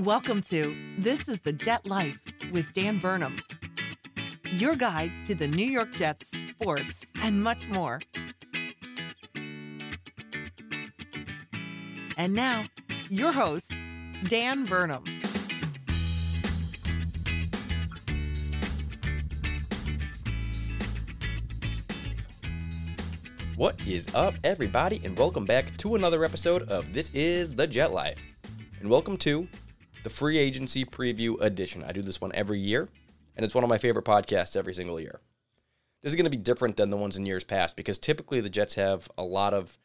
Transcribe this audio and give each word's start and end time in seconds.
Welcome 0.00 0.40
to 0.42 0.76
This 0.98 1.28
is 1.28 1.40
the 1.40 1.52
Jet 1.52 1.86
Life 1.86 2.18
with 2.52 2.72
Dan 2.72 2.98
Burnham, 2.98 3.36
your 4.52 4.74
guide 4.74 5.12
to 5.26 5.34
the 5.34 5.46
New 5.46 5.64
York 5.66 5.94
Jets, 5.94 6.32
sports, 6.48 7.06
and 7.22 7.42
much 7.42 7.68
more. 7.68 8.00
And 12.16 12.34
now, 12.34 12.64
your 13.08 13.32
host, 13.32 13.72
Dan 14.28 14.64
Burnham. 14.64 15.04
What 23.56 23.80
is 23.86 24.08
up, 24.14 24.34
everybody, 24.42 25.00
and 25.04 25.16
welcome 25.16 25.44
back 25.44 25.76
to 25.76 25.94
another 25.94 26.24
episode 26.24 26.68
of 26.68 26.92
This 26.92 27.10
is 27.14 27.54
the 27.54 27.66
Jet 27.66 27.92
Life. 27.92 28.18
And 28.80 28.90
welcome 28.90 29.16
to 29.18 29.46
the 30.04 30.10
free 30.10 30.36
agency 30.38 30.84
preview 30.84 31.40
edition. 31.40 31.82
I 31.82 31.92
do 31.92 32.02
this 32.02 32.20
one 32.20 32.30
every 32.34 32.60
year, 32.60 32.88
and 33.34 33.44
it's 33.44 33.54
one 33.54 33.64
of 33.64 33.70
my 33.70 33.78
favorite 33.78 34.04
podcasts 34.04 34.54
every 34.54 34.74
single 34.74 35.00
year. 35.00 35.18
This 36.02 36.12
is 36.12 36.16
going 36.16 36.24
to 36.24 36.30
be 36.30 36.36
different 36.36 36.76
than 36.76 36.90
the 36.90 36.96
ones 36.98 37.16
in 37.16 37.24
years 37.24 37.42
past 37.42 37.74
because 37.74 37.98
typically 37.98 38.40
the 38.40 38.50
Jets 38.50 38.74
have 38.74 39.10
a 39.16 39.24
lot 39.24 39.54
of 39.54 39.78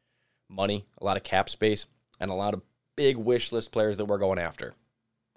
money, 0.50 0.86
a 1.02 1.06
lot 1.06 1.16
of 1.16 1.24
cap 1.24 1.50
space, 1.50 1.86
and 2.20 2.30
a 2.30 2.36
lot 2.36 2.54
of 2.54 2.62
big 2.98 3.16
wish 3.16 3.54
list 3.54 3.72
players 3.72 3.96
that 3.98 4.06
we're 4.06 4.18
going 4.18 4.40
after. 4.40 4.74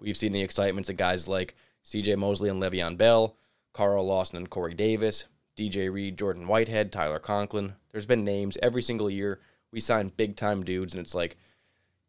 We've 0.01 0.17
seen 0.17 0.33
the 0.33 0.41
excitements 0.41 0.89
of 0.89 0.97
guys 0.97 1.29
like 1.29 1.55
CJ 1.85 2.17
Mosley 2.17 2.49
and 2.49 2.61
Le'Veon 2.61 2.97
Bell, 2.97 3.37
Carl 3.71 4.05
Lawson 4.05 4.35
and 4.35 4.49
Corey 4.49 4.73
Davis, 4.73 5.23
DJ 5.55 5.91
Reed, 5.91 6.17
Jordan 6.17 6.45
Whitehead, 6.45 6.91
Tyler 6.91 7.19
Conklin. 7.19 7.75
There's 7.93 8.05
been 8.05 8.25
names 8.25 8.57
every 8.61 8.83
single 8.83 9.09
year. 9.09 9.39
We 9.71 9.79
sign 9.79 10.11
big 10.17 10.35
time 10.35 10.65
dudes, 10.65 10.93
and 10.93 11.01
it's 11.05 11.15
like, 11.15 11.37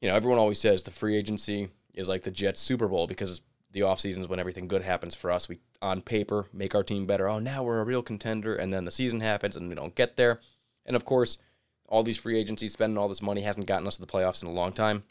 you 0.00 0.08
know, 0.08 0.16
everyone 0.16 0.40
always 0.40 0.58
says 0.58 0.82
the 0.82 0.90
free 0.90 1.16
agency 1.16 1.68
is 1.94 2.08
like 2.08 2.22
the 2.22 2.30
Jets 2.30 2.60
Super 2.60 2.88
Bowl 2.88 3.06
because 3.06 3.40
the 3.72 3.82
off 3.82 4.04
is 4.04 4.28
when 4.28 4.38
everything 4.38 4.68
good 4.68 4.82
happens 4.82 5.16
for 5.16 5.30
us. 5.30 5.48
We 5.48 5.58
on 5.82 6.00
paper 6.00 6.46
make 6.52 6.74
our 6.74 6.84
team 6.84 7.06
better. 7.06 7.28
Oh, 7.28 7.40
now 7.40 7.62
we're 7.62 7.80
a 7.80 7.84
real 7.84 8.02
contender, 8.02 8.54
and 8.54 8.72
then 8.72 8.84
the 8.84 8.90
season 8.90 9.20
happens 9.20 9.56
and 9.56 9.68
we 9.68 9.74
don't 9.74 9.94
get 9.94 10.16
there. 10.16 10.40
And 10.86 10.94
of 10.96 11.04
course, 11.04 11.38
all 11.88 12.02
these 12.02 12.18
free 12.18 12.38
agencies 12.38 12.72
spending 12.72 12.96
all 12.96 13.08
this 13.08 13.22
money 13.22 13.42
hasn't 13.42 13.66
gotten 13.66 13.86
us 13.86 13.96
to 13.96 14.00
the 14.00 14.06
playoffs 14.06 14.42
in 14.42 14.48
a 14.48 14.52
long 14.52 14.72
time. 14.72 15.02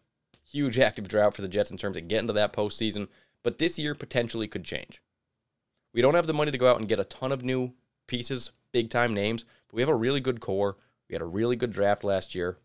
Huge 0.46 0.80
active 0.80 1.08
drought 1.08 1.36
for 1.36 1.42
the 1.42 1.48
Jets 1.48 1.72
in 1.72 1.78
terms 1.78 1.98
of 1.98 2.08
getting 2.08 2.28
to 2.28 2.34
that 2.34 2.54
postseason, 2.54 3.08
but 3.44 3.58
this 3.58 3.78
year 3.78 3.96
potentially 3.96 4.48
could 4.48 4.64
change. 4.64 5.02
We 5.94 6.02
don't 6.02 6.16
have 6.16 6.28
the 6.28 6.34
money 6.34 6.52
to 6.52 6.58
go 6.58 6.72
out 6.72 6.80
and 6.80 6.90
get 6.90 7.00
a 7.00 7.06
ton 7.06 7.32
of 7.32 7.44
new 7.44 7.74
pieces, 8.08 8.52
big 8.72 8.90
time 8.90 9.14
names, 9.14 9.46
but 9.68 9.76
we 9.76 9.82
have 9.82 9.90
a 9.90 9.96
really 9.96 10.20
good 10.20 10.40
core. 10.40 10.78
We 11.10 11.14
had 11.14 11.22
a 11.22 11.26
really 11.26 11.56
good 11.56 11.72
draft 11.72 12.04
last 12.04 12.34
year. 12.34 12.58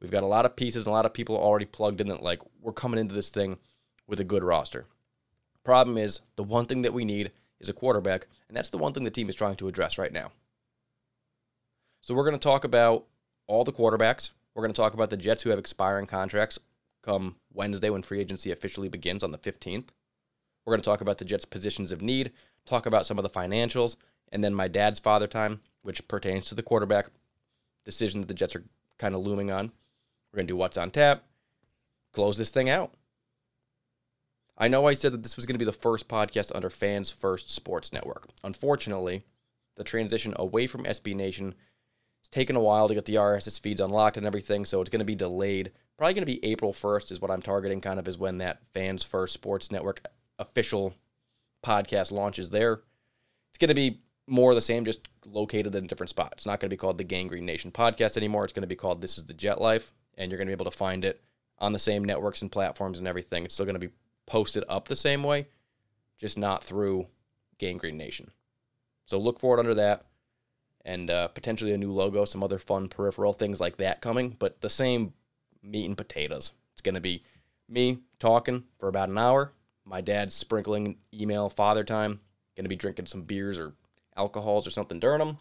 We've 0.00 0.10
got 0.10 0.22
a 0.22 0.26
lot 0.26 0.44
of 0.44 0.54
pieces 0.54 0.84
and 0.86 0.92
a 0.92 0.94
lot 0.94 1.06
of 1.06 1.14
people 1.14 1.36
already 1.36 1.64
plugged 1.64 2.00
in 2.00 2.08
that 2.08 2.22
like 2.22 2.40
we're 2.64 2.72
coming 2.72 2.98
into 2.98 3.14
this 3.14 3.28
thing 3.28 3.58
with 4.06 4.18
a 4.18 4.24
good 4.24 4.42
roster. 4.42 4.86
Problem 5.62 5.98
is, 5.98 6.20
the 6.36 6.42
one 6.42 6.64
thing 6.64 6.82
that 6.82 6.94
we 6.94 7.04
need 7.04 7.30
is 7.60 7.68
a 7.68 7.74
quarterback, 7.74 8.26
and 8.48 8.56
that's 8.56 8.70
the 8.70 8.78
one 8.78 8.92
thing 8.92 9.04
the 9.04 9.10
team 9.10 9.28
is 9.28 9.36
trying 9.36 9.56
to 9.56 9.68
address 9.68 9.98
right 9.98 10.12
now. 10.12 10.32
So 12.00 12.14
we're 12.14 12.24
going 12.24 12.38
to 12.38 12.42
talk 12.42 12.64
about 12.64 13.04
all 13.46 13.64
the 13.64 13.72
quarterbacks. 13.72 14.30
We're 14.54 14.62
going 14.62 14.72
to 14.72 14.80
talk 14.80 14.94
about 14.94 15.10
the 15.10 15.16
Jets 15.16 15.42
who 15.42 15.50
have 15.50 15.58
expiring 15.58 16.06
contracts 16.06 16.58
come 17.02 17.36
Wednesday 17.52 17.90
when 17.90 18.02
free 18.02 18.20
agency 18.20 18.50
officially 18.50 18.88
begins 18.88 19.22
on 19.22 19.30
the 19.30 19.38
15th. 19.38 19.88
We're 20.64 20.72
going 20.72 20.80
to 20.80 20.84
talk 20.84 21.02
about 21.02 21.18
the 21.18 21.24
Jets' 21.26 21.44
positions 21.44 21.92
of 21.92 22.00
need, 22.00 22.32
talk 22.64 22.86
about 22.86 23.04
some 23.04 23.18
of 23.18 23.22
the 23.22 23.30
financials, 23.30 23.96
and 24.32 24.42
then 24.42 24.54
my 24.54 24.68
dad's 24.68 25.00
father 25.00 25.26
time, 25.26 25.60
which 25.82 26.06
pertains 26.08 26.46
to 26.46 26.54
the 26.54 26.62
quarterback 26.62 27.08
decision 27.84 28.22
that 28.22 28.28
the 28.28 28.34
Jets 28.34 28.56
are 28.56 28.64
kind 28.96 29.14
of 29.14 29.20
looming 29.20 29.50
on. 29.50 29.70
We're 30.32 30.38
going 30.38 30.46
to 30.46 30.52
do 30.52 30.56
what's 30.56 30.78
on 30.78 30.90
tap, 30.90 31.24
close 32.14 32.36
this 32.36 32.50
thing 32.50 32.70
out. 32.70 32.94
I 34.56 34.68
know 34.68 34.86
I 34.86 34.94
said 34.94 35.12
that 35.12 35.22
this 35.22 35.36
was 35.36 35.46
going 35.46 35.56
to 35.56 35.58
be 35.58 35.64
the 35.64 35.72
first 35.72 36.08
podcast 36.08 36.52
under 36.54 36.70
Fans 36.70 37.10
First 37.10 37.50
Sports 37.50 37.92
Network. 37.92 38.28
Unfortunately, 38.44 39.24
the 39.76 39.84
transition 39.84 40.32
away 40.36 40.66
from 40.66 40.84
SB 40.84 41.14
Nation 41.14 41.54
it's 42.20 42.30
taken 42.30 42.56
a 42.56 42.60
while 42.60 42.88
to 42.88 42.94
get 42.94 43.04
the 43.04 43.16
RSS 43.16 43.60
feeds 43.60 43.82
unlocked 43.82 44.16
and 44.16 44.24
everything, 44.24 44.64
so 44.64 44.80
it's 44.80 44.88
going 44.88 45.00
to 45.00 45.04
be 45.04 45.14
delayed. 45.14 45.72
Probably 45.98 46.14
going 46.14 46.22
to 46.22 46.32
be 46.32 46.42
April 46.42 46.72
1st 46.72 47.12
is 47.12 47.20
what 47.20 47.30
I'm 47.30 47.42
targeting, 47.42 47.82
kind 47.82 47.98
of 47.98 48.08
is 48.08 48.16
when 48.16 48.38
that 48.38 48.62
Fans 48.72 49.02
First 49.02 49.34
Sports 49.34 49.70
Network 49.70 50.06
official 50.38 50.94
podcast 51.62 52.12
launches 52.12 52.48
there. 52.48 52.80
It's 53.50 53.58
going 53.58 53.68
to 53.68 53.74
be 53.74 54.00
more 54.26 54.52
of 54.52 54.54
the 54.54 54.62
same, 54.62 54.86
just 54.86 55.06
located 55.26 55.74
in 55.74 55.84
a 55.84 55.86
different 55.86 56.08
spot. 56.08 56.30
It's 56.32 56.46
not 56.46 56.60
going 56.60 56.70
to 56.70 56.74
be 56.74 56.78
called 56.78 56.96
the 56.96 57.04
Gang 57.04 57.28
Green 57.28 57.44
Nation 57.44 57.70
podcast 57.70 58.16
anymore. 58.16 58.44
It's 58.44 58.54
going 58.54 58.62
to 58.62 58.66
be 58.66 58.74
called 58.74 59.02
This 59.02 59.18
is 59.18 59.24
the 59.24 59.34
Jet 59.34 59.60
Life 59.60 59.92
and 60.16 60.30
you're 60.30 60.38
going 60.38 60.46
to 60.46 60.56
be 60.56 60.60
able 60.60 60.70
to 60.70 60.76
find 60.76 61.04
it 61.04 61.22
on 61.58 61.72
the 61.72 61.78
same 61.78 62.04
networks 62.04 62.42
and 62.42 62.50
platforms 62.50 62.98
and 62.98 63.08
everything. 63.08 63.44
It's 63.44 63.54
still 63.54 63.66
going 63.66 63.80
to 63.80 63.86
be 63.86 63.92
posted 64.26 64.64
up 64.68 64.88
the 64.88 64.96
same 64.96 65.22
way, 65.22 65.48
just 66.18 66.38
not 66.38 66.64
through 66.64 67.06
Gang 67.58 67.76
Green 67.76 67.96
Nation. 67.96 68.30
So 69.06 69.18
look 69.18 69.38
for 69.38 69.56
it 69.56 69.60
under 69.60 69.74
that 69.74 70.06
and 70.84 71.10
uh, 71.10 71.28
potentially 71.28 71.72
a 71.72 71.78
new 71.78 71.92
logo, 71.92 72.24
some 72.24 72.42
other 72.42 72.58
fun 72.58 72.88
peripheral 72.88 73.32
things 73.32 73.60
like 73.60 73.76
that 73.78 74.00
coming, 74.00 74.36
but 74.38 74.60
the 74.60 74.70
same 74.70 75.12
meat 75.62 75.86
and 75.86 75.96
potatoes. 75.96 76.52
It's 76.72 76.82
going 76.82 76.94
to 76.94 77.00
be 77.00 77.22
me 77.68 78.00
talking 78.18 78.64
for 78.78 78.88
about 78.88 79.08
an 79.08 79.18
hour, 79.18 79.52
my 79.84 80.00
dad 80.00 80.32
sprinkling 80.32 80.98
email 81.12 81.48
father 81.48 81.84
time, 81.84 82.20
going 82.56 82.64
to 82.64 82.68
be 82.68 82.76
drinking 82.76 83.06
some 83.06 83.22
beers 83.22 83.58
or 83.58 83.72
alcohols 84.16 84.66
or 84.66 84.70
something 84.70 85.00
during 85.00 85.18
them, 85.18 85.38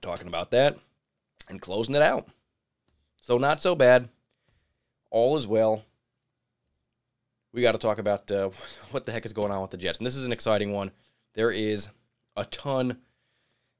talking 0.00 0.28
about 0.28 0.50
that, 0.50 0.78
and 1.48 1.60
closing 1.60 1.94
it 1.94 2.02
out. 2.02 2.26
So 3.20 3.36
not 3.36 3.62
so 3.62 3.74
bad. 3.74 4.08
All 5.10 5.36
is 5.36 5.46
well. 5.46 5.84
We 7.52 7.62
got 7.62 7.72
to 7.72 7.78
talk 7.78 7.98
about 7.98 8.30
uh, 8.30 8.50
what 8.90 9.06
the 9.06 9.12
heck 9.12 9.24
is 9.26 9.32
going 9.32 9.50
on 9.50 9.62
with 9.62 9.70
the 9.70 9.76
Jets. 9.76 9.98
And 9.98 10.06
this 10.06 10.16
is 10.16 10.26
an 10.26 10.32
exciting 10.32 10.72
one. 10.72 10.90
There 11.34 11.50
is 11.50 11.88
a 12.36 12.44
ton. 12.44 12.98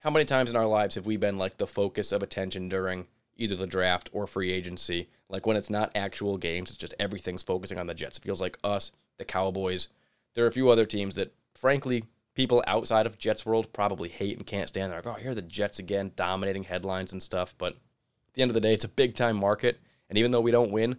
How 0.00 0.10
many 0.10 0.24
times 0.24 0.50
in 0.50 0.56
our 0.56 0.66
lives 0.66 0.94
have 0.94 1.06
we 1.06 1.16
been 1.16 1.38
like 1.38 1.58
the 1.58 1.66
focus 1.66 2.12
of 2.12 2.22
attention 2.22 2.68
during 2.68 3.06
either 3.36 3.56
the 3.56 3.66
draft 3.66 4.10
or 4.12 4.26
free 4.26 4.52
agency? 4.52 5.08
Like 5.28 5.46
when 5.46 5.56
it's 5.56 5.70
not 5.70 5.92
actual 5.94 6.38
games, 6.38 6.70
it's 6.70 6.78
just 6.78 6.94
everything's 6.98 7.42
focusing 7.42 7.78
on 7.78 7.86
the 7.86 7.94
Jets. 7.94 8.18
It 8.18 8.22
feels 8.24 8.40
like 8.40 8.58
us, 8.64 8.92
the 9.16 9.24
Cowboys. 9.24 9.88
There 10.34 10.44
are 10.44 10.48
a 10.48 10.52
few 10.52 10.68
other 10.68 10.86
teams 10.86 11.16
that, 11.16 11.34
frankly, 11.54 12.04
people 12.34 12.62
outside 12.68 13.06
of 13.06 13.18
Jets 13.18 13.44
world 13.44 13.72
probably 13.72 14.08
hate 14.08 14.36
and 14.36 14.46
can't 14.46 14.68
stand. 14.68 14.92
They're 14.92 15.02
like, 15.02 15.06
oh, 15.06 15.20
here 15.20 15.32
are 15.32 15.34
the 15.34 15.42
Jets 15.42 15.80
again, 15.80 16.12
dominating 16.14 16.62
headlines 16.62 17.12
and 17.12 17.22
stuff. 17.22 17.54
But 17.58 17.72
at 17.72 18.34
the 18.34 18.42
end 18.42 18.50
of 18.50 18.54
the 18.54 18.60
day, 18.60 18.72
it's 18.72 18.84
a 18.84 18.88
big 18.88 19.16
time 19.16 19.36
market. 19.36 19.80
And 20.08 20.16
even 20.16 20.30
though 20.30 20.40
we 20.40 20.52
don't 20.52 20.70
win, 20.70 20.96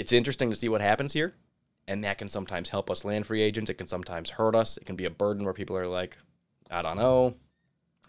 it's 0.00 0.12
interesting 0.12 0.48
to 0.48 0.56
see 0.56 0.70
what 0.70 0.80
happens 0.80 1.12
here. 1.12 1.34
And 1.86 2.04
that 2.04 2.16
can 2.16 2.26
sometimes 2.26 2.70
help 2.70 2.90
us 2.90 3.04
land 3.04 3.26
free 3.26 3.42
agents. 3.42 3.70
It 3.70 3.74
can 3.74 3.86
sometimes 3.86 4.30
hurt 4.30 4.54
us. 4.54 4.78
It 4.78 4.86
can 4.86 4.96
be 4.96 5.04
a 5.04 5.10
burden 5.10 5.44
where 5.44 5.52
people 5.52 5.76
are 5.76 5.86
like, 5.86 6.16
I 6.70 6.80
don't 6.80 6.96
know. 6.96 7.34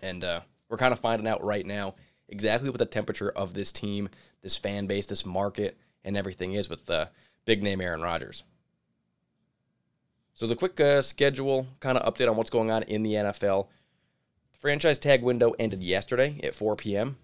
And 0.01 0.23
uh, 0.23 0.39
we're 0.69 0.77
kind 0.77 0.93
of 0.93 0.99
finding 0.99 1.27
out 1.27 1.43
right 1.43 1.65
now 1.65 1.95
exactly 2.29 2.69
what 2.69 2.79
the 2.79 2.85
temperature 2.85 3.29
of 3.29 3.53
this 3.53 3.73
team, 3.73 4.07
this 4.41 4.55
fan 4.55 4.87
base, 4.87 5.05
this 5.05 5.25
market, 5.25 5.77
and 6.05 6.15
everything 6.15 6.53
is 6.53 6.69
with 6.69 6.85
the 6.85 7.09
big 7.43 7.61
name 7.61 7.81
Aaron 7.81 8.01
Rodgers. 8.01 8.43
So 10.33 10.47
the 10.47 10.55
quick 10.55 10.79
uh, 10.79 11.01
schedule 11.01 11.67
kind 11.81 11.97
of 11.97 12.13
update 12.13 12.29
on 12.29 12.37
what's 12.37 12.49
going 12.49 12.71
on 12.71 12.83
in 12.83 13.03
the 13.03 13.15
NFL. 13.15 13.67
Franchise 14.61 14.97
tag 14.97 15.23
window 15.23 15.53
ended 15.59 15.83
yesterday 15.83 16.39
at 16.41 16.55
4 16.55 16.77
p.m. 16.77 17.17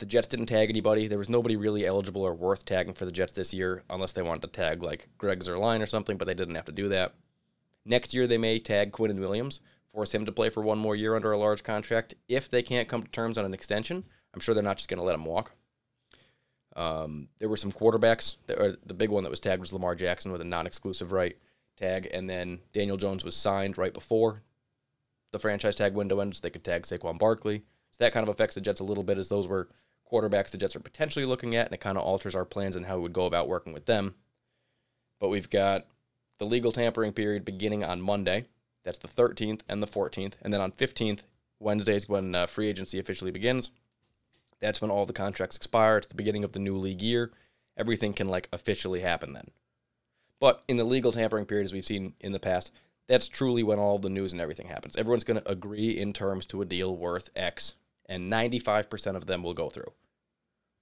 The 0.00 0.06
Jets 0.06 0.28
didn't 0.28 0.46
tag 0.46 0.70
anybody. 0.70 1.08
There 1.08 1.18
was 1.18 1.28
nobody 1.28 1.56
really 1.56 1.84
eligible 1.84 2.22
or 2.22 2.32
worth 2.32 2.64
tagging 2.64 2.94
for 2.94 3.04
the 3.04 3.12
Jets 3.12 3.34
this 3.34 3.52
year, 3.52 3.82
unless 3.90 4.12
they 4.12 4.22
wanted 4.22 4.40
to 4.42 4.48
tag 4.48 4.82
like 4.82 5.08
Greg 5.18 5.40
Zuerlein 5.40 5.82
or 5.82 5.86
something, 5.86 6.16
but 6.16 6.24
they 6.24 6.32
didn't 6.32 6.54
have 6.54 6.64
to 6.64 6.72
do 6.72 6.88
that. 6.88 7.14
Next 7.84 8.14
year, 8.14 8.26
they 8.26 8.38
may 8.38 8.58
tag 8.58 8.92
Quinnen 8.92 9.20
Williams, 9.20 9.60
force 9.92 10.14
him 10.14 10.24
to 10.24 10.32
play 10.32 10.48
for 10.48 10.62
one 10.62 10.78
more 10.78 10.96
year 10.96 11.14
under 11.14 11.32
a 11.32 11.38
large 11.38 11.62
contract 11.62 12.14
if 12.28 12.48
they 12.48 12.62
can't 12.62 12.88
come 12.88 13.02
to 13.02 13.10
terms 13.10 13.36
on 13.36 13.44
an 13.44 13.52
extension. 13.52 14.04
I'm 14.32 14.40
sure 14.40 14.54
they're 14.54 14.64
not 14.64 14.78
just 14.78 14.88
going 14.88 15.00
to 15.00 15.04
let 15.04 15.16
him 15.16 15.26
walk. 15.26 15.52
Um, 16.76 17.28
there 17.38 17.50
were 17.50 17.58
some 17.58 17.72
quarterbacks. 17.72 18.36
That, 18.46 18.78
the 18.86 18.94
big 18.94 19.10
one 19.10 19.24
that 19.24 19.30
was 19.30 19.40
tagged 19.40 19.60
was 19.60 19.72
Lamar 19.72 19.94
Jackson 19.94 20.32
with 20.32 20.40
a 20.40 20.44
non-exclusive 20.44 21.12
right 21.12 21.36
tag, 21.76 22.08
and 22.10 22.30
then 22.30 22.60
Daniel 22.72 22.96
Jones 22.96 23.22
was 23.22 23.36
signed 23.36 23.76
right 23.76 23.92
before 23.92 24.42
the 25.30 25.38
franchise 25.38 25.76
tag 25.76 25.92
window 25.92 26.20
ends. 26.20 26.40
They 26.40 26.48
could 26.48 26.64
tag 26.64 26.84
Saquon 26.84 27.18
Barkley. 27.18 27.64
So 27.92 28.04
that 28.04 28.12
kind 28.12 28.22
of 28.22 28.30
affects 28.30 28.54
the 28.54 28.62
Jets 28.62 28.80
a 28.80 28.84
little 28.84 29.04
bit, 29.04 29.18
as 29.18 29.28
those 29.28 29.46
were 29.46 29.68
quarterbacks 30.10 30.50
the 30.50 30.58
Jets 30.58 30.76
are 30.76 30.80
potentially 30.80 31.24
looking 31.24 31.56
at, 31.56 31.66
and 31.66 31.74
it 31.74 31.80
kind 31.80 31.98
of 31.98 32.04
alters 32.04 32.34
our 32.34 32.44
plans 32.44 32.76
and 32.76 32.86
how 32.86 32.96
we 32.96 33.02
would 33.02 33.12
go 33.12 33.26
about 33.26 33.48
working 33.48 33.72
with 33.72 33.86
them. 33.86 34.14
But 35.18 35.28
we've 35.28 35.50
got 35.50 35.86
the 36.38 36.46
legal 36.46 36.72
tampering 36.72 37.12
period 37.12 37.44
beginning 37.44 37.84
on 37.84 38.00
Monday. 38.00 38.46
That's 38.84 38.98
the 38.98 39.08
13th 39.08 39.60
and 39.68 39.82
the 39.82 39.86
14th, 39.86 40.34
and 40.42 40.52
then 40.52 40.60
on 40.60 40.72
15th, 40.72 41.20
Wednesday 41.58 41.96
is 41.96 42.08
when 42.08 42.34
uh, 42.34 42.46
free 42.46 42.68
agency 42.68 42.98
officially 42.98 43.30
begins. 43.30 43.70
That's 44.60 44.80
when 44.80 44.90
all 44.90 45.06
the 45.06 45.12
contracts 45.12 45.56
expire. 45.56 45.98
It's 45.98 46.06
the 46.06 46.14
beginning 46.14 46.44
of 46.44 46.52
the 46.52 46.58
new 46.58 46.76
league 46.76 47.02
year. 47.02 47.32
Everything 47.76 48.12
can 48.12 48.28
like 48.28 48.48
officially 48.52 49.00
happen 49.00 49.32
then. 49.32 49.50
But 50.38 50.64
in 50.68 50.78
the 50.78 50.84
legal 50.84 51.12
tampering 51.12 51.44
period, 51.44 51.64
as 51.66 51.72
we've 51.72 51.84
seen 51.84 52.14
in 52.20 52.32
the 52.32 52.38
past, 52.38 52.72
that's 53.06 53.28
truly 53.28 53.62
when 53.62 53.78
all 53.78 53.98
the 53.98 54.08
news 54.08 54.32
and 54.32 54.40
everything 54.40 54.68
happens. 54.68 54.96
Everyone's 54.96 55.24
going 55.24 55.40
to 55.40 55.50
agree 55.50 55.90
in 55.90 56.12
terms 56.12 56.46
to 56.46 56.62
a 56.62 56.64
deal 56.64 56.96
worth 56.96 57.28
X, 57.36 57.72
and 58.06 58.32
95% 58.32 59.16
of 59.16 59.26
them 59.26 59.42
will 59.42 59.54
go 59.54 59.68
through. 59.68 59.92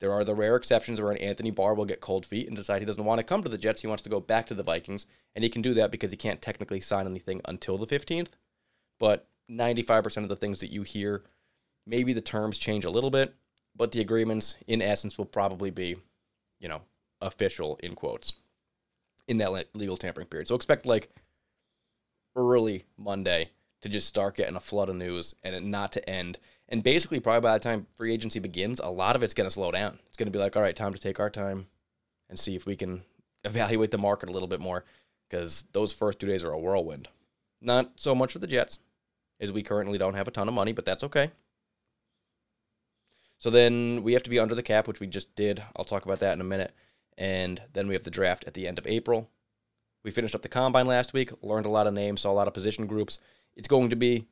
There 0.00 0.12
are 0.12 0.24
the 0.24 0.34
rare 0.34 0.56
exceptions 0.56 1.00
where 1.00 1.10
an 1.10 1.18
Anthony 1.18 1.50
Barr 1.50 1.74
will 1.74 1.84
get 1.84 2.00
cold 2.00 2.24
feet 2.24 2.46
and 2.46 2.56
decide 2.56 2.80
he 2.80 2.86
doesn't 2.86 3.04
want 3.04 3.18
to 3.18 3.24
come 3.24 3.42
to 3.42 3.48
the 3.48 3.58
Jets. 3.58 3.80
He 3.80 3.88
wants 3.88 4.02
to 4.04 4.10
go 4.10 4.20
back 4.20 4.46
to 4.46 4.54
the 4.54 4.62
Vikings, 4.62 5.06
and 5.34 5.42
he 5.42 5.50
can 5.50 5.62
do 5.62 5.74
that 5.74 5.90
because 5.90 6.10
he 6.10 6.16
can't 6.16 6.40
technically 6.40 6.80
sign 6.80 7.06
anything 7.06 7.40
until 7.46 7.78
the 7.78 7.86
15th. 7.86 8.28
But 9.00 9.26
95% 9.50 10.22
of 10.22 10.28
the 10.28 10.36
things 10.36 10.60
that 10.60 10.70
you 10.70 10.82
hear, 10.82 11.22
maybe 11.86 12.12
the 12.12 12.20
terms 12.20 12.58
change 12.58 12.84
a 12.84 12.90
little 12.90 13.10
bit, 13.10 13.34
but 13.74 13.92
the 13.92 14.00
agreements, 14.00 14.56
in 14.66 14.82
essence, 14.82 15.18
will 15.18 15.24
probably 15.24 15.70
be, 15.70 15.96
you 16.60 16.68
know, 16.68 16.82
official 17.20 17.78
in 17.82 17.94
quotes 17.94 18.32
in 19.26 19.38
that 19.38 19.66
legal 19.74 19.96
tampering 19.96 20.26
period. 20.26 20.48
So 20.48 20.54
expect 20.54 20.86
like 20.86 21.08
early 22.36 22.84
Monday 22.96 23.50
to 23.82 23.88
just 23.88 24.08
start 24.08 24.36
getting 24.36 24.56
a 24.56 24.60
flood 24.60 24.88
of 24.88 24.96
news 24.96 25.34
and 25.44 25.54
it 25.54 25.62
not 25.62 25.92
to 25.92 26.08
end. 26.10 26.38
And 26.68 26.82
basically, 26.82 27.20
probably 27.20 27.40
by 27.40 27.54
the 27.54 27.64
time 27.64 27.86
free 27.96 28.12
agency 28.12 28.40
begins, 28.40 28.80
a 28.80 28.88
lot 28.88 29.16
of 29.16 29.22
it's 29.22 29.34
going 29.34 29.46
to 29.46 29.54
slow 29.54 29.70
down. 29.70 29.98
It's 30.06 30.16
going 30.16 30.26
to 30.26 30.36
be 30.36 30.38
like, 30.38 30.56
all 30.56 30.62
right, 30.62 30.76
time 30.76 30.92
to 30.92 31.00
take 31.00 31.18
our 31.18 31.30
time 31.30 31.66
and 32.28 32.38
see 32.38 32.54
if 32.54 32.66
we 32.66 32.76
can 32.76 33.02
evaluate 33.44 33.90
the 33.90 33.98
market 33.98 34.28
a 34.28 34.32
little 34.32 34.48
bit 34.48 34.60
more 34.60 34.84
because 35.28 35.64
those 35.72 35.92
first 35.92 36.18
two 36.18 36.26
days 36.26 36.44
are 36.44 36.52
a 36.52 36.58
whirlwind. 36.58 37.08
Not 37.60 37.92
so 37.96 38.14
much 38.14 38.32
for 38.32 38.38
the 38.38 38.46
Jets, 38.46 38.78
as 39.40 39.52
we 39.52 39.62
currently 39.62 39.98
don't 39.98 40.14
have 40.14 40.28
a 40.28 40.30
ton 40.32 40.48
of 40.48 40.54
money, 40.54 40.72
but 40.72 40.84
that's 40.84 41.04
okay. 41.04 41.30
So 43.38 43.50
then 43.50 44.02
we 44.02 44.12
have 44.14 44.22
to 44.24 44.30
be 44.30 44.38
under 44.38 44.54
the 44.54 44.62
cap, 44.62 44.88
which 44.88 45.00
we 45.00 45.06
just 45.06 45.34
did. 45.36 45.62
I'll 45.76 45.84
talk 45.84 46.04
about 46.04 46.20
that 46.20 46.32
in 46.32 46.40
a 46.40 46.44
minute. 46.44 46.74
And 47.16 47.62
then 47.72 47.88
we 47.88 47.94
have 47.94 48.04
the 48.04 48.10
draft 48.10 48.44
at 48.46 48.54
the 48.54 48.66
end 48.66 48.78
of 48.78 48.86
April. 48.86 49.30
We 50.04 50.10
finished 50.10 50.34
up 50.34 50.42
the 50.42 50.48
combine 50.48 50.86
last 50.86 51.12
week, 51.12 51.30
learned 51.42 51.66
a 51.66 51.70
lot 51.70 51.86
of 51.86 51.94
names, 51.94 52.20
saw 52.20 52.30
a 52.30 52.32
lot 52.32 52.48
of 52.48 52.54
position 52.54 52.86
groups. 52.86 53.18
It's 53.56 53.68
going 53.68 53.90
to 53.90 53.96
be 53.96 54.26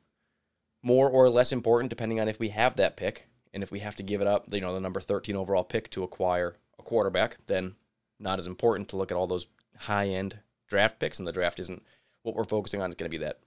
more 0.87 1.09
or 1.09 1.29
less 1.29 1.51
important 1.51 1.89
depending 1.89 2.17
on 2.17 2.29
if 2.29 2.39
we 2.39 2.47
have 2.47 2.77
that 2.77 2.95
pick 2.95 3.27
and 3.53 3.61
if 3.61 3.71
we 3.71 3.79
have 3.79 3.97
to 3.97 4.03
give 4.03 4.21
it 4.21 4.27
up, 4.27 4.45
you 4.49 4.61
know, 4.61 4.73
the 4.73 4.79
number 4.79 5.01
13 5.01 5.35
overall 5.35 5.65
pick 5.65 5.89
to 5.91 6.03
acquire 6.03 6.53
a 6.79 6.83
quarterback, 6.83 7.37
then 7.47 7.75
not 8.21 8.39
as 8.39 8.47
important 8.47 8.87
to 8.87 8.95
look 8.95 9.11
at 9.11 9.17
all 9.17 9.27
those 9.27 9.47
high 9.77 10.07
end 10.07 10.39
draft 10.69 10.97
picks. 10.97 11.19
And 11.19 11.27
the 11.27 11.33
draft 11.33 11.59
isn't 11.59 11.83
what 12.23 12.35
we're 12.35 12.45
focusing 12.45 12.81
on. 12.81 12.89
It's 12.89 12.97
going 12.97 13.11
to 13.11 13.17
be 13.17 13.23
that 13.25 13.39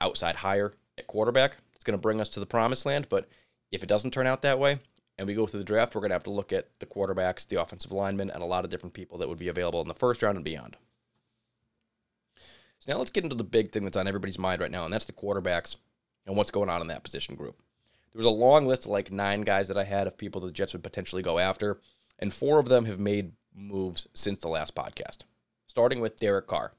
outside 0.00 0.34
hire 0.34 0.72
at 0.98 1.06
quarterback. 1.06 1.58
It's 1.76 1.84
going 1.84 1.96
to 1.96 2.02
bring 2.02 2.20
us 2.20 2.28
to 2.30 2.40
the 2.40 2.46
promised 2.46 2.84
land. 2.84 3.06
But 3.08 3.28
if 3.70 3.84
it 3.84 3.88
doesn't 3.88 4.10
turn 4.10 4.26
out 4.26 4.42
that 4.42 4.58
way, 4.58 4.78
and 5.18 5.28
we 5.28 5.34
go 5.34 5.46
through 5.46 5.60
the 5.60 5.64
draft, 5.64 5.94
we're 5.94 6.00
going 6.00 6.10
to 6.10 6.16
have 6.16 6.24
to 6.24 6.30
look 6.30 6.52
at 6.52 6.68
the 6.80 6.86
quarterbacks, 6.86 7.46
the 7.46 7.62
offensive 7.62 7.92
linemen, 7.92 8.30
and 8.30 8.42
a 8.42 8.46
lot 8.46 8.64
of 8.64 8.70
different 8.70 8.94
people 8.94 9.18
that 9.18 9.28
would 9.28 9.38
be 9.38 9.48
available 9.48 9.80
in 9.82 9.88
the 9.88 9.94
first 9.94 10.20
round 10.20 10.36
and 10.36 10.44
beyond. 10.44 10.76
So 12.80 12.90
now 12.90 12.98
let's 12.98 13.10
get 13.10 13.22
into 13.22 13.36
the 13.36 13.44
big 13.44 13.70
thing 13.70 13.84
that's 13.84 13.96
on 13.96 14.08
everybody's 14.08 14.38
mind 14.38 14.60
right 14.60 14.70
now, 14.70 14.84
and 14.84 14.92
that's 14.92 15.04
the 15.04 15.12
quarterbacks 15.12 15.76
and 16.26 16.36
what's 16.36 16.50
going 16.50 16.68
on 16.68 16.80
in 16.80 16.88
that 16.88 17.04
position 17.04 17.34
group. 17.34 17.60
There 18.12 18.18
was 18.18 18.26
a 18.26 18.30
long 18.30 18.66
list 18.66 18.84
of 18.84 18.90
like 18.90 19.10
nine 19.10 19.42
guys 19.42 19.68
that 19.68 19.78
I 19.78 19.84
had 19.84 20.06
of 20.06 20.18
people 20.18 20.40
that 20.40 20.48
the 20.48 20.52
Jets 20.52 20.72
would 20.72 20.84
potentially 20.84 21.22
go 21.22 21.38
after, 21.38 21.80
and 22.18 22.32
four 22.32 22.58
of 22.58 22.68
them 22.68 22.84
have 22.84 23.00
made 23.00 23.32
moves 23.54 24.06
since 24.14 24.38
the 24.40 24.48
last 24.48 24.74
podcast. 24.74 25.18
Starting 25.66 26.00
with 26.00 26.18
Derek 26.18 26.46
Carr, 26.46 26.72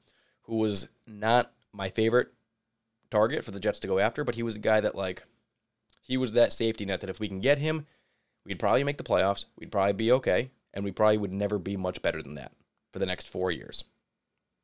who 0.44 0.58
was 0.58 0.90
not 1.08 1.52
my 1.72 1.90
favorite 1.90 2.30
target 3.10 3.44
for 3.44 3.52
the 3.52 3.60
Jets 3.60 3.80
to 3.80 3.88
go 3.88 4.00
after, 4.00 4.24
but 4.24 4.36
he 4.36 4.44
was 4.44 4.56
a 4.56 4.60
guy 4.60 4.80
that 4.80 4.96
like 4.96 5.24
he 6.02 6.18
was 6.18 6.34
that 6.34 6.54
safety 6.54 6.86
net 6.86 7.02
that 7.02 7.10
if 7.10 7.20
we 7.20 7.28
can 7.28 7.40
get 7.40 7.58
him, 7.58 7.88
we'd 8.46 8.60
probably 8.60 8.84
make 8.84 8.98
the 8.98 9.04
playoffs, 9.04 9.46
we'd 9.58 9.72
probably 9.72 9.94
be 9.94 10.12
okay, 10.12 10.52
and 10.74 10.84
we 10.84 10.92
probably 10.92 11.18
would 11.18 11.34
never 11.34 11.58
be 11.58 11.78
much 11.78 12.02
better 12.02 12.22
than 12.22 12.36
that 12.36 12.52
for 12.92 13.00
the 13.00 13.06
next 13.06 13.28
four 13.28 13.52
years. 13.52 13.84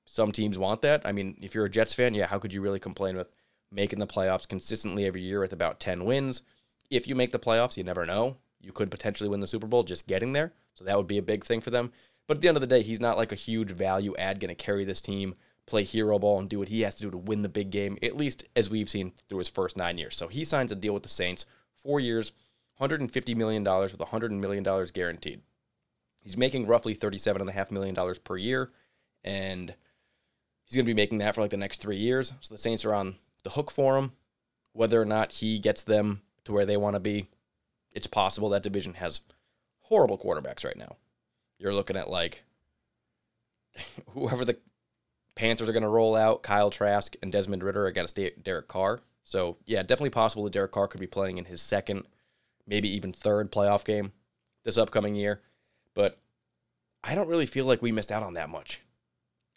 Some 0.06 0.32
teams 0.32 0.58
want 0.58 0.82
that. 0.82 1.02
I 1.06 1.12
mean, 1.12 1.38
if 1.42 1.54
you're 1.54 1.66
a 1.66 1.70
Jets 1.70 1.94
fan, 1.94 2.14
yeah, 2.14 2.26
how 2.28 2.40
could 2.40 2.54
you 2.54 2.62
really 2.62 2.80
complain 2.80 3.16
with 3.16 3.30
making 3.72 4.00
the 4.00 4.08
playoffs 4.08 4.48
consistently 4.48 5.06
every 5.06 5.22
year 5.22 5.40
with 5.40 5.54
about 5.54 5.80
10 5.80 6.06
wins? 6.06 6.42
If 6.90 7.08
you 7.08 7.16
make 7.16 7.32
the 7.32 7.40
playoffs, 7.40 7.78
you 7.78 7.84
never 7.84 8.06
know. 8.06 8.38
You 8.62 8.72
could 8.72 8.92
potentially 8.92 9.30
win 9.30 9.40
the 9.40 9.48
Super 9.48 9.68
Bowl 9.68 9.84
just 9.84 10.08
getting 10.08 10.34
there. 10.34 10.54
So 10.76 10.84
that 10.86 10.98
would 10.98 11.08
be 11.08 11.18
a 11.18 11.24
big 11.24 11.44
thing 11.44 11.62
for 11.62 11.70
them. 11.70 11.92
But 12.28 12.38
at 12.38 12.42
the 12.42 12.48
end 12.48 12.58
of 12.58 12.62
the 12.62 12.68
day, 12.68 12.84
he's 12.84 13.00
not 13.00 13.18
like 13.18 13.32
a 13.32 13.36
huge 13.36 13.72
value 13.72 14.16
add 14.18 14.40
going 14.40 14.50
to 14.50 14.56
carry 14.56 14.86
this 14.86 15.02
team, 15.02 15.36
play 15.66 15.84
hero 15.84 16.20
ball, 16.20 16.40
and 16.40 16.50
do 16.50 16.60
what 16.60 16.68
he 16.68 16.82
has 16.82 16.96
to 16.96 17.04
do 17.04 17.12
to 17.12 17.18
win 17.18 17.42
the 17.42 17.50
big 17.50 17.72
game, 17.72 17.98
at 18.04 18.18
least 18.18 18.46
as 18.56 18.70
we've 18.70 18.90
seen 18.90 19.12
through 19.28 19.40
his 19.40 19.50
first 19.50 19.78
nine 19.78 19.98
years. 19.98 20.16
So 20.16 20.28
he 20.28 20.46
signs 20.46 20.72
a 20.72 20.76
deal 20.76 20.94
with 20.94 21.04
the 21.04 21.10
Saints, 21.10 21.46
four 21.74 22.00
years, 22.00 22.32
$150 22.80 23.36
million 23.36 23.64
with 23.64 23.98
$100 23.98 24.32
million 24.32 24.64
guaranteed. 24.94 25.42
He's 26.22 26.38
making 26.38 26.68
roughly 26.68 26.96
$37.5 26.96 27.72
million 27.72 27.96
per 28.24 28.38
year, 28.38 28.72
and 29.24 29.74
he's 30.66 30.76
going 30.76 30.86
to 30.86 30.94
be 30.94 31.02
making 31.02 31.18
that 31.20 31.36
for 31.36 31.42
like 31.42 31.52
the 31.52 31.58
next 31.58 31.82
three 31.82 31.98
years. 31.98 32.34
So 32.42 32.54
the 32.54 32.60
Saints 32.60 32.86
are 32.86 32.94
on 32.94 33.16
the 33.50 33.56
hook 33.56 33.72
for 33.72 33.98
him. 33.98 34.12
Whether 34.74 35.02
or 35.02 35.06
not 35.06 35.34
he 35.34 35.60
gets 35.60 35.84
them 35.84 36.22
to 36.46 36.54
where 36.54 36.66
they 36.66 36.78
want 36.78 36.96
to 36.96 37.00
be, 37.00 37.28
it's 37.94 38.08
possible 38.08 38.50
that 38.50 38.64
division 38.64 38.94
has 38.96 39.22
horrible 39.82 40.18
quarterbacks 40.18 40.64
right 40.64 40.78
now. 40.78 40.96
You're 41.58 41.74
looking 41.74 41.98
at 41.98 42.10
like 42.10 42.44
whoever 44.10 44.46
the 44.46 44.58
Panthers 45.36 45.68
are 45.68 45.74
going 45.74 45.84
to 45.84 45.90
roll 45.90 46.16
out, 46.16 46.44
Kyle 46.44 46.70
Trask 46.70 47.16
and 47.22 47.32
Desmond 47.32 47.64
Ridder 47.64 47.88
against 47.88 48.20
Derek 48.44 48.68
Carr. 48.68 49.00
So, 49.24 49.58
yeah, 49.66 49.82
definitely 49.82 50.10
possible 50.12 50.44
that 50.44 50.54
Derek 50.54 50.72
Carr 50.72 50.88
could 50.88 51.00
be 51.00 51.08
playing 51.08 51.38
in 51.38 51.46
his 51.46 51.62
second– 51.62 52.04
maybe 52.70 52.88
even 52.90 53.12
third 53.12 53.52
playoff 53.52 53.84
game 53.84 54.14
this 54.64 54.78
upcoming 54.78 55.16
year. 55.16 55.42
But 55.96 56.20
I 57.04 57.16
don't 57.16 57.28
really 57.28 57.48
feel 57.48 57.66
like 57.66 57.82
we 57.82 57.92
missed 57.92 58.12
out 58.12 58.24
on 58.24 58.36
that 58.36 58.50
much. 58.50 58.82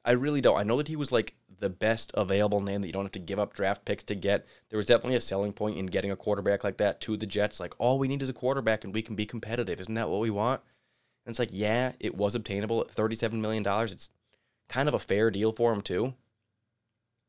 I 0.04 0.12
really 0.12 0.40
don't. 0.40 0.58
I 0.58 0.64
know 0.64 0.78
that 0.78 0.88
he 0.88 0.96
was 0.96 1.12
like 1.12 1.34
the 1.62 1.70
best 1.70 2.10
available 2.14 2.60
name 2.60 2.80
that 2.80 2.88
you 2.88 2.92
don't 2.92 3.04
have 3.04 3.12
to 3.12 3.20
give 3.20 3.38
up 3.38 3.54
draft 3.54 3.84
picks 3.84 4.02
to 4.02 4.16
get. 4.16 4.46
There 4.68 4.76
was 4.76 4.86
definitely 4.86 5.14
a 5.14 5.20
selling 5.20 5.52
point 5.52 5.78
in 5.78 5.86
getting 5.86 6.10
a 6.10 6.16
quarterback 6.16 6.64
like 6.64 6.76
that 6.78 7.00
to 7.02 7.16
the 7.16 7.24
Jets. 7.24 7.60
Like, 7.60 7.72
all 7.78 8.00
we 8.00 8.08
need 8.08 8.20
is 8.20 8.28
a 8.28 8.34
quarterback 8.34 8.82
and 8.82 8.92
we 8.92 9.00
can 9.00 9.14
be 9.14 9.26
competitive. 9.26 9.80
Isn't 9.80 9.94
that 9.94 10.10
what 10.10 10.20
we 10.20 10.28
want? 10.28 10.60
And 11.24 11.32
it's 11.32 11.38
like, 11.38 11.50
yeah, 11.52 11.92
it 12.00 12.16
was 12.16 12.34
obtainable 12.34 12.80
at 12.80 12.94
$37 12.94 13.34
million. 13.34 13.64
It's 13.66 14.10
kind 14.68 14.88
of 14.88 14.94
a 14.94 14.98
fair 14.98 15.30
deal 15.30 15.52
for 15.52 15.72
him, 15.72 15.82
too. 15.82 16.14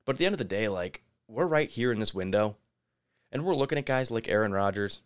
But 0.04 0.16
at 0.16 0.18
the 0.18 0.26
end 0.26 0.34
of 0.34 0.40
the 0.40 0.46
day, 0.46 0.68
like, 0.68 1.04
we're 1.28 1.46
right 1.46 1.70
here 1.70 1.92
in 1.92 2.00
this 2.00 2.16
window, 2.16 2.58
and 3.32 3.46
we're 3.46 3.56
looking 3.56 3.78
at 3.78 3.86
guys 3.86 4.10
like 4.10 4.28
Aaron 4.28 4.52
Rodgers 4.52 5.02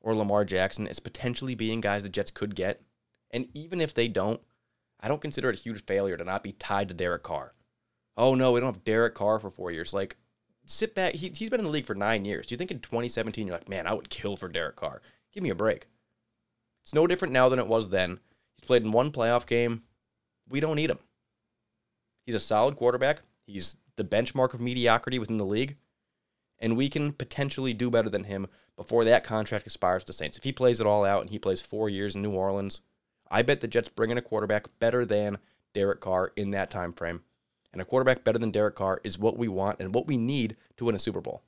or 0.00 0.14
Lamar 0.14 0.44
Jackson 0.44 0.86
as 0.86 1.00
potentially 1.00 1.56
being 1.56 1.80
guys 1.80 2.04
the 2.04 2.08
Jets 2.08 2.30
could 2.30 2.54
get. 2.54 2.80
And 3.32 3.48
even 3.52 3.80
if 3.80 3.94
they 3.94 4.06
don't, 4.06 4.40
I 5.00 5.08
don't 5.08 5.20
consider 5.20 5.50
it 5.50 5.58
a 5.58 5.62
huge 5.62 5.84
failure 5.84 6.16
to 6.16 6.24
not 6.24 6.44
be 6.44 6.52
tied 6.52 6.88
to 6.88 6.94
Derek 6.94 7.24
Carr. 7.24 7.52
Oh 8.20 8.34
no, 8.34 8.52
we 8.52 8.60
don't 8.60 8.74
have 8.74 8.84
Derek 8.84 9.14
Carr 9.14 9.38
for 9.38 9.48
four 9.48 9.70
years. 9.70 9.94
Like, 9.94 10.18
sit 10.66 10.94
back. 10.94 11.14
He, 11.14 11.32
he's 11.34 11.48
been 11.48 11.60
in 11.60 11.64
the 11.64 11.72
league 11.72 11.86
for 11.86 11.94
nine 11.94 12.26
years. 12.26 12.44
Do 12.44 12.52
you 12.52 12.58
think 12.58 12.70
in 12.70 12.80
2017 12.80 13.46
you're 13.46 13.56
like, 13.56 13.70
man, 13.70 13.86
I 13.86 13.94
would 13.94 14.10
kill 14.10 14.36
for 14.36 14.46
Derek 14.46 14.76
Carr? 14.76 15.00
Give 15.32 15.42
me 15.42 15.48
a 15.48 15.54
break. 15.54 15.86
It's 16.82 16.94
no 16.94 17.06
different 17.06 17.32
now 17.32 17.48
than 17.48 17.58
it 17.58 17.66
was 17.66 17.88
then. 17.88 18.20
He's 18.56 18.66
played 18.66 18.82
in 18.82 18.92
one 18.92 19.10
playoff 19.10 19.46
game. 19.46 19.84
We 20.50 20.60
don't 20.60 20.76
need 20.76 20.90
him. 20.90 20.98
He's 22.26 22.34
a 22.34 22.40
solid 22.40 22.76
quarterback. 22.76 23.22
He's 23.46 23.78
the 23.96 24.04
benchmark 24.04 24.52
of 24.52 24.60
mediocrity 24.60 25.18
within 25.18 25.38
the 25.38 25.46
league. 25.46 25.76
And 26.58 26.76
we 26.76 26.90
can 26.90 27.14
potentially 27.14 27.72
do 27.72 27.90
better 27.90 28.10
than 28.10 28.24
him 28.24 28.48
before 28.76 29.06
that 29.06 29.24
contract 29.24 29.64
expires 29.64 30.02
with 30.02 30.08
the 30.08 30.12
Saints. 30.12 30.36
If 30.36 30.44
he 30.44 30.52
plays 30.52 30.78
it 30.78 30.86
all 30.86 31.06
out 31.06 31.22
and 31.22 31.30
he 31.30 31.38
plays 31.38 31.62
four 31.62 31.88
years 31.88 32.14
in 32.14 32.20
New 32.20 32.32
Orleans, 32.32 32.82
I 33.30 33.40
bet 33.40 33.62
the 33.62 33.68
Jets 33.68 33.88
bring 33.88 34.10
in 34.10 34.18
a 34.18 34.22
quarterback 34.22 34.66
better 34.78 35.06
than 35.06 35.38
Derek 35.72 36.00
Carr 36.00 36.32
in 36.36 36.50
that 36.50 36.70
time 36.70 36.92
frame. 36.92 37.22
And 37.72 37.80
a 37.80 37.84
quarterback 37.84 38.24
better 38.24 38.38
than 38.38 38.50
Derek 38.50 38.74
Carr 38.74 39.00
is 39.04 39.18
what 39.18 39.38
we 39.38 39.48
want 39.48 39.80
and 39.80 39.94
what 39.94 40.06
we 40.06 40.16
need 40.16 40.56
to 40.76 40.84
win 40.84 40.94
a 40.94 40.98
Super 40.98 41.20
Bowl. 41.20 41.42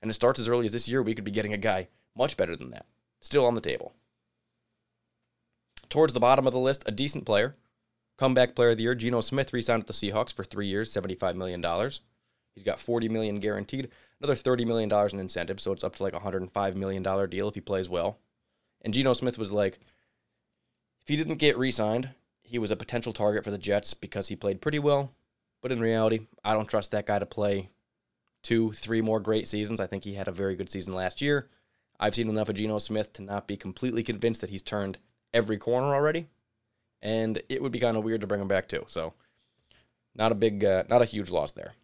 And 0.00 0.10
it 0.10 0.14
starts 0.14 0.40
as 0.40 0.48
early 0.48 0.66
as 0.66 0.72
this 0.72 0.88
year, 0.88 1.02
we 1.02 1.14
could 1.14 1.24
be 1.24 1.30
getting 1.30 1.52
a 1.52 1.58
guy 1.58 1.88
much 2.16 2.36
better 2.36 2.56
than 2.56 2.70
that. 2.70 2.86
Still 3.20 3.44
on 3.44 3.54
the 3.54 3.60
table. 3.60 3.92
Towards 5.90 6.14
the 6.14 6.20
bottom 6.20 6.46
of 6.46 6.52
the 6.52 6.58
list, 6.58 6.84
a 6.86 6.90
decent 6.90 7.26
player. 7.26 7.56
Comeback 8.16 8.54
player 8.54 8.70
of 8.70 8.76
the 8.76 8.84
year, 8.84 8.94
Geno 8.94 9.20
Smith 9.20 9.52
re-signed 9.52 9.84
with 9.84 9.86
the 9.86 10.10
Seahawks 10.10 10.32
for 10.32 10.44
three 10.44 10.66
years, 10.66 10.92
$75 10.92 11.34
million. 11.36 11.62
He's 12.54 12.64
got 12.64 12.78
40 12.78 13.08
million 13.08 13.40
guaranteed, 13.40 13.88
another 14.20 14.34
$30 14.34 14.66
million 14.66 14.90
in 15.12 15.20
incentives, 15.20 15.62
so 15.62 15.72
it's 15.72 15.84
up 15.84 15.96
to 15.96 16.02
like 16.02 16.14
a 16.14 16.20
$105 16.20 16.74
million 16.76 17.02
deal 17.30 17.48
if 17.48 17.54
he 17.54 17.60
plays 17.60 17.88
well. 17.88 18.18
And 18.82 18.92
Geno 18.94 19.12
Smith 19.14 19.38
was 19.38 19.52
like, 19.52 19.80
if 21.00 21.08
he 21.08 21.16
didn't 21.16 21.36
get 21.36 21.56
re-signed, 21.56 22.10
he 22.50 22.58
was 22.58 22.70
a 22.70 22.76
potential 22.76 23.12
target 23.12 23.44
for 23.44 23.50
the 23.50 23.58
Jets 23.58 23.94
because 23.94 24.28
he 24.28 24.36
played 24.36 24.60
pretty 24.60 24.78
well. 24.78 25.12
But 25.62 25.72
in 25.72 25.80
reality, 25.80 26.26
I 26.44 26.54
don't 26.54 26.68
trust 26.68 26.90
that 26.90 27.06
guy 27.06 27.18
to 27.18 27.26
play 27.26 27.70
two, 28.42 28.72
three 28.72 29.00
more 29.00 29.20
great 29.20 29.46
seasons. 29.46 29.80
I 29.80 29.86
think 29.86 30.04
he 30.04 30.14
had 30.14 30.28
a 30.28 30.32
very 30.32 30.56
good 30.56 30.70
season 30.70 30.94
last 30.94 31.20
year. 31.20 31.48
I've 31.98 32.14
seen 32.14 32.28
enough 32.28 32.48
of 32.48 32.56
Geno 32.56 32.78
Smith 32.78 33.12
to 33.14 33.22
not 33.22 33.46
be 33.46 33.56
completely 33.56 34.02
convinced 34.02 34.40
that 34.40 34.50
he's 34.50 34.62
turned 34.62 34.98
every 35.32 35.58
corner 35.58 35.94
already, 35.94 36.26
and 37.02 37.40
it 37.48 37.62
would 37.62 37.72
be 37.72 37.78
kind 37.78 37.96
of 37.96 38.04
weird 38.04 38.22
to 38.22 38.26
bring 38.26 38.40
him 38.40 38.48
back 38.48 38.68
too. 38.68 38.84
So, 38.88 39.12
not 40.14 40.32
a 40.32 40.34
big, 40.34 40.64
uh, 40.64 40.84
not 40.88 41.02
a 41.02 41.06
huge 41.06 41.30
loss 41.30 41.52
there. 41.52 41.74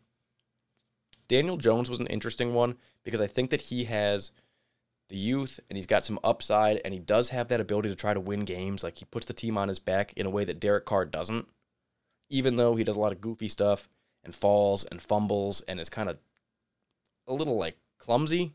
Daniel 1.28 1.58
Jones 1.58 1.90
was 1.90 2.00
an 2.00 2.06
interesting 2.06 2.54
one 2.54 2.76
because 3.04 3.20
I 3.20 3.26
think 3.26 3.50
that 3.50 3.60
he 3.60 3.84
has 3.84 4.30
the 5.08 5.16
youth 5.16 5.60
and 5.68 5.76
he's 5.76 5.86
got 5.86 6.04
some 6.04 6.18
upside 6.24 6.80
and 6.84 6.92
he 6.92 7.00
does 7.00 7.28
have 7.30 7.48
that 7.48 7.60
ability 7.60 7.88
to 7.88 7.94
try 7.94 8.12
to 8.12 8.20
win 8.20 8.40
games. 8.40 8.82
Like 8.82 8.98
he 8.98 9.04
puts 9.04 9.26
the 9.26 9.32
team 9.32 9.56
on 9.56 9.68
his 9.68 9.78
back 9.78 10.12
in 10.14 10.26
a 10.26 10.30
way 10.30 10.44
that 10.44 10.60
Derek 10.60 10.84
Carr 10.84 11.04
doesn't. 11.04 11.46
Even 12.28 12.56
though 12.56 12.74
he 12.74 12.84
does 12.84 12.96
a 12.96 13.00
lot 13.00 13.12
of 13.12 13.20
goofy 13.20 13.48
stuff 13.48 13.88
and 14.24 14.34
falls 14.34 14.84
and 14.84 15.00
fumbles 15.00 15.60
and 15.62 15.78
is 15.78 15.88
kind 15.88 16.08
of 16.08 16.18
a 17.28 17.32
little 17.32 17.56
like 17.56 17.76
clumsy 17.98 18.54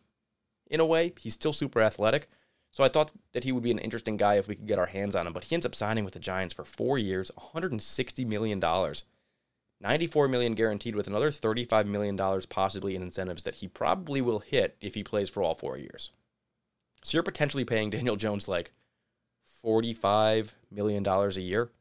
in 0.69 0.79
a 0.79 0.85
way, 0.85 1.13
he's 1.19 1.33
still 1.33 1.53
super 1.53 1.81
athletic. 1.81 2.27
So 2.71 2.83
I 2.83 2.89
thought 2.89 3.11
that 3.33 3.43
he 3.43 3.51
would 3.51 3.63
be 3.63 3.71
an 3.71 3.79
interesting 3.79 4.15
guy 4.17 4.35
if 4.35 4.47
we 4.47 4.55
could 4.55 4.67
get 4.67 4.79
our 4.79 4.85
hands 4.85 5.15
on 5.15 5.27
him, 5.27 5.33
but 5.33 5.43
he 5.45 5.55
ends 5.55 5.65
up 5.65 5.75
signing 5.75 6.05
with 6.05 6.13
the 6.13 6.19
Giants 6.19 6.53
for 6.53 6.63
4 6.63 6.97
years, 6.97 7.31
160 7.35 8.25
million 8.25 8.59
dollars. 8.59 9.03
94 9.81 10.27
million 10.27 10.53
guaranteed 10.53 10.95
with 10.95 11.07
another 11.07 11.31
35 11.31 11.87
million 11.87 12.15
dollars 12.15 12.45
possibly 12.45 12.95
in 12.95 13.01
incentives 13.01 13.43
that 13.43 13.55
he 13.55 13.67
probably 13.67 14.21
will 14.21 14.39
hit 14.39 14.77
if 14.79 14.93
he 14.93 15.03
plays 15.03 15.29
for 15.29 15.43
all 15.43 15.55
4 15.55 15.77
years. 15.77 16.11
So 17.03 17.15
you're 17.15 17.23
potentially 17.23 17.65
paying 17.65 17.89
Daniel 17.89 18.15
Jones 18.15 18.47
like 18.47 18.71
$45 19.63 20.51
million 20.69 21.05
a 21.05 21.29
year. 21.39 21.71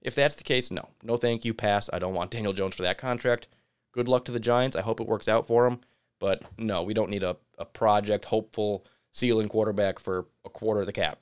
If 0.00 0.14
that's 0.14 0.36
the 0.36 0.44
case, 0.44 0.70
no. 0.70 0.88
No 1.02 1.16
thank 1.16 1.44
you, 1.44 1.54
pass. 1.54 1.90
I 1.92 1.98
don't 1.98 2.14
want 2.14 2.30
Daniel 2.30 2.52
Jones 2.52 2.74
for 2.74 2.82
that 2.82 2.98
contract. 2.98 3.48
Good 3.92 4.08
luck 4.08 4.24
to 4.26 4.32
the 4.32 4.40
Giants. 4.40 4.76
I 4.76 4.82
hope 4.82 5.00
it 5.00 5.06
works 5.08 5.28
out 5.28 5.46
for 5.46 5.66
him. 5.66 5.80
But 6.20 6.42
no, 6.56 6.82
we 6.82 6.94
don't 6.94 7.10
need 7.10 7.22
a, 7.22 7.36
a 7.58 7.64
project, 7.64 8.26
hopeful 8.26 8.84
ceiling 9.12 9.48
quarterback 9.48 9.98
for 9.98 10.26
a 10.44 10.50
quarter 10.50 10.80
of 10.80 10.86
the 10.86 10.92
cap. 10.92 11.18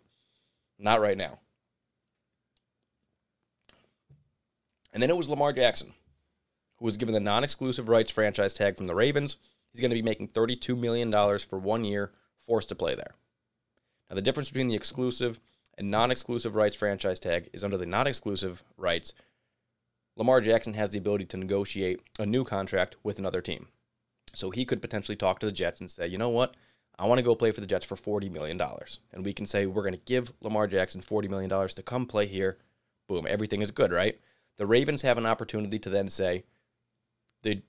Not 0.79 1.01
right 1.01 1.17
now. 1.17 1.39
And 4.93 5.03
then 5.03 5.11
it 5.11 5.17
was 5.17 5.29
Lamar 5.29 5.53
Jackson, 5.53 5.93
who 6.79 6.87
was 6.87 6.97
given 6.97 7.13
the 7.13 7.21
non 7.21 7.45
exclusive 7.45 7.89
rights 7.89 8.11
franchise 8.11 8.55
tag 8.55 8.77
from 8.77 8.87
the 8.87 8.95
Ravens. 8.95 9.37
He's 9.73 9.81
going 9.81 9.91
to 9.91 9.95
be 9.97 10.03
making 10.03 10.29
$32 10.29 10.79
million 10.79 11.13
for 11.39 11.59
one 11.59 11.85
year, 11.85 12.13
forced 12.39 12.71
to 12.71 12.75
play 12.75 12.95
there. 12.95 13.15
Now, 14.09 14.17
the 14.17 14.23
difference 14.23 14.51
between 14.51 14.69
the 14.69 14.75
exclusive 14.75 15.41
and 15.79 15.91
non 15.91 16.11
exclusive 16.11 16.55
rights 16.55 16.77
franchise 16.77 17.21
tag 17.21 17.49
is 17.53 17.65
under 17.65 17.77
the 17.77 17.87
non 17.87 18.07
exclusive 18.07 18.65
rights, 18.77 19.15
Lamar 20.17 20.41
Jackson 20.41 20.75
has 20.75 20.91
the 20.91 20.99
ability 20.99 21.27
to 21.27 21.37
negotiate 21.37 22.01
a 22.19 22.27
new 22.27 22.45
contract 22.45 22.97
with 23.03 23.19
another 23.19 23.41
team. 23.41 23.69
So 24.35 24.51
he 24.51 24.65
could 24.65 24.83
potentially 24.83 25.17
talk 25.17 25.39
to 25.41 25.47
the 25.47 25.53
Jets 25.53 25.81
and 25.81 25.91
say, 25.91 26.07
you 26.07 26.19
know 26.19 26.31
what? 26.31 26.55
I 26.99 27.07
want 27.07 27.19
to 27.19 27.25
go 27.25 27.35
play 27.35 27.51
for 27.51 27.61
the 27.61 27.67
Jets 27.67 27.85
for 27.85 27.97
$40 27.97 28.31
million. 28.31 28.61
And 29.13 29.25
we 29.25 29.35
can 29.35 29.45
say, 29.45 29.67
we're 29.67 29.83
going 29.83 29.95
to 29.95 30.01
give 30.01 30.33
Lamar 30.41 30.67
Jackson 30.67 31.03
$40 31.03 31.29
million 31.29 31.69
to 31.69 31.83
come 31.83 32.07
play 32.07 32.27
here. 32.27 32.57
Boom, 33.09 33.27
everything 33.29 33.61
is 33.61 33.71
good, 33.71 33.93
right? 33.93 34.19
The 34.57 34.67
Ravens 34.67 35.03
have 35.03 35.19
an 35.19 35.27
opportunity 35.27 35.79
to 35.79 35.91
then 35.91 36.09
say, 36.09 36.45
the 37.43 37.63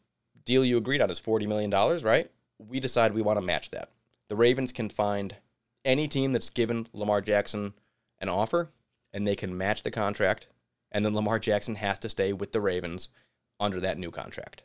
deal 0.45 0.63
you 0.63 0.77
agreed 0.77 1.01
on 1.01 1.09
is 1.09 1.19
$40 1.19 1.45
million, 1.47 1.69
right? 2.03 2.31
We 2.57 2.79
decide 2.79 3.13
we 3.13 3.21
want 3.21 3.37
to 3.37 3.45
match 3.45 3.69
that. 3.71 3.91
The 4.29 4.37
Ravens 4.37 4.71
can 4.71 4.89
find 4.89 5.35
any 5.87 6.07
team 6.07 6.33
that's 6.33 6.51
given 6.51 6.87
Lamar 6.93 7.21
Jackson 7.21 7.73
an 8.19 8.29
offer 8.29 8.69
and 9.13 9.25
they 9.25 9.35
can 9.35 9.57
match 9.57 9.81
the 9.81 9.89
contract, 9.89 10.47
and 10.91 11.03
then 11.03 11.15
Lamar 11.15 11.39
Jackson 11.39 11.75
has 11.75 11.97
to 11.99 12.09
stay 12.09 12.33
with 12.33 12.51
the 12.51 12.61
Ravens 12.61 13.09
under 13.59 13.79
that 13.79 13.97
new 13.97 14.11
contract. 14.11 14.63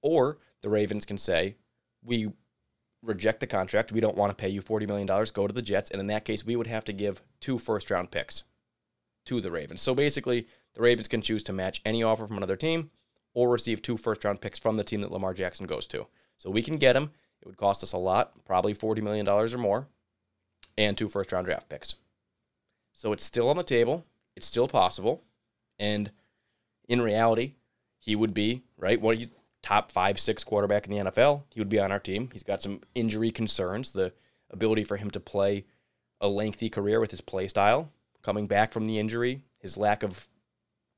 Or 0.00 0.38
the 0.62 0.70
Ravens 0.70 1.04
can 1.04 1.18
say, 1.18 1.56
we 2.02 2.32
reject 3.02 3.40
the 3.40 3.46
contract. 3.46 3.92
We 3.92 4.00
don't 4.00 4.16
want 4.16 4.30
to 4.30 4.40
pay 4.40 4.48
you 4.48 4.62
$40 4.62 4.86
million. 4.86 5.06
Go 5.06 5.46
to 5.46 5.52
the 5.52 5.60
Jets. 5.60 5.90
And 5.90 6.00
in 6.00 6.06
that 6.06 6.24
case, 6.24 6.46
we 6.46 6.56
would 6.56 6.68
have 6.68 6.84
to 6.84 6.92
give 6.92 7.22
two 7.40 7.58
first 7.58 7.90
round 7.90 8.10
picks 8.10 8.44
to 9.26 9.40
the 9.40 9.50
Ravens. 9.50 9.82
So 9.82 9.94
basically, 9.94 10.46
the 10.74 10.82
Ravens 10.82 11.08
can 11.08 11.20
choose 11.20 11.42
to 11.44 11.52
match 11.52 11.82
any 11.84 12.02
offer 12.02 12.26
from 12.26 12.36
another 12.36 12.56
team 12.56 12.90
or 13.34 13.50
receive 13.50 13.82
two 13.82 13.96
first 13.96 14.24
round 14.24 14.40
picks 14.40 14.58
from 14.58 14.76
the 14.76 14.84
team 14.84 15.00
that 15.00 15.12
Lamar 15.12 15.34
Jackson 15.34 15.66
goes 15.66 15.86
to. 15.88 16.06
So 16.38 16.50
we 16.50 16.62
can 16.62 16.76
get 16.76 16.96
him. 16.96 17.10
It 17.40 17.46
would 17.46 17.56
cost 17.56 17.82
us 17.82 17.92
a 17.92 17.98
lot, 17.98 18.44
probably 18.44 18.74
$40 18.74 19.02
million 19.02 19.28
or 19.28 19.48
more 19.58 19.88
and 20.76 20.96
two 20.96 21.08
first 21.08 21.32
round 21.32 21.46
draft 21.46 21.68
picks. 21.68 21.94
So 22.92 23.12
it's 23.12 23.24
still 23.24 23.48
on 23.48 23.56
the 23.56 23.62
table. 23.62 24.04
It's 24.36 24.46
still 24.46 24.68
possible. 24.68 25.22
And 25.78 26.10
in 26.88 27.00
reality, 27.00 27.54
he 27.98 28.16
would 28.16 28.34
be, 28.34 28.62
right? 28.76 29.00
Well, 29.00 29.16
he's 29.16 29.30
top 29.62 29.90
five, 29.90 30.18
six 30.18 30.44
quarterback 30.44 30.86
in 30.86 30.90
the 30.90 31.10
NFL. 31.10 31.44
He 31.50 31.60
would 31.60 31.68
be 31.68 31.78
on 31.78 31.92
our 31.92 31.98
team. 31.98 32.30
He's 32.32 32.42
got 32.42 32.62
some 32.62 32.80
injury 32.94 33.30
concerns, 33.30 33.92
the 33.92 34.12
ability 34.50 34.84
for 34.84 34.96
him 34.96 35.10
to 35.10 35.20
play 35.20 35.64
a 36.20 36.28
lengthy 36.28 36.68
career 36.68 37.00
with 37.00 37.10
his 37.10 37.20
play 37.20 37.48
style, 37.48 37.90
coming 38.22 38.46
back 38.46 38.72
from 38.72 38.86
the 38.86 38.98
injury, 38.98 39.42
his 39.58 39.76
lack 39.76 40.02
of 40.02 40.28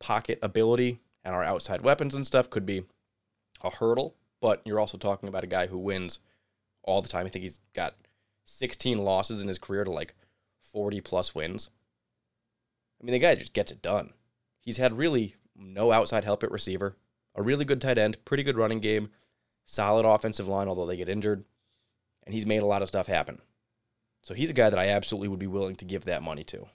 pocket 0.00 0.38
ability 0.42 1.00
and 1.24 1.34
our 1.34 1.42
outside 1.42 1.80
weapons 1.80 2.14
and 2.14 2.26
stuff 2.26 2.50
could 2.50 2.66
be 2.66 2.84
a 3.62 3.70
hurdle. 3.70 4.14
But 4.40 4.60
you're 4.64 4.80
also 4.80 4.98
talking 4.98 5.28
about 5.28 5.44
a 5.44 5.48
guy 5.48 5.66
who 5.66 5.78
wins 5.78 6.18
all 6.82 7.00
the 7.00 7.08
time. 7.08 7.24
I 7.24 7.30
think 7.30 7.44
he's 7.44 7.60
got 7.74 7.94
16 8.44 8.98
losses 8.98 9.40
in 9.40 9.48
his 9.48 9.58
career 9.58 9.84
to 9.84 9.90
like 9.90 10.14
40 10.60 11.00
plus 11.00 11.34
wins. 11.34 11.70
I 13.00 13.04
mean, 13.04 13.12
the 13.12 13.18
guy 13.18 13.34
just 13.34 13.52
gets 13.52 13.72
it 13.72 13.82
done. 13.82 14.12
He's 14.60 14.78
had 14.78 14.96
really 14.96 15.36
no 15.56 15.92
outside 15.92 16.24
help 16.24 16.42
at 16.42 16.50
receiver, 16.50 16.96
a 17.34 17.42
really 17.42 17.64
good 17.64 17.80
tight 17.80 17.98
end, 17.98 18.24
pretty 18.24 18.42
good 18.42 18.56
running 18.56 18.80
game, 18.80 19.10
solid 19.64 20.06
offensive 20.06 20.48
line, 20.48 20.68
although 20.68 20.86
they 20.86 20.96
get 20.96 21.08
injured, 21.08 21.44
and 22.24 22.34
he's 22.34 22.46
made 22.46 22.62
a 22.62 22.66
lot 22.66 22.82
of 22.82 22.88
stuff 22.88 23.06
happen. 23.06 23.40
So 24.22 24.34
he's 24.34 24.50
a 24.50 24.54
guy 24.54 24.70
that 24.70 24.78
I 24.78 24.88
absolutely 24.88 25.28
would 25.28 25.38
be 25.38 25.46
willing 25.46 25.76
to 25.76 25.84
give 25.84 26.04
that 26.04 26.22
money 26.22 26.44
to. 26.44 26.66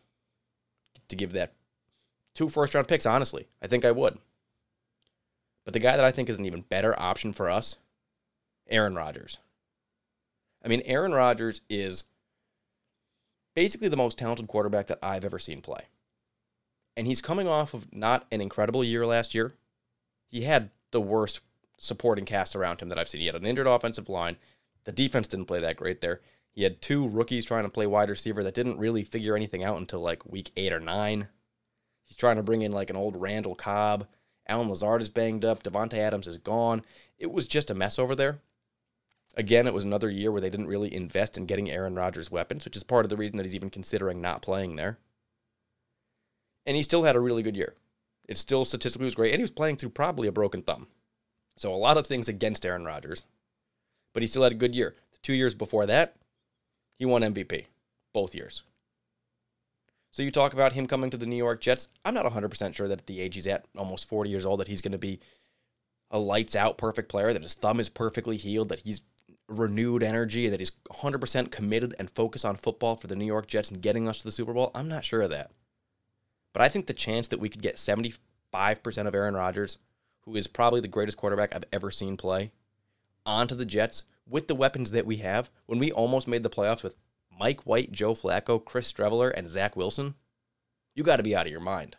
To 1.08 1.16
give 1.16 1.34
that 1.34 1.54
two 2.36 2.48
first 2.48 2.76
round 2.76 2.88
picks, 2.88 3.08
honestly. 3.08 3.48
I 3.62 3.68
think 3.68 3.84
I 3.84 3.92
would. 3.92 4.20
But 5.66 5.74
the 5.74 5.80
guy 5.80 5.96
that 5.96 6.06
I 6.06 6.12
think 6.12 6.30
is 6.30 6.38
an 6.38 6.46
even 6.46 6.62
better 6.62 7.00
option 7.00 7.34
for 7.34 7.50
us, 7.50 7.76
Aaron 8.70 8.96
Rodgers. 8.96 9.38
I 10.64 10.68
mean, 10.68 10.82
Aaron 10.86 11.14
Rodgers 11.14 11.62
is 11.70 12.04
basically 13.56 13.88
the 13.88 13.98
most 13.98 14.18
talented 14.18 14.48
quarterback 14.48 14.88
that 14.88 15.00
I've 15.02 15.26
ever 15.26 15.40
seen 15.40 15.62
play. 15.62 15.84
And 16.98 17.08
he's 17.08 17.22
coming 17.22 17.48
off 17.48 17.74
of 17.74 17.94
not 17.94 18.26
an 18.32 18.42
incredible 18.42 18.84
year 18.84 19.06
last 19.06 19.34
year. 19.34 19.54
He 20.28 20.42
had 20.42 20.70
the 20.92 21.02
worst 21.02 21.40
supporting 21.78 22.26
cast 22.26 22.56
around 22.56 22.82
him 22.82 22.90
that 22.90 23.00
I've 23.00 23.08
seen. 23.08 23.22
He 23.22 23.28
had 23.28 23.36
an 23.36 23.46
injured 23.46 23.68
offensive 23.68 24.10
line. 24.10 24.38
The 24.84 24.92
defense 24.92 25.28
didn't 25.28 25.46
play 25.46 25.62
that 25.62 25.78
great 25.78 26.02
there. 26.02 26.22
He 26.52 26.64
had 26.64 26.82
two 26.82 27.08
rookies 27.08 27.46
trying 27.46 27.64
to 27.64 27.70
play 27.70 27.88
wide 27.88 28.10
receiver 28.10 28.44
that 28.44 28.54
didn't 28.54 28.80
really 28.80 29.04
figure 29.04 29.36
anything 29.36 29.64
out 29.64 29.78
until 29.78 30.02
like 30.02 30.26
week 30.26 30.52
eight 30.58 30.74
or 30.74 30.80
nine. 30.80 31.28
He's 32.04 32.18
trying 32.18 32.38
to 32.38 32.44
bring 32.44 32.64
in 32.64 32.72
like 32.72 32.90
an 32.90 32.96
old 32.96 33.16
Randall 33.16 33.56
Cobb. 33.56 34.08
Allen 34.48 34.68
Lazard 34.68 35.02
is 35.02 35.10
banged 35.10 35.46
up. 35.46 35.64
Davante 35.64 35.94
Adams 35.94 36.28
is 36.28 36.38
gone. 36.38 36.84
It 37.18 37.32
was 37.32 37.48
just 37.48 37.70
a 37.70 37.76
mess 37.76 38.00
over 38.00 38.16
there. 38.16 38.40
Again, 39.36 39.68
it 39.68 39.74
was 39.74 39.84
another 39.84 40.10
year 40.10 40.32
where 40.32 40.42
they 40.42 40.50
didn't 40.50 40.68
really 40.68 40.94
invest 40.94 41.38
in 41.38 41.46
getting 41.46 41.70
Aaron 41.70 41.96
Rodgers 41.96 42.32
weapons, 42.32 42.66
which 42.66 42.76
is 42.76 42.84
part 42.84 43.06
of 43.06 43.10
the 43.10 43.18
reason 43.18 43.38
that 43.38 43.46
he's 43.46 43.56
even 43.56 43.70
considering 43.70 44.22
not 44.22 44.42
playing 44.42 44.76
there. 44.76 44.98
And 46.66 46.76
he 46.76 46.84
still 46.84 47.04
had 47.04 47.16
a 47.16 47.20
really 47.20 47.44
good 47.44 47.56
year. 47.56 47.76
It 48.28 48.38
still 48.38 48.66
statistically 48.66 49.06
was 49.06 49.16
great, 49.16 49.32
and 49.32 49.40
he 49.40 49.44
was 49.44 49.52
playing 49.52 49.78
through 49.78 49.90
probably 49.90 50.28
a 50.28 50.32
broken 50.32 50.62
thumb. 50.62 50.88
So 51.58 51.74
a 51.74 51.76
lot 51.76 51.98
of 51.98 52.08
things 52.08 52.30
against 52.30 52.66
Aaron 52.66 52.86
Rodgers, 52.86 53.24
but 54.14 54.24
he 54.24 54.28
still 54.28 54.44
had 54.44 54.52
a 54.52 54.56
good 54.56 54.76
year. 54.76 54.96
The 55.12 55.20
two 55.22 55.34
years 55.34 55.56
before 55.56 55.86
that, 55.86 56.16
he 56.98 57.06
won 57.06 57.22
MVP, 57.22 57.66
both 58.14 58.36
years. 58.36 58.64
So 60.12 60.24
you 60.24 60.32
talk 60.32 60.54
about 60.54 60.74
him 60.74 60.86
coming 60.86 61.10
to 61.12 61.18
the 61.18 61.26
New 61.26 61.36
York 61.36 61.62
Jets. 61.62 61.88
I'm 62.04 62.14
not 62.14 62.26
100% 62.26 62.74
sure 62.74 62.88
that 62.88 63.00
at 63.00 63.08
the 63.08 63.20
age 63.20 63.36
he's 63.36 63.48
at, 63.48 63.66
almost 63.78 64.08
40 64.08 64.30
years 64.30 64.46
old, 64.46 64.60
that 64.60 64.68
he's 64.68 64.82
going 64.82 64.92
to 64.92 64.98
be 64.98 65.20
a 66.12 66.18
lights 66.18 66.56
out 66.56 66.78
perfect 66.78 67.10
player, 67.10 67.32
that 67.32 67.44
his 67.44 67.54
thumb 67.54 67.80
is 67.80 67.90
perfectly 67.90 68.38
healed, 68.38 68.70
that 68.70 68.80
he's 68.80 69.02
renewed 69.50 70.04
energy, 70.04 70.48
that 70.48 70.60
he's 70.60 70.72
100% 70.92 71.52
committed 71.52 71.96
and 72.00 72.10
focused 72.10 72.46
on 72.46 72.56
football 72.56 72.96
for 72.96 73.08
the 73.08 73.16
New 73.16 73.26
York 73.26 73.48
Jets 73.48 73.72
and 73.72 73.82
getting 73.82 74.08
us 74.08 74.20
to 74.20 74.24
the 74.24 74.32
Super 74.32 74.54
Bowl. 74.54 74.72
I'm 74.74 74.88
not 74.88 75.04
sure 75.04 75.22
of 75.22 75.32
that. 75.32 75.52
But 76.54 76.62
I 76.62 76.70
think 76.70 76.88
the 76.88 76.94
chance 76.94 77.28
that 77.28 77.40
we 77.40 77.50
could 77.50 77.62
get 77.62 77.76
75% 77.76 78.18
of 79.08 79.16
Aaron 79.16 79.36
Rodgers, 79.36 79.78
who 80.22 80.36
is 80.36 80.48
probably 80.48 80.82
the 80.82 80.88
greatest 80.88 81.18
quarterback 81.18 81.54
I've 81.54 81.66
ever 81.74 81.92
seen 81.92 82.18
play, 82.18 82.52
onto 83.26 83.56
the 83.56 83.66
Jets 83.66 84.04
with 84.28 84.48
the 84.48 84.56
weapons 84.56 84.92
that 84.92 85.06
we 85.06 85.18
have, 85.18 85.50
when 85.66 85.80
we 85.80 85.92
almost 85.92 86.28
made 86.28 86.44
the 86.44 86.50
playoffs 86.50 86.84
with 86.84 86.96
Mike 87.38 87.66
White, 87.66 87.92
Joe 87.92 88.14
Flacco, 88.14 88.64
Chris 88.64 88.92
Streveler, 88.92 89.32
and 89.36 89.50
Zach 89.50 89.76
Wilson, 89.76 90.16
you 90.94 91.04
got 91.04 91.18
to 91.18 91.24
be 91.24 91.36
out 91.36 91.46
of 91.46 91.52
your 91.52 91.62
mind. 91.62 91.96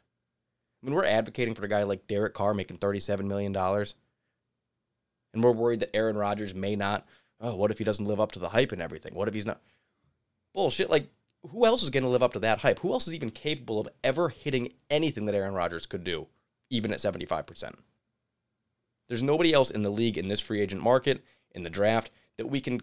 I 0.83 0.87
mean, 0.87 0.95
we're 0.95 1.05
advocating 1.05 1.55
for 1.55 1.65
a 1.65 1.69
guy 1.69 1.83
like 1.83 2.07
Derek 2.07 2.35
Carr 2.35 2.55
making 2.55 2.79
$37 2.79 3.25
million. 3.25 3.55
And 3.57 5.45
we're 5.45 5.53
worried 5.53 5.81
that 5.81 5.95
Aaron 5.95 6.17
Rodgers 6.17 6.55
may 6.55 6.75
not. 6.75 7.07
Oh, 7.41 7.55
what 7.55 7.71
if 7.71 7.79
he 7.79 7.85
doesn't 7.85 8.07
live 8.07 8.21
up 8.21 8.33
to 8.33 8.39
the 8.39 8.51
hype 8.51 8.73
and 8.73 8.83
everything? 8.83 9.15
What 9.15 9.29
if 9.29 9.35
he's 9.35 9.47
not? 9.47 9.61
Bullshit. 10.53 10.91
Like, 10.91 11.09
who 11.51 11.65
else 11.65 11.83
is 11.83 11.91
going 11.91 12.03
to 12.03 12.09
live 12.09 12.23
up 12.23 12.35
to 12.35 12.39
that 12.41 12.59
hype? 12.59 12.81
Who 12.81 12.93
else 12.93 13.09
is 13.09 13.15
even 13.15 13.31
capable 13.31 13.81
of 13.81 13.89
ever 14.05 14.29
hitting 14.29 14.73
anything 14.91 15.25
that 15.25 15.35
Aaron 15.35 15.55
Rodgers 15.55 15.87
could 15.87 16.05
do, 16.05 16.27
even 16.69 16.93
at 16.93 16.99
75%? 16.99 17.75
There's 19.09 19.23
nobody 19.23 19.53
else 19.53 19.71
in 19.71 19.83
the 19.83 19.91
league 19.91 20.19
in 20.19 20.29
this 20.29 20.41
free 20.41 20.61
agent 20.61 20.83
market, 20.83 21.25
in 21.53 21.63
the 21.63 21.71
draft, 21.71 22.11
that 22.37 22.47
we 22.47 22.61
can 22.61 22.83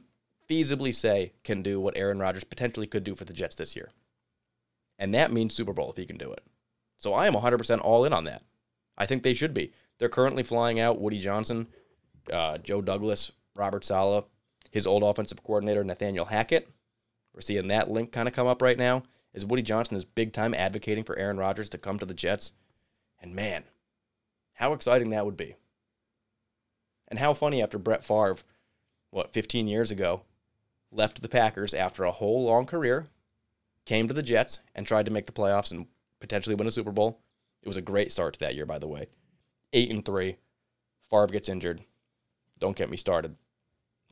feasibly 0.50 0.94
say 0.94 1.34
can 1.44 1.62
do 1.62 1.80
what 1.80 1.98
Aaron 1.98 2.20
Rodgers 2.20 2.44
potentially 2.44 2.88
could 2.88 3.04
do 3.04 3.16
for 3.16 3.26
the 3.26 3.34
Jets 3.34 3.56
this 3.56 3.76
year. 3.76 3.92
And 4.98 5.14
that 5.14 5.32
means 5.32 5.54
Super 5.54 5.74
Bowl 5.74 5.92
if 5.92 5.98
he 5.98 6.06
can 6.06 6.18
do 6.18 6.32
it. 6.32 6.44
So 6.98 7.14
I 7.14 7.28
am 7.28 7.34
100% 7.34 7.80
all 7.82 8.06
in 8.06 8.14
on 8.14 8.24
that. 8.24 8.42
I 8.98 9.06
think 9.06 9.22
they 9.22 9.36
should 9.36 9.54
be. 9.54 9.72
They're 10.00 10.10
currently 10.10 10.44
flying 10.44 10.80
out 10.80 11.00
Woody 11.00 11.20
Johnson, 11.20 11.68
uh, 12.34 12.58
Joe 12.58 12.82
Douglas, 12.82 13.32
Robert 13.56 13.86
Saleh, 13.86 14.26
his 14.72 14.88
old 14.88 15.04
offensive 15.04 15.44
coordinator, 15.44 15.84
Nathaniel 15.84 16.26
Hackett. 16.26 16.70
We're 17.34 17.42
seeing 17.42 17.68
that 17.68 17.90
link 17.92 18.12
kind 18.12 18.28
of 18.28 18.34
come 18.34 18.48
up 18.48 18.62
right 18.62 18.78
now. 18.78 19.04
Is 19.34 19.46
Woody 19.46 19.62
Johnson 19.62 19.98
is 19.98 20.06
big 20.06 20.34
time 20.34 20.54
advocating 20.54 21.04
for 21.04 21.18
Aaron 21.18 21.38
Rodgers 21.38 21.70
to 21.70 21.78
come 21.78 22.00
to 22.00 22.06
the 22.06 22.14
Jets. 22.14 22.54
And 23.22 23.36
man, 23.36 23.64
how 24.54 24.74
exciting 24.74 25.12
that 25.12 25.26
would 25.26 25.38
be. 25.38 25.56
And 27.08 27.20
how 27.20 27.34
funny 27.34 27.62
after 27.62 27.78
Brett 27.78 28.04
Favre, 28.04 28.38
what, 29.12 29.32
15 29.32 29.68
years 29.68 29.92
ago, 29.92 30.24
left 30.92 31.22
the 31.22 31.30
Packers 31.30 31.74
after 31.74 32.04
a 32.04 32.12
whole 32.12 32.46
long 32.46 32.66
career, 32.66 33.08
came 33.86 34.08
to 34.08 34.14
the 34.14 34.24
Jets, 34.24 34.60
and 34.74 34.86
tried 34.86 35.06
to 35.06 35.12
make 35.12 35.26
the 35.26 35.32
playoffs 35.32 35.72
and 35.72 35.86
potentially 36.20 36.56
win 36.56 36.68
a 36.68 36.72
Super 36.72 36.92
Bowl. 36.92 37.20
It 37.62 37.68
was 37.68 37.78
a 37.78 37.82
great 37.82 38.12
start 38.12 38.34
to 38.34 38.40
that 38.42 38.56
year, 38.56 38.66
by 38.66 38.80
the 38.80 38.88
way. 38.88 39.08
Eight 39.74 39.92
and 39.92 40.04
three. 40.04 40.38
Favre 41.10 41.28
gets 41.28 41.50
injured. 41.50 41.82
Don't 42.60 42.76
get 42.76 42.90
me 42.90 42.98
started. 42.98 43.36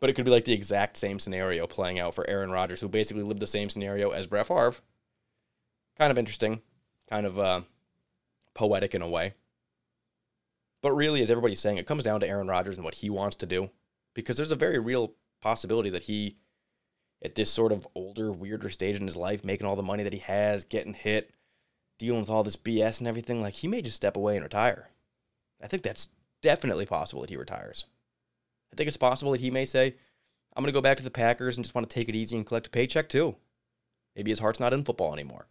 But 0.06 0.12
it 0.12 0.14
could 0.14 0.26
be 0.26 0.30
like 0.30 0.46
the 0.46 0.54
exact 0.54 0.98
same 0.98 1.18
scenario 1.18 1.66
playing 1.66 2.00
out 2.00 2.14
for 2.14 2.30
Aaron 2.30 2.52
Rodgers, 2.52 2.80
who 2.80 2.88
basically 2.88 3.24
lived 3.24 3.40
the 3.40 3.48
same 3.48 3.72
scenario 3.72 4.12
as 4.12 4.28
Brett 4.28 4.46
Favre. 4.46 4.76
Kind 5.98 6.12
of 6.12 6.20
interesting, 6.20 6.62
kind 7.10 7.26
of 7.26 7.40
uh, 7.40 7.62
poetic 8.54 8.94
in 8.94 9.02
a 9.02 9.10
way. 9.10 9.34
But 10.84 10.92
really, 10.92 11.24
as 11.24 11.32
everybody's 11.32 11.60
saying, 11.60 11.80
it 11.80 11.88
comes 11.88 12.04
down 12.04 12.20
to 12.20 12.30
Aaron 12.30 12.48
Rodgers 12.48 12.78
and 12.78 12.86
what 12.86 12.94
he 12.94 13.10
wants 13.10 13.36
to 13.38 13.48
do. 13.48 13.72
Because 14.14 14.38
there's 14.38 14.52
a 14.52 14.56
very 14.56 14.78
real 14.78 15.16
possibility 15.42 15.90
that 15.90 16.04
he, 16.04 16.38
at 17.24 17.34
this 17.34 17.50
sort 17.50 17.72
of 17.72 17.88
older, 17.96 18.32
weirder 18.32 18.70
stage 18.70 18.98
in 18.98 19.08
his 19.08 19.18
life, 19.18 19.44
making 19.44 19.66
all 19.66 19.76
the 19.76 19.82
money 19.82 20.04
that 20.04 20.14
he 20.14 20.20
has, 20.20 20.66
getting 20.66 20.94
hit, 20.94 21.34
dealing 21.98 22.20
with 22.20 22.30
all 22.30 22.44
this 22.44 22.56
BS 22.56 23.00
and 23.00 23.08
everything, 23.08 23.42
like 23.42 23.56
he 23.56 23.68
may 23.68 23.82
just 23.82 23.96
step 23.96 24.16
away 24.16 24.36
and 24.36 24.44
retire. 24.44 24.92
I 25.64 25.66
think 25.66 25.82
that's 25.82 26.10
definitely 26.44 26.86
possible 26.86 27.22
that 27.22 27.32
he 27.32 27.38
retires. 27.38 27.86
I 28.76 28.78
think 28.78 28.90
it's 28.90 28.98
possible 28.98 29.32
that 29.32 29.40
he 29.40 29.52
may 29.52 29.64
say, 29.64 29.96
I'm 30.54 30.62
going 30.62 30.68
to 30.68 30.78
go 30.78 30.82
back 30.82 30.98
to 30.98 31.04
the 31.04 31.10
Packers 31.10 31.56
and 31.56 31.64
just 31.64 31.74
want 31.74 31.90
to 31.90 31.94
take 31.94 32.10
it 32.10 32.16
easy 32.16 32.36
and 32.36 32.46
collect 32.46 32.68
a 32.68 32.70
paycheck 32.70 33.08
too. 33.08 33.38
Maybe 34.18 34.32
his 34.32 34.40
heart's 34.40 34.60
not 34.60 34.74
in 34.74 34.84
football 34.84 35.14
anymore. 35.14 35.48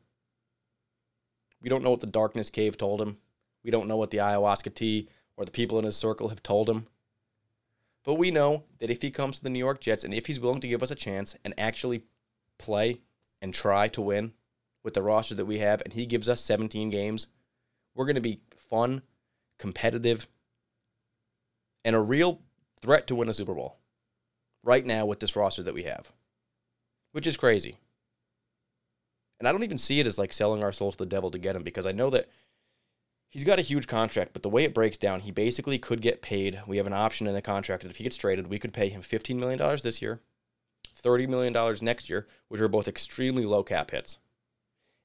We 1.63 1.71
don't 1.71 1.83
know 1.83 1.91
what 1.91 2.01
the 2.01 2.07
darkness 2.07 2.51
cave 2.51 2.77
told 2.77 3.01
him. 3.01 3.17
We 3.63 3.71
don't 3.71 3.89
know 3.89 3.97
what 3.97 4.11
the 4.11 4.19
ayahuasca 4.19 4.75
tea 4.75 5.09
or 5.39 5.47
the 5.47 5.51
people 5.51 5.79
in 5.79 5.87
his 5.87 5.97
circle 5.97 6.29
have 6.29 6.43
told 6.43 6.69
him. 6.69 6.87
But 8.05 8.15
we 8.15 8.31
know 8.31 8.65
that 8.79 8.91
if 8.91 9.01
he 9.01 9.11
comes 9.11 9.39
to 9.39 9.45
the 9.45 9.49
New 9.49 9.59
York 9.59 9.81
Jets 9.81 10.05
and 10.05 10.13
if 10.13 10.27
he's 10.27 10.39
willing 10.39 10.61
to 10.61 10.69
give 10.69 10.83
us 10.83 10.91
a 10.91 10.95
chance 10.95 11.35
and 11.47 11.55
actually 11.57 12.03
play 12.59 13.01
and 13.41 13.55
try 13.55 13.89
to 13.89 14.03
win 14.03 14.35
with 14.83 14.93
the 14.93 15.03
roster 15.03 15.35
that 15.37 15.47
we 15.47 15.61
have, 15.61 15.81
and 15.81 15.95
he 15.95 16.05
gives 16.05 16.29
us 16.29 16.43
17 16.43 16.91
games, 16.91 17.29
we're 17.95 18.05
going 18.05 18.17
to 18.17 18.21
be 18.21 18.41
fun, 18.69 19.01
competitive, 19.59 20.29
and 21.87 21.97
a 21.97 22.01
real 22.01 22.43
threat 22.85 23.07
to 23.07 23.15
win 23.15 23.31
a 23.31 23.35
Super 23.35 23.55
Bowl 23.55 23.79
right 24.63 24.85
now 24.85 25.07
with 25.07 25.19
this 25.19 25.35
roster 25.35 25.63
that 25.63 25.73
we 25.73 25.85
have, 25.85 26.13
which 27.13 27.27
is 27.27 27.39
crazy. 27.39 27.79
And 29.41 29.49
I 29.49 29.53
don't 29.53 29.65
even 29.65 29.79
see 29.79 30.01
it 30.01 30.07
as 30.07 30.19
like 30.19 30.35
selling 30.35 30.63
our 30.63 30.71
souls 30.71 30.97
to 30.97 31.05
the 31.05 31.09
devil 31.09 31.31
to 31.31 31.39
get 31.39 31.57
him 31.57 31.63
because 31.63 31.87
I 31.87 31.93
know 31.93 32.11
that 32.11 32.29
he's 33.31 33.43
got 33.43 33.59
a 33.59 33.63
huge 33.63 33.87
contract, 33.87 34.35
but 34.35 34.43
the 34.43 34.51
way 34.51 34.65
it 34.65 34.75
breaks 34.75 34.99
down, 34.99 35.21
he 35.21 35.31
basically 35.31 35.79
could 35.79 36.03
get 36.03 36.21
paid. 36.21 36.61
We 36.67 36.77
have 36.77 36.87
an 36.87 36.93
option 36.93 37.27
in 37.27 37.33
the 37.33 37.41
contract 37.41 37.83
that 37.83 37.91
if 37.91 37.97
he 37.97 38.05
gets 38.05 38.19
traded, 38.19 38.49
we 38.49 38.59
could 38.59 38.75
pay 38.75 38.91
him 38.91 39.01
$15 39.01 39.37
million 39.37 39.59
this 39.83 40.03
year, 40.03 40.21
$30 41.03 41.27
million 41.27 41.79
next 41.81 42.11
year, 42.11 42.27
which 42.49 42.61
are 42.61 42.69
both 42.69 42.87
extremely 42.87 43.47
low 43.47 43.63
cap 43.63 43.93
hits. 43.93 44.19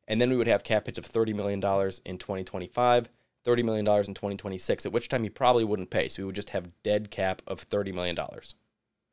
And 0.05 0.19
then 0.19 0.29
we 0.29 0.35
would 0.35 0.47
have 0.47 0.65
cap 0.65 0.87
hits 0.87 0.97
of 0.97 1.07
$30 1.07 1.33
million 1.33 1.59
in 2.03 2.17
2025, 2.17 3.09
$30 3.49 3.63
million 3.63 3.88
in 3.88 4.13
2026, 4.13 4.85
at 4.85 4.91
which 4.91 5.09
time 5.09 5.23
he 5.23 5.29
probably 5.29 5.63
wouldn't 5.63 5.89
pay. 5.89 6.09
So 6.09 6.21
we 6.21 6.27
would 6.27 6.35
just 6.35 6.51
have 6.51 6.71
dead 6.83 7.12
cap 7.12 7.41
of 7.47 7.67
$30 7.69 7.93
million. 7.93 8.17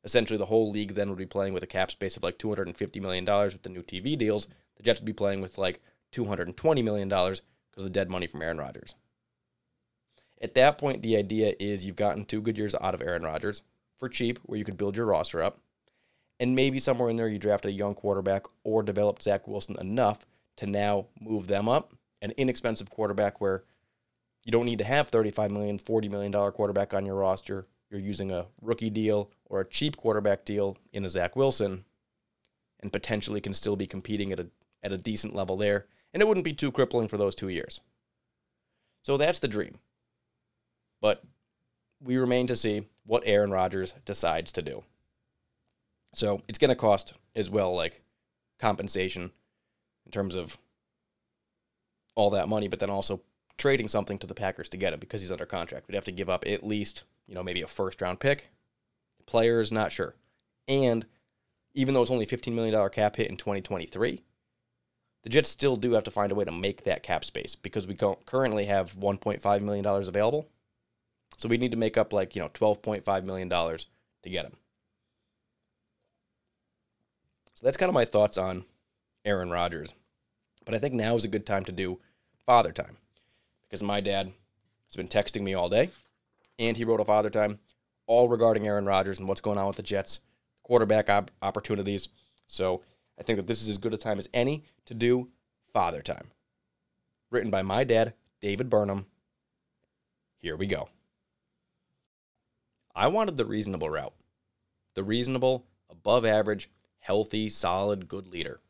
Essentially, 0.04 0.38
the 0.38 0.46
whole 0.46 0.70
league 0.70 0.94
then 0.94 1.08
would 1.08 1.18
be 1.18 1.26
playing 1.26 1.52
with 1.52 1.62
a 1.62 1.66
cap 1.66 1.90
space 1.90 2.16
of 2.16 2.22
like 2.22 2.38
$250 2.38 3.00
million 3.00 3.24
with 3.24 3.62
the 3.62 3.68
new 3.68 3.82
TV 3.82 4.16
deals. 4.16 4.46
The 4.76 4.82
Jets 4.82 5.00
would 5.00 5.06
be 5.06 5.12
playing 5.12 5.40
with 5.40 5.58
like 5.58 5.80
$220 6.12 6.84
million 6.84 7.08
because 7.08 7.40
of 7.76 7.84
the 7.84 7.90
dead 7.90 8.10
money 8.10 8.26
from 8.26 8.42
Aaron 8.42 8.58
Rodgers. 8.58 8.94
At 10.40 10.54
that 10.54 10.78
point, 10.78 11.02
the 11.02 11.16
idea 11.16 11.54
is 11.58 11.84
you've 11.84 11.96
gotten 11.96 12.24
two 12.24 12.40
good 12.40 12.58
years 12.58 12.74
out 12.80 12.94
of 12.94 13.00
Aaron 13.00 13.22
Rodgers 13.22 13.62
for 13.98 14.08
cheap, 14.08 14.38
where 14.42 14.58
you 14.58 14.64
could 14.64 14.76
build 14.76 14.96
your 14.96 15.06
roster 15.06 15.42
up. 15.42 15.58
And 16.38 16.54
maybe 16.54 16.78
somewhere 16.78 17.08
in 17.08 17.16
there 17.16 17.28
you 17.28 17.38
draft 17.38 17.64
a 17.64 17.72
young 17.72 17.94
quarterback 17.94 18.44
or 18.62 18.82
develop 18.82 19.22
Zach 19.22 19.48
Wilson 19.48 19.76
enough 19.80 20.26
to 20.56 20.66
now 20.66 21.06
move 21.18 21.46
them 21.46 21.68
up. 21.68 21.94
An 22.20 22.32
inexpensive 22.36 22.90
quarterback 22.90 23.40
where 23.40 23.64
you 24.46 24.52
don't 24.52 24.64
need 24.64 24.78
to 24.78 24.84
have 24.84 25.08
35 25.08 25.50
million, 25.50 25.76
40 25.76 26.08
million 26.08 26.30
dollar 26.30 26.52
quarterback 26.52 26.94
on 26.94 27.04
your 27.04 27.16
roster. 27.16 27.66
You're 27.90 28.00
using 28.00 28.30
a 28.30 28.46
rookie 28.62 28.90
deal 28.90 29.32
or 29.46 29.60
a 29.60 29.66
cheap 29.66 29.96
quarterback 29.96 30.44
deal 30.44 30.78
in 30.92 31.04
a 31.04 31.10
Zach 31.10 31.34
Wilson 31.34 31.84
and 32.78 32.92
potentially 32.92 33.40
can 33.40 33.54
still 33.54 33.74
be 33.74 33.88
competing 33.88 34.30
at 34.30 34.38
a 34.38 34.46
at 34.84 34.92
a 34.92 34.98
decent 34.98 35.34
level 35.34 35.56
there. 35.56 35.86
And 36.14 36.22
it 36.22 36.28
wouldn't 36.28 36.44
be 36.44 36.52
too 36.52 36.70
crippling 36.70 37.08
for 37.08 37.16
those 37.16 37.34
two 37.34 37.48
years. 37.48 37.80
So 39.02 39.16
that's 39.16 39.40
the 39.40 39.48
dream. 39.48 39.78
But 41.02 41.24
we 42.00 42.16
remain 42.16 42.46
to 42.46 42.56
see 42.56 42.86
what 43.04 43.24
Aaron 43.26 43.50
Rodgers 43.50 43.94
decides 44.04 44.52
to 44.52 44.62
do. 44.62 44.84
So 46.14 46.40
it's 46.46 46.58
going 46.58 46.68
to 46.68 46.76
cost 46.76 47.14
as 47.34 47.50
well, 47.50 47.74
like 47.74 48.02
compensation 48.60 49.32
in 50.04 50.12
terms 50.12 50.36
of 50.36 50.56
all 52.14 52.30
that 52.30 52.48
money, 52.48 52.68
but 52.68 52.78
then 52.78 52.90
also 52.90 53.20
trading 53.58 53.88
something 53.88 54.18
to 54.18 54.26
the 54.26 54.34
Packers 54.34 54.68
to 54.70 54.76
get 54.76 54.92
him 54.92 55.00
because 55.00 55.20
he's 55.20 55.32
under 55.32 55.46
contract. 55.46 55.88
We'd 55.88 55.94
have 55.94 56.04
to 56.04 56.12
give 56.12 56.28
up 56.28 56.44
at 56.46 56.66
least, 56.66 57.04
you 57.26 57.34
know, 57.34 57.42
maybe 57.42 57.62
a 57.62 57.66
first 57.66 58.00
round 58.00 58.20
pick. 58.20 58.50
Players, 59.26 59.72
not 59.72 59.92
sure. 59.92 60.14
And 60.68 61.06
even 61.74 61.94
though 61.94 62.02
it's 62.02 62.10
only 62.10 62.26
$15 62.26 62.52
million 62.52 62.90
cap 62.90 63.16
hit 63.16 63.28
in 63.28 63.36
2023, 63.36 64.22
the 65.22 65.30
Jets 65.30 65.50
still 65.50 65.76
do 65.76 65.92
have 65.92 66.04
to 66.04 66.10
find 66.10 66.30
a 66.30 66.34
way 66.34 66.44
to 66.44 66.52
make 66.52 66.84
that 66.84 67.02
cap 67.02 67.24
space 67.24 67.56
because 67.56 67.86
we 67.86 67.96
currently 68.26 68.66
have 68.66 68.94
$1.5 68.94 69.60
million 69.62 69.86
available. 69.86 70.48
So 71.36 71.48
we 71.48 71.58
need 71.58 71.72
to 71.72 71.76
make 71.76 71.96
up 71.96 72.12
like, 72.12 72.36
you 72.36 72.42
know, 72.42 72.48
$12.5 72.48 73.24
million 73.24 73.48
to 73.50 74.30
get 74.30 74.44
him. 74.44 74.56
So 77.54 77.64
that's 77.64 77.76
kind 77.76 77.88
of 77.88 77.94
my 77.94 78.04
thoughts 78.04 78.38
on 78.38 78.64
Aaron 79.24 79.50
Rodgers. 79.50 79.94
But 80.64 80.74
I 80.74 80.78
think 80.78 80.94
now 80.94 81.16
is 81.16 81.24
a 81.24 81.28
good 81.28 81.46
time 81.46 81.64
to 81.64 81.72
do 81.72 82.00
father 82.44 82.70
time 82.70 82.98
because 83.68 83.82
my 83.82 84.00
dad 84.00 84.32
has 84.88 84.96
been 84.96 85.08
texting 85.08 85.42
me 85.42 85.54
all 85.54 85.68
day 85.68 85.90
and 86.58 86.76
he 86.76 86.84
wrote 86.84 87.00
a 87.00 87.04
father 87.04 87.30
time 87.30 87.58
all 88.06 88.28
regarding 88.28 88.66
Aaron 88.66 88.86
Rodgers 88.86 89.18
and 89.18 89.28
what's 89.28 89.40
going 89.40 89.58
on 89.58 89.66
with 89.66 89.76
the 89.76 89.82
Jets, 89.82 90.20
quarterback 90.62 91.10
op- 91.10 91.30
opportunities. 91.42 92.08
So 92.46 92.82
I 93.18 93.22
think 93.22 93.38
that 93.38 93.46
this 93.46 93.62
is 93.62 93.68
as 93.68 93.78
good 93.78 93.94
a 93.94 93.98
time 93.98 94.18
as 94.18 94.28
any 94.32 94.64
to 94.86 94.94
do 94.94 95.28
father 95.72 96.02
time. 96.02 96.30
Written 97.30 97.50
by 97.50 97.62
my 97.62 97.84
dad, 97.84 98.14
David 98.40 98.70
Burnham. 98.70 99.06
Here 100.38 100.56
we 100.56 100.66
go. 100.66 100.88
I 102.94 103.08
wanted 103.08 103.36
the 103.36 103.44
reasonable 103.44 103.90
route. 103.90 104.14
The 104.94 105.04
reasonable, 105.04 105.66
above 105.90 106.24
average, 106.24 106.70
healthy, 107.00 107.48
solid, 107.50 108.08
good 108.08 108.28
leader. 108.28 108.60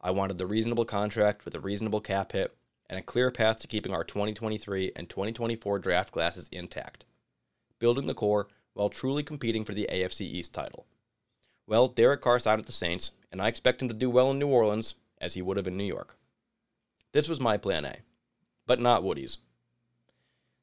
I 0.00 0.12
wanted 0.12 0.38
the 0.38 0.46
reasonable 0.46 0.84
contract 0.84 1.44
with 1.44 1.54
a 1.54 1.60
reasonable 1.60 2.00
cap 2.00 2.32
hit 2.32 2.54
and 2.88 2.98
a 2.98 3.02
clear 3.02 3.30
path 3.30 3.58
to 3.60 3.66
keeping 3.66 3.92
our 3.92 4.04
2023 4.04 4.92
and 4.94 5.08
2024 5.08 5.78
draft 5.78 6.12
classes 6.12 6.48
intact. 6.52 7.04
Building 7.78 8.06
the 8.06 8.14
core 8.14 8.48
while 8.74 8.88
truly 8.88 9.22
competing 9.22 9.64
for 9.64 9.74
the 9.74 9.88
AFC 9.90 10.20
East 10.20 10.52
title. 10.52 10.86
Well, 11.66 11.88
Derek 11.88 12.20
Carr 12.20 12.38
signed 12.38 12.58
with 12.58 12.66
the 12.66 12.72
Saints, 12.72 13.12
and 13.32 13.42
I 13.42 13.48
expect 13.48 13.82
him 13.82 13.88
to 13.88 13.94
do 13.94 14.08
well 14.08 14.30
in 14.30 14.38
New 14.38 14.48
Orleans, 14.48 14.94
as 15.18 15.34
he 15.34 15.42
would 15.42 15.56
have 15.56 15.66
in 15.66 15.76
New 15.76 15.84
York. 15.84 16.16
This 17.12 17.28
was 17.28 17.40
my 17.40 17.56
plan 17.56 17.84
A, 17.84 17.96
but 18.66 18.78
not 18.78 19.02
Woody's. 19.02 19.38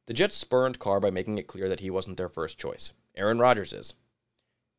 The 0.06 0.14
Jets 0.14 0.36
spurned 0.36 0.80
Carr 0.80 1.00
by 1.00 1.10
making 1.10 1.38
it 1.38 1.48
clear 1.48 1.68
that 1.70 1.80
he 1.80 1.90
wasn't 1.90 2.18
their 2.18 2.30
first 2.30 2.58
choice. 2.58 2.94
Aaron 3.16 3.40
Rodgers 3.40 3.74
is. 3.74 3.94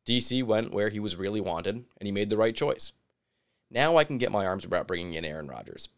DC 0.05 0.43
went 0.43 0.73
where 0.73 0.89
he 0.89 0.99
was 0.99 1.15
really 1.15 1.41
wanted, 1.41 1.75
and 1.75 2.05
he 2.05 2.11
made 2.11 2.29
the 2.29 2.37
right 2.37 2.55
choice. 2.55 2.91
Now 3.69 3.97
I 3.97 4.03
can 4.03 4.17
get 4.17 4.31
my 4.31 4.45
arms 4.45 4.63
about 4.63 4.87
bringing 4.87 5.13
in 5.13 5.25
Aaron 5.25 5.47
Rodgers. 5.47 5.89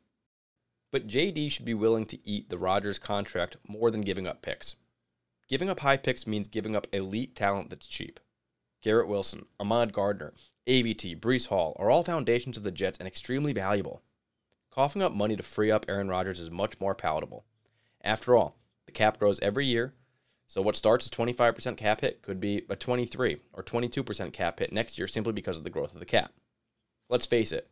But 0.97 1.05
JD 1.05 1.51
should 1.51 1.63
be 1.63 1.75
willing 1.75 2.07
to 2.07 2.27
eat 2.27 2.49
the 2.49 2.57
Rodgers 2.57 2.97
contract 2.97 3.57
more 3.67 3.91
than 3.91 4.01
giving 4.01 4.25
up 4.25 4.41
picks. 4.41 4.77
Giving 5.47 5.69
up 5.69 5.81
high 5.81 5.97
picks 5.97 6.25
means 6.25 6.47
giving 6.47 6.75
up 6.75 6.87
elite 6.91 7.35
talent 7.35 7.69
that's 7.69 7.85
cheap. 7.85 8.19
Garrett 8.81 9.07
Wilson, 9.07 9.45
Ahmad 9.59 9.93
Gardner, 9.93 10.33
AVT, 10.65 11.19
Breece 11.19 11.49
Hall 11.49 11.75
are 11.77 11.91
all 11.91 12.03
foundations 12.03 12.57
of 12.57 12.63
the 12.63 12.71
Jets 12.71 12.97
and 12.97 13.07
extremely 13.07 13.53
valuable. 13.53 14.01
Coughing 14.71 15.03
up 15.03 15.11
money 15.11 15.35
to 15.35 15.43
free 15.43 15.69
up 15.69 15.85
Aaron 15.87 16.09
Rodgers 16.09 16.39
is 16.39 16.49
much 16.49 16.81
more 16.81 16.95
palatable. 16.95 17.45
After 18.01 18.35
all, 18.35 18.57
the 18.87 18.91
cap 18.91 19.19
grows 19.19 19.39
every 19.41 19.67
year, 19.67 19.93
so 20.47 20.63
what 20.63 20.75
starts 20.75 21.05
as 21.05 21.11
25% 21.11 21.77
cap 21.77 22.01
hit 22.01 22.23
could 22.23 22.39
be 22.39 22.63
a 22.71 22.75
23 22.75 23.37
or 23.53 23.61
22% 23.61 24.33
cap 24.33 24.57
hit 24.57 24.73
next 24.73 24.97
year 24.97 25.07
simply 25.07 25.33
because 25.33 25.59
of 25.59 25.63
the 25.63 25.69
growth 25.69 25.93
of 25.93 25.99
the 25.99 26.07
cap. 26.07 26.33
Let's 27.07 27.27
face 27.27 27.51
it, 27.51 27.69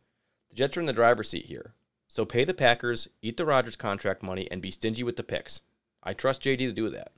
the 0.48 0.54
Jets 0.54 0.76
are 0.76 0.80
in 0.80 0.86
the 0.86 0.92
driver's 0.92 1.30
seat 1.30 1.46
here. 1.46 1.74
So 2.08 2.24
pay 2.24 2.44
the 2.44 2.54
Packers, 2.54 3.08
eat 3.20 3.36
the 3.36 3.46
Rodgers 3.46 3.76
contract 3.76 4.22
money, 4.22 4.48
and 4.50 4.62
be 4.62 4.70
stingy 4.70 5.02
with 5.02 5.16
the 5.16 5.22
picks. 5.22 5.60
I 6.02 6.14
trust 6.14 6.42
JD 6.42 6.58
to 6.58 6.72
do 6.72 6.88
that. 6.90 7.12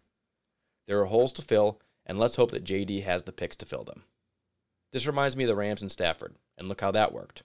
There 0.87 1.01
are 1.01 1.07
holes 1.07 1.33
to 1.35 1.43
fill, 1.43 1.81
and 2.07 2.19
let's 2.19 2.37
hope 2.37 2.51
that 2.53 2.65
JD 2.65 3.05
has 3.05 3.25
the 3.25 3.33
picks 3.33 3.57
to 3.57 3.67
fill 3.67 3.85
them. 3.85 4.05
This 4.93 5.07
reminds 5.07 5.37
me 5.37 5.45
of 5.45 5.49
the 5.49 5.57
Rams 5.57 5.83
and 5.83 5.93
Stafford, 5.93 6.37
and 6.57 6.69
look 6.69 6.81
how 6.81 6.91
that 6.93 7.13
worked. 7.13 7.43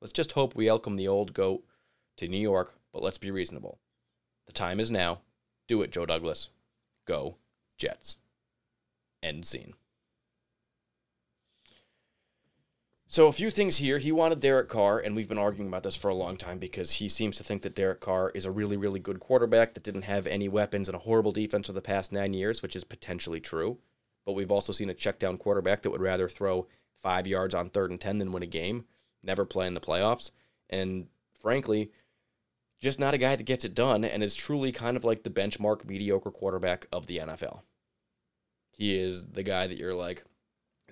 Let's 0.00 0.12
just 0.12 0.32
hope 0.32 0.54
we 0.54 0.66
welcome 0.66 0.96
the 0.96 1.08
old 1.08 1.32
goat 1.32 1.64
to 2.16 2.26
New 2.26 2.40
York, 2.40 2.74
but 2.92 3.02
let's 3.02 3.18
be 3.18 3.30
reasonable. 3.30 3.78
The 4.46 4.52
time 4.52 4.80
is 4.80 4.90
now. 4.90 5.20
Do 5.68 5.82
it, 5.82 5.92
Joe 5.92 6.06
Douglas. 6.06 6.48
Go, 7.06 7.36
Jets. 7.76 8.16
End 9.22 9.46
scene. 9.46 9.74
So 13.10 13.26
a 13.26 13.32
few 13.32 13.48
things 13.48 13.78
here. 13.78 13.96
He 13.96 14.12
wanted 14.12 14.40
Derek 14.40 14.68
Carr, 14.68 14.98
and 14.98 15.16
we've 15.16 15.30
been 15.30 15.38
arguing 15.38 15.68
about 15.68 15.82
this 15.82 15.96
for 15.96 16.10
a 16.10 16.14
long 16.14 16.36
time 16.36 16.58
because 16.58 16.92
he 16.92 17.08
seems 17.08 17.38
to 17.38 17.42
think 17.42 17.62
that 17.62 17.74
Derek 17.74 18.00
Carr 18.00 18.30
is 18.34 18.44
a 18.44 18.50
really, 18.50 18.76
really 18.76 19.00
good 19.00 19.18
quarterback 19.18 19.72
that 19.72 19.82
didn't 19.82 20.02
have 20.02 20.26
any 20.26 20.46
weapons 20.46 20.90
and 20.90 20.94
a 20.94 20.98
horrible 20.98 21.32
defense 21.32 21.68
for 21.68 21.72
the 21.72 21.80
past 21.80 22.12
nine 22.12 22.34
years, 22.34 22.60
which 22.60 22.76
is 22.76 22.84
potentially 22.84 23.40
true. 23.40 23.78
But 24.26 24.34
we've 24.34 24.52
also 24.52 24.74
seen 24.74 24.90
a 24.90 24.94
check 24.94 25.18
down 25.18 25.38
quarterback 25.38 25.80
that 25.80 25.90
would 25.90 26.02
rather 26.02 26.28
throw 26.28 26.66
five 26.98 27.26
yards 27.26 27.54
on 27.54 27.70
third 27.70 27.90
and 27.90 27.98
ten 27.98 28.18
than 28.18 28.30
win 28.30 28.42
a 28.42 28.46
game, 28.46 28.84
never 29.22 29.46
play 29.46 29.66
in 29.66 29.72
the 29.72 29.80
playoffs, 29.80 30.30
and 30.68 31.06
frankly, 31.40 31.90
just 32.78 32.98
not 32.98 33.14
a 33.14 33.18
guy 33.18 33.36
that 33.36 33.44
gets 33.44 33.64
it 33.64 33.74
done 33.74 34.04
and 34.04 34.22
is 34.22 34.34
truly 34.34 34.70
kind 34.70 34.98
of 34.98 35.04
like 35.04 35.22
the 35.22 35.30
benchmark 35.30 35.86
mediocre 35.86 36.30
quarterback 36.30 36.86
of 36.92 37.06
the 37.06 37.18
NFL. 37.18 37.62
He 38.70 38.98
is 38.98 39.24
the 39.24 39.42
guy 39.42 39.66
that 39.66 39.78
you're 39.78 39.94
like, 39.94 40.24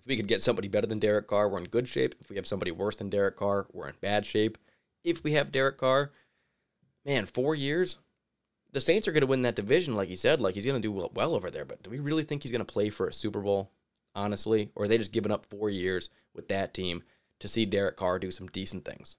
we 0.07 0.17
could 0.17 0.29
get 0.29 0.43
somebody 0.43 0.69
better 0.69 0.87
than 0.87 0.99
Derek 0.99 1.27
Carr, 1.27 1.49
we're 1.49 1.59
in 1.59 1.65
good 1.65 1.89
shape. 1.89 2.15
If 2.21 2.31
we 2.31 2.37
have 2.37 2.47
somebody 2.47 2.71
worse 2.71 2.97
than 2.97 3.11
Derek 3.11 3.37
Carr, 3.37 3.67
we're 3.73 3.89
in 3.89 3.95
bad 4.01 4.25
shape. 4.25 4.59
If 5.05 5.25
we 5.25 5.33
have 5.33 5.53
Derek 5.53 5.79
Carr, 5.79 6.13
man, 7.05 7.27
four 7.27 7.55
years, 7.55 7.99
the 8.73 8.81
Saints 8.81 9.09
are 9.09 9.13
going 9.13 9.23
to 9.23 9.27
win 9.27 9.43
that 9.43 9.55
division, 9.57 9.95
like 9.95 10.09
he 10.09 10.17
said. 10.17 10.41
Like 10.41 10.55
he's 10.55 10.67
going 10.67 10.81
to 10.81 10.89
do 10.89 11.09
well 11.15 11.35
over 11.35 11.51
there. 11.51 11.65
But 11.65 11.83
do 11.83 11.91
we 11.91 11.99
really 11.99 12.25
think 12.25 12.43
he's 12.43 12.53
going 12.53 12.65
to 12.65 12.73
play 12.73 12.91
for 12.91 13.09
a 13.09 13.13
Super 13.13 13.41
Bowl, 13.41 13.73
honestly? 14.15 14.71
Or 14.75 14.85
are 14.85 14.89
they 14.89 14.99
just 14.99 15.13
giving 15.13 15.33
up 15.33 15.47
four 15.47 15.71
years 15.71 16.11
with 16.35 16.49
that 16.49 16.75
team 16.75 17.03
to 17.41 17.49
see 17.49 17.65
Derek 17.65 17.97
Carr 17.97 18.19
do 18.19 18.31
some 18.31 18.49
decent 18.49 18.85
things? 18.85 19.17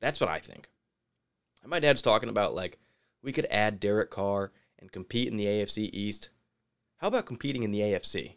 That's 0.00 0.20
what 0.20 0.30
I 0.30 0.38
think. 0.38 0.68
And 1.62 1.70
my 1.70 1.78
dad's 1.78 2.02
talking 2.02 2.28
about 2.28 2.54
like 2.54 2.78
we 3.22 3.32
could 3.32 3.46
add 3.50 3.80
Derek 3.80 4.10
Carr 4.10 4.52
and 4.78 4.90
compete 4.90 5.28
in 5.28 5.36
the 5.36 5.44
AFC 5.44 5.90
East. 5.92 6.30
How 6.96 7.08
about 7.08 7.26
competing 7.26 7.62
in 7.62 7.70
the 7.70 7.80
AFC? 7.80 8.36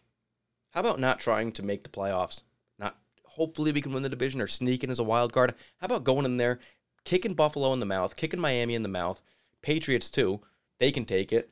How 0.74 0.80
about 0.80 0.98
not 0.98 1.20
trying 1.20 1.52
to 1.52 1.62
make 1.62 1.84
the 1.84 1.88
playoffs? 1.88 2.42
Not 2.80 2.96
hopefully 3.24 3.70
we 3.70 3.80
can 3.80 3.92
win 3.92 4.02
the 4.02 4.08
division 4.08 4.40
or 4.40 4.48
sneak 4.48 4.82
in 4.82 4.90
as 4.90 4.98
a 4.98 5.04
wild 5.04 5.32
card. 5.32 5.54
How 5.80 5.84
about 5.84 6.02
going 6.02 6.24
in 6.24 6.36
there, 6.36 6.58
kicking 7.04 7.34
Buffalo 7.34 7.72
in 7.72 7.78
the 7.78 7.86
mouth, 7.86 8.16
kicking 8.16 8.40
Miami 8.40 8.74
in 8.74 8.82
the 8.82 8.88
mouth, 8.88 9.22
Patriots 9.62 10.10
too, 10.10 10.40
they 10.80 10.90
can 10.90 11.04
take 11.04 11.32
it, 11.32 11.50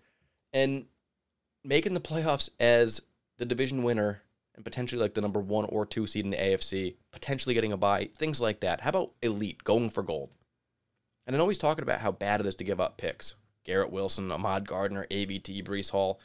and 0.53 0.87
making 1.63 1.95
the 1.95 2.01
playoffs 2.01 2.51
as 2.59 3.01
the 3.39 3.47
division 3.47 3.85
winner 3.85 4.23
and 4.57 4.65
potentially 4.65 5.01
like 5.01 5.15
the 5.15 5.21
number 5.21 5.41
one 5.41 5.67
or 5.67 5.87
two 5.87 6.07
seed 6.07 6.25
in 6.25 6.33
the 6.33 6.37
AFC, 6.37 6.97
potentially 7.13 7.55
getting 7.55 7.73
a 7.73 7.77
bye, 7.77 8.11
things 8.19 8.41
like 8.41 8.59
that. 8.61 8.81
How 8.81 8.91
about 8.91 9.13
elite 9.23 9.63
going 9.63 9.89
for 9.89 10.03
gold? 10.03 10.31
And 11.27 11.37
know 11.37 11.49
he's 11.49 11.59
talking 11.59 11.85
about 11.85 12.01
how 12.01 12.11
bad 12.11 12.41
it 12.41 12.47
is 12.47 12.57
to 12.57 12.65
give 12.65 12.81
up 12.81 12.99
picks. 12.99 13.37
Garrett 13.65 13.93
Wilson, 13.93 14.33
Ahmad 14.33 14.67
Gardner, 14.67 15.07
AVT, 15.11 15.65
Breece 15.65 15.91
Hall. 15.91 16.21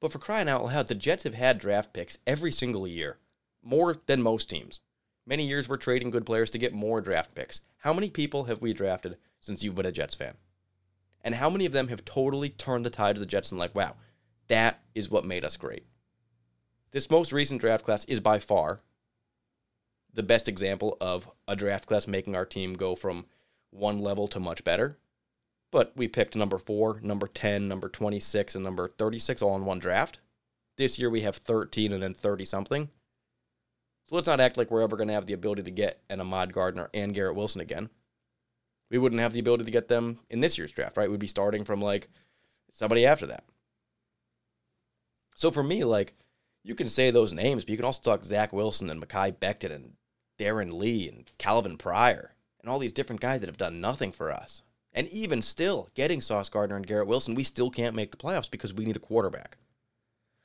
But 0.00 0.12
for 0.12 0.18
crying 0.18 0.48
out 0.48 0.64
loud, 0.64 0.88
the 0.88 0.94
Jets 0.94 1.24
have 1.24 1.34
had 1.34 1.58
draft 1.58 1.92
picks 1.92 2.18
every 2.26 2.52
single 2.52 2.86
year, 2.86 3.18
more 3.62 3.96
than 4.06 4.22
most 4.22 4.50
teams. 4.50 4.80
Many 5.26 5.46
years 5.46 5.68
we're 5.68 5.76
trading 5.76 6.10
good 6.10 6.26
players 6.26 6.50
to 6.50 6.58
get 6.58 6.72
more 6.72 7.00
draft 7.00 7.34
picks. 7.34 7.62
How 7.78 7.92
many 7.92 8.10
people 8.10 8.44
have 8.44 8.60
we 8.60 8.72
drafted 8.72 9.16
since 9.40 9.62
you've 9.62 9.74
been 9.74 9.86
a 9.86 9.92
Jets 9.92 10.14
fan? 10.14 10.34
And 11.22 11.34
how 11.34 11.50
many 11.50 11.66
of 11.66 11.72
them 11.72 11.88
have 11.88 12.04
totally 12.04 12.50
turned 12.50 12.86
the 12.86 12.90
tide 12.90 13.16
of 13.16 13.20
the 13.20 13.26
Jets 13.26 13.50
and 13.50 13.58
like, 13.58 13.74
wow, 13.74 13.96
that 14.46 14.82
is 14.94 15.10
what 15.10 15.24
made 15.24 15.44
us 15.44 15.56
great? 15.56 15.86
This 16.92 17.10
most 17.10 17.32
recent 17.32 17.60
draft 17.60 17.84
class 17.84 18.04
is 18.04 18.20
by 18.20 18.38
far 18.38 18.80
the 20.14 20.22
best 20.22 20.48
example 20.48 20.96
of 21.00 21.28
a 21.46 21.56
draft 21.56 21.86
class 21.86 22.06
making 22.06 22.36
our 22.36 22.46
team 22.46 22.74
go 22.74 22.94
from 22.94 23.26
one 23.70 23.98
level 23.98 24.28
to 24.28 24.40
much 24.40 24.64
better. 24.64 24.98
But 25.72 25.92
we 25.96 26.08
picked 26.08 26.36
number 26.36 26.58
four, 26.58 27.00
number 27.02 27.26
10, 27.26 27.68
number 27.68 27.88
26, 27.88 28.54
and 28.54 28.64
number 28.64 28.88
36 28.96 29.42
all 29.42 29.56
in 29.56 29.64
one 29.64 29.78
draft. 29.78 30.20
This 30.76 30.98
year 30.98 31.10
we 31.10 31.22
have 31.22 31.36
13 31.36 31.92
and 31.92 32.02
then 32.02 32.14
30 32.14 32.44
something. 32.44 32.88
So 34.04 34.14
let's 34.14 34.28
not 34.28 34.40
act 34.40 34.56
like 34.56 34.70
we're 34.70 34.82
ever 34.82 34.96
going 34.96 35.08
to 35.08 35.14
have 35.14 35.26
the 35.26 35.32
ability 35.32 35.64
to 35.64 35.70
get 35.70 36.00
an 36.08 36.20
Ahmad 36.20 36.52
Gardner 36.52 36.88
and 36.94 37.14
Garrett 37.14 37.34
Wilson 37.34 37.60
again. 37.60 37.90
We 38.90 38.98
wouldn't 38.98 39.20
have 39.20 39.32
the 39.32 39.40
ability 39.40 39.64
to 39.64 39.70
get 39.72 39.88
them 39.88 40.20
in 40.30 40.40
this 40.40 40.56
year's 40.56 40.70
draft, 40.70 40.96
right? 40.96 41.10
We'd 41.10 41.18
be 41.18 41.26
starting 41.26 41.64
from 41.64 41.80
like 41.80 42.08
somebody 42.72 43.04
after 43.04 43.26
that. 43.26 43.44
So 45.34 45.50
for 45.50 45.62
me, 45.62 45.82
like, 45.82 46.14
you 46.62 46.74
can 46.74 46.88
say 46.88 47.10
those 47.10 47.32
names, 47.32 47.64
but 47.64 47.70
you 47.70 47.76
can 47.76 47.84
also 47.84 48.02
talk 48.02 48.24
Zach 48.24 48.52
Wilson 48.52 48.90
and 48.90 49.00
Mekhi 49.00 49.36
Becton 49.36 49.72
and 49.72 49.92
Darron 50.38 50.72
Lee 50.72 51.08
and 51.08 51.30
Calvin 51.38 51.76
Pryor 51.76 52.34
and 52.60 52.68
all 52.68 52.78
these 52.78 52.92
different 52.92 53.20
guys 53.20 53.40
that 53.40 53.48
have 53.48 53.56
done 53.56 53.80
nothing 53.80 54.12
for 54.12 54.30
us. 54.30 54.62
And 54.96 55.08
even 55.10 55.42
still, 55.42 55.90
getting 55.94 56.22
Sauce 56.22 56.48
Gardner 56.48 56.76
and 56.76 56.86
Garrett 56.86 57.06
Wilson, 57.06 57.34
we 57.34 57.44
still 57.44 57.70
can't 57.70 57.94
make 57.94 58.10
the 58.10 58.16
playoffs 58.16 58.50
because 58.50 58.72
we 58.72 58.86
need 58.86 58.96
a 58.96 59.00
quarterback. 59.00 59.58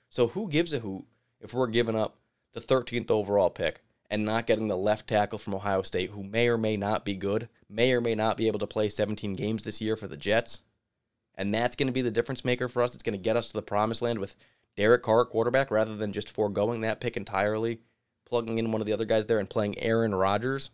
So 0.09 0.27
who 0.27 0.49
gives 0.49 0.73
a 0.73 0.79
hoot 0.79 1.05
if 1.39 1.53
we're 1.53 1.67
giving 1.67 1.95
up 1.95 2.17
the 2.51 2.59
13th 2.59 3.09
overall 3.09 3.49
pick 3.49 3.81
and 4.09 4.25
not 4.25 4.45
getting 4.45 4.67
the 4.67 4.75
left 4.75 5.07
tackle 5.07 5.39
from 5.39 5.55
Ohio 5.55 5.83
State 5.83 6.09
who 6.09 6.21
may 6.21 6.49
or 6.49 6.57
may 6.57 6.75
not 6.75 7.05
be 7.05 7.15
good, 7.15 7.47
may 7.69 7.93
or 7.93 8.01
may 8.01 8.13
not 8.13 8.35
be 8.35 8.47
able 8.47 8.59
to 8.59 8.67
play 8.67 8.89
17 8.89 9.35
games 9.35 9.63
this 9.63 9.79
year 9.79 9.95
for 9.95 10.09
the 10.09 10.17
Jets? 10.17 10.59
And 11.35 11.53
that's 11.53 11.77
going 11.77 11.87
to 11.87 11.93
be 11.93 12.01
the 12.01 12.11
difference 12.11 12.43
maker 12.43 12.67
for 12.67 12.83
us. 12.83 12.93
It's 12.93 13.03
going 13.03 13.17
to 13.17 13.23
get 13.23 13.37
us 13.37 13.47
to 13.47 13.53
the 13.53 13.61
promised 13.61 14.01
land 14.01 14.19
with 14.19 14.35
Derek 14.75 15.01
Carr 15.01 15.23
quarterback 15.23 15.71
rather 15.71 15.95
than 15.95 16.11
just 16.11 16.29
foregoing 16.29 16.81
that 16.81 16.99
pick 16.99 17.15
entirely, 17.15 17.79
plugging 18.25 18.57
in 18.57 18.73
one 18.73 18.81
of 18.81 18.85
the 18.85 18.93
other 18.93 19.05
guys 19.05 19.27
there 19.27 19.39
and 19.39 19.49
playing 19.49 19.79
Aaron 19.79 20.13
Rodgers. 20.13 20.71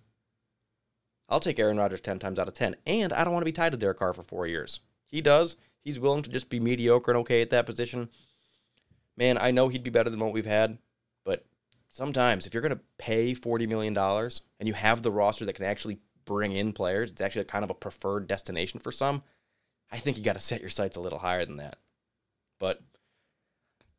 I'll 1.30 1.40
take 1.40 1.60
Aaron 1.60 1.78
Rodgers 1.78 2.02
10 2.02 2.20
times 2.20 2.40
out 2.40 2.48
of 2.48 2.54
10. 2.54 2.76
And 2.86 3.12
I 3.13 3.24
don't 3.24 3.34
want 3.34 3.42
to 3.42 3.52
be 3.52 3.52
tied 3.52 3.74
to 3.74 3.78
Derek 3.78 4.00
Carr 4.00 4.13
for 4.13 4.24
four 4.24 4.48
years. 4.48 4.80
He 5.08 5.22
does. 5.22 5.58
He's 5.82 6.00
willing 6.00 6.24
to 6.24 6.30
just 6.30 6.50
be 6.50 6.60
mediocre 6.60 7.12
and 7.12 7.20
okay 7.20 7.42
at 7.42 7.50
that 7.52 7.66
position. 7.66 8.10
Man, 9.16 9.38
I 9.40 9.52
know 9.52 9.68
he'd 9.68 9.84
be 9.84 9.90
better 9.90 10.10
than 10.10 10.20
what 10.20 10.34
we've 10.34 10.46
had, 10.46 10.78
but 11.26 11.46
sometimes 11.90 12.46
if 12.46 12.54
you're 12.54 12.62
going 12.62 12.76
to 12.76 12.82
pay 12.98 13.34
$40 13.34 13.68
million 13.68 13.98
and 13.98 14.68
you 14.68 14.74
have 14.74 15.02
the 15.02 15.12
roster 15.12 15.46
that 15.46 15.54
can 15.54 15.66
actually 15.66 16.00
bring 16.26 16.52
in 16.52 16.74
players, 16.74 17.12
it's 17.12 17.22
actually 17.22 17.46
kind 17.46 17.63
of 17.63 17.70
a 17.70 17.76
preferred 17.76 18.28
destination 18.28 18.80
for 18.80 18.92
some. 18.92 19.24
I 19.92 19.98
think 19.98 20.18
you 20.18 20.24
got 20.24 20.34
to 20.34 20.42
set 20.42 20.62
your 20.62 20.70
sights 20.70 20.98
a 20.98 21.02
little 21.02 21.20
higher 21.20 21.46
than 21.46 21.58
that. 21.58 21.78
But 22.60 22.82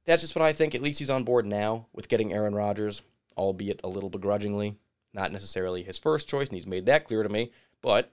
that's 0.05 0.23
just 0.23 0.37
what 0.37 0.45
I 0.45 0.53
think. 0.53 0.75
At 0.75 0.83
least 0.83 0.99
he's 0.99 1.11
on 1.11 1.25
board 1.25 1.47
now 1.47 1.87
with 1.93 2.09
getting 2.09 2.33
Aaron 2.33 2.55
Rodgers, 2.55 3.03
albeit 3.37 3.81
a 3.85 3.89
little 3.89 4.11
begrudgingly. 4.11 4.77
Not 5.15 5.33
necessarily 5.33 5.83
his 5.83 5.99
first 5.99 6.29
choice, 6.29 6.49
and 6.49 6.57
he's 6.57 6.67
made 6.67 6.87
that 6.87 7.05
clear 7.05 7.23
to 7.23 7.29
me. 7.29 7.53
But 7.83 8.13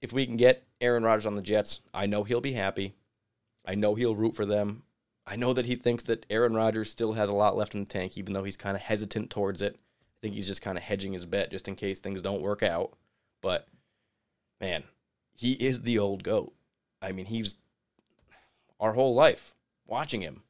if 0.00 0.12
we 0.12 0.26
can 0.26 0.36
get 0.36 0.64
Aaron 0.80 1.04
Rodgers 1.04 1.26
on 1.26 1.34
the 1.34 1.42
Jets, 1.42 1.80
I 1.92 2.06
know 2.06 2.24
he'll 2.24 2.40
be 2.40 2.52
happy. 2.52 2.94
I 3.64 3.74
know 3.74 3.94
he'll 3.94 4.16
root 4.16 4.34
for 4.34 4.44
them. 4.44 4.82
I 5.26 5.36
know 5.36 5.52
that 5.52 5.66
he 5.66 5.76
thinks 5.76 6.04
that 6.04 6.26
Aaron 6.30 6.54
Rodgers 6.54 6.90
still 6.90 7.12
has 7.12 7.30
a 7.30 7.34
lot 7.34 7.56
left 7.56 7.74
in 7.74 7.80
the 7.80 7.88
tank, 7.88 8.18
even 8.18 8.32
though 8.32 8.44
he's 8.44 8.56
kind 8.56 8.76
of 8.76 8.82
hesitant 8.82 9.30
towards 9.30 9.62
it. 9.62 9.76
I 9.76 10.18
think 10.20 10.34
he's 10.34 10.48
just 10.48 10.62
kind 10.62 10.76
of 10.76 10.84
hedging 10.84 11.12
his 11.12 11.26
bet 11.26 11.50
just 11.50 11.68
in 11.68 11.76
case 11.76 12.00
things 12.00 12.22
don't 12.22 12.42
work 12.42 12.62
out. 12.62 12.92
But 13.40 13.68
man, 14.60 14.84
he 15.34 15.52
is 15.52 15.82
the 15.82 15.98
old 15.98 16.24
goat. 16.24 16.52
I 17.00 17.12
mean, 17.12 17.26
he's 17.26 17.56
our 18.80 18.92
whole 18.92 19.14
life 19.14 19.54
watching 19.86 20.22
him, 20.22 20.42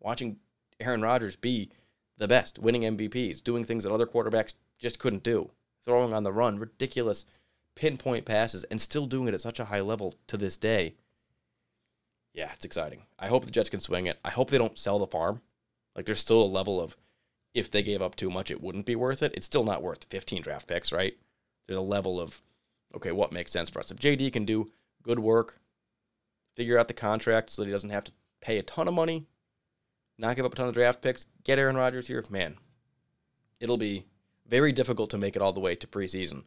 watching 0.00 0.38
Aaron 0.80 1.02
Rodgers 1.02 1.36
be 1.36 1.70
the 2.18 2.28
best, 2.28 2.58
winning 2.58 2.82
MVPs, 2.82 3.42
doing 3.42 3.64
things 3.64 3.84
that 3.84 3.92
other 3.92 4.06
quarterbacks 4.06 4.54
just 4.80 4.98
couldn't 4.98 5.22
do, 5.22 5.50
throwing 5.84 6.12
on 6.12 6.24
the 6.24 6.32
run, 6.32 6.58
ridiculous 6.58 7.26
pinpoint 7.76 8.24
passes, 8.24 8.64
and 8.64 8.80
still 8.80 9.06
doing 9.06 9.28
it 9.28 9.34
at 9.34 9.40
such 9.40 9.60
a 9.60 9.66
high 9.66 9.80
level 9.80 10.16
to 10.26 10.36
this 10.36 10.56
day. 10.56 10.94
Yeah, 12.34 12.50
it's 12.54 12.64
exciting. 12.64 13.02
I 13.18 13.28
hope 13.28 13.44
the 13.44 13.50
Jets 13.50 13.70
can 13.70 13.80
swing 13.80 14.06
it. 14.06 14.18
I 14.24 14.30
hope 14.30 14.50
they 14.50 14.58
don't 14.58 14.78
sell 14.78 14.98
the 14.98 15.06
farm. 15.06 15.40
Like, 15.94 16.06
there's 16.06 16.20
still 16.20 16.42
a 16.42 16.44
level 16.44 16.80
of 16.80 16.96
if 17.54 17.70
they 17.70 17.82
gave 17.82 18.02
up 18.02 18.14
too 18.14 18.30
much, 18.30 18.50
it 18.50 18.62
wouldn't 18.62 18.86
be 18.86 18.96
worth 18.96 19.22
it. 19.22 19.32
It's 19.34 19.46
still 19.46 19.64
not 19.64 19.82
worth 19.82 20.04
15 20.04 20.42
draft 20.42 20.66
picks, 20.66 20.92
right? 20.92 21.16
There's 21.66 21.78
a 21.78 21.82
level 21.82 22.20
of, 22.20 22.40
okay, 22.94 23.12
what 23.12 23.32
makes 23.32 23.52
sense 23.52 23.70
for 23.70 23.80
us? 23.80 23.90
If 23.90 23.98
JD 23.98 24.32
can 24.32 24.44
do 24.44 24.70
good 25.02 25.18
work, 25.18 25.58
figure 26.56 26.78
out 26.78 26.88
the 26.88 26.94
contract 26.94 27.50
so 27.50 27.62
that 27.62 27.66
he 27.66 27.72
doesn't 27.72 27.90
have 27.90 28.04
to 28.04 28.12
pay 28.40 28.58
a 28.58 28.62
ton 28.62 28.88
of 28.88 28.94
money, 28.94 29.26
not 30.16 30.36
give 30.36 30.44
up 30.44 30.52
a 30.52 30.56
ton 30.56 30.68
of 30.68 30.74
draft 30.74 31.02
picks, 31.02 31.26
get 31.44 31.58
Aaron 31.58 31.76
Rodgers 31.76 32.06
here, 32.06 32.24
man, 32.30 32.56
it'll 33.58 33.76
be 33.76 34.04
very 34.50 34.72
difficult 34.72 35.10
to 35.10 35.18
make 35.18 35.36
it 35.36 35.42
all 35.42 35.52
the 35.52 35.60
way 35.60 35.74
to 35.76 35.86
preseason 35.86 36.44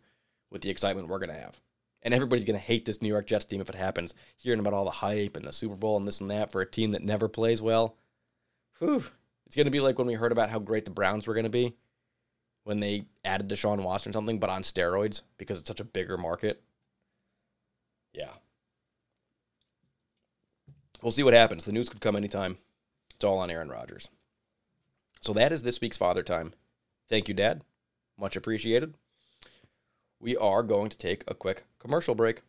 with 0.52 0.62
the 0.62 0.70
excitement 0.70 1.08
we're 1.08 1.20
going 1.20 1.34
to 1.34 1.42
have. 1.42 1.60
And 2.04 2.13
everybody's 2.13 2.44
going 2.44 2.60
to 2.60 2.66
hate 2.66 2.84
this 2.84 3.02
New 3.02 3.08
York 3.08 3.26
Jets 3.26 3.46
team 3.46 3.62
if 3.62 3.70
it 3.70 3.76
happens, 3.76 4.13
hearing 4.36 4.60
about 4.60 4.74
all 4.74 4.84
the 4.84 4.92
hype 4.92 5.38
and 5.38 5.46
the 5.46 5.54
Super 5.54 5.76
Bowl 5.76 5.96
and 5.96 6.06
this 6.06 6.20
and 6.20 6.30
that 6.30 6.52
for 6.52 6.62
a 6.62 6.70
team 6.70 6.92
that 6.92 7.02
never 7.02 7.30
plays 7.30 7.62
well. 7.62 7.96
Whew. 8.80 9.06
It's 9.46 9.56
going 9.56 9.66
to 9.66 9.72
be 9.72 9.80
like 9.80 9.98
when 9.98 10.08
we 10.08 10.16
heard 10.16 10.34
about 10.34 10.50
how 10.50 10.60
great 10.60 10.84
the 10.84 10.92
Browns 10.92 11.26
were 11.26 11.34
going 11.34 11.46
to 11.46 11.50
be 11.50 11.76
when 12.66 12.82
they 12.82 13.06
added 13.24 13.48
Deshaun 13.48 13.84
Watson 13.84 14.10
or 14.10 14.13
something, 14.13 14.39
but 14.39 14.50
on 14.50 14.63
steroids 14.63 15.22
because 15.38 15.60
it's 15.60 15.68
such 15.68 15.80
a 15.80 15.86
bigger 15.86 16.18
market. 16.18 16.62
Yeah. 18.13 18.32
We'll 21.02 21.12
see 21.12 21.24
what 21.24 21.34
happens. 21.34 21.66
The 21.66 21.72
news 21.72 21.89
could 21.89 22.02
come 22.02 22.16
anytime. 22.16 22.58
It's 23.16 23.24
all 23.24 23.38
on 23.38 23.50
Aaron 23.50 23.70
Rodgers. 23.70 24.10
So 25.22 25.32
that 25.34 25.54
is 25.54 25.63
this 25.63 25.80
week's 25.80 25.98
Father 25.98 26.24
Time. 26.24 26.54
Thank 27.10 27.28
you, 27.28 27.34
Dad. 27.34 27.63
Much 28.17 28.36
appreciated. 28.36 28.95
We 30.19 30.38
are 30.38 30.63
going 30.63 30.89
to 30.89 30.97
take 30.97 31.23
a 31.28 31.34
quick 31.34 31.63
commercial 31.80 32.15
break. 32.15 32.41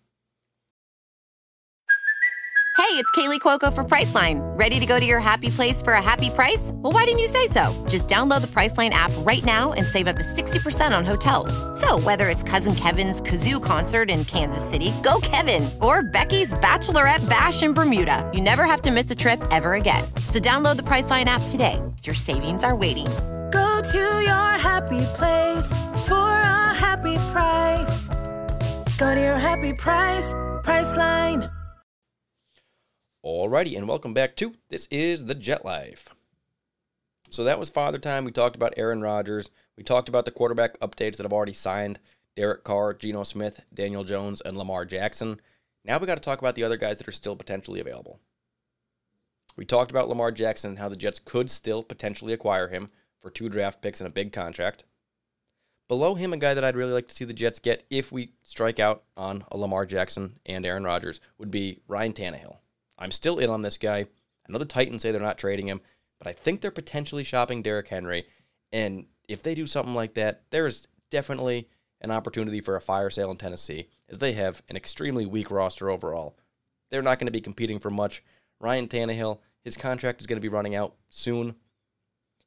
Hey, 2.76 3.00
it's 3.00 3.10
Kaley 3.12 3.40
Cuoco 3.40 3.72
for 3.72 3.82
Priceline. 3.82 4.40
Ready 4.58 4.78
to 4.78 4.84
go 4.84 5.00
to 5.00 5.06
your 5.06 5.20
happy 5.20 5.48
place 5.48 5.80
for 5.80 5.94
a 5.94 6.02
happy 6.02 6.28
price? 6.28 6.70
Well, 6.74 6.92
why 6.92 7.04
didn't 7.04 7.20
you 7.20 7.28
say 7.28 7.46
so? 7.46 7.72
Just 7.88 8.08
download 8.08 8.40
the 8.40 8.48
Priceline 8.48 8.90
app 8.90 9.10
right 9.18 9.44
now 9.44 9.72
and 9.72 9.86
save 9.86 10.06
up 10.06 10.16
to 10.16 10.22
60% 10.22 10.96
on 10.96 11.04
hotels. 11.04 11.52
So, 11.80 11.98
whether 12.00 12.28
it's 12.28 12.42
Cousin 12.42 12.74
Kevin's 12.74 13.22
Kazoo 13.22 13.62
concert 13.62 14.10
in 14.10 14.24
Kansas 14.24 14.68
City, 14.68 14.92
go 15.02 15.18
Kevin, 15.22 15.68
or 15.80 16.02
Becky's 16.02 16.52
Bachelorette 16.54 17.26
Bash 17.28 17.62
in 17.62 17.74
Bermuda, 17.74 18.28
you 18.34 18.40
never 18.40 18.64
have 18.64 18.82
to 18.82 18.90
miss 18.90 19.10
a 19.10 19.16
trip 19.16 19.42
ever 19.50 19.74
again. 19.74 20.04
So, 20.26 20.38
download 20.38 20.76
the 20.76 20.82
Priceline 20.82 21.26
app 21.26 21.42
today. 21.48 21.80
Your 22.02 22.14
savings 22.14 22.64
are 22.64 22.76
waiting. 22.76 23.06
To 23.92 23.98
your 23.98 24.58
happy 24.58 25.04
place 25.14 25.70
for 26.06 26.14
a 26.14 26.72
happy 26.72 27.16
price. 27.32 28.08
Go 28.96 29.14
to 29.14 29.20
your 29.20 29.36
happy 29.36 29.74
price, 29.74 30.32
Priceline. 30.62 31.50
Alrighty, 33.22 33.76
and 33.76 33.86
welcome 33.86 34.14
back 34.14 34.36
to 34.36 34.54
This 34.70 34.88
is 34.90 35.26
the 35.26 35.34
Jet 35.34 35.66
Life. 35.66 36.08
So 37.28 37.44
that 37.44 37.58
was 37.58 37.68
Father 37.68 37.98
Time. 37.98 38.24
We 38.24 38.32
talked 38.32 38.56
about 38.56 38.72
Aaron 38.78 39.02
Rodgers. 39.02 39.50
We 39.76 39.84
talked 39.84 40.08
about 40.08 40.24
the 40.24 40.30
quarterback 40.30 40.80
updates 40.80 41.18
that 41.18 41.24
have 41.24 41.34
already 41.34 41.52
signed 41.52 42.00
Derek 42.36 42.64
Carr, 42.64 42.94
Geno 42.94 43.22
Smith, 43.22 43.66
Daniel 43.74 44.02
Jones, 44.02 44.40
and 44.40 44.56
Lamar 44.56 44.86
Jackson. 44.86 45.42
Now 45.84 45.98
we 45.98 46.06
got 46.06 46.16
to 46.16 46.22
talk 46.22 46.38
about 46.38 46.54
the 46.54 46.64
other 46.64 46.78
guys 46.78 46.96
that 46.96 47.08
are 47.08 47.12
still 47.12 47.36
potentially 47.36 47.80
available. 47.80 48.18
We 49.56 49.66
talked 49.66 49.90
about 49.90 50.08
Lamar 50.08 50.32
Jackson 50.32 50.70
and 50.70 50.78
how 50.78 50.88
the 50.88 50.96
Jets 50.96 51.20
could 51.22 51.50
still 51.50 51.82
potentially 51.82 52.32
acquire 52.32 52.68
him 52.68 52.90
for 53.24 53.30
two 53.30 53.48
draft 53.48 53.80
picks 53.80 54.02
and 54.02 54.08
a 54.08 54.12
big 54.12 54.34
contract. 54.34 54.84
Below 55.88 56.14
him, 56.14 56.34
a 56.34 56.36
guy 56.36 56.52
that 56.52 56.62
I'd 56.62 56.76
really 56.76 56.92
like 56.92 57.08
to 57.08 57.14
see 57.14 57.24
the 57.24 57.32
Jets 57.32 57.58
get 57.58 57.84
if 57.88 58.12
we 58.12 58.32
strike 58.42 58.78
out 58.78 59.04
on 59.16 59.44
a 59.50 59.56
Lamar 59.56 59.86
Jackson 59.86 60.38
and 60.44 60.64
Aaron 60.64 60.84
Rodgers 60.84 61.20
would 61.38 61.50
be 61.50 61.80
Ryan 61.88 62.12
Tannehill. 62.12 62.58
I'm 62.98 63.10
still 63.10 63.38
in 63.38 63.48
on 63.48 63.62
this 63.62 63.78
guy. 63.78 64.00
I 64.00 64.52
know 64.52 64.58
the 64.58 64.66
Titans 64.66 65.00
say 65.00 65.10
they're 65.10 65.22
not 65.22 65.38
trading 65.38 65.68
him, 65.68 65.80
but 66.18 66.28
I 66.28 66.34
think 66.34 66.60
they're 66.60 66.70
potentially 66.70 67.24
shopping 67.24 67.62
Derrick 67.62 67.88
Henry. 67.88 68.26
And 68.72 69.06
if 69.26 69.42
they 69.42 69.54
do 69.54 69.66
something 69.66 69.94
like 69.94 70.14
that, 70.14 70.42
there's 70.50 70.86
definitely 71.10 71.68
an 72.02 72.10
opportunity 72.10 72.60
for 72.60 72.76
a 72.76 72.80
fire 72.80 73.08
sale 73.08 73.30
in 73.30 73.38
Tennessee, 73.38 73.88
as 74.10 74.18
they 74.18 74.32
have 74.32 74.62
an 74.68 74.76
extremely 74.76 75.24
weak 75.24 75.50
roster 75.50 75.88
overall. 75.88 76.36
They're 76.90 77.00
not 77.00 77.18
going 77.18 77.26
to 77.26 77.32
be 77.32 77.40
competing 77.40 77.78
for 77.78 77.88
much. 77.88 78.22
Ryan 78.60 78.86
Tannehill, 78.86 79.38
his 79.62 79.78
contract 79.78 80.20
is 80.20 80.26
going 80.26 80.36
to 80.36 80.42
be 80.42 80.54
running 80.54 80.74
out 80.74 80.94
soon. 81.08 81.54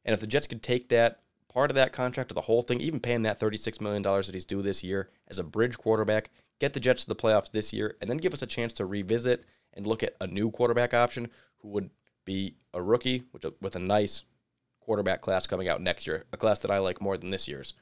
And 0.08 0.13
if 0.13 0.22
the 0.22 0.28
Jets 0.28 0.48
could 0.48 0.63
take 0.63 0.88
that 0.89 1.20
part 1.54 1.70
of 1.70 1.76
that 1.76 1.91
contract 1.91 2.32
or 2.32 2.34
the 2.34 2.41
whole 2.41 2.62
thing, 2.62 2.80
even 2.80 3.02
paying 3.02 3.24
that 3.24 3.39
$36 3.39 3.82
million 3.82 4.02
that 4.02 4.34
he's 4.34 4.46
due 4.46 4.62
this 4.62 4.84
year 4.84 5.10
as 5.28 5.38
a 5.38 5.43
bridge 5.43 5.78
quarterback, 5.78 6.30
get 6.60 6.74
the 6.74 6.80
Jets 6.80 7.04
to 7.04 7.10
the 7.10 7.15
playoffs 7.15 7.52
this 7.52 7.74
year, 7.74 7.98
and 8.00 8.10
then 8.10 8.17
give 8.17 8.34
us 8.34 8.41
a 8.41 8.48
chance 8.48 8.72
to 8.74 8.86
revisit 8.86 9.46
and 9.74 9.86
look 9.86 10.02
at 10.02 10.15
a 10.22 10.28
new 10.28 10.50
quarterback 10.50 10.93
option 10.93 11.30
who 11.58 11.67
would 11.67 11.89
be 12.24 12.56
a 12.74 12.82
rookie 12.82 13.24
which, 13.32 13.43
with 13.62 13.76
a 13.76 13.80
nice 13.80 14.24
quarterback 14.80 15.22
class 15.22 15.46
coming 15.46 15.67
out 15.67 15.82
next 15.82 16.08
year, 16.08 16.26
a 16.32 16.38
class 16.38 16.60
that 16.60 16.72
I 16.72 16.80
like 16.80 17.02
more 17.02 17.17
than 17.17 17.30
this 17.30 17.48
year's, 17.48 17.74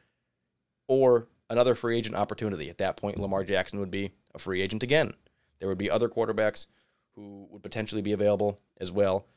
or 0.87 1.27
another 1.51 1.75
free 1.75 1.95
agent 1.95 2.15
opportunity. 2.15 2.69
At 2.71 2.79
that 2.79 2.97
point, 2.97 3.19
Lamar 3.19 3.43
Jackson 3.43 3.79
would 3.79 3.91
be 3.91 4.11
a 4.33 4.39
free 4.39 4.61
agent 4.61 4.81
again. 4.81 5.13
There 5.59 5.69
would 5.69 5.77
be 5.77 5.91
other 5.91 6.09
quarterbacks 6.09 6.65
who 7.13 7.47
would 7.51 7.61
potentially 7.61 8.01
be 8.01 8.13
available 8.13 8.59
as 8.81 8.91
well 8.91 9.27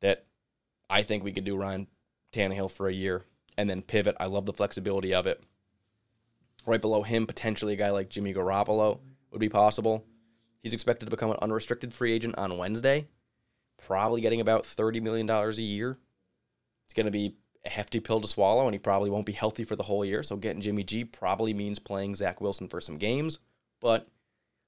that 0.00 0.26
I 0.88 1.02
think 1.02 1.24
we 1.24 1.32
could 1.32 1.44
do 1.44 1.56
Ryan 1.56 1.88
Tannehill 2.32 2.70
for 2.70 2.88
a 2.88 2.92
year 2.92 3.22
and 3.56 3.68
then 3.68 3.82
pivot. 3.82 4.16
I 4.18 4.26
love 4.26 4.46
the 4.46 4.52
flexibility 4.52 5.14
of 5.14 5.26
it. 5.26 5.42
Right 6.66 6.80
below 6.80 7.02
him, 7.02 7.26
potentially 7.26 7.74
a 7.74 7.76
guy 7.76 7.90
like 7.90 8.08
Jimmy 8.08 8.32
Garoppolo 8.32 9.00
would 9.30 9.40
be 9.40 9.48
possible. 9.48 10.04
He's 10.62 10.72
expected 10.72 11.06
to 11.06 11.10
become 11.10 11.30
an 11.30 11.38
unrestricted 11.42 11.92
free 11.92 12.12
agent 12.12 12.36
on 12.38 12.56
Wednesday, 12.56 13.08
probably 13.84 14.20
getting 14.20 14.40
about 14.40 14.62
$30 14.62 15.02
million 15.02 15.28
a 15.28 15.50
year. 15.54 15.96
It's 16.86 16.94
going 16.94 17.06
to 17.06 17.10
be 17.10 17.34
a 17.64 17.68
hefty 17.68 18.00
pill 18.00 18.20
to 18.20 18.28
swallow, 18.28 18.66
and 18.66 18.74
he 18.74 18.78
probably 18.78 19.10
won't 19.10 19.26
be 19.26 19.32
healthy 19.32 19.64
for 19.64 19.76
the 19.76 19.82
whole 19.82 20.04
year. 20.04 20.22
So 20.22 20.36
getting 20.36 20.62
Jimmy 20.62 20.84
G 20.84 21.04
probably 21.04 21.52
means 21.52 21.78
playing 21.78 22.14
Zach 22.14 22.40
Wilson 22.40 22.68
for 22.68 22.80
some 22.80 22.96
games, 22.96 23.40
but 23.80 24.06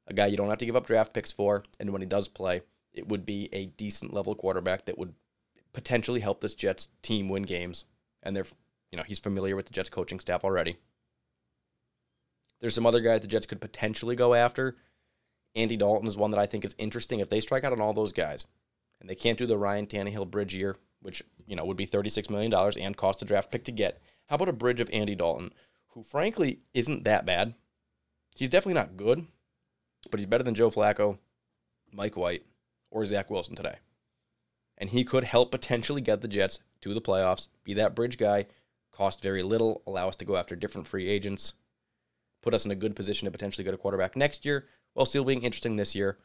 a 0.07 0.14
guy 0.14 0.27
you 0.27 0.37
don't 0.37 0.48
have 0.48 0.59
to 0.59 0.66
give 0.66 0.77
up 0.77 0.87
draft 0.87 1.12
picks 1.12 1.33
for. 1.33 1.62
And 1.79 1.90
when 1.90 2.03
he 2.03 2.07
does 2.07 2.29
play, 2.29 2.62
it 2.92 3.09
would 3.09 3.24
be 3.24 3.48
a 3.53 3.66
decent 3.66 4.12
level 4.12 4.35
quarterback 4.35 4.87
that 4.87 4.98
would 4.98 5.14
potentially 5.75 6.21
help 6.21 6.41
this 6.41 6.55
Jets 6.55 6.89
team 7.03 7.29
win 7.29 7.43
games. 7.43 7.85
And 8.23 8.35
they're, 8.35 8.47
you 8.91 8.97
know, 8.97 9.05
he's 9.05 9.19
familiar 9.19 9.55
with 9.55 9.67
the 9.67 9.73
Jets 9.73 9.91
coaching 9.91 10.21
staff 10.21 10.45
already. 10.45 10.79
There's 12.61 12.75
some 12.75 12.87
other 12.87 13.01
guys 13.01 13.21
the 13.21 13.27
Jets 13.27 13.45
could 13.45 13.61
potentially 13.61 14.17
go 14.17 14.33
after. 14.33 14.77
Andy 15.55 15.77
Dalton 15.77 16.09
is 16.09 16.17
one 16.17 16.31
that 16.31 16.41
I 16.41 16.47
think 16.47 16.65
is 16.65 16.75
interesting. 16.79 17.21
If 17.21 17.29
they 17.29 17.41
strike 17.41 17.65
out 17.65 17.73
on 17.73 17.81
all 17.81 17.93
those 17.93 18.13
guys, 18.13 18.47
and 19.01 19.11
they 19.11 19.15
can't 19.15 19.37
do 19.37 19.45
the 19.47 19.59
Ryan 19.59 19.87
Tannehill 19.87 20.31
bridge 20.31 20.55
year, 20.55 20.77
which 21.03 21.23
you 21.47 21.55
know 21.55 21.65
would 21.67 21.77
be 21.77 21.87
$36 21.87 22.31
million 22.31 22.53
and 22.55 22.97
cost 22.97 23.21
a 23.21 23.27
draft 23.27 23.51
pick 23.51 23.65
to 23.65 23.73
get, 23.73 24.01
how 24.27 24.37
about 24.37 24.49
a 24.49 24.53
bridge 24.55 24.81
of 24.81 24.89
Andy 24.93 25.15
Dalton, 25.15 25.53
who 25.89 26.03
frankly 26.03 26.61
isn't 26.73 27.05
that 27.05 27.27
bad? 27.27 27.55
He's 28.35 28.49
definitely 28.49 28.81
not 28.81 28.97
good, 28.97 29.27
but 30.11 30.19
he's 30.19 30.27
better 30.27 30.43
than 30.43 30.55
Joe 30.55 30.71
Flacco, 30.71 31.19
Mike 31.93 32.17
White, 32.17 32.45
or 32.91 33.05
Zach 33.05 33.31
Wilson 33.31 33.55
today. 33.55 33.77
And 34.79 34.91
he 34.91 35.05
could 35.05 35.25
help 35.25 35.51
potentially 35.51 36.01
get 36.01 36.21
the 36.21 36.29
Jets 36.29 36.61
to 36.81 36.95
the 36.95 37.01
playoffs, 37.01 37.47
be 37.63 37.75
that 37.75 37.95
bridge 37.95 38.19
guy, 38.19 38.47
cost 38.93 39.23
very 39.23 39.43
little, 39.43 39.83
allow 39.87 40.09
us 40.09 40.17
to 40.17 40.25
go 40.25 40.37
after 40.37 40.57
different 40.57 40.87
free 40.87 41.09
agents, 41.09 41.55
put 42.43 42.55
us 42.55 42.65
in 42.65 42.71
a 42.71 42.77
good 42.77 42.97
position 42.97 43.27
to 43.27 43.33
potentially 43.33 43.65
get 43.65 43.75
a 43.75 43.79
quarterback 43.79 44.17
next 44.17 44.45
year, 44.45 44.67
while 44.93 45.07
still 45.07 45.25
being 45.25 45.43
interesting 45.43 45.77
this 45.77 45.95
year. 45.95 46.19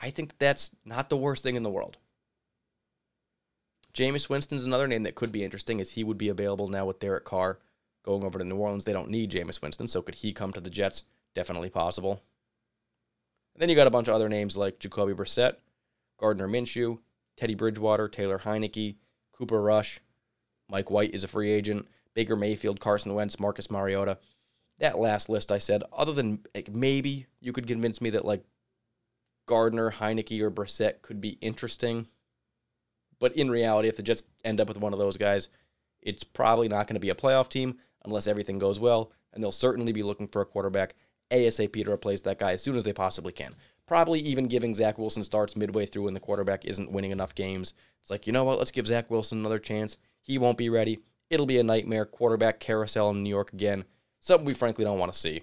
I 0.00 0.10
think 0.10 0.38
that's 0.38 0.70
not 0.84 1.10
the 1.10 1.16
worst 1.16 1.42
thing 1.42 1.56
in 1.56 1.62
the 1.62 1.70
world. 1.70 1.98
Jameis 3.94 4.28
Winston's 4.28 4.64
another 4.64 4.86
name 4.86 5.02
that 5.04 5.14
could 5.14 5.32
be 5.32 5.42
interesting, 5.42 5.80
as 5.80 5.92
he 5.92 6.04
would 6.04 6.18
be 6.18 6.28
available 6.28 6.68
now 6.68 6.86
with 6.86 7.00
Derek 7.00 7.24
Carr 7.24 7.58
going 8.04 8.22
over 8.22 8.38
to 8.38 8.44
New 8.44 8.56
Orleans. 8.56 8.84
They 8.84 8.92
don't 8.92 9.10
need 9.10 9.30
Jameis 9.30 9.60
Winston, 9.60 9.88
so 9.88 10.02
could 10.02 10.16
he 10.16 10.32
come 10.32 10.52
to 10.52 10.60
the 10.60 10.70
Jets? 10.70 11.02
Definitely 11.34 11.70
possible. 11.70 12.22
And 13.54 13.62
then 13.62 13.68
you 13.68 13.74
got 13.74 13.86
a 13.88 13.90
bunch 13.90 14.08
of 14.08 14.14
other 14.14 14.28
names 14.28 14.56
like 14.56 14.78
Jacoby 14.78 15.14
Brissett, 15.14 15.56
Gardner 16.18 16.46
Minshew, 16.46 16.98
Teddy 17.38 17.54
Bridgewater, 17.54 18.08
Taylor 18.08 18.40
Heinicke, 18.40 18.96
Cooper 19.32 19.62
Rush, 19.62 20.00
Mike 20.68 20.90
White 20.90 21.14
is 21.14 21.22
a 21.22 21.28
free 21.28 21.52
agent, 21.52 21.86
Baker 22.12 22.34
Mayfield, 22.34 22.80
Carson 22.80 23.14
Wentz, 23.14 23.38
Marcus 23.38 23.70
Mariota. 23.70 24.18
That 24.80 24.98
last 24.98 25.28
list 25.28 25.52
I 25.52 25.58
said, 25.58 25.84
other 25.92 26.12
than 26.12 26.44
like, 26.52 26.74
maybe 26.74 27.26
you 27.40 27.52
could 27.52 27.68
convince 27.68 28.00
me 28.00 28.10
that 28.10 28.24
like 28.24 28.42
Gardner, 29.46 29.92
Heinicke, 29.92 30.40
or 30.40 30.50
Brissett 30.50 31.00
could 31.00 31.20
be 31.20 31.38
interesting. 31.40 32.06
But 33.20 33.36
in 33.36 33.50
reality, 33.50 33.86
if 33.86 33.96
the 33.96 34.02
Jets 34.02 34.24
end 34.44 34.60
up 34.60 34.66
with 34.66 34.80
one 34.80 34.92
of 34.92 34.98
those 34.98 35.16
guys, 35.16 35.48
it's 36.02 36.24
probably 36.24 36.68
not 36.68 36.88
going 36.88 36.94
to 36.94 37.00
be 37.00 37.10
a 37.10 37.14
playoff 37.14 37.48
team 37.48 37.78
unless 38.04 38.26
everything 38.26 38.58
goes 38.58 38.80
well, 38.80 39.12
and 39.32 39.42
they'll 39.42 39.52
certainly 39.52 39.92
be 39.92 40.02
looking 40.02 40.26
for 40.26 40.42
a 40.42 40.46
quarterback 40.46 40.96
ASAP 41.30 41.84
to 41.84 41.92
replace 41.92 42.22
that 42.22 42.38
guy 42.38 42.52
as 42.52 42.62
soon 42.62 42.76
as 42.76 42.84
they 42.84 42.92
possibly 42.92 43.32
can. 43.32 43.54
Probably 43.86 44.20
even 44.20 44.48
giving 44.48 44.74
Zach 44.74 44.98
Wilson 44.98 45.24
starts 45.24 45.56
midway 45.56 45.86
through 45.86 46.04
when 46.04 46.14
the 46.14 46.20
quarterback 46.20 46.64
isn't 46.64 46.92
winning 46.92 47.10
enough 47.10 47.34
games. 47.34 47.72
It's 48.02 48.10
like, 48.10 48.26
you 48.26 48.32
know 48.32 48.44
what, 48.44 48.58
let's 48.58 48.70
give 48.70 48.86
Zach 48.86 49.10
Wilson 49.10 49.38
another 49.38 49.58
chance. 49.58 49.96
He 50.20 50.38
won't 50.38 50.58
be 50.58 50.68
ready. 50.68 50.98
It'll 51.30 51.46
be 51.46 51.58
a 51.58 51.64
nightmare 51.64 52.04
quarterback 52.04 52.60
carousel 52.60 53.10
in 53.10 53.22
New 53.22 53.30
York 53.30 53.52
again. 53.52 53.84
Something 54.20 54.46
we 54.46 54.54
frankly 54.54 54.84
don't 54.84 54.98
want 54.98 55.12
to 55.12 55.18
see. 55.18 55.42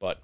But 0.00 0.22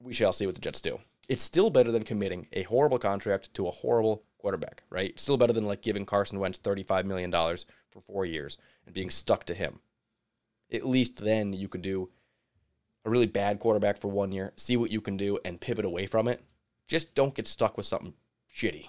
we 0.00 0.12
shall 0.12 0.32
see 0.32 0.46
what 0.46 0.54
the 0.54 0.60
Jets 0.60 0.80
do. 0.80 0.98
It's 1.28 1.42
still 1.42 1.70
better 1.70 1.92
than 1.92 2.04
committing 2.04 2.48
a 2.52 2.62
horrible 2.62 2.98
contract 2.98 3.54
to 3.54 3.68
a 3.68 3.72
horrible 3.72 4.24
quarterback, 4.38 4.82
right? 4.90 5.18
Still 5.18 5.36
better 5.36 5.52
than 5.52 5.66
like 5.66 5.82
giving 5.82 6.06
Carson 6.06 6.40
Wentz 6.40 6.58
$35 6.58 7.04
million 7.04 7.30
for 7.30 8.00
four 8.06 8.24
years 8.24 8.58
and 8.86 8.94
being 8.94 9.10
stuck 9.10 9.44
to 9.44 9.54
him. 9.54 9.80
At 10.72 10.86
least 10.86 11.18
then 11.18 11.52
you 11.52 11.68
could 11.68 11.82
do 11.82 12.10
a 13.04 13.10
really 13.10 13.26
bad 13.26 13.58
quarterback 13.58 13.98
for 13.98 14.08
one 14.08 14.32
year, 14.32 14.52
see 14.56 14.76
what 14.76 14.90
you 14.90 15.00
can 15.00 15.16
do, 15.16 15.38
and 15.44 15.60
pivot 15.60 15.84
away 15.84 16.06
from 16.06 16.28
it. 16.28 16.42
Just 16.86 17.14
don't 17.14 17.34
get 17.34 17.46
stuck 17.46 17.76
with 17.76 17.86
something 17.86 18.14
shitty. 18.54 18.88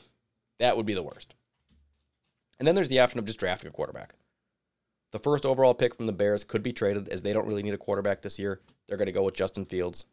That 0.60 0.76
would 0.76 0.86
be 0.86 0.94
the 0.94 1.04
worst. 1.04 1.36
And 2.60 2.68
then 2.68 2.76
there's 2.76 2.90
the 2.90 3.00
option 3.00 3.20
of 3.20 3.26
just 3.26 3.40
drafting 3.40 3.70
a 3.70 3.72
quarterback. 3.72 4.14
The 5.12 5.20
first 5.20 5.46
overall 5.46 5.74
pick 5.74 5.96
from 5.96 6.06
the 6.06 6.14
Bears 6.14 6.44
could 6.44 6.64
be 6.64 6.74
traded 6.74 7.10
as 7.10 7.22
they 7.22 7.34
don't 7.34 7.48
really 7.48 7.64
need 7.64 7.74
a 7.74 7.78
quarterback 7.78 8.22
this 8.22 8.40
year. 8.40 8.62
They're 8.88 8.98
going 8.98 9.08
to 9.08 9.12
go 9.12 9.24
with 9.24 9.36
Justin 9.36 9.66
Fields. 9.66 10.06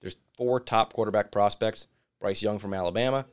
There's 0.00 0.16
four 0.36 0.60
top 0.60 0.92
quarterback 0.92 1.30
prospects 1.30 1.86
Bryce 2.20 2.42
Young 2.42 2.58
from 2.58 2.74
Alabama, 2.74 3.26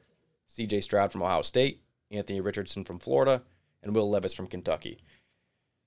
CJ 0.50 0.84
Stroud 0.84 1.12
from 1.12 1.24
Ohio 1.24 1.42
State, 1.42 1.82
Anthony 2.10 2.40
Richardson 2.40 2.86
from 2.86 3.00
Florida, 3.00 3.44
and 3.84 3.94
Will 3.94 4.10
Levis 4.10 4.34
from 4.34 4.48
Kentucky. 4.48 4.98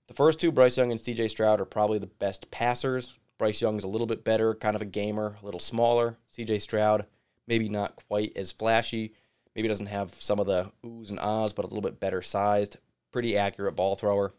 The 0.08 0.14
first 0.14 0.40
two, 0.40 0.52
Bryce 0.52 0.76
Young 0.76 0.90
and 0.90 1.00
CJ 1.00 1.30
Stroud, 1.30 1.60
are 1.60 1.64
probably 1.64 1.98
the 1.98 2.06
best 2.06 2.50
passers. 2.50 3.16
Bryce 3.40 3.62
Young 3.62 3.78
is 3.78 3.84
a 3.84 3.88
little 3.88 4.06
bit 4.06 4.22
better, 4.22 4.54
kind 4.54 4.76
of 4.76 4.82
a 4.82 4.84
gamer, 4.84 5.38
a 5.40 5.44
little 5.46 5.58
smaller. 5.58 6.18
CJ 6.36 6.60
Stroud, 6.60 7.06
maybe 7.46 7.70
not 7.70 7.96
quite 7.96 8.36
as 8.36 8.52
flashy. 8.52 9.14
Maybe 9.56 9.66
doesn't 9.66 9.86
have 9.86 10.14
some 10.20 10.38
of 10.38 10.46
the 10.46 10.70
oohs 10.84 11.08
and 11.08 11.18
ahs, 11.18 11.54
but 11.54 11.64
a 11.64 11.68
little 11.68 11.80
bit 11.80 11.98
better 11.98 12.20
sized. 12.20 12.76
Pretty 13.10 13.38
accurate 13.38 13.74
ball 13.74 13.96
thrower. 13.96 14.34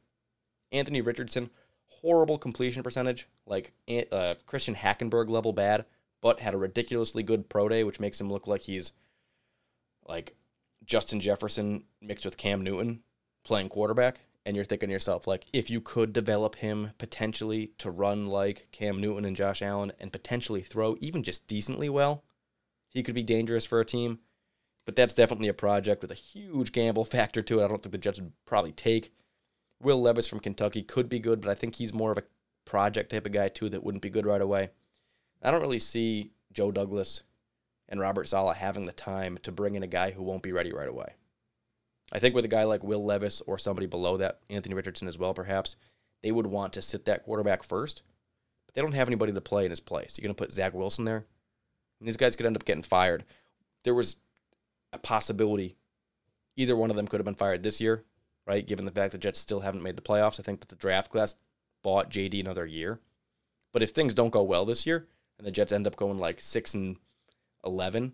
Anthony 0.72 1.02
Richardson, 1.02 1.50
horrible 1.88 2.38
completion 2.38 2.84
percentage, 2.84 3.28
like 3.48 3.74
uh, 4.12 4.36
Christian 4.46 4.76
Hackenberg 4.76 5.30
level 5.30 5.52
bad, 5.52 5.86
but 6.22 6.40
had 6.40 6.54
a 6.54 6.58
ridiculously 6.58 7.24
good 7.24 7.50
pro 7.50 7.68
day, 7.68 7.84
which 7.84 8.00
makes 8.00 8.22
him 8.22 8.32
look 8.32 8.46
like 8.46 8.62
he's 8.62 8.92
like 10.08 10.36
Justin 10.86 11.20
Jefferson 11.20 11.86
mixed 12.02 12.24
with 12.24 12.38
Cam 12.38 12.62
Newton 12.62 13.02
playing 13.44 13.70
quarterback. 13.70 14.20
And 14.46 14.56
you're 14.56 14.66
thinking 14.66 14.90
to 14.90 14.94
yourself, 14.94 15.28
like, 15.28 15.46
if 15.54 15.70
you 15.70 15.82
could 15.82 16.14
develop 16.14 16.56
him 16.56 16.92
potentially 16.98 17.72
to 17.78 17.92
run 17.92 18.26
like 18.26 18.68
Cam 18.72 19.00
Newton 19.00 19.26
and 19.26 19.36
Josh 19.36 19.62
Allen 19.62 19.92
and 20.00 20.12
potentially 20.12 20.62
throw 20.62 20.98
even 21.00 21.22
just 21.22 21.48
decently 21.48 21.90
well, 21.90 22.24
he 22.90 23.04
could 23.04 23.16
be 23.16 23.24
dangerous 23.24 23.66
for 23.66 23.80
a 23.80 23.86
team. 23.86 24.20
But 24.86 24.96
that's 24.96 25.14
definitely 25.14 25.48
a 25.48 25.54
project 25.54 26.02
with 26.02 26.12
a 26.12 26.16
huge 26.16 26.72
gamble 26.72 27.06
factor 27.06 27.42
to 27.44 27.60
it. 27.60 27.66
I 27.66 27.68
don't 27.68 27.82
think 27.84 27.92
the 27.92 27.98
Jets 28.00 28.20
would 28.20 28.34
probably 28.46 28.72
take. 28.72 29.12
Will 29.82 30.02
Levis 30.02 30.28
from 30.28 30.40
Kentucky 30.40 30.82
could 30.82 31.08
be 31.08 31.20
good, 31.20 31.42
but 31.42 31.50
I 31.50 31.56
think 31.56 31.76
he's 31.76 31.94
more 31.94 32.12
of 32.12 32.18
a 32.18 32.24
project 32.66 33.12
type 33.12 33.26
of 33.26 33.32
guy 33.32 33.48
too 33.48 33.70
that 33.70 33.84
wouldn't 33.84 34.04
be 34.04 34.10
good 34.10 34.26
right 34.26 34.42
away. 34.42 34.70
I 35.42 35.52
don't 35.52 35.62
really 35.62 35.80
see 35.80 36.32
Joe 36.54 36.72
Douglas 36.72 37.24
and 37.90 38.00
Robert 38.00 38.28
Saleh 38.28 38.58
having 38.58 38.86
the 38.86 38.94
time 38.94 39.38
to 39.44 39.52
bring 39.52 39.76
in 39.76 39.84
a 39.84 39.88
guy 39.88 40.12
who 40.12 40.24
won't 40.24 40.44
be 40.44 40.52
ready 40.52 40.72
right 40.72 40.88
away. 40.88 41.14
I 42.12 42.20
think 42.20 42.36
with 42.36 42.46
a 42.46 42.50
guy 42.50 42.64
like 42.64 42.84
Will 42.84 43.04
Levis 43.04 43.42
or 43.42 43.58
somebody 43.58 43.88
below 43.88 44.18
that, 44.18 44.40
Anthony 44.50 44.76
Richardson 44.76 45.08
as 45.08 45.18
well, 45.18 45.34
perhaps, 45.34 45.76
they 46.22 46.32
would 46.32 46.48
want 46.48 46.74
to 46.74 46.82
sit 46.82 47.06
that 47.06 47.24
quarterback 47.24 47.64
first, 47.64 48.04
but 48.66 48.76
they 48.76 48.82
don't 48.82 48.92
have 48.92 49.08
anybody 49.08 49.32
to 49.32 49.42
play 49.42 49.66
in 49.66 49.72
his 49.72 49.80
place. 49.80 50.18
You're 50.18 50.28
going 50.28 50.36
to 50.36 50.44
put 50.44 50.54
Zach 50.54 50.74
Wilson 50.74 51.06
there? 51.06 51.26
And 52.00 52.08
these 52.08 52.18
guys 52.18 52.36
could 52.36 52.46
end 52.46 52.56
up 52.56 52.66
getting 52.66 52.84
fired. 52.84 53.24
There 53.84 53.96
was 53.96 54.18
a 54.94 54.98
possibility 54.98 55.78
either 56.58 56.76
one 56.76 56.90
of 56.90 56.96
them 56.96 57.08
could 57.08 57.20
have 57.20 57.26
been 57.26 57.34
fired 57.34 57.64
this 57.64 57.80
year 57.80 58.04
right? 58.48 58.66
Given 58.66 58.86
the 58.86 58.92
fact 58.92 59.12
the 59.12 59.18
Jets 59.18 59.40
still 59.40 59.62
haven't 59.62 59.84
made 59.84 59.96
the 59.96 60.02
playoffs, 60.02 60.40
I 60.40 60.44
think 60.44 60.60
that 60.60 60.70
the 60.70 60.76
draft 60.76 61.12
class 61.12 61.36
bought 61.84 62.12
JD 62.12 62.40
another 62.42 62.66
year. 62.66 63.00
But 63.74 63.84
if 63.84 63.92
things 63.92 64.14
don't 64.14 64.30
go 64.32 64.44
well 64.44 64.66
this 64.66 64.86
year 64.86 65.08
and 65.38 65.48
the 65.48 65.52
Jets 65.52 65.72
end 65.72 65.88
up 65.88 65.96
going 65.96 66.18
like 66.18 66.42
6 66.42 66.74
and 66.74 66.98
11, 67.66 68.14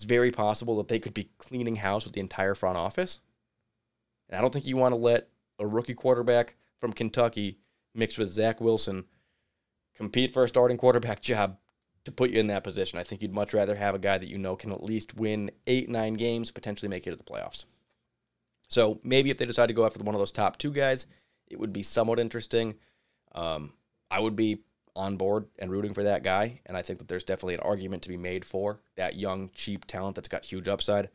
it's 0.00 0.06
very 0.06 0.30
possible 0.30 0.78
that 0.78 0.88
they 0.88 0.98
could 0.98 1.12
be 1.12 1.28
cleaning 1.36 1.76
house 1.76 2.06
with 2.06 2.14
the 2.14 2.22
entire 2.22 2.54
front 2.54 2.78
office. 2.78 3.20
And 4.30 4.38
I 4.38 4.40
don't 4.40 4.50
think 4.50 4.64
you 4.64 4.78
want 4.78 4.94
to 4.94 4.98
let 4.98 5.28
a 5.58 5.66
rookie 5.66 5.92
quarterback 5.92 6.56
from 6.78 6.94
Kentucky 6.94 7.58
mixed 7.94 8.16
with 8.16 8.30
Zach 8.30 8.62
Wilson 8.62 9.04
compete 9.94 10.32
for 10.32 10.42
a 10.42 10.48
starting 10.48 10.78
quarterback 10.78 11.20
job 11.20 11.58
to 12.06 12.12
put 12.12 12.30
you 12.30 12.40
in 12.40 12.46
that 12.46 12.64
position. 12.64 12.98
I 12.98 13.02
think 13.02 13.20
you'd 13.20 13.34
much 13.34 13.52
rather 13.52 13.74
have 13.74 13.94
a 13.94 13.98
guy 13.98 14.16
that 14.16 14.30
you 14.30 14.38
know 14.38 14.56
can 14.56 14.72
at 14.72 14.82
least 14.82 15.18
win 15.18 15.50
eight, 15.66 15.90
nine 15.90 16.14
games, 16.14 16.50
potentially 16.50 16.88
make 16.88 17.06
it 17.06 17.10
to 17.10 17.16
the 17.16 17.22
playoffs. 17.22 17.66
So 18.68 19.00
maybe 19.04 19.28
if 19.28 19.36
they 19.36 19.44
decide 19.44 19.66
to 19.66 19.74
go 19.74 19.84
after 19.84 20.02
one 20.02 20.14
of 20.14 20.18
those 20.18 20.32
top 20.32 20.56
two 20.56 20.70
guys, 20.70 21.04
it 21.46 21.60
would 21.60 21.74
be 21.74 21.82
somewhat 21.82 22.18
interesting. 22.18 22.76
Um, 23.32 23.74
I 24.10 24.18
would 24.18 24.34
be 24.34 24.60
on 25.00 25.16
board 25.16 25.46
and 25.58 25.70
rooting 25.70 25.94
for 25.94 26.02
that 26.02 26.22
guy, 26.22 26.60
and 26.66 26.76
I 26.76 26.82
think 26.82 26.98
that 26.98 27.08
there's 27.08 27.24
definitely 27.24 27.54
an 27.54 27.60
argument 27.60 28.02
to 28.02 28.10
be 28.10 28.18
made 28.18 28.44
for 28.44 28.80
that 28.96 29.16
young, 29.16 29.50
cheap 29.54 29.86
talent 29.86 30.14
that's 30.14 30.28
got 30.28 30.44
huge 30.44 30.68
upside. 30.68 31.08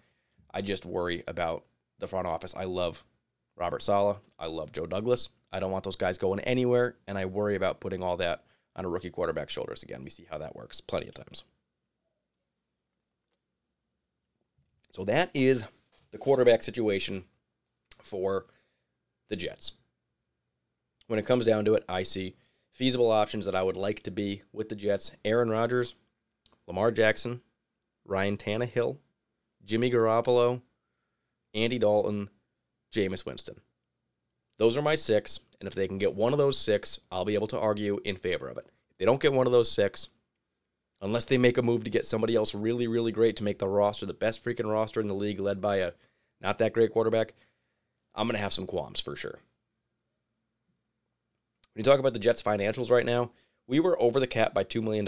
I 0.52 0.62
just 0.62 0.88
worry 0.88 1.24
about 1.28 1.66
the 2.00 2.08
front 2.08 2.26
office. 2.26 2.56
I 2.58 2.64
love 2.64 3.06
Robert 3.56 3.84
Saleh. 3.84 4.18
I 4.40 4.48
love 4.48 4.72
Joe 4.72 4.88
Douglas. 4.88 5.30
I 5.54 5.60
don't 5.60 5.72
want 5.72 5.84
those 5.84 5.96
guys 5.96 6.18
going 6.18 6.40
anywhere, 6.40 6.96
and 7.08 7.16
I 7.16 7.26
worry 7.26 7.56
about 7.56 7.80
putting 7.80 8.02
all 8.02 8.18
that 8.18 8.44
on 8.76 8.86
a 8.86 8.90
rookie 8.90 9.12
quarterback's 9.12 9.54
shoulders 9.54 9.84
again. 9.84 10.04
We 10.04 10.10
see 10.10 10.26
how 10.28 10.40
that 10.40 10.56
works 10.56 10.82
plenty 10.82 11.08
of 11.08 11.14
times. 11.14 11.44
So 14.94 15.06
that 15.06 15.30
is 15.36 15.64
the 16.10 16.18
quarterback 16.18 16.64
situation 16.64 17.26
for 18.02 18.48
the 19.30 19.36
Jets. 19.36 19.74
When 21.06 21.20
it 21.20 21.28
comes 21.28 21.46
down 21.46 21.66
to 21.66 21.76
it, 21.76 21.86
I 21.88 22.02
see 22.02 22.36
feasible 22.76 23.10
options 23.10 23.46
that 23.46 23.56
I 23.56 23.64
would 23.64 23.78
like 23.78 24.04
to 24.04 24.12
be 24.12 24.42
with 24.52 24.68
the 24.68 24.76
Jets 24.76 25.12
Aaron 25.24 25.50
Rodgers, 25.50 25.96
Lamar 26.68 26.92
Jackson, 26.92 27.40
Ryan 28.06 28.36
Tannehill, 28.36 28.98
Jimmy 29.64 29.90
Garoppolo, 29.90 30.62
Andy 31.54 31.80
Dalton, 31.80 32.30
Jameis 32.94 33.26
Winston. 33.26 33.62
Those 34.58 34.76
are 34.76 34.82
my 34.82 34.96
six, 34.96 35.40
and 35.60 35.68
if 35.68 35.74
they 35.74 35.88
can 35.88 35.98
get 35.98 36.16
one 36.16 36.34
of 36.34 36.38
those 36.38 36.58
six, 36.58 37.00
I'll 37.12 37.26
be 37.26 37.36
able 37.36 37.48
to 37.48 37.60
argue 37.60 38.00
in 38.04 38.18
favor 38.18 38.50
of 38.50 38.58
it. 38.58 38.68
If 38.92 38.98
they 38.98 39.06
don't 39.06 39.22
get 39.22 39.34
one 39.34 39.48
of 39.48 39.54
those 39.54 39.72
six, 39.72 40.10
unless 41.02 41.26
they 41.26 41.38
make 41.38 41.58
a 41.58 41.62
move 41.62 41.86
to 41.86 41.90
get 41.90 42.06
somebody 42.06 42.36
else 42.36 42.54
really, 42.54 42.88
really 42.88 43.14
great 43.14 43.38
to 43.38 43.44
make 43.44 43.60
the 43.60 43.70
roster 43.70 44.06
the 44.06 44.14
best 44.14 44.44
freaking 44.44 44.72
roster 44.72 45.00
in 45.00 45.08
the 45.08 45.14
league, 45.14 45.40
led 45.40 45.62
by 45.62 45.78
a 45.78 45.94
not 46.42 46.58
that 46.58 46.74
great 46.74 46.92
quarterback, 46.92 47.34
I'm 48.14 48.28
going 48.28 48.36
to 48.36 48.42
have 48.42 48.54
some 48.54 48.68
qualms 48.68 49.00
for 49.00 49.16
sure. 49.16 49.40
When 51.76 51.84
you 51.84 51.92
talk 51.92 52.00
about 52.00 52.14
the 52.14 52.20
Jets' 52.20 52.42
financials 52.42 52.90
right 52.90 53.06
now, 53.06 53.32
we 53.68 53.82
were 53.82 54.02
over 54.02 54.22
the 54.22 54.28
cap 54.28 54.54
by 54.54 54.64
$2 54.64 54.82
million 54.82 55.06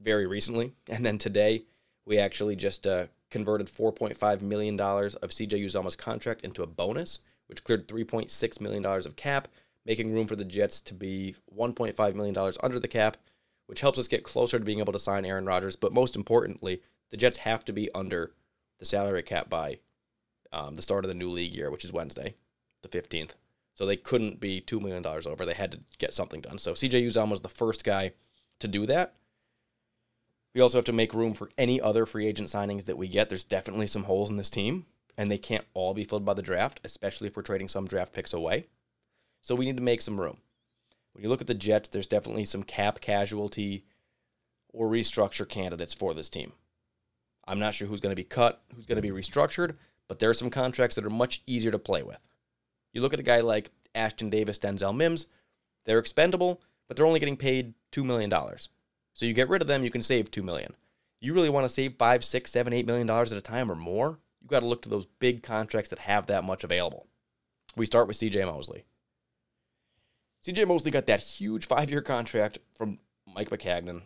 very 0.00 0.26
recently. 0.26 0.72
And 0.88 1.04
then 1.04 1.18
today, 1.18 1.64
we 2.06 2.18
actually 2.18 2.56
just 2.56 2.86
uh, 2.86 3.08
converted 3.30 3.66
$4.5 3.66 4.40
million 4.40 4.80
of 4.80 5.30
CJ 5.30 5.62
Uzomah's 5.62 5.96
contract 5.96 6.44
into 6.44 6.62
a 6.62 6.66
bonus, 6.66 7.18
which 7.46 7.62
cleared 7.62 7.86
$3.6 7.86 8.60
million 8.62 8.86
of 8.86 9.16
cap, 9.16 9.48
making 9.84 10.14
room 10.14 10.26
for 10.26 10.34
the 10.34 10.46
Jets 10.46 10.80
to 10.80 10.94
be 10.94 11.36
$1.5 11.54 12.14
million 12.14 12.52
under 12.62 12.80
the 12.80 12.88
cap, 12.88 13.18
which 13.66 13.82
helps 13.82 13.98
us 13.98 14.08
get 14.08 14.24
closer 14.24 14.58
to 14.58 14.64
being 14.64 14.78
able 14.78 14.94
to 14.94 14.98
sign 14.98 15.26
Aaron 15.26 15.44
Rodgers. 15.44 15.76
But 15.76 15.92
most 15.92 16.16
importantly, 16.16 16.80
the 17.10 17.18
Jets 17.18 17.40
have 17.40 17.66
to 17.66 17.72
be 17.74 17.90
under 17.94 18.32
the 18.78 18.86
salary 18.86 19.22
cap 19.22 19.50
by 19.50 19.80
um, 20.54 20.74
the 20.74 20.82
start 20.82 21.04
of 21.04 21.10
the 21.10 21.14
new 21.14 21.28
league 21.28 21.54
year, 21.54 21.70
which 21.70 21.84
is 21.84 21.92
Wednesday, 21.92 22.34
the 22.80 22.88
15th. 22.88 23.32
So 23.74 23.84
they 23.84 23.96
couldn't 23.96 24.40
be 24.40 24.60
$2 24.60 24.80
million 24.80 25.04
over. 25.04 25.44
They 25.44 25.54
had 25.54 25.72
to 25.72 25.80
get 25.98 26.14
something 26.14 26.40
done. 26.40 26.58
So 26.58 26.72
CJ 26.72 27.06
Uzomah 27.08 27.30
was 27.30 27.40
the 27.40 27.48
first 27.48 27.84
guy 27.84 28.12
to 28.60 28.68
do 28.68 28.86
that. 28.86 29.14
We 30.54 30.60
also 30.60 30.78
have 30.78 30.84
to 30.84 30.92
make 30.92 31.12
room 31.12 31.34
for 31.34 31.50
any 31.58 31.80
other 31.80 32.06
free 32.06 32.26
agent 32.28 32.48
signings 32.48 32.84
that 32.84 32.96
we 32.96 33.08
get. 33.08 33.28
There's 33.28 33.42
definitely 33.42 33.88
some 33.88 34.04
holes 34.04 34.30
in 34.30 34.36
this 34.36 34.50
team. 34.50 34.86
and 35.16 35.30
they 35.30 35.38
can't 35.38 35.64
all 35.74 35.94
be 35.94 36.04
filled 36.04 36.24
by 36.24 36.34
the 36.34 36.42
draft, 36.42 36.80
especially 36.84 37.28
if 37.28 37.36
we're 37.36 37.42
trading 37.42 37.68
some 37.68 37.86
draft 37.86 38.12
picks 38.12 38.32
away. 38.32 38.66
So 39.42 39.54
we 39.54 39.64
need 39.64 39.76
to 39.76 39.82
make 39.82 40.02
some 40.02 40.20
room. 40.20 40.38
When 41.12 41.22
you 41.22 41.28
look 41.28 41.40
at 41.40 41.46
the 41.46 41.54
Jets, 41.54 41.88
there's 41.88 42.06
definitely 42.06 42.44
some 42.44 42.62
cap 42.62 43.00
casualty 43.00 43.84
or 44.72 44.88
restructure 44.88 45.48
candidates 45.48 45.94
for 45.94 46.14
this 46.14 46.28
team. 46.28 46.52
I'm 47.46 47.60
not 47.60 47.74
sure 47.74 47.86
who's 47.86 48.00
going 48.00 48.10
to 48.10 48.20
be 48.20 48.24
cut, 48.24 48.62
who's 48.74 48.86
going 48.86 48.96
to 48.96 49.02
be 49.02 49.10
restructured, 49.10 49.76
but 50.08 50.18
there 50.18 50.30
are 50.30 50.34
some 50.34 50.50
contracts 50.50 50.96
that 50.96 51.04
are 51.04 51.10
much 51.10 51.42
easier 51.46 51.70
to 51.70 51.78
play 51.78 52.02
with. 52.02 52.18
You 52.94 53.02
look 53.02 53.12
at 53.12 53.20
a 53.20 53.24
guy 53.24 53.40
like 53.40 53.70
Ashtyn 53.94 54.30
Davis, 54.30 54.58
Denzel 54.58 54.96
Mims, 54.96 55.26
they're 55.84 55.98
expendable, 55.98 56.62
but 56.88 56.96
they're 56.96 57.04
only 57.04 57.20
getting 57.20 57.36
paid 57.36 57.74
$2 57.92 58.04
million. 58.04 58.32
So 59.12 59.26
you 59.26 59.34
get 59.34 59.50
rid 59.50 59.60
of 59.60 59.68
them, 59.68 59.84
you 59.84 59.90
can 59.90 60.02
save 60.02 60.30
2 60.30 60.42
million. 60.42 60.74
You 61.20 61.34
really 61.34 61.50
want 61.50 61.64
to 61.64 61.72
save 61.72 61.96
five, 61.98 62.24
six, 62.24 62.50
seven, 62.50 62.72
eight 62.72 62.86
million 62.86 63.06
dollars 63.06 63.32
at 63.32 63.38
a 63.38 63.42
time 63.42 63.70
or 63.70 63.74
more, 63.74 64.18
you 64.42 64.48
got 64.48 64.60
to 64.60 64.66
look 64.66 64.82
to 64.82 64.90
those 64.90 65.06
big 65.20 65.42
contracts 65.42 65.90
that 65.90 65.98
have 66.00 66.26
that 66.26 66.44
much 66.44 66.64
available. 66.64 67.06
We 67.76 67.86
start 67.86 68.06
with 68.06 68.18
CJ 68.18 68.44
Mosley. 68.44 68.84
CJ 70.46 70.68
Mosley 70.68 70.90
got 70.90 71.06
that 71.06 71.20
huge 71.20 71.66
five 71.66 71.90
year 71.90 72.02
contract 72.02 72.58
from 72.76 72.98
Mike 73.26 73.48
Maccagnan. 73.48 74.02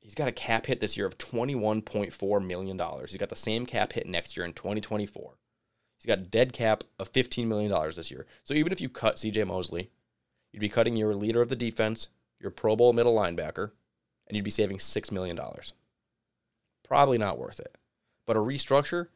He's 0.00 0.14
got 0.14 0.28
a 0.28 0.32
cap 0.32 0.66
hit 0.66 0.78
this 0.78 0.96
year 0.96 1.06
of 1.06 1.18
$21.4 1.18 2.46
million. 2.46 2.80
He's 3.08 3.16
got 3.16 3.28
the 3.28 3.34
same 3.34 3.66
cap 3.66 3.92
hit 3.92 4.06
next 4.06 4.36
year 4.36 4.46
in 4.46 4.52
2024. 4.52 5.34
He's 5.98 6.06
got 6.06 6.18
a 6.18 6.22
dead 6.22 6.52
cap 6.52 6.84
of 6.98 7.12
$15 7.12 7.46
million 7.46 7.72
this 7.94 8.10
year. 8.10 8.26
So 8.44 8.54
even 8.54 8.72
if 8.72 8.80
you 8.80 8.88
cut 8.88 9.16
CJ 9.16 9.46
Mosley, 9.46 9.90
you'd 10.52 10.60
be 10.60 10.68
cutting 10.68 10.96
your 10.96 11.14
leader 11.14 11.40
of 11.40 11.48
the 11.48 11.56
defense, 11.56 12.08
your 12.40 12.50
Pro 12.50 12.76
Bowl 12.76 12.92
middle 12.92 13.14
linebacker, 13.14 13.70
and 14.26 14.36
you'd 14.36 14.44
be 14.44 14.50
saving 14.50 14.78
$6 14.78 15.12
million. 15.12 15.38
Probably 16.84 17.18
not 17.18 17.38
worth 17.38 17.60
it. 17.60 17.78
But 18.26 18.36
a 18.36 18.40
restructure, 18.40 19.08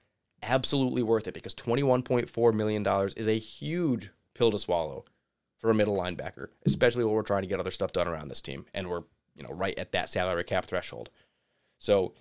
absolutely 0.43 1.03
worth 1.03 1.29
it 1.29 1.35
because 1.35 1.55
$21.4 1.55 2.55
million 2.55 2.87
is 3.17 3.29
a 3.29 3.39
huge 3.39 4.11
pill 4.35 4.51
to 4.51 4.59
swallow 4.59 5.05
for 5.59 5.71
a 5.71 5.75
middle 5.75 5.97
linebacker, 5.97 6.49
especially 6.65 7.05
when 7.05 7.15
we're 7.15 7.23
trying 7.23 7.43
to 7.43 7.49
get 7.49 7.61
other 7.61 7.71
stuff 7.71 7.93
done 7.93 8.09
around 8.09 8.29
this 8.29 8.41
team 8.41 8.65
and 8.73 8.89
we're, 8.89 9.03
you 9.35 9.43
know, 9.43 9.53
right 9.53 9.79
at 9.79 9.93
that 9.93 10.09
salary 10.09 10.45
cap 10.45 10.65
threshold. 10.65 11.11
So 11.79 12.15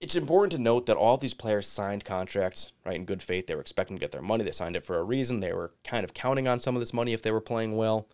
it's 0.00 0.16
important 0.16 0.52
to 0.52 0.58
note 0.58 0.86
that 0.86 0.96
all 0.96 1.16
these 1.16 1.34
players 1.34 1.66
signed 1.66 2.04
contracts, 2.04 2.72
right, 2.84 2.96
in 2.96 3.04
good 3.04 3.22
faith. 3.22 3.46
They 3.46 3.54
were 3.54 3.60
expecting 3.60 3.96
to 3.96 4.00
get 4.00 4.12
their 4.12 4.22
money. 4.22 4.44
They 4.44 4.50
signed 4.52 4.76
it 4.76 4.84
for 4.84 4.98
a 4.98 5.04
reason. 5.04 5.40
They 5.40 5.52
were 5.52 5.72
kind 5.84 6.04
of 6.04 6.14
counting 6.14 6.48
on 6.48 6.60
some 6.60 6.76
of 6.76 6.80
this 6.80 6.92
money 6.92 7.12
if 7.12 7.22
they 7.22 7.30
were 7.30 7.40
playing 7.40 7.76
well. 7.76 8.08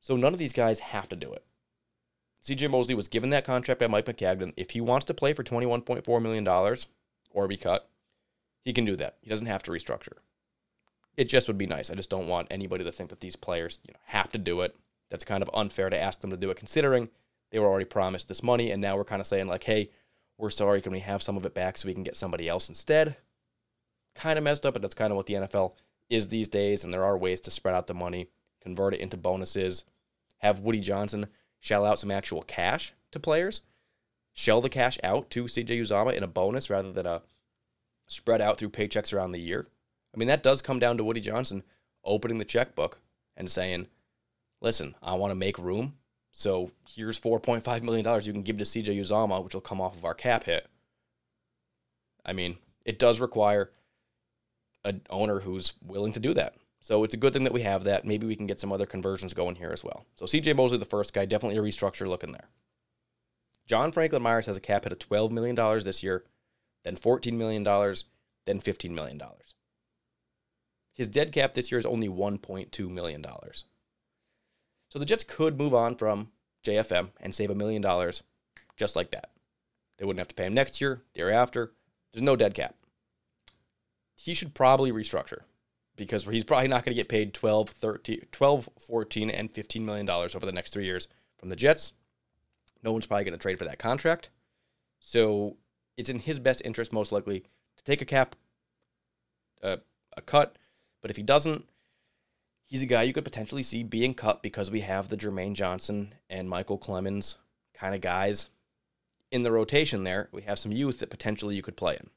So 0.00 0.16
none 0.16 0.32
of 0.32 0.38
these 0.38 0.52
guys 0.52 0.80
have 0.80 1.08
to 1.08 1.16
do 1.16 1.32
it. 1.32 1.44
CJ 2.44 2.70
Mosley 2.70 2.94
was 2.94 3.08
given 3.08 3.30
that 3.30 3.44
contract 3.44 3.80
by 3.80 3.86
Mike 3.86 4.06
Maccagnan. 4.06 4.54
If 4.56 4.70
he 4.70 4.80
wants 4.80 5.06
to 5.06 5.14
play 5.14 5.32
for 5.32 5.42
$21.4 5.42 6.22
million 6.22 6.46
or 7.32 7.48
be 7.48 7.56
cut, 7.56 7.88
he 8.64 8.72
can 8.72 8.84
do 8.84 8.96
that. 8.96 9.16
He 9.22 9.30
doesn't 9.30 9.46
have 9.46 9.62
to 9.64 9.70
restructure 9.70 10.18
it 11.18 11.28
just 11.28 11.48
would 11.48 11.58
be 11.58 11.66
nice. 11.66 11.90
I 11.90 11.96
just 11.96 12.10
don't 12.10 12.28
want 12.28 12.46
anybody 12.48 12.84
to 12.84 12.92
think 12.92 13.10
that 13.10 13.20
these 13.20 13.34
players 13.34 13.80
you 13.84 13.92
know, 13.92 13.98
have 14.04 14.30
to 14.32 14.38
do 14.38 14.60
it. 14.60 14.76
That's 15.10 15.24
kind 15.24 15.42
of 15.42 15.50
unfair 15.52 15.90
to 15.90 16.00
ask 16.00 16.20
them 16.20 16.30
to 16.30 16.36
do 16.36 16.48
it, 16.50 16.56
considering 16.56 17.08
they 17.50 17.58
were 17.58 17.66
already 17.66 17.86
promised 17.86 18.28
this 18.28 18.42
money, 18.42 18.70
and 18.70 18.80
now 18.80 18.96
we're 18.96 19.04
kind 19.04 19.20
of 19.20 19.26
saying 19.26 19.48
like, 19.48 19.64
"Hey, 19.64 19.90
we're 20.38 20.50
sorry. 20.50 20.80
Can 20.80 20.92
we 20.92 21.00
have 21.00 21.22
some 21.22 21.36
of 21.36 21.44
it 21.44 21.54
back 21.54 21.76
so 21.76 21.86
we 21.88 21.94
can 21.94 22.02
get 22.02 22.16
somebody 22.16 22.48
else 22.48 22.68
instead?" 22.68 23.16
Kind 24.14 24.38
of 24.38 24.44
messed 24.44 24.64
up, 24.64 24.72
but 24.72 24.82
that's 24.82 24.94
kind 24.94 25.12
of 25.12 25.16
what 25.16 25.26
the 25.26 25.34
NFL 25.34 25.74
is 26.08 26.28
these 26.28 26.48
days, 26.48 26.82
and 26.82 26.94
there 26.94 27.04
are 27.04 27.18
ways 27.18 27.40
to 27.42 27.50
spread 27.50 27.74
out 27.74 27.86
the 27.86 27.94
money, 27.94 28.30
convert 28.60 28.94
it 28.94 29.00
into 29.00 29.16
bonuses, 29.16 29.84
have 30.38 30.60
Woody 30.60 30.80
Johnson 30.80 31.26
shell 31.60 31.84
out 31.84 31.98
some 31.98 32.10
actual 32.10 32.42
cash 32.42 32.94
to 33.10 33.20
players, 33.20 33.60
shell 34.32 34.60
the 34.60 34.68
cash 34.68 34.98
out 35.02 35.30
to 35.30 35.44
CJ 35.44 35.80
Uzomah 35.80 36.14
in 36.14 36.22
a 36.22 36.28
bonus 36.28 36.70
rather 36.70 36.92
than 36.92 37.06
a 37.06 37.22
spread 38.06 38.40
out 38.40 38.56
through 38.56 38.70
paychecks 38.70 39.12
around 39.12 39.32
the 39.32 39.40
year. 39.40 39.66
I 40.14 40.18
mean, 40.18 40.28
that 40.28 40.42
does 40.42 40.62
come 40.62 40.78
down 40.78 40.96
to 40.96 41.04
Woody 41.04 41.20
Johnson 41.20 41.62
opening 42.04 42.38
the 42.38 42.44
checkbook 42.44 43.00
and 43.36 43.50
saying, 43.50 43.88
listen, 44.60 44.94
I 45.02 45.14
want 45.14 45.30
to 45.32 45.36
make 45.36 45.58
room. 45.58 45.97
So 46.38 46.70
here's 46.88 47.18
$4.5 47.18 47.82
million 47.82 48.06
you 48.22 48.32
can 48.32 48.42
give 48.42 48.58
to 48.58 48.64
CJ 48.64 49.00
Uzomah, 49.00 49.42
which 49.42 49.54
will 49.54 49.60
come 49.60 49.80
off 49.80 49.96
of 49.96 50.04
our 50.04 50.14
cap 50.14 50.44
hit. 50.44 50.68
I 52.24 52.32
mean, 52.32 52.58
it 52.84 53.00
does 53.00 53.20
require 53.20 53.72
an 54.84 55.00
owner 55.10 55.40
who's 55.40 55.74
willing 55.84 56.12
to 56.12 56.20
do 56.20 56.32
that. 56.34 56.54
So 56.80 57.02
it's 57.02 57.12
a 57.12 57.16
good 57.16 57.32
thing 57.32 57.42
that 57.42 57.52
we 57.52 57.62
have 57.62 57.82
that. 57.82 58.04
Maybe 58.04 58.24
we 58.24 58.36
can 58.36 58.46
get 58.46 58.60
some 58.60 58.70
other 58.70 58.86
conversions 58.86 59.34
going 59.34 59.56
here 59.56 59.72
as 59.72 59.82
well. 59.82 60.06
So 60.14 60.26
CJ 60.26 60.54
Mosley, 60.54 60.78
the 60.78 60.84
first 60.84 61.12
guy, 61.12 61.26
definitely 61.26 61.58
a 61.58 61.62
restructure 61.62 62.06
looking 62.06 62.30
there. 62.30 62.50
John 63.66 63.90
Franklin 63.90 64.22
Myers 64.22 64.46
has 64.46 64.56
a 64.56 64.60
cap 64.60 64.84
hit 64.84 64.92
of 64.92 65.00
$12 65.00 65.32
million 65.32 65.56
this 65.82 66.04
year, 66.04 66.22
then 66.84 66.94
$14 66.94 67.32
million, 67.32 67.64
then 67.64 68.60
$15 68.60 68.90
million. 68.92 69.20
His 70.94 71.08
dead 71.08 71.32
cap 71.32 71.54
this 71.54 71.72
year 71.72 71.80
is 71.80 71.86
only 71.86 72.08
$1.2 72.08 72.88
million. 72.88 73.26
So 74.88 74.98
the 74.98 75.06
Jets 75.06 75.24
could 75.24 75.58
move 75.58 75.74
on 75.74 75.96
from 75.96 76.30
JFM 76.64 77.10
and 77.20 77.34
save 77.34 77.50
a 77.50 77.54
million 77.54 77.82
dollars 77.82 78.22
just 78.76 78.96
like 78.96 79.10
that. 79.10 79.30
They 79.98 80.04
wouldn't 80.04 80.20
have 80.20 80.28
to 80.28 80.34
pay 80.34 80.46
him 80.46 80.54
next 80.54 80.80
year, 80.80 81.02
the 81.12 81.20
year 81.20 81.30
after. 81.30 81.72
There's 82.12 82.22
no 82.22 82.36
dead 82.36 82.54
cap. 82.54 82.74
He 84.16 84.34
should 84.34 84.54
probably 84.54 84.92
restructure 84.92 85.40
because 85.96 86.24
he's 86.24 86.44
probably 86.44 86.68
not 86.68 86.84
going 86.84 86.94
to 86.94 87.00
get 87.00 87.08
paid 87.08 87.34
12, 87.34 87.70
13, 87.70 88.26
12, 88.30 88.68
14, 88.78 89.30
and 89.30 89.50
15 89.50 89.84
million 89.84 90.06
dollars 90.06 90.34
over 90.34 90.46
the 90.46 90.52
next 90.52 90.72
three 90.72 90.84
years 90.84 91.08
from 91.38 91.50
the 91.50 91.56
Jets. 91.56 91.92
No 92.82 92.92
one's 92.92 93.06
probably 93.06 93.24
going 93.24 93.32
to 93.32 93.38
trade 93.38 93.58
for 93.58 93.64
that 93.64 93.78
contract. 93.78 94.30
So 95.00 95.56
it's 95.96 96.08
in 96.08 96.20
his 96.20 96.38
best 96.38 96.62
interest, 96.64 96.92
most 96.92 97.12
likely, 97.12 97.40
to 97.76 97.84
take 97.84 98.00
a 98.00 98.06
cap, 98.06 98.36
uh, 99.62 99.78
a 100.16 100.22
cut, 100.22 100.56
but 101.02 101.10
if 101.10 101.16
he 101.16 101.22
doesn't, 101.22 101.64
he's 102.68 102.82
a 102.82 102.86
guy 102.86 103.02
you 103.02 103.12
could 103.12 103.24
potentially 103.24 103.62
see 103.62 103.82
being 103.82 104.14
cut 104.14 104.42
because 104.42 104.70
we 104.70 104.80
have 104.80 105.08
the 105.08 105.16
Jermaine 105.16 105.54
Johnson 105.54 106.14
and 106.30 106.48
Micheal 106.48 106.80
Clemons 106.80 107.36
kind 107.74 107.94
of 107.94 108.00
guys 108.00 108.50
in 109.32 109.42
the 109.42 109.50
rotation 109.50 110.04
there. 110.04 110.28
We 110.32 110.42
have 110.42 110.58
some 110.58 110.72
youth 110.72 111.00
that 111.00 111.10
potentially 111.10 111.56
you 111.56 111.62
could 111.62 111.76
play 111.76 111.94
in. 111.94 112.10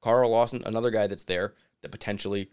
Carl 0.00 0.30
Lawson, 0.30 0.62
another 0.66 0.90
guy 0.90 1.06
that's 1.06 1.24
there 1.24 1.54
that 1.82 1.92
potentially 1.92 2.50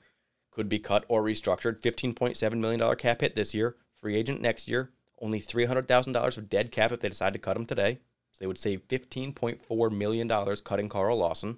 could 0.52 0.70
be 0.70 0.80
cut 0.80 1.06
or 1.08 1.24
restructured. 1.24 1.82
$15.7 1.82 2.54
million 2.58 2.96
cap 2.98 3.22
hit 3.22 3.36
this 3.36 3.54
year, 3.54 3.78
free 3.96 4.16
agent 4.16 4.42
next 4.42 4.68
year. 4.68 4.92
Only 5.22 5.40
$300,000 5.40 6.38
of 6.38 6.50
dead 6.50 6.72
cap 6.72 6.92
if 6.92 7.00
they 7.00 7.10
decide 7.10 7.34
to 7.34 7.40
cut 7.40 7.58
him 7.58 7.66
today. 7.66 8.00
So 8.32 8.38
they 8.40 8.48
would 8.48 8.58
save 8.58 8.88
$15.4 8.88 9.92
million 9.92 10.56
cutting 10.64 10.90
Carl 10.90 11.18
Lawson. 11.18 11.58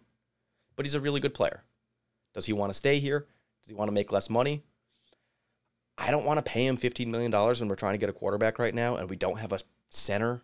But 0.76 0.86
he's 0.86 0.96
a 0.96 1.02
really 1.02 1.20
good 1.20 1.34
player. 1.34 1.64
Does 2.34 2.46
he 2.46 2.54
want 2.54 2.72
to 2.72 2.78
stay 2.78 3.00
here? 3.00 3.28
Does 3.62 3.70
he 3.70 3.74
want 3.74 3.90
to 3.90 3.94
make 3.94 4.12
less 4.12 4.30
money? 4.30 4.64
I 6.02 6.10
don't 6.10 6.26
want 6.26 6.44
to 6.44 6.52
pay 6.52 6.66
him 6.66 6.78
$15 6.78 7.08
million 7.08 7.32
when 7.32 7.68
we're 7.68 7.76
trying 7.76 7.94
to 7.94 8.00
get 8.00 8.10
a 8.10 8.14
quarterback 8.14 8.58
right 8.58 8.74
now 8.74 8.96
and 8.96 9.08
we 9.08 9.16
don't 9.16 9.40
have 9.40 9.54
a 9.54 9.60
center 9.90 10.42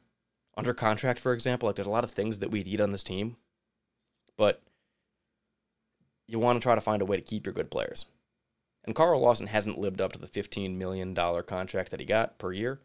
under 0.55 0.73
contract, 0.73 1.19
for 1.19 1.33
example. 1.33 1.67
Like, 1.67 1.75
there's 1.75 1.87
a 1.87 1.91
lot 1.91 2.03
of 2.03 2.11
things 2.11 2.39
that 2.39 2.51
we 2.51 2.61
need 2.61 2.79
on 2.79 2.91
this 2.91 3.03
team, 3.03 3.37
but 4.37 4.61
you 6.27 6.37
want 6.37 6.61
to 6.61 6.63
try 6.63 6.75
to 6.75 6.81
find 6.81 7.01
a 7.01 7.05
way 7.05 7.17
to 7.17 7.23
keep 7.23 7.47
your 7.47 7.53
good 7.53 7.71
players. 7.71 8.05
And 8.85 8.95
Carl 8.95 9.19
Lawson 9.19 9.47
hasn't 9.47 9.79
lived 9.79 9.99
up 9.99 10.13
to 10.13 10.19
the 10.19 10.27
$15 10.27 10.77
million 10.77 11.15
contract 11.15 11.89
that 11.89 11.99
he 11.99 12.05
got 12.05 12.37
per 12.37 12.53
year, 12.53 12.79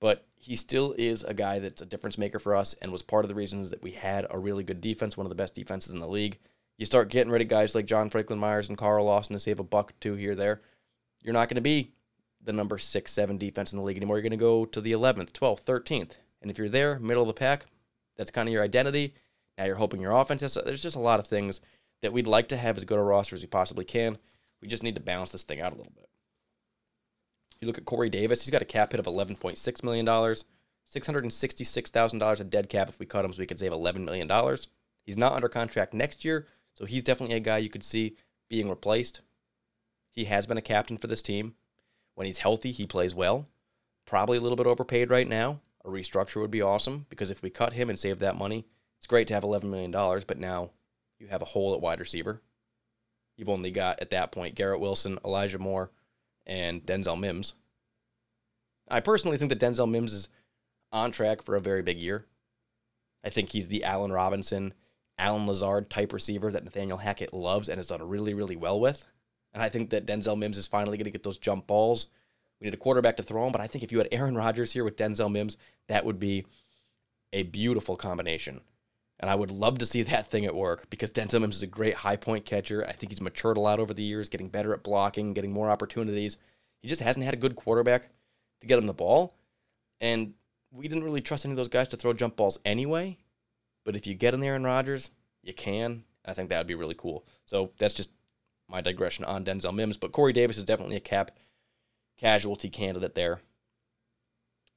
but 0.00 0.26
he 0.34 0.56
still 0.56 0.96
is 0.98 1.22
a 1.22 1.32
guy 1.32 1.60
that's 1.60 1.80
a 1.80 1.86
difference 1.86 2.18
maker 2.18 2.40
for 2.40 2.56
us 2.56 2.74
and 2.82 2.90
was 2.90 3.04
part 3.04 3.24
of 3.24 3.28
the 3.28 3.36
reasons 3.36 3.70
that 3.70 3.82
we 3.82 3.92
had 3.92 4.26
a 4.30 4.38
really 4.38 4.64
good 4.64 4.80
defense, 4.80 5.16
one 5.16 5.26
of 5.26 5.30
the 5.30 5.36
best 5.36 5.54
defenses 5.54 5.94
in 5.94 6.00
the 6.00 6.08
league 6.08 6.38
you 6.76 6.86
start 6.86 7.08
getting 7.08 7.32
rid 7.32 7.42
of 7.42 7.48
guys 7.48 7.74
like 7.74 7.86
John 7.86 8.10
Franklin 8.10 8.38
Myers 8.38 8.68
and 8.68 8.78
Carl 8.78 9.04
Lawson 9.04 9.34
to 9.34 9.40
save 9.40 9.60
a 9.60 9.64
buck 9.64 9.90
or 9.90 9.94
two 10.00 10.14
here 10.14 10.34
there, 10.34 10.60
you're 11.24 11.32
not 11.32 11.48
going 11.48 11.56
to 11.56 11.62
be 11.62 11.92
the 12.42 12.52
number 12.52 12.78
six, 12.78 13.12
seven 13.12 13.38
defense 13.38 13.72
in 13.72 13.78
the 13.78 13.84
league 13.84 13.96
anymore. 13.96 14.16
You're 14.16 14.22
going 14.22 14.32
to 14.32 14.36
go 14.36 14.66
to 14.66 14.80
the 14.80 14.92
11th, 14.92 15.32
12th, 15.32 15.64
13th. 15.64 16.12
And 16.42 16.50
if 16.50 16.58
you're 16.58 16.68
there, 16.68 16.98
middle 16.98 17.22
of 17.22 17.28
the 17.28 17.34
pack, 17.34 17.66
that's 18.16 18.30
kind 18.30 18.48
of 18.48 18.52
your 18.52 18.62
identity. 18.62 19.14
Now 19.56 19.64
you're 19.64 19.76
hoping 19.76 20.00
your 20.00 20.12
offense 20.12 20.42
has. 20.42 20.54
There's 20.54 20.82
just 20.82 20.96
a 20.96 21.00
lot 21.00 21.20
of 21.20 21.26
things 21.26 21.60
that 22.02 22.12
we'd 22.12 22.26
like 22.26 22.48
to 22.48 22.56
have 22.56 22.76
as 22.76 22.84
good 22.84 22.98
a 22.98 23.02
roster 23.02 23.34
as 23.34 23.42
we 23.42 23.46
possibly 23.46 23.84
can. 23.84 24.18
We 24.60 24.68
just 24.68 24.82
need 24.82 24.96
to 24.96 25.00
balance 25.00 25.32
this 25.32 25.42
thing 25.42 25.60
out 25.60 25.72
a 25.72 25.76
little 25.76 25.92
bit. 25.94 26.08
You 27.60 27.66
look 27.66 27.78
at 27.78 27.86
Corey 27.86 28.10
Davis, 28.10 28.42
he's 28.42 28.50
got 28.50 28.62
a 28.62 28.66
cap 28.66 28.92
hit 28.92 29.00
of 29.00 29.06
$11.6 29.06 29.82
million, 29.82 30.06
$666,000 30.06 32.40
of 32.40 32.50
dead 32.50 32.68
cap 32.68 32.88
if 32.88 32.98
we 32.98 33.06
cut 33.06 33.24
him 33.24 33.32
so 33.32 33.38
we 33.38 33.46
could 33.46 33.58
save 33.58 33.72
$11 33.72 34.04
million. 34.04 34.30
He's 35.02 35.16
not 35.16 35.32
under 35.32 35.48
contract 35.48 35.94
next 35.94 36.24
year, 36.24 36.46
so 36.74 36.84
he's 36.84 37.02
definitely 37.02 37.36
a 37.36 37.40
guy 37.40 37.58
you 37.58 37.70
could 37.70 37.84
see 37.84 38.16
being 38.50 38.68
replaced. 38.68 39.20
He 40.14 40.24
has 40.24 40.46
been 40.46 40.58
a 40.58 40.62
captain 40.62 40.96
for 40.96 41.06
this 41.06 41.22
team. 41.22 41.54
When 42.14 42.26
he's 42.26 42.38
healthy, 42.38 42.70
he 42.70 42.86
plays 42.86 43.14
well. 43.14 43.48
Probably 44.06 44.38
a 44.38 44.40
little 44.40 44.56
bit 44.56 44.66
overpaid 44.66 45.10
right 45.10 45.28
now. 45.28 45.60
A 45.84 45.88
restructure 45.88 46.40
would 46.40 46.50
be 46.50 46.62
awesome 46.62 47.06
because 47.08 47.30
if 47.30 47.42
we 47.42 47.50
cut 47.50 47.72
him 47.72 47.90
and 47.90 47.98
save 47.98 48.20
that 48.20 48.38
money, 48.38 48.66
it's 48.98 49.06
great 49.06 49.26
to 49.28 49.34
have 49.34 49.42
$11 49.42 49.64
million, 49.64 49.90
but 49.90 50.38
now 50.38 50.70
you 51.18 51.26
have 51.26 51.42
a 51.42 51.46
hole 51.46 51.74
at 51.74 51.80
wide 51.80 52.00
receiver. 52.00 52.40
You've 53.36 53.48
only 53.48 53.70
got, 53.70 54.00
at 54.00 54.10
that 54.10 54.30
point, 54.30 54.54
Garrett 54.54 54.80
Wilson, 54.80 55.18
Elijah 55.24 55.58
Moore, 55.58 55.90
and 56.46 56.84
Denzel 56.86 57.18
Mims. 57.18 57.54
I 58.88 59.00
personally 59.00 59.36
think 59.36 59.48
that 59.48 59.60
Denzel 59.60 59.90
Mims 59.90 60.12
is 60.12 60.28
on 60.92 61.10
track 61.10 61.42
for 61.42 61.56
a 61.56 61.60
very 61.60 61.82
big 61.82 61.98
year. 61.98 62.26
I 63.24 63.30
think 63.30 63.50
he's 63.50 63.68
the 63.68 63.84
Allen 63.84 64.12
Robinson 64.12 64.74
Allen 65.18 65.46
Lazard 65.46 65.90
type 65.90 66.12
receiver 66.12 66.50
that 66.50 66.64
Nathaniel 66.64 66.98
Hackett 66.98 67.32
loves 67.32 67.68
and 67.68 67.78
has 67.78 67.86
done 67.86 68.06
really, 68.06 68.34
really 68.34 68.56
well 68.56 68.80
with. 68.80 69.06
And 69.54 69.62
I 69.62 69.68
think 69.68 69.90
that 69.90 70.06
Denzel 70.06 70.36
Mims 70.36 70.58
is 70.58 70.66
finally 70.66 70.98
going 70.98 71.04
to 71.04 71.10
get 71.10 71.22
those 71.22 71.38
jump 71.38 71.66
balls. 71.66 72.08
We 72.60 72.66
need 72.66 72.74
a 72.74 72.78
quarterback 72.78 73.16
to 73.16 73.22
throw 73.22 73.46
him, 73.46 73.52
but 73.52 73.60
I 73.60 73.66
think 73.66 73.84
if 73.84 73.92
you 73.92 73.98
had 73.98 74.08
Aaron 74.12 74.36
Rodgers 74.36 74.72
here 74.72 74.84
with 74.84 74.96
Denzel 74.96 75.30
Mims, 75.30 75.56
that 75.88 76.04
would 76.04 76.18
be 76.18 76.44
a 77.32 77.44
beautiful 77.44 77.96
combination. 77.96 78.60
And 79.20 79.30
I 79.30 79.34
would 79.36 79.50
love 79.50 79.78
to 79.78 79.86
see 79.86 80.02
that 80.04 80.26
thing 80.26 80.44
at 80.44 80.54
work 80.54 80.90
because 80.90 81.10
Denzel 81.10 81.40
Mims 81.40 81.56
is 81.56 81.62
a 81.62 81.68
great 81.68 81.94
high 81.94 82.16
point 82.16 82.44
catcher. 82.44 82.84
I 82.86 82.92
think 82.92 83.12
he's 83.12 83.20
matured 83.20 83.56
a 83.56 83.60
lot 83.60 83.80
over 83.80 83.94
the 83.94 84.02
years, 84.02 84.28
getting 84.28 84.48
better 84.48 84.74
at 84.74 84.82
blocking, 84.82 85.32
getting 85.32 85.52
more 85.52 85.70
opportunities. 85.70 86.36
He 86.82 86.88
just 86.88 87.00
hasn't 87.00 87.24
had 87.24 87.34
a 87.34 87.38
good 87.38 87.56
quarterback 87.56 88.08
to 88.60 88.66
get 88.66 88.78
him 88.78 88.86
the 88.86 88.92
ball. 88.92 89.36
And 90.00 90.34
we 90.72 90.88
didn't 90.88 91.04
really 91.04 91.20
trust 91.20 91.44
any 91.44 91.52
of 91.52 91.56
those 91.56 91.68
guys 91.68 91.88
to 91.88 91.96
throw 91.96 92.12
jump 92.12 92.36
balls 92.36 92.58
anyway. 92.64 93.16
But 93.84 93.96
if 93.96 94.06
you 94.06 94.14
get 94.14 94.38
there 94.38 94.50
Aaron 94.50 94.64
Rodgers, 94.64 95.10
you 95.42 95.54
can. 95.54 96.04
I 96.24 96.34
think 96.34 96.48
that 96.48 96.58
would 96.58 96.66
be 96.66 96.74
really 96.74 96.94
cool. 96.94 97.26
So 97.46 97.70
that's 97.78 97.94
just 97.94 98.10
my 98.68 98.80
digression 98.80 99.24
on 99.24 99.44
Denzel 99.44 99.74
Mims. 99.74 99.96
But 99.96 100.12
Corey 100.12 100.32
Davis 100.32 100.58
is 100.58 100.64
definitely 100.64 100.96
a 100.96 101.00
cap 101.00 101.32
casualty 102.16 102.68
candidate 102.68 103.14
there. 103.14 103.40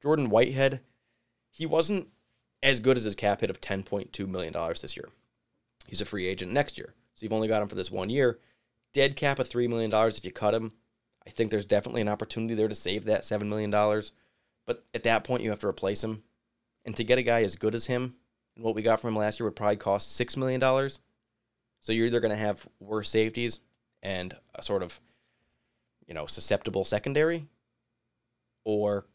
Jordan 0.02 0.30
Whitehead, 0.30 0.82
he 1.50 1.66
wasn't 1.66 2.08
as 2.62 2.80
good 2.80 2.98
as 2.98 3.04
his 3.04 3.16
cap 3.16 3.42
hit 3.42 3.50
of 3.50 3.62
$10.2 3.62 4.28
million 4.28 4.54
this 4.82 4.96
year. 4.96 5.10
He's 5.88 6.02
a 6.02 6.06
free 6.06 6.28
agent 6.28 6.52
next 6.52 6.78
year. 6.78 6.94
So 7.16 7.24
you've 7.24 7.34
only 7.34 7.48
got 7.48 7.62
him 7.62 7.68
for 7.68 7.76
this 7.76 7.92
one 7.92 8.10
year. 8.10 8.40
Dead 8.94 9.16
cap 9.16 9.40
of 9.40 9.50
$3 9.50 9.68
million 9.70 9.92
if 9.94 10.26
you 10.26 10.32
cut 10.32 10.54
him. 10.54 10.72
I 11.26 11.30
think 11.30 11.52
there's 11.52 11.66
definitely 11.66 12.02
an 12.02 12.10
opportunity 12.10 12.54
there 12.54 12.68
to 12.68 12.76
save 12.76 13.06
that 13.06 13.24
$7 13.24 13.48
million. 13.48 13.72
But 14.66 14.86
at 14.94 15.04
that 15.04 15.24
point, 15.24 15.44
you 15.44 15.50
have 15.50 15.60
to 15.60 15.68
replace 15.68 16.04
him. 16.04 16.24
And 16.86 16.96
to 16.96 17.04
get 17.04 17.20
a 17.20 17.24
guy 17.24 17.44
as 17.44 17.56
good 17.56 17.76
as 17.76 17.86
him, 17.86 18.16
and 18.56 18.64
what 18.64 18.76
we 18.76 18.82
got 18.82 19.00
from 19.00 19.10
him 19.10 19.18
last 19.18 19.40
year 19.40 19.48
would 19.48 19.56
probably 19.56 19.76
cost 19.76 20.20
$6 20.20 20.38
million. 20.38 20.62
So 21.82 21.92
you're 21.92 22.08
either 22.08 22.20
going 22.20 22.32
to 22.32 22.38
have 22.38 22.68
worse 22.80 23.10
safeties 23.10 23.60
and 24.02 24.36
a 24.56 24.64
sort 24.64 24.84
of, 24.84 25.00
you 26.08 26.14
know, 26.14 26.26
susceptible 26.26 26.86
secondary, 26.86 27.48
or 28.64 29.06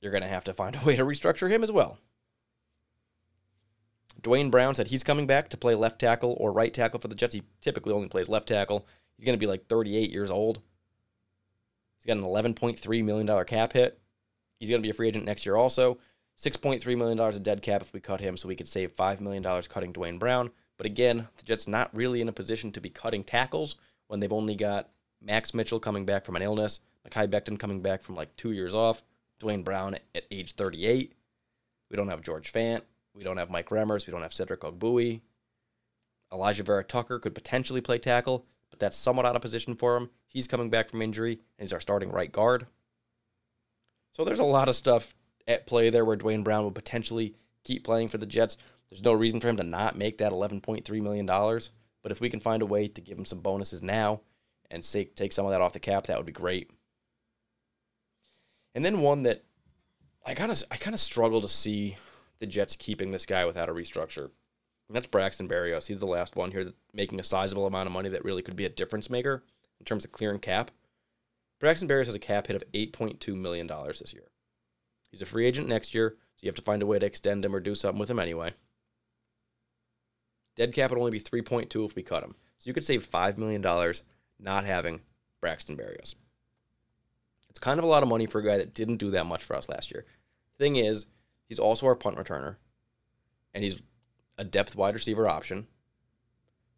you're 0.00 0.12
going 0.12 0.22
to 0.22 0.28
have 0.28 0.44
to 0.44 0.54
find 0.54 0.76
a 0.76 0.80
way 0.84 0.96
to 0.96 1.04
restructure 1.04 1.50
him 1.50 1.62
as 1.62 1.72
well. 1.72 1.98
Duane 4.22 4.50
Brown 4.50 4.74
said 4.74 4.88
he's 4.88 5.02
coming 5.04 5.26
back 5.26 5.50
to 5.50 5.56
play 5.56 5.74
left 5.74 6.00
tackle 6.00 6.36
or 6.40 6.52
right 6.52 6.72
tackle 6.72 7.00
for 7.00 7.08
the 7.08 7.14
Jets. 7.14 7.34
He 7.34 7.42
typically 7.60 7.92
only 7.92 8.08
plays 8.08 8.28
left 8.28 8.48
tackle. 8.48 8.86
He's 9.16 9.24
going 9.24 9.38
to 9.38 9.40
be 9.40 9.46
like 9.46 9.66
38 9.68 10.10
years 10.10 10.30
old. 10.30 10.60
He's 11.98 12.06
got 12.06 12.16
an 12.16 12.22
$11.3 12.22 13.04
million 13.04 13.44
cap 13.44 13.72
hit. 13.72 14.00
He's 14.58 14.70
going 14.70 14.80
to 14.80 14.86
be 14.86 14.90
a 14.90 14.94
free 14.94 15.08
agent 15.08 15.26
next 15.26 15.44
year 15.44 15.56
also. 15.56 15.98
$6.3 16.38 16.98
million 16.98 17.18
of 17.18 17.42
dead 17.42 17.62
cap 17.62 17.82
if 17.82 17.92
we 17.92 18.00
cut 18.00 18.20
him, 18.20 18.36
so 18.36 18.48
we 18.48 18.56
could 18.56 18.68
save 18.68 18.94
$5 18.94 19.20
million 19.20 19.42
cutting 19.68 19.92
Duane 19.92 20.18
Brown. 20.18 20.50
But 20.76 20.86
again, 20.86 21.28
the 21.36 21.44
Jets 21.44 21.66
not 21.66 21.94
really 21.94 22.20
in 22.20 22.28
a 22.28 22.32
position 22.32 22.72
to 22.72 22.80
be 22.80 22.90
cutting 22.90 23.24
tackles 23.24 23.76
when 24.08 24.20
they've 24.20 24.32
only 24.32 24.54
got 24.54 24.90
Max 25.22 25.54
Mitchell 25.54 25.80
coming 25.80 26.04
back 26.04 26.24
from 26.24 26.36
an 26.36 26.42
illness, 26.42 26.80
Mekhi 27.08 27.28
Becton 27.28 27.58
coming 27.58 27.80
back 27.80 28.02
from 28.02 28.14
like 28.14 28.34
two 28.36 28.52
years 28.52 28.74
off, 28.74 29.02
Duane 29.38 29.62
Brown 29.62 29.96
at 30.14 30.24
age 30.30 30.54
38. 30.54 31.12
We 31.90 31.96
don't 31.96 32.08
have 32.08 32.22
George 32.22 32.52
Fant. 32.52 32.82
We 33.14 33.22
don't 33.22 33.38
have 33.38 33.50
Mike 33.50 33.70
Remmers. 33.70 34.06
We 34.06 34.10
don't 34.10 34.22
have 34.22 34.34
Cedric 34.34 34.60
Ogbuehi. 34.60 35.20
Alijah 36.32 36.64
Vera 36.64 36.84
Tucker 36.84 37.18
could 37.18 37.34
potentially 37.34 37.80
play 37.80 37.98
tackle, 37.98 38.44
but 38.70 38.78
that's 38.78 38.96
somewhat 38.96 39.26
out 39.26 39.36
of 39.36 39.42
position 39.42 39.74
for 39.74 39.96
him. 39.96 40.10
He's 40.28 40.48
coming 40.48 40.70
back 40.70 40.90
from 40.90 41.02
injury, 41.02 41.32
and 41.32 41.66
he's 41.66 41.72
our 41.72 41.80
starting 41.80 42.10
right 42.10 42.30
guard. 42.30 42.66
So 44.12 44.24
there's 44.24 44.40
a 44.40 44.44
lot 44.44 44.68
of 44.68 44.74
stuff 44.74 45.14
at 45.46 45.66
play 45.66 45.90
there 45.90 46.04
where 46.04 46.16
Duane 46.16 46.42
Brown 46.42 46.64
would 46.64 46.74
potentially 46.74 47.34
keep 47.64 47.84
playing 47.84 48.08
for 48.08 48.18
the 48.18 48.26
Jets. 48.26 48.56
There's 48.88 49.02
no 49.02 49.12
reason 49.12 49.40
for 49.40 49.48
him 49.48 49.56
to 49.56 49.62
not 49.62 49.96
make 49.96 50.18
that 50.18 50.32
$11.3 50.32 51.02
million. 51.02 51.26
But 51.26 52.12
if 52.12 52.20
we 52.20 52.30
can 52.30 52.40
find 52.40 52.62
a 52.62 52.66
way 52.66 52.86
to 52.86 53.00
give 53.00 53.18
him 53.18 53.24
some 53.24 53.40
bonuses 53.40 53.82
now 53.82 54.20
and 54.70 54.84
say, 54.84 55.04
take 55.04 55.32
some 55.32 55.44
of 55.44 55.52
that 55.52 55.60
off 55.60 55.72
the 55.72 55.80
cap, 55.80 56.06
that 56.06 56.16
would 56.16 56.26
be 56.26 56.32
great. 56.32 56.70
And 58.74 58.84
then 58.84 59.00
one 59.00 59.22
that 59.24 59.42
I 60.24 60.34
kind 60.34 60.52
of 60.52 60.62
I 60.70 60.76
kind 60.76 60.94
of 60.94 61.00
struggle 61.00 61.40
to 61.40 61.48
see 61.48 61.96
the 62.40 62.46
Jets 62.46 62.76
keeping 62.76 63.10
this 63.10 63.26
guy 63.26 63.44
without 63.44 63.68
a 63.68 63.72
restructure. 63.72 64.30
And 64.88 64.94
that's 64.94 65.06
Braxton 65.06 65.48
Berrios. 65.48 65.86
He's 65.86 65.98
the 65.98 66.06
last 66.06 66.36
one 66.36 66.52
here 66.52 66.64
that's 66.64 66.76
making 66.92 67.18
a 67.18 67.24
sizable 67.24 67.66
amount 67.66 67.86
of 67.86 67.92
money 67.92 68.08
that 68.10 68.24
really 68.24 68.42
could 68.42 68.54
be 68.54 68.66
a 68.66 68.70
difference 68.70 69.10
maker 69.10 69.42
in 69.80 69.84
terms 69.84 70.04
of 70.04 70.12
clearing 70.12 70.38
cap. 70.38 70.70
Braxton 71.58 71.88
Berrios 71.88 72.06
has 72.06 72.14
a 72.14 72.20
cap 72.20 72.46
hit 72.46 72.56
of 72.56 72.70
$8.2 72.72 73.34
million 73.34 73.66
this 73.66 74.12
year. 74.12 74.30
He's 75.10 75.22
a 75.22 75.26
free 75.26 75.46
agent 75.46 75.68
next 75.68 75.94
year, 75.94 76.16
so 76.36 76.42
you 76.42 76.48
have 76.48 76.54
to 76.56 76.62
find 76.62 76.82
a 76.82 76.86
way 76.86 76.98
to 76.98 77.06
extend 77.06 77.44
him 77.44 77.54
or 77.54 77.60
do 77.60 77.74
something 77.74 77.98
with 77.98 78.10
him 78.10 78.20
anyway. 78.20 78.52
Dead 80.56 80.72
cap 80.72 80.90
would 80.90 80.98
only 80.98 81.12
be 81.12 81.20
3.2 81.20 81.84
if 81.84 81.94
we 81.94 82.02
cut 82.02 82.24
him. 82.24 82.34
So 82.58 82.68
you 82.68 82.74
could 82.74 82.84
save 82.84 83.08
$5 83.08 83.38
million 83.38 83.62
not 84.40 84.64
having 84.64 85.00
Braxton 85.40 85.76
Berrios. 85.76 86.14
It's 87.50 87.58
kind 87.58 87.78
of 87.78 87.84
a 87.84 87.88
lot 87.88 88.02
of 88.02 88.08
money 88.08 88.26
for 88.26 88.40
a 88.40 88.44
guy 88.44 88.58
that 88.58 88.74
didn't 88.74 88.96
do 88.96 89.10
that 89.12 89.26
much 89.26 89.44
for 89.44 89.56
us 89.56 89.68
last 89.68 89.90
year. 89.90 90.04
Thing 90.58 90.76
is, 90.76 91.06
he's 91.48 91.58
also 91.58 91.86
our 91.86 91.94
punt 91.94 92.16
returner, 92.16 92.56
and 93.54 93.62
he's 93.62 93.82
a 94.38 94.44
depth 94.44 94.76
wide 94.76 94.94
receiver 94.94 95.28
option, 95.28 95.66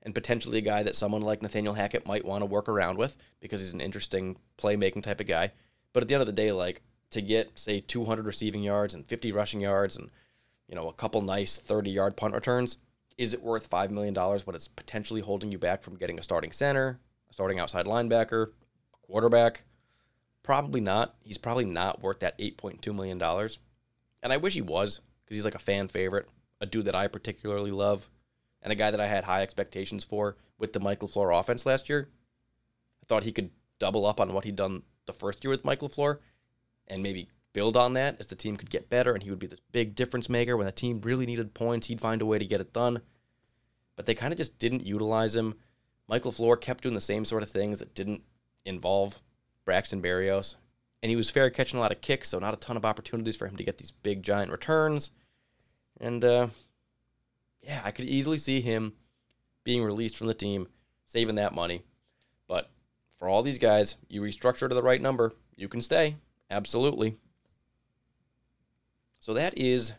and 0.02 0.14
potentially 0.14 0.58
a 0.58 0.62
guy 0.62 0.82
that 0.82 0.96
someone 0.96 1.22
like 1.22 1.42
Nathaniel 1.42 1.74
Hackett 1.74 2.06
might 2.06 2.24
want 2.24 2.42
to 2.42 2.46
work 2.46 2.68
around 2.68 2.98
with 2.98 3.16
because 3.40 3.60
he's 3.60 3.72
an 3.72 3.80
interesting 3.80 4.36
playmaking 4.56 5.02
type 5.02 5.20
of 5.20 5.26
guy. 5.26 5.52
But 5.92 6.02
at 6.02 6.08
the 6.08 6.14
end 6.14 6.22
of 6.22 6.26
the 6.26 6.32
day, 6.32 6.52
like 6.52 6.82
to 7.10 7.20
get 7.20 7.58
say 7.58 7.80
200 7.80 8.26
receiving 8.26 8.62
yards 8.62 8.94
and 8.94 9.06
50 9.06 9.32
rushing 9.32 9.60
yards 9.60 9.96
and 9.96 10.10
you 10.68 10.74
know 10.74 10.88
a 10.88 10.92
couple 10.92 11.22
nice 11.22 11.58
30 11.58 11.90
yard 11.90 12.16
punt 12.16 12.34
returns, 12.34 12.78
is 13.18 13.34
it 13.34 13.42
worth 13.42 13.66
five 13.66 13.90
million 13.90 14.14
dollars 14.14 14.46
when 14.46 14.56
it's 14.56 14.68
potentially 14.68 15.20
holding 15.20 15.52
you 15.52 15.58
back 15.58 15.82
from 15.82 15.96
getting 15.96 16.18
a 16.18 16.22
starting 16.22 16.52
center, 16.52 17.00
a 17.28 17.34
starting 17.34 17.58
outside 17.58 17.84
linebacker, 17.86 18.46
a 18.46 19.06
quarterback? 19.06 19.64
Probably 20.44 20.80
not. 20.80 21.16
He's 21.20 21.36
probably 21.36 21.66
not 21.66 22.00
worth 22.00 22.20
that 22.20 22.38
8.2 22.38 22.94
million 22.94 23.18
dollars. 23.18 23.58
And 24.22 24.32
I 24.32 24.38
wish 24.38 24.54
he 24.54 24.62
was 24.62 25.00
because 25.24 25.36
he's 25.36 25.44
like 25.44 25.56
a 25.56 25.60
fan 25.60 25.88
favorite, 25.88 26.28
a 26.60 26.66
dude 26.66 26.86
that 26.86 26.94
I 26.94 27.08
particularly 27.08 27.72
love, 27.72 28.08
and 28.62 28.72
a 28.72 28.76
guy 28.76 28.90
that 28.90 29.00
I 29.00 29.06
had 29.06 29.24
high 29.24 29.42
expectations 29.42 30.04
for 30.04 30.36
with 30.58 30.72
the 30.72 30.80
Michael 30.80 31.08
LaFleur 31.08 31.38
offense 31.38 31.66
last 31.66 31.88
year. 31.88 32.08
I 33.02 33.06
thought 33.06 33.24
he 33.24 33.32
could 33.32 33.50
double 33.78 34.06
up 34.06 34.20
on 34.20 34.32
what 34.32 34.44
he'd 34.44 34.56
done 34.56 34.82
the 35.06 35.12
first 35.12 35.44
year 35.44 35.50
with 35.50 35.64
Michael 35.64 35.88
LaFleur 35.88 36.18
and 36.86 37.02
maybe 37.02 37.28
build 37.58 37.76
on 37.76 37.94
that 37.94 38.14
as 38.20 38.28
the 38.28 38.36
team 38.36 38.56
could 38.56 38.70
get 38.70 38.88
better 38.88 39.14
and 39.14 39.24
he 39.24 39.30
would 39.30 39.38
be 39.40 39.48
this 39.48 39.58
big 39.72 39.96
difference 39.96 40.28
maker. 40.28 40.56
When 40.56 40.66
the 40.66 40.70
team 40.70 41.00
really 41.00 41.26
needed 41.26 41.54
points 41.54 41.88
he'd 41.88 42.00
find 42.00 42.22
a 42.22 42.26
way 42.26 42.38
to 42.38 42.44
get 42.44 42.60
it 42.60 42.72
done. 42.72 43.00
But 43.96 44.06
they 44.06 44.14
kind 44.14 44.32
of 44.32 44.36
just 44.36 44.60
didn't 44.60 44.86
utilize 44.86 45.34
him. 45.34 45.56
Michael 46.06 46.30
LaFleur 46.30 46.60
kept 46.60 46.84
doing 46.84 46.94
the 46.94 47.00
same 47.00 47.24
sort 47.24 47.42
of 47.42 47.50
things 47.50 47.80
that 47.80 47.96
didn't 47.96 48.22
involve 48.64 49.20
Braxton 49.64 50.00
Berrios. 50.00 50.54
And 51.02 51.10
he 51.10 51.16
was 51.16 51.30
fair 51.30 51.50
catching 51.50 51.80
a 51.80 51.82
lot 51.82 51.90
of 51.90 52.00
kicks 52.00 52.28
so 52.28 52.38
not 52.38 52.54
a 52.54 52.58
ton 52.58 52.76
of 52.76 52.84
opportunities 52.84 53.34
for 53.34 53.48
him 53.48 53.56
to 53.56 53.64
get 53.64 53.78
these 53.78 53.90
big 53.90 54.22
giant 54.22 54.52
returns. 54.52 55.10
And 56.00 56.24
uh, 56.24 56.46
yeah 57.60 57.80
I 57.84 57.90
could 57.90 58.04
easily 58.04 58.38
see 58.38 58.60
him 58.60 58.92
being 59.64 59.82
released 59.82 60.16
from 60.16 60.28
the 60.28 60.34
team 60.34 60.68
saving 61.06 61.34
that 61.34 61.56
money. 61.56 61.82
But 62.46 62.70
for 63.16 63.26
all 63.26 63.42
these 63.42 63.58
guys 63.58 63.96
you 64.08 64.22
restructure 64.22 64.68
to 64.68 64.76
the 64.76 64.80
right 64.80 65.02
number 65.02 65.32
you 65.56 65.66
can 65.66 65.82
stay. 65.82 66.18
Absolutely. 66.52 67.16
So 69.28 69.34
that 69.34 69.58
is 69.58 69.92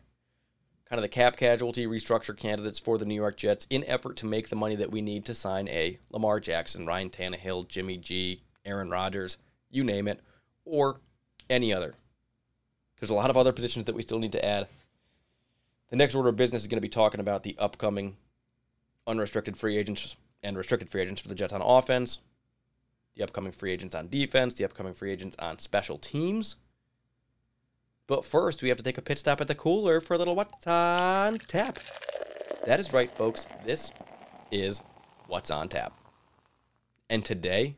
kind 0.89 0.97
of 0.97 1.03
the 1.03 1.07
cap 1.07 1.37
casualty 1.37 1.85
restructure 1.85 2.35
candidates 2.35 2.79
for 2.79 2.97
the 2.97 3.05
New 3.05 3.13
York 3.13 3.37
Jets 3.37 3.67
in 3.69 3.83
effort 3.83 4.17
to 4.17 4.25
make 4.25 4.49
the 4.49 4.55
money 4.55 4.75
that 4.77 4.89
we 4.89 5.01
need 5.01 5.23
to 5.25 5.35
sign 5.35 5.67
a 5.67 5.99
Lamar 6.09 6.39
Jackson, 6.39 6.87
Ryan 6.87 7.11
Tannehill, 7.11 7.67
Jimmy 7.67 7.97
G, 7.97 8.41
Aaron 8.65 8.89
Rodgers, 8.89 9.37
you 9.69 9.83
name 9.83 10.07
it, 10.07 10.19
or 10.65 10.99
any 11.47 11.71
other. 11.71 11.93
There's 12.99 13.11
a 13.11 13.13
lot 13.13 13.29
of 13.29 13.37
other 13.37 13.51
positions 13.51 13.85
that 13.85 13.93
we 13.93 14.01
still 14.01 14.17
need 14.17 14.31
to 14.31 14.43
add. 14.43 14.67
The 15.91 15.95
next 15.95 16.15
order 16.15 16.29
of 16.29 16.35
business 16.35 16.63
is 16.63 16.67
going 16.67 16.77
to 16.77 16.81
be 16.81 16.89
talking 16.89 17.19
about 17.19 17.43
the 17.43 17.55
upcoming 17.59 18.17
unrestricted 19.05 19.57
free 19.57 19.77
agents 19.77 20.15
and 20.41 20.57
restricted 20.57 20.89
free 20.89 21.03
agents 21.03 21.21
for 21.21 21.27
the 21.27 21.35
Jets 21.35 21.53
on 21.53 21.61
offense 21.61 22.17
the 23.15 23.23
upcoming 23.23 23.51
free 23.51 23.71
agents 23.71 23.93
on 23.93 24.07
defense, 24.09 24.55
the 24.55 24.65
upcoming 24.65 24.95
free 24.95 25.11
agents 25.11 25.35
on 25.37 25.59
special 25.59 25.99
teams. 25.99 26.55
But 28.09 28.25
first, 28.25 28.63
we 28.63 28.69
have 28.69 28.77
to 28.79 28.83
take 28.83 28.97
a 28.97 29.03
pit 29.03 29.19
stop 29.19 29.39
at 29.39 29.47
the 29.47 29.53
cooler 29.53 30.01
for 30.01 30.15
a 30.15 30.17
little 30.17 30.35
What's 30.35 30.65
on 30.65 31.37
Tap. 31.37 31.77
That 32.65 32.79
is 32.79 32.91
right, 32.91 33.15
folks. 33.15 33.45
This 33.63 33.91
is 34.49 34.81
What's 35.27 35.51
on 35.51 35.69
Tap. 35.69 35.93
And 37.07 37.23
today, 37.23 37.75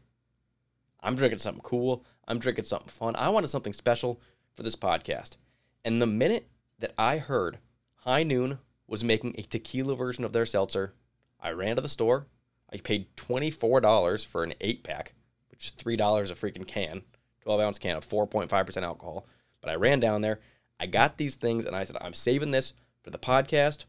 I'm 1.01 1.15
drinking 1.15 1.39
something 1.39 1.61
cool. 1.61 2.05
I'm 2.29 2.39
drinking 2.39 2.63
something 2.63 2.87
fun. 2.87 3.17
I 3.17 3.27
wanted 3.27 3.49
something 3.49 3.73
special 3.73 4.21
for 4.53 4.63
this 4.63 4.77
podcast. 4.77 5.35
And 5.83 6.01
the 6.01 6.07
minute 6.07 6.47
that 6.79 6.93
I 6.97 7.17
heard 7.17 7.57
High 7.97 8.23
Noon 8.23 8.59
was 8.87 9.03
making 9.03 9.35
a 9.37 9.41
tequila 9.41 9.97
version 9.97 10.23
of 10.23 10.31
their 10.31 10.45
seltzer, 10.45 10.93
I 11.41 11.51
ran 11.51 11.75
to 11.75 11.81
the 11.81 11.89
store. 11.89 12.27
I 12.71 12.77
paid 12.77 13.17
$24 13.17 14.25
for 14.25 14.43
an 14.45 14.53
eight 14.61 14.85
pack 14.85 15.13
which 15.49 15.65
is 15.65 15.71
three 15.73 15.95
dollars 15.95 16.31
a 16.31 16.35
freaking 16.35 16.65
can, 16.65 17.03
twelve 17.41 17.61
ounce 17.61 17.77
can 17.77 17.97
of 17.97 18.03
four 18.03 18.25
point 18.25 18.49
five 18.49 18.65
percent 18.65 18.83
alcohol. 18.83 19.27
But 19.61 19.69
I 19.69 19.75
ran 19.75 19.99
down 19.99 20.21
there, 20.21 20.39
I 20.79 20.87
got 20.87 21.17
these 21.17 21.35
things, 21.35 21.65
and 21.65 21.75
I 21.75 21.83
said, 21.83 21.97
I'm 22.01 22.13
saving 22.13 22.51
this 22.51 22.73
for 23.03 23.11
the 23.11 23.19
podcast. 23.19 23.85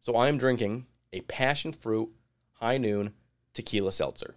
So 0.00 0.16
I 0.16 0.28
am 0.28 0.38
drinking 0.38 0.86
a 1.12 1.20
passion 1.22 1.72
fruit 1.72 2.10
high 2.54 2.78
noon 2.78 3.12
tequila 3.54 3.92
seltzer. 3.92 4.34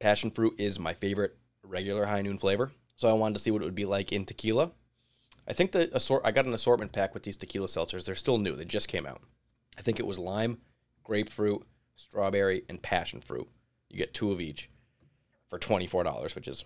Passion 0.00 0.30
fruit 0.30 0.54
is 0.58 0.78
my 0.78 0.92
favorite 0.92 1.36
regular 1.62 2.06
high 2.06 2.22
noon 2.22 2.38
flavor, 2.38 2.70
so 2.96 3.08
I 3.08 3.12
wanted 3.12 3.34
to 3.34 3.40
see 3.40 3.50
what 3.50 3.62
it 3.62 3.64
would 3.64 3.74
be 3.74 3.84
like 3.84 4.12
in 4.12 4.24
tequila. 4.24 4.72
I 5.48 5.52
think 5.52 5.72
the 5.72 5.94
assort 5.94 6.22
I 6.24 6.32
got 6.32 6.46
an 6.46 6.54
assortment 6.54 6.92
pack 6.92 7.14
with 7.14 7.22
these 7.22 7.36
tequila 7.36 7.68
seltzers. 7.68 8.04
They're 8.04 8.14
still 8.14 8.38
new. 8.38 8.56
They 8.56 8.64
just 8.64 8.88
came 8.88 9.06
out. 9.06 9.22
I 9.78 9.82
think 9.82 10.00
it 10.00 10.06
was 10.06 10.18
lime, 10.18 10.58
grapefruit, 11.04 11.64
strawberry, 11.94 12.64
and 12.68 12.82
passion 12.82 13.20
fruit. 13.20 13.48
You 13.88 13.98
get 13.98 14.14
two 14.14 14.32
of 14.32 14.40
each 14.40 14.68
for 15.48 15.58
$24, 15.58 16.34
which 16.34 16.48
is 16.48 16.64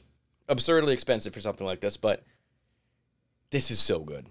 absurdly 0.50 0.92
expensive 0.92 1.32
for 1.32 1.40
something 1.40 1.66
like 1.66 1.80
this, 1.80 1.96
but 1.96 2.24
this 3.50 3.70
is 3.70 3.80
so 3.80 4.00
good. 4.00 4.26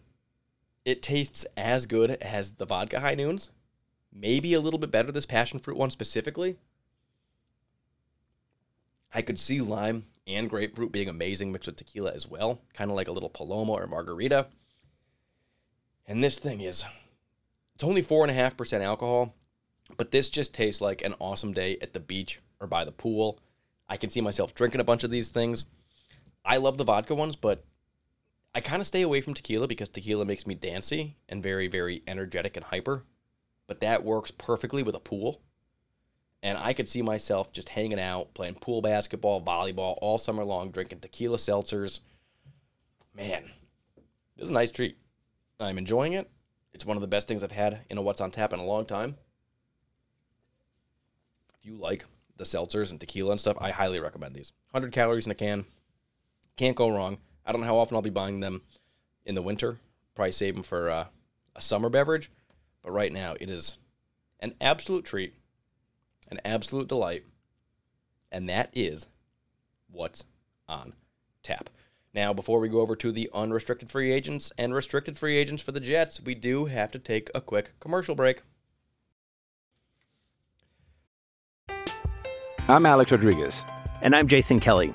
It 0.85 1.01
tastes 1.01 1.45
as 1.57 1.85
good 1.85 2.11
as 2.11 2.53
the 2.53 2.65
vodka 2.65 2.99
high 2.99 3.15
noons, 3.15 3.49
maybe 4.13 4.53
a 4.53 4.59
little 4.59 4.79
bit 4.79 4.91
better 4.91 5.11
this 5.11 5.25
passion 5.25 5.59
fruit 5.59 5.77
one 5.77 5.91
specifically. 5.91 6.57
I 9.13 9.21
could 9.21 9.39
see 9.39 9.61
lime 9.61 10.05
and 10.27 10.49
grapefruit 10.49 10.91
being 10.91 11.09
amazing 11.09 11.51
mixed 11.51 11.67
with 11.67 11.77
tequila 11.77 12.11
as 12.11 12.27
well, 12.27 12.61
kind 12.73 12.91
of 12.91 12.95
like 12.95 13.07
a 13.07 13.11
little 13.11 13.29
paloma 13.29 13.71
or 13.71 13.87
margarita. 13.87 14.47
And 16.05 16.23
this 16.23 16.37
thing 16.37 16.61
is, 16.61 16.83
it's 17.75 17.83
only 17.83 18.03
4.5% 18.03 18.81
alcohol, 18.81 19.35
but 19.97 20.11
this 20.11 20.29
just 20.29 20.53
tastes 20.53 20.81
like 20.81 21.01
an 21.01 21.15
awesome 21.19 21.53
day 21.53 21.77
at 21.81 21.93
the 21.93 21.99
beach 21.99 22.39
or 22.59 22.67
by 22.67 22.83
the 22.83 22.91
pool. 22.91 23.39
I 23.87 23.97
can 23.97 24.09
see 24.09 24.21
myself 24.21 24.53
drinking 24.53 24.81
a 24.81 24.85
bunch 24.85 25.03
of 25.03 25.11
these 25.11 25.29
things. 25.29 25.65
I 26.49 26.57
love 26.57 26.79
the 26.79 26.83
vodka 26.83 27.13
ones, 27.13 27.35
but 27.35 27.63
I 28.55 28.59
kind 28.59 28.81
of 28.81 28.87
stay 28.87 29.03
away 29.03 29.21
from 29.21 29.35
tequila 29.35 29.67
because 29.67 29.87
tequila 29.87 30.25
makes 30.25 30.47
me 30.47 30.55
dancy 30.55 31.15
and 31.29 31.43
very, 31.43 31.67
very 31.67 32.01
energetic 32.07 32.57
and 32.57 32.65
hyper. 32.65 33.03
But 33.67 33.81
that 33.81 34.03
works 34.03 34.31
perfectly 34.31 34.81
with 34.81 34.95
a 34.95 34.99
pool. 34.99 35.41
And 36.41 36.57
I 36.57 36.73
could 36.73 36.89
see 36.89 37.03
myself 37.03 37.53
just 37.53 37.69
hanging 37.69 37.99
out, 37.99 38.33
playing 38.33 38.55
pool 38.55 38.81
basketball, 38.81 39.43
volleyball 39.43 39.99
all 40.01 40.17
summer 40.17 40.43
long, 40.43 40.71
drinking 40.71 41.01
tequila 41.01 41.37
seltzers. 41.37 41.99
Man, 43.13 43.43
this 44.35 44.45
is 44.45 44.49
a 44.49 44.53
nice 44.53 44.71
treat. 44.71 44.97
I'm 45.59 45.77
enjoying 45.77 46.13
it. 46.13 46.31
It's 46.73 46.85
one 46.85 46.97
of 46.97 47.01
the 47.01 47.07
best 47.07 47.27
things 47.27 47.43
I've 47.43 47.51
had 47.51 47.81
in 47.91 47.99
a 47.99 48.01
What's 48.01 48.21
on 48.21 48.31
Tap 48.31 48.53
in 48.53 48.59
a 48.59 48.65
long 48.65 48.87
time. 48.87 49.13
If 51.59 51.65
you 51.65 51.75
like 51.77 52.05
the 52.37 52.43
seltzers 52.43 52.89
and 52.89 52.99
tequila 52.99 53.31
and 53.31 53.39
stuff, 53.39 53.57
I 53.61 53.69
highly 53.69 53.99
recommend 53.99 54.33
these. 54.33 54.51
100 54.71 54.91
calories 54.91 55.27
in 55.27 55.31
a 55.31 55.35
can. 55.35 55.65
Can't 56.59 56.75
go 56.75 56.89
wrong. 56.89 57.19
I 57.45 57.53
don't 57.53 57.61
know 57.61 57.67
how 57.67 57.77
often 57.77 57.95
I'll 57.95 58.01
be 58.01 58.09
buying 58.09 58.41
them 58.41 58.63
in 59.25 59.33
the 59.33 59.41
winter. 59.41 59.77
Probably 60.13 60.33
save 60.33 60.55
them 60.55 60.61
for 60.61 60.89
uh, 60.89 61.05
a 61.55 61.61
summer 61.61 61.87
beverage. 61.87 62.29
But 62.83 62.91
right 62.91 63.13
now, 63.13 63.37
it 63.39 63.49
is 63.49 63.77
an 64.41 64.55
absolute 64.59 65.05
treat, 65.05 65.35
an 66.29 66.41
absolute 66.43 66.89
delight. 66.89 67.23
And 68.29 68.49
that 68.49 68.71
is 68.73 69.07
what's 69.89 70.25
on 70.67 70.91
tap. 71.43 71.69
Now, 72.13 72.33
before 72.33 72.59
we 72.59 72.67
go 72.67 72.81
over 72.81 72.97
to 72.97 73.13
the 73.13 73.29
unrestricted 73.33 73.89
free 73.89 74.11
agents 74.11 74.51
and 74.57 74.73
restricted 74.73 75.17
free 75.17 75.37
agents 75.37 75.63
for 75.63 75.71
the 75.71 75.79
Jets, 75.79 76.19
we 76.19 76.35
do 76.35 76.65
have 76.65 76.91
to 76.91 76.99
take 76.99 77.29
a 77.33 77.39
quick 77.39 77.71
commercial 77.79 78.15
break. 78.15 78.41
I'm 82.67 82.85
Alex 82.85 83.13
Rodriguez. 83.13 83.63
And 84.01 84.13
I'm 84.13 84.27
Jason 84.27 84.59
Kelly. 84.59 84.91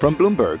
From 0.00 0.16
Bloomberg, 0.16 0.60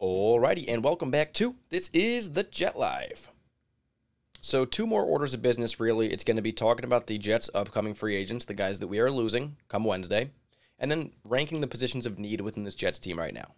Alrighty, 0.00 0.64
and 0.66 0.82
welcome 0.82 1.10
back 1.10 1.34
to 1.34 1.56
This 1.68 1.90
is 1.92 2.32
the 2.32 2.42
Jet 2.42 2.74
Life. 2.78 3.28
So, 4.40 4.64
two 4.64 4.86
more 4.86 5.02
orders 5.02 5.34
of 5.34 5.42
business, 5.42 5.78
really. 5.78 6.10
It's 6.10 6.24
going 6.24 6.38
to 6.38 6.42
be 6.42 6.52
talking 6.52 6.86
about 6.86 7.06
the 7.06 7.18
Jets' 7.18 7.50
upcoming 7.54 7.92
free 7.92 8.16
agents, 8.16 8.46
the 8.46 8.54
guys 8.54 8.78
that 8.78 8.86
we 8.86 8.98
are 8.98 9.10
losing 9.10 9.58
come 9.68 9.84
Wednesday, 9.84 10.30
and 10.78 10.90
then 10.90 11.12
ranking 11.28 11.60
the 11.60 11.66
positions 11.66 12.06
of 12.06 12.18
need 12.18 12.40
within 12.40 12.64
this 12.64 12.74
Jets 12.74 12.98
team 12.98 13.18
right 13.18 13.34
now. 13.34 13.52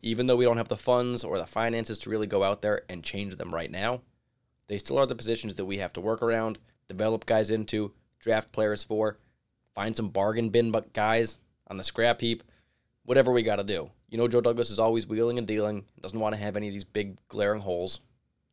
Even 0.00 0.26
though 0.26 0.36
we 0.36 0.46
don't 0.46 0.56
have 0.56 0.68
the 0.68 0.76
funds 0.78 1.22
or 1.22 1.36
the 1.36 1.46
finances 1.46 1.98
to 1.98 2.08
really 2.08 2.26
go 2.26 2.42
out 2.42 2.62
there 2.62 2.84
and 2.88 3.04
change 3.04 3.36
them 3.36 3.54
right 3.54 3.70
now, 3.70 4.00
they 4.68 4.78
still 4.78 4.96
are 4.96 5.04
the 5.04 5.14
positions 5.14 5.56
that 5.56 5.66
we 5.66 5.76
have 5.76 5.92
to 5.92 6.00
work 6.00 6.22
around, 6.22 6.58
develop 6.88 7.26
guys 7.26 7.50
into, 7.50 7.92
draft 8.20 8.52
players 8.52 8.84
for, 8.84 9.18
find 9.74 9.94
some 9.94 10.08
bargain 10.08 10.48
bin 10.48 10.74
guys 10.94 11.40
on 11.66 11.76
the 11.76 11.84
scrap 11.84 12.22
heap, 12.22 12.42
whatever 13.08 13.32
we 13.32 13.42
got 13.42 13.56
to 13.56 13.64
do. 13.64 13.90
You 14.10 14.18
know, 14.18 14.28
Joe 14.28 14.42
Douglas 14.42 14.68
is 14.68 14.78
always 14.78 15.06
wheeling 15.06 15.38
and 15.38 15.46
dealing, 15.46 15.86
doesn't 16.02 16.20
want 16.20 16.34
to 16.34 16.40
have 16.42 16.58
any 16.58 16.68
of 16.68 16.74
these 16.74 16.84
big 16.84 17.16
glaring 17.28 17.62
holes. 17.62 18.00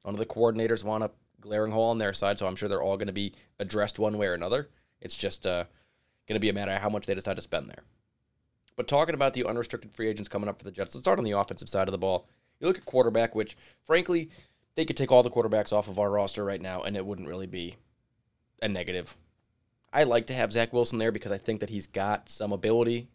None 0.05 0.13
of 0.13 0.19
the 0.19 0.25
coordinators 0.25 0.81
want 0.81 1.03
a 1.03 1.11
glaring 1.41 1.73
hole 1.73 1.89
on 1.89 1.97
their 1.97 2.13
side, 2.13 2.39
so 2.39 2.47
I'm 2.47 2.55
sure 2.55 2.69
they're 2.69 2.81
all 2.81 2.95
going 2.95 3.07
to 3.07 3.13
be 3.13 3.33
addressed 3.59 3.99
one 3.99 4.17
way 4.17 4.27
or 4.27 4.33
another. 4.33 4.69
It's 5.01 5.17
just 5.17 5.45
uh, 5.45 5.65
going 6.25 6.37
to 6.37 6.39
be 6.39 6.47
a 6.47 6.53
matter 6.53 6.71
of 6.71 6.81
how 6.81 6.87
much 6.87 7.05
they 7.05 7.13
decide 7.13 7.35
to 7.35 7.41
spend 7.41 7.67
there. 7.67 7.83
But 8.77 8.87
talking 8.87 9.13
about 9.13 9.33
the 9.33 9.43
unrestricted 9.43 9.93
free 9.93 10.07
agents 10.07 10.29
coming 10.29 10.47
up 10.47 10.57
for 10.57 10.63
the 10.63 10.71
Jets, 10.71 10.95
let's 10.95 11.03
start 11.03 11.19
on 11.19 11.25
the 11.25 11.31
offensive 11.31 11.67
side 11.67 11.89
of 11.89 11.91
the 11.91 11.97
ball. 11.97 12.29
You 12.61 12.67
look 12.67 12.77
at 12.77 12.85
quarterback, 12.85 13.35
which, 13.35 13.57
frankly, 13.83 14.29
they 14.75 14.85
could 14.85 14.95
take 14.95 15.11
all 15.11 15.21
the 15.21 15.29
quarterbacks 15.29 15.73
off 15.73 15.89
of 15.89 15.99
our 15.99 16.09
roster 16.09 16.45
right 16.45 16.61
now, 16.61 16.81
and 16.81 16.95
it 16.95 17.05
wouldn't 17.05 17.27
really 17.27 17.47
be 17.47 17.75
a 18.61 18.69
negative. 18.69 19.17
I 19.91 20.03
like 20.03 20.27
to 20.27 20.33
have 20.33 20.53
Zach 20.53 20.71
Wilson 20.71 20.97
there 20.97 21.11
because 21.11 21.33
I 21.33 21.37
think 21.39 21.59
that 21.59 21.69
he's 21.69 21.87
got 21.87 22.29
some 22.29 22.53
ability. 22.53 23.09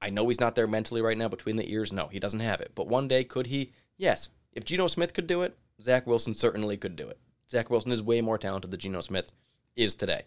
I 0.00 0.10
know 0.10 0.28
he's 0.28 0.40
not 0.40 0.54
there 0.54 0.66
mentally 0.66 1.00
right 1.00 1.16
now 1.16 1.28
between 1.28 1.56
the 1.56 1.70
ears. 1.70 1.92
No, 1.92 2.08
he 2.08 2.20
doesn't 2.20 2.40
have 2.40 2.60
it. 2.60 2.72
But 2.74 2.88
one 2.88 3.08
day, 3.08 3.24
could 3.24 3.46
he? 3.46 3.72
Yes. 3.96 4.28
If 4.52 4.64
Geno 4.64 4.86
Smith 4.86 5.14
could 5.14 5.26
do 5.26 5.42
it, 5.42 5.56
Zach 5.82 6.06
Wilson 6.06 6.34
certainly 6.34 6.76
could 6.76 6.96
do 6.96 7.08
it. 7.08 7.18
Zach 7.50 7.70
Wilson 7.70 7.92
is 7.92 8.02
way 8.02 8.20
more 8.20 8.38
talented 8.38 8.70
than 8.70 8.80
Geno 8.80 9.00
Smith 9.00 9.32
is 9.74 9.94
today. 9.94 10.22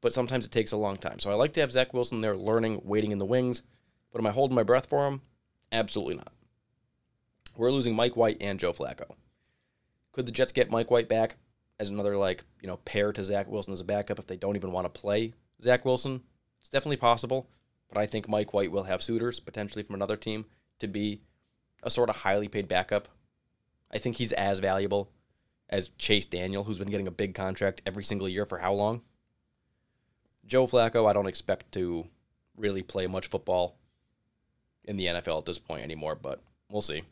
But 0.00 0.12
sometimes 0.12 0.44
it 0.44 0.52
takes 0.52 0.72
a 0.72 0.76
long 0.76 0.96
time. 0.96 1.18
So 1.18 1.30
I 1.30 1.34
like 1.34 1.52
to 1.54 1.60
have 1.60 1.72
Zach 1.72 1.94
Wilson 1.94 2.20
there 2.20 2.36
learning, 2.36 2.82
waiting 2.84 3.12
in 3.12 3.18
the 3.18 3.24
wings. 3.24 3.62
But 4.12 4.20
am 4.20 4.26
I 4.26 4.30
holding 4.30 4.54
my 4.54 4.62
breath 4.62 4.86
for 4.86 5.06
him? 5.06 5.22
Absolutely 5.72 6.16
not. 6.16 6.32
We're 7.56 7.72
losing 7.72 7.96
Mike 7.96 8.16
White 8.16 8.36
and 8.40 8.60
Joe 8.60 8.72
Flacco. 8.72 9.14
Could 10.12 10.26
the 10.26 10.32
Jets 10.32 10.52
get 10.52 10.70
Mike 10.70 10.90
White 10.90 11.08
back 11.08 11.36
as 11.80 11.88
another 11.88 12.16
like, 12.16 12.44
you 12.60 12.68
know, 12.68 12.76
pair 12.78 13.12
to 13.12 13.24
Zach 13.24 13.48
Wilson 13.48 13.72
as 13.72 13.80
a 13.80 13.84
backup 13.84 14.18
if 14.18 14.26
they 14.26 14.36
don't 14.36 14.56
even 14.56 14.72
want 14.72 14.84
to 14.84 15.00
play 15.00 15.32
Zach 15.62 15.84
Wilson? 15.84 16.22
It's 16.60 16.70
definitely 16.70 16.96
possible, 16.96 17.48
but 17.94 18.02
I 18.02 18.06
think 18.06 18.28
Mike 18.28 18.52
White 18.52 18.72
will 18.72 18.82
have 18.82 19.02
suitors 19.02 19.40
potentially 19.40 19.84
from 19.84 19.94
another 19.94 20.16
team 20.16 20.46
to 20.80 20.88
be 20.88 21.22
a 21.82 21.90
sort 21.90 22.10
of 22.10 22.16
highly 22.16 22.48
paid 22.48 22.66
backup. 22.66 23.08
I 23.92 23.98
think 23.98 24.16
he's 24.16 24.32
as 24.32 24.58
valuable 24.58 25.12
as 25.70 25.90
Chase 25.96 26.26
Daniel, 26.26 26.64
who's 26.64 26.78
been 26.78 26.90
getting 26.90 27.06
a 27.06 27.12
big 27.12 27.34
contract 27.34 27.82
every 27.86 28.02
single 28.02 28.28
year 28.28 28.44
for 28.44 28.58
how 28.58 28.72
long? 28.72 29.02
Joe 30.44 30.66
Flacco, 30.66 31.08
I 31.08 31.12
don't 31.12 31.28
expect 31.28 31.72
to 31.72 32.06
really 32.56 32.82
play 32.82 33.06
much 33.06 33.28
football 33.28 33.76
in 34.84 34.96
the 34.96 35.06
NFL 35.06 35.38
at 35.38 35.44
this 35.46 35.58
point 35.58 35.84
anymore, 35.84 36.16
but 36.16 36.42
we'll 36.70 36.82
see. 36.82 37.02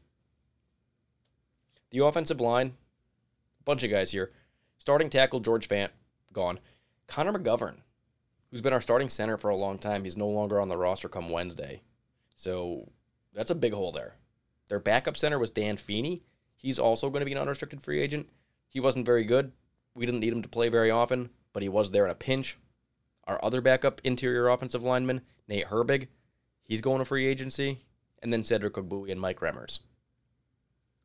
The 1.90 2.04
offensive 2.04 2.40
line, 2.40 2.74
bunch 3.64 3.82
of 3.82 3.90
guys 3.90 4.10
here. 4.10 4.32
Starting 4.78 5.08
tackle 5.08 5.40
George 5.40 5.68
Fant, 5.68 5.90
gone. 6.32 6.58
Connor 7.06 7.32
McGovern, 7.32 7.76
who's 8.52 8.60
been 8.60 8.74
our 8.74 8.80
starting 8.82 9.08
center 9.08 9.38
for 9.38 9.48
a 9.48 9.56
long 9.56 9.78
time, 9.78 10.04
he's 10.04 10.16
no 10.16 10.28
longer 10.28 10.60
on 10.60 10.68
the 10.68 10.76
roster 10.76 11.08
come 11.08 11.30
Wednesday. 11.30 11.80
So 12.36 12.92
that's 13.34 13.50
a 13.50 13.56
big 13.56 13.72
hole 13.72 13.92
there. 13.92 14.16
Their 14.68 14.78
backup 14.78 15.16
center 15.16 15.38
was 15.38 15.50
Dan 15.50 15.78
Feeney. 15.78 16.22
He's 16.54 16.78
also 16.78 17.08
going 17.08 17.22
to 17.22 17.26
be 17.26 17.32
an 17.32 17.38
unrestricted 17.38 17.82
free 17.82 18.00
agent. 18.00 18.28
He 18.68 18.78
wasn't 18.78 19.06
very 19.06 19.24
good. 19.24 19.52
We 19.94 20.04
didn't 20.06 20.20
need 20.20 20.32
him 20.32 20.42
to 20.42 20.48
play 20.48 20.68
very 20.68 20.90
often, 20.90 21.30
but 21.54 21.62
he 21.62 21.68
was 21.68 21.90
there 21.90 22.04
in 22.04 22.10
a 22.10 22.14
pinch. 22.14 22.58
Our 23.26 23.42
other 23.42 23.62
backup 23.62 24.00
interior 24.04 24.48
offensive 24.48 24.82
lineman, 24.82 25.22
Nate 25.48 25.66
Herbig, 25.66 26.08
he's 26.62 26.80
going 26.80 26.98
to 26.98 27.04
free 27.04 27.26
agency. 27.26 27.78
And 28.22 28.32
then 28.32 28.44
Cedric 28.44 28.74
Ogbuehi 28.74 29.10
and 29.10 29.20
Mike 29.20 29.40
Remmers. 29.40 29.80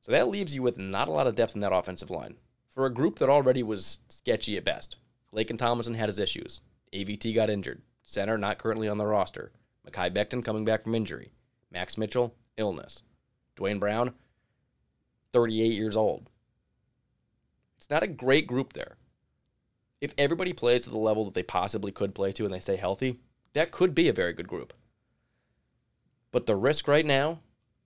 So 0.01 0.11
that 0.11 0.27
leaves 0.27 0.53
you 0.53 0.61
with 0.61 0.77
not 0.77 1.07
a 1.07 1.11
lot 1.11 1.27
of 1.27 1.35
depth 1.35 1.55
in 1.55 1.61
that 1.61 1.73
offensive 1.73 2.11
line. 2.11 2.35
For 2.69 2.85
a 2.85 2.93
group 2.93 3.17
that 3.19 3.29
already 3.29 3.63
was 3.63 3.99
sketchy 4.07 4.55
at 4.55 4.63
best, 4.63 4.97
Laken 5.33 5.57
Tomlinson 5.57 5.95
had 5.95 6.09
his 6.09 6.19
issues. 6.19 6.61
AVT 6.93 7.33
got 7.35 7.49
injured. 7.49 7.81
Center 8.03 8.37
not 8.37 8.57
currently 8.57 8.87
on 8.87 8.97
the 8.97 9.05
roster. 9.05 9.51
Mekhi 9.87 10.11
Becton 10.13 10.43
coming 10.43 10.65
back 10.65 10.83
from 10.83 10.95
injury. 10.95 11.31
Max 11.71 11.97
Mitchell, 11.97 12.35
illness. 12.57 13.03
Duane 13.55 13.79
Brown, 13.79 14.13
38 15.33 15.73
years 15.73 15.97
old. 15.97 16.29
It's 17.77 17.89
not 17.89 18.03
a 18.03 18.07
great 18.07 18.47
group 18.47 18.73
there. 18.73 18.97
if 20.01 20.13
everybody 20.17 20.53
plays 20.53 20.83
to 20.83 20.89
the 20.89 20.97
level 20.97 21.25
that 21.25 21.33
they 21.33 21.43
possibly 21.43 21.91
could 21.91 22.13
play 22.13 22.31
to 22.31 22.45
and 22.45 22.53
they 22.53 22.59
stay 22.59 22.75
healthy, 22.75 23.19
that 23.53 23.71
could 23.71 23.95
be 23.95 24.07
a 24.07 24.13
very 24.13 24.33
good 24.33 24.47
group. 24.47 24.73
But 26.31 26.45
the 26.45 26.55
risk 26.55 26.87
right 26.87 27.05
now 27.05 27.39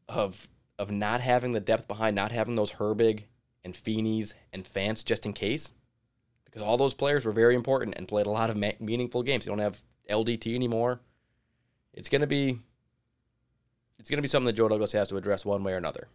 of 0.10 0.50
of 0.78 0.92
not 0.92 1.22
having 1.22 1.52
the 1.52 1.60
depth 1.60 1.88
behind, 1.88 2.16
not 2.16 2.32
having 2.32 2.56
those 2.56 2.74
Herbig 2.74 3.26
and 3.64 3.76
Feeneys 3.76 4.34
and 4.52 4.66
Fants 4.66 5.06
just 5.06 5.28
in 5.28 5.34
case, 5.34 5.72
because 6.52 6.62
all 6.62 6.78
those 6.78 6.94
players 6.94 7.26
were 7.26 7.32
very 7.32 7.56
important 7.56 7.96
and 7.98 8.08
played 8.08 8.26
a 8.28 8.32
lot 8.32 8.50
of 8.50 8.58
ma- 8.58 8.72
meaningful 8.80 9.24
games. 9.24 9.46
You 9.46 9.52
don't 9.52 9.60
have 9.60 9.82
LDT 10.10 10.54
anymore. 10.54 11.00
It's 11.94 12.10
gonna 12.10 12.28
be 12.28 12.58
it's 13.98 14.10
gonna 14.10 14.22
be 14.22 14.28
something 14.28 14.48
that 14.48 14.54
Joe 14.54 14.68
Douglas 14.68 14.92
has 14.92 15.10
to 15.10 15.18
address 15.18 15.46
one 15.46 15.64
way 15.64 15.74
or 15.74 15.78
another. 15.78 16.08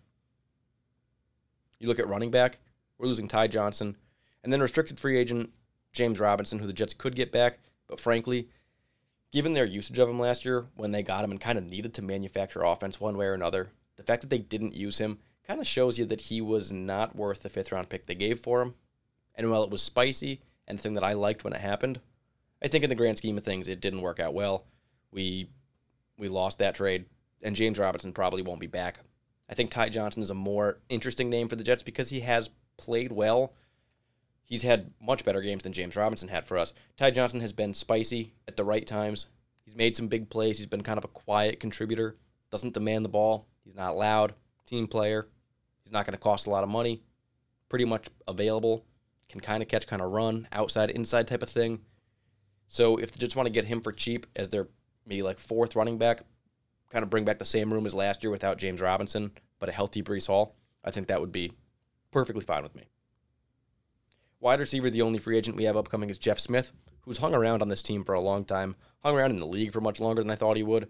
You 1.79 1.89
look 1.89 1.99
at 1.99 2.09
running 2.09 2.31
back, 2.31 2.59
we're 2.99 3.09
losing 3.09 3.29
Ty 3.29 3.49
Johnson, 3.49 3.97
and 4.43 4.53
then 4.53 4.61
restricted 4.61 4.99
free 4.99 5.19
agent 5.19 5.51
James 5.93 6.21
Robinson, 6.21 6.59
who 6.59 6.67
the 6.67 6.73
Jets 6.73 6.95
could 6.95 7.17
get 7.17 7.33
back, 7.33 7.59
but 7.87 7.99
frankly, 7.99 8.49
given 9.33 9.55
their 9.55 9.65
usage 9.65 9.99
of 9.99 10.09
him 10.09 10.19
last 10.19 10.45
year 10.45 10.67
when 10.77 10.93
they 10.93 11.03
got 11.03 11.25
him 11.25 11.31
and 11.31 11.41
kind 11.41 11.59
of 11.59 11.65
needed 11.65 11.95
to 11.95 12.03
manufacture 12.03 12.63
offense 12.63 13.01
one 13.01 13.17
way 13.17 13.27
or 13.27 13.35
another, 13.35 13.71
the 13.97 14.03
fact 14.03 14.23
that 14.23 14.31
they 14.31 14.39
didn't 14.39 14.75
use 14.75 14.99
him 14.99 15.19
kind 15.47 15.61
of 15.61 15.67
shows 15.67 15.99
you 15.99 16.05
that 16.07 16.23
he 16.23 16.41
was 16.41 16.73
not 16.73 17.17
worth 17.17 17.43
the 17.43 17.49
fifth 17.49 17.73
round 17.73 17.89
pick 17.89 18.07
they 18.07 18.15
gave 18.15 18.41
for 18.41 18.61
him. 18.63 18.75
And 19.37 19.51
while 19.51 19.63
it 19.63 19.71
was 19.71 19.83
spicy 19.83 20.41
and 20.67 20.79
the 20.79 20.83
thing 20.83 20.95
that 20.95 21.05
I 21.05 21.13
liked 21.13 21.45
when 21.45 21.53
it 21.53 21.61
happened, 21.61 22.01
I 22.63 22.69
think 22.69 22.85
in 22.85 22.91
the 22.91 22.97
grand 22.97 23.19
scheme 23.19 23.37
of 23.37 23.45
things 23.45 23.69
it 23.69 23.81
didn't 23.81 24.01
work 24.01 24.19
out 24.21 24.35
well. 24.35 24.65
We 25.11 25.49
we 26.19 26.29
lost 26.29 26.59
that 26.59 26.75
trade, 26.75 27.05
and 27.43 27.55
James 27.55 27.79
Robinson 27.79 28.13
probably 28.13 28.43
won't 28.43 28.61
be 28.61 28.67
back. 28.67 29.01
I 29.49 29.55
think 29.55 29.71
Ty 29.71 29.91
Johnson 29.91 30.23
is 30.23 30.31
a 30.31 30.35
more 30.35 30.79
interesting 30.89 31.31
name 31.31 31.49
for 31.49 31.57
the 31.57 31.65
Jets 31.65 31.83
because 31.83 32.09
he 32.09 32.21
has 32.21 32.51
played 32.79 33.13
well. 33.13 33.53
He's 34.45 34.63
had 34.63 34.93
much 35.01 35.25
better 35.25 35.41
games 35.41 35.65
than 35.65 35.73
James 35.73 35.97
Robinson 35.97 36.29
had 36.29 36.47
for 36.47 36.57
us. 36.57 36.73
Ty 36.97 37.11
Johnson 37.11 37.41
has 37.41 37.53
been 37.53 37.75
spicy 37.75 38.33
at 38.49 38.57
the 38.57 38.65
right 38.65 38.87
times. 38.87 39.27
He's 39.65 39.77
made 39.77 39.97
some 39.97 40.09
big 40.09 40.31
plays. 40.31 40.59
He's 40.59 40.67
been 40.67 40.83
kind 40.83 40.99
of 40.99 41.05
a 41.05 41.09
quiet 41.09 41.61
contributor. 41.61 42.17
Doesn't 42.51 42.75
demand 42.75 43.05
the 43.05 43.11
ball. 43.11 43.47
He's 43.65 43.75
not 43.75 43.97
loud. 43.97 44.35
Team 44.65 44.87
player. 44.87 45.27
He's 45.83 45.93
not 45.93 46.07
going 46.07 46.13
to 46.13 46.19
cost 46.19 46.47
a 46.47 46.51
lot 46.51 46.65
of 46.65 46.71
money. 46.71 47.03
Pretty 47.69 47.85
much 47.85 48.07
available. 48.29 48.85
Can 49.29 49.41
kind 49.41 49.63
of 49.63 49.69
catch, 49.69 49.87
kind 49.87 50.03
of 50.03 50.13
run, 50.13 50.49
outside, 50.53 50.91
inside 50.91 51.27
type 51.27 51.43
of 51.43 51.49
thing. 51.49 51.81
So 52.69 52.97
if 52.97 53.13
they 53.13 53.19
just 53.19 53.37
want 53.37 53.47
to 53.47 53.53
get 53.53 53.65
him 53.65 53.81
for 53.81 53.93
cheap 53.93 54.27
as 54.37 54.49
their 54.49 54.69
maybe 55.07 55.23
like 55.23 55.39
fourth 55.39 55.77
running 55.77 55.99
back, 55.99 56.23
kind 56.91 57.03
of 57.03 57.11
bring 57.11 57.25
back 57.25 57.39
the 57.39 57.45
same 57.45 57.73
room 57.73 57.87
as 57.87 57.95
last 57.95 58.23
year 58.23 58.31
without 58.31 58.59
James 58.59 58.81
Robinson, 58.81 59.33
but 59.59 59.69
a 59.69 59.73
healthy 59.73 60.03
Breece 60.03 60.27
Hall, 60.27 60.55
I 60.85 60.91
think 60.91 61.09
that 61.09 61.21
would 61.21 61.33
be 61.33 61.53
perfectly 62.11 62.45
fine 62.45 62.63
with 62.63 62.75
me. 62.75 62.85
Wide 64.41 64.61
receiver, 64.61 64.91
the 64.91 65.03
only 65.03 65.19
free 65.19 65.37
agent 65.37 65.57
we 65.57 65.65
have 65.65 65.77
upcoming 65.77 66.11
is 66.11 66.19
Jeff 66.19 66.39
Smith, 66.39 66.73
who's 67.03 67.19
hung 67.19 67.35
around 67.35 67.63
on 67.63 67.69
this 67.69 67.83
team 67.83 68.05
for 68.05 68.15
a 68.15 68.21
long 68.21 68.45
time, 68.45 68.77
hung 69.03 69.17
around 69.17 69.31
in 69.31 69.41
the 69.41 69.47
league 69.47 69.73
for 69.73 69.81
much 69.81 70.01
longer 70.01 70.23
than 70.23 70.31
I 70.31 70.37
thought 70.37 70.57
he 70.57 70.63
would, 70.63 70.89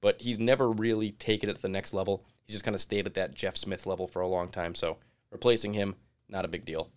but 0.00 0.20
he's 0.20 0.38
never 0.38 0.70
really 0.70 1.12
taken 1.12 1.48
it 1.48 1.56
to 1.56 1.62
the 1.62 1.68
next 1.68 1.94
level. 1.94 2.24
He's 2.44 2.54
just 2.54 2.64
kind 2.64 2.74
of 2.74 2.80
stayed 2.80 3.06
at 3.06 3.14
that 3.14 3.34
Jeff 3.34 3.56
Smith 3.56 3.86
level 3.86 4.08
for 4.08 4.20
a 4.20 4.28
long 4.28 4.48
time, 4.48 4.74
so 4.74 4.98
replacing 5.30 5.74
him, 5.74 5.96
not 6.28 6.44
a 6.44 6.48
big 6.48 6.64
deal. 6.64 6.90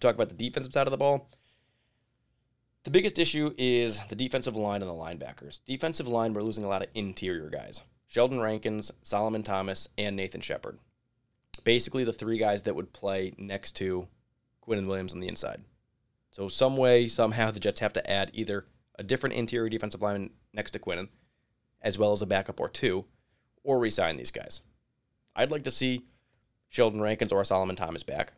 Talk 0.00 0.14
about 0.14 0.30
the 0.30 0.34
defensive 0.34 0.72
side 0.72 0.86
of 0.86 0.90
the 0.90 0.96
ball. 0.96 1.30
The 2.84 2.90
biggest 2.90 3.18
issue 3.18 3.54
is 3.58 4.00
the 4.08 4.16
defensive 4.16 4.56
line 4.56 4.80
and 4.80 4.90
the 4.90 4.94
linebackers. 4.94 5.60
Defensive 5.66 6.08
line, 6.08 6.32
we're 6.32 6.40
losing 6.40 6.64
a 6.64 6.68
lot 6.68 6.82
of 6.82 6.88
interior 6.94 7.50
guys. 7.50 7.82
Sheldon 8.06 8.40
Rankins, 8.40 8.90
Solomon 9.02 9.42
Thomas, 9.42 9.88
and 9.98 10.16
Nathan 10.16 10.40
Shepard. 10.40 10.78
Basically, 11.62 12.04
the 12.04 12.12
three 12.12 12.38
guys 12.38 12.62
that 12.62 12.74
would 12.74 12.92
play 12.94 13.34
next 13.36 13.72
to 13.76 14.08
Quinnen 14.66 14.86
Williams 14.86 15.12
on 15.12 15.20
the 15.20 15.28
inside. 15.28 15.62
So, 16.30 16.48
some 16.48 16.78
way, 16.78 17.06
somehow, 17.06 17.50
the 17.50 17.60
Jets 17.60 17.80
have 17.80 17.92
to 17.92 18.10
add 18.10 18.30
either 18.32 18.64
a 18.98 19.02
different 19.02 19.34
interior 19.34 19.68
defensive 19.68 20.00
lineman 20.00 20.30
next 20.54 20.70
to 20.70 20.78
Quinnen, 20.78 21.08
as 21.82 21.98
well 21.98 22.12
as 22.12 22.22
a 22.22 22.26
backup 22.26 22.60
or 22.60 22.68
two, 22.68 23.04
or 23.62 23.78
resign 23.78 24.16
these 24.16 24.30
guys. 24.30 24.60
I'd 25.36 25.50
like 25.50 25.64
to 25.64 25.70
see 25.70 26.06
Sheldon 26.70 27.02
Rankins 27.02 27.32
or 27.32 27.44
Solomon 27.44 27.76
Thomas 27.76 28.02
back. 28.02 28.32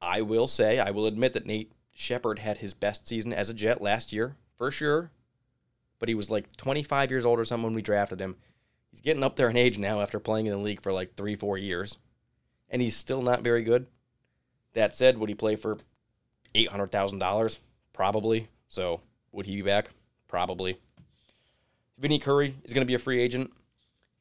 I 0.00 0.20
will 0.20 0.48
say, 0.48 0.78
I 0.78 0.90
will 0.90 1.06
admit 1.06 1.32
that 1.32 1.46
Nate 1.46 1.72
Shepard 1.92 2.38
had 2.40 2.58
his 2.58 2.74
best 2.74 3.08
season 3.08 3.32
as 3.32 3.48
a 3.48 3.54
Jet 3.54 3.80
last 3.80 4.12
year, 4.12 4.36
for 4.56 4.70
sure. 4.70 5.10
But 5.98 6.08
he 6.08 6.14
was 6.14 6.30
like 6.30 6.54
25 6.56 7.10
years 7.10 7.24
old 7.24 7.40
or 7.40 7.44
something 7.44 7.64
when 7.64 7.74
we 7.74 7.82
drafted 7.82 8.20
him. 8.20 8.36
He's 8.90 9.00
getting 9.00 9.24
up 9.24 9.36
there 9.36 9.48
in 9.48 9.56
age 9.56 9.78
now 9.78 10.00
after 10.00 10.18
playing 10.18 10.46
in 10.46 10.52
the 10.52 10.58
league 10.58 10.82
for 10.82 10.92
like 10.92 11.16
three, 11.16 11.36
four 11.36 11.56
years. 11.58 11.96
And 12.68 12.82
he's 12.82 12.96
still 12.96 13.22
not 13.22 13.42
very 13.42 13.62
good. 13.62 13.86
That 14.74 14.94
said, 14.94 15.18
would 15.18 15.28
he 15.28 15.34
play 15.34 15.56
for 15.56 15.78
$800,000? 16.54 17.58
Probably. 17.92 18.48
So 18.68 19.00
would 19.32 19.46
he 19.46 19.56
be 19.56 19.62
back? 19.62 19.90
Probably. 20.28 20.78
Vinny 21.98 22.18
Curry 22.18 22.54
is 22.64 22.72
going 22.72 22.82
to 22.82 22.86
be 22.86 22.94
a 22.94 22.98
free 22.98 23.20
agent. 23.20 23.50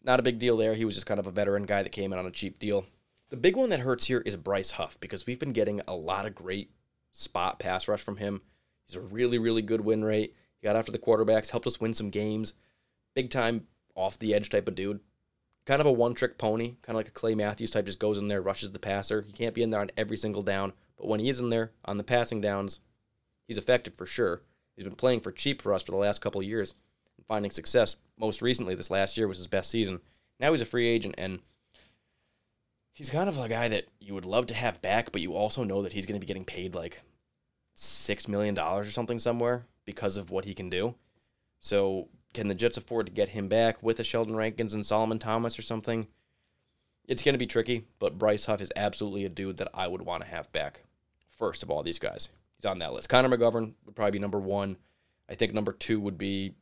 Not 0.04 0.20
a 0.20 0.24
big 0.24 0.40
deal 0.40 0.56
there. 0.56 0.74
He 0.74 0.86
was 0.86 0.94
just 0.94 1.08
kind 1.08 1.20
of 1.20 1.28
a 1.28 1.32
veteran 1.32 1.66
guy 1.66 1.84
that 1.84 1.92
came 1.92 2.14
in 2.14 2.20
on 2.20 2.26
a 2.26 2.32
cheap 2.32 2.60
deal. 2.60 2.86
The 3.36 3.42
big 3.42 3.58
one 3.58 3.70
that 3.72 3.82
hurts 3.82 4.06
here 4.06 4.24
is 4.26 4.38
Bryce 4.38 4.72
Huff 4.72 4.98
because 5.02 5.26
we've 5.26 5.42
been 5.42 5.52
getting 5.52 5.82
a 5.90 5.94
lot 5.94 6.26
of 6.26 6.34
great 6.34 6.72
spot 7.12 7.60
pass 7.60 7.86
rush 7.86 8.00
from 8.00 8.16
him. 8.16 8.42
He's 8.88 8.96
a 8.96 9.02
really, 9.02 9.38
really 9.38 9.62
good 9.62 9.82
win 9.82 10.06
rate. 10.06 10.34
He 10.62 10.66
got 10.66 10.78
after 10.78 10.94
the 10.94 10.98
quarterbacks, 10.98 11.50
helped 11.50 11.68
us 11.68 11.82
win 11.82 11.94
some 11.94 12.12
games. 12.12 12.54
Big 13.14 13.30
time 13.30 13.68
off 13.94 14.18
the 14.18 14.34
edge 14.34 14.50
type 14.50 14.70
of 14.70 14.76
dude. 14.76 15.02
Kind 15.66 15.82
of 15.82 15.86
a 15.86 15.92
one 15.92 16.14
trick 16.14 16.38
pony, 16.38 16.76
kind 16.82 16.96
of 16.96 16.96
like 16.96 17.10
a 17.10 17.12
Clay 17.12 17.36
Matthews 17.36 17.72
type, 17.72 17.86
just 17.86 18.00
goes 18.00 18.18
in 18.18 18.30
there, 18.30 18.42
rushes 18.42 18.72
the 18.72 18.80
passer. 18.80 19.22
He 19.22 19.34
can't 19.34 19.54
be 19.54 19.64
in 19.64 19.70
there 19.70 19.82
on 19.82 19.92
every 19.98 20.16
single 20.16 20.42
down, 20.42 20.72
but 20.98 21.10
when 21.10 21.20
he 21.20 21.28
is 21.28 21.42
in 21.42 21.50
there 21.50 21.74
on 21.84 21.98
the 21.98 22.06
passing 22.06 22.40
downs, 22.40 22.80
he's 23.50 23.58
effective 23.58 23.96
for 23.96 24.06
sure. 24.06 24.44
He's 24.78 24.86
been 24.86 24.96
playing 24.96 25.20
for 25.20 25.34
cheap 25.34 25.62
for 25.62 25.74
us 25.74 25.84
for 25.84 25.92
the 25.92 25.98
last 25.98 26.22
couple 26.22 26.40
of 26.40 26.48
years 26.48 26.74
and 27.18 27.26
finding 27.26 27.52
success. 27.52 27.98
Most 28.18 28.42
recently, 28.42 28.76
this 28.76 28.90
last 28.90 29.18
year 29.18 29.28
was 29.28 29.40
his 29.40 29.48
best 29.48 29.70
season. 29.70 30.00
Now 30.40 30.54
he's 30.54 30.62
a 30.62 30.66
free 30.66 30.88
agent, 30.88 31.16
and 31.18 31.42
he's 32.96 33.10
kind 33.10 33.30
of 33.30 33.38
a 33.38 33.48
guy 33.48 33.68
that 33.68 33.86
you 34.00 34.16
would 34.16 34.26
love 34.26 34.48
to 34.48 34.56
have 34.56 34.82
back, 34.82 35.12
but 35.12 35.22
you 35.22 35.36
also 35.36 35.64
know 35.64 35.84
that 35.84 35.94
he's 35.94 36.08
going 36.08 36.20
to 36.20 36.26
be 36.26 36.28
getting 36.28 36.46
paid 36.46 36.74
like 36.74 37.02
six 37.76 38.28
million 38.28 38.56
dollars 38.56 38.88
or 38.88 38.92
something 38.92 39.20
somewhere 39.20 39.68
because 39.86 40.18
of 40.18 40.32
what 40.32 40.46
he 40.46 40.56
can 40.56 40.70
do. 40.70 40.96
So 41.60 42.08
can 42.34 42.48
the 42.48 42.56
Jets 42.56 42.78
afford 42.78 43.06
to 43.06 43.12
get 43.12 43.30
him 43.30 43.48
back 43.48 43.84
with 43.84 44.00
a 44.00 44.04
Sheldon 44.04 44.36
Rankins 44.36 44.74
and 44.74 44.86
Solomon 44.86 45.20
Thomas 45.20 45.60
or 45.60 45.62
something? 45.62 46.08
It's 47.08 47.22
going 47.22 47.34
to 47.34 47.40
be 47.40 47.46
tricky, 47.46 47.86
but 48.00 48.18
Bryce 48.18 48.46
Huff 48.46 48.62
is 48.62 48.72
absolutely 48.76 49.26
a 49.26 49.30
dude 49.30 49.58
that 49.58 49.68
I 49.74 49.88
would 49.88 50.02
want 50.02 50.24
to 50.24 50.30
have 50.30 50.52
back. 50.52 50.82
First 51.38 51.64
of 51.64 51.70
all, 51.70 51.84
these 51.84 52.00
guys, 52.00 52.30
he's 52.56 52.66
on 52.66 52.80
that 52.80 52.94
list. 52.94 53.10
Connor 53.10 53.30
McGovern 53.30 53.74
would 53.86 53.96
probably 53.96 54.12
be 54.12 54.20
number 54.20 54.40
one. 54.40 54.78
I 55.30 55.36
think 55.36 55.54
number 55.54 55.74
two 55.74 56.00
would 56.00 56.18
be 56.18 56.54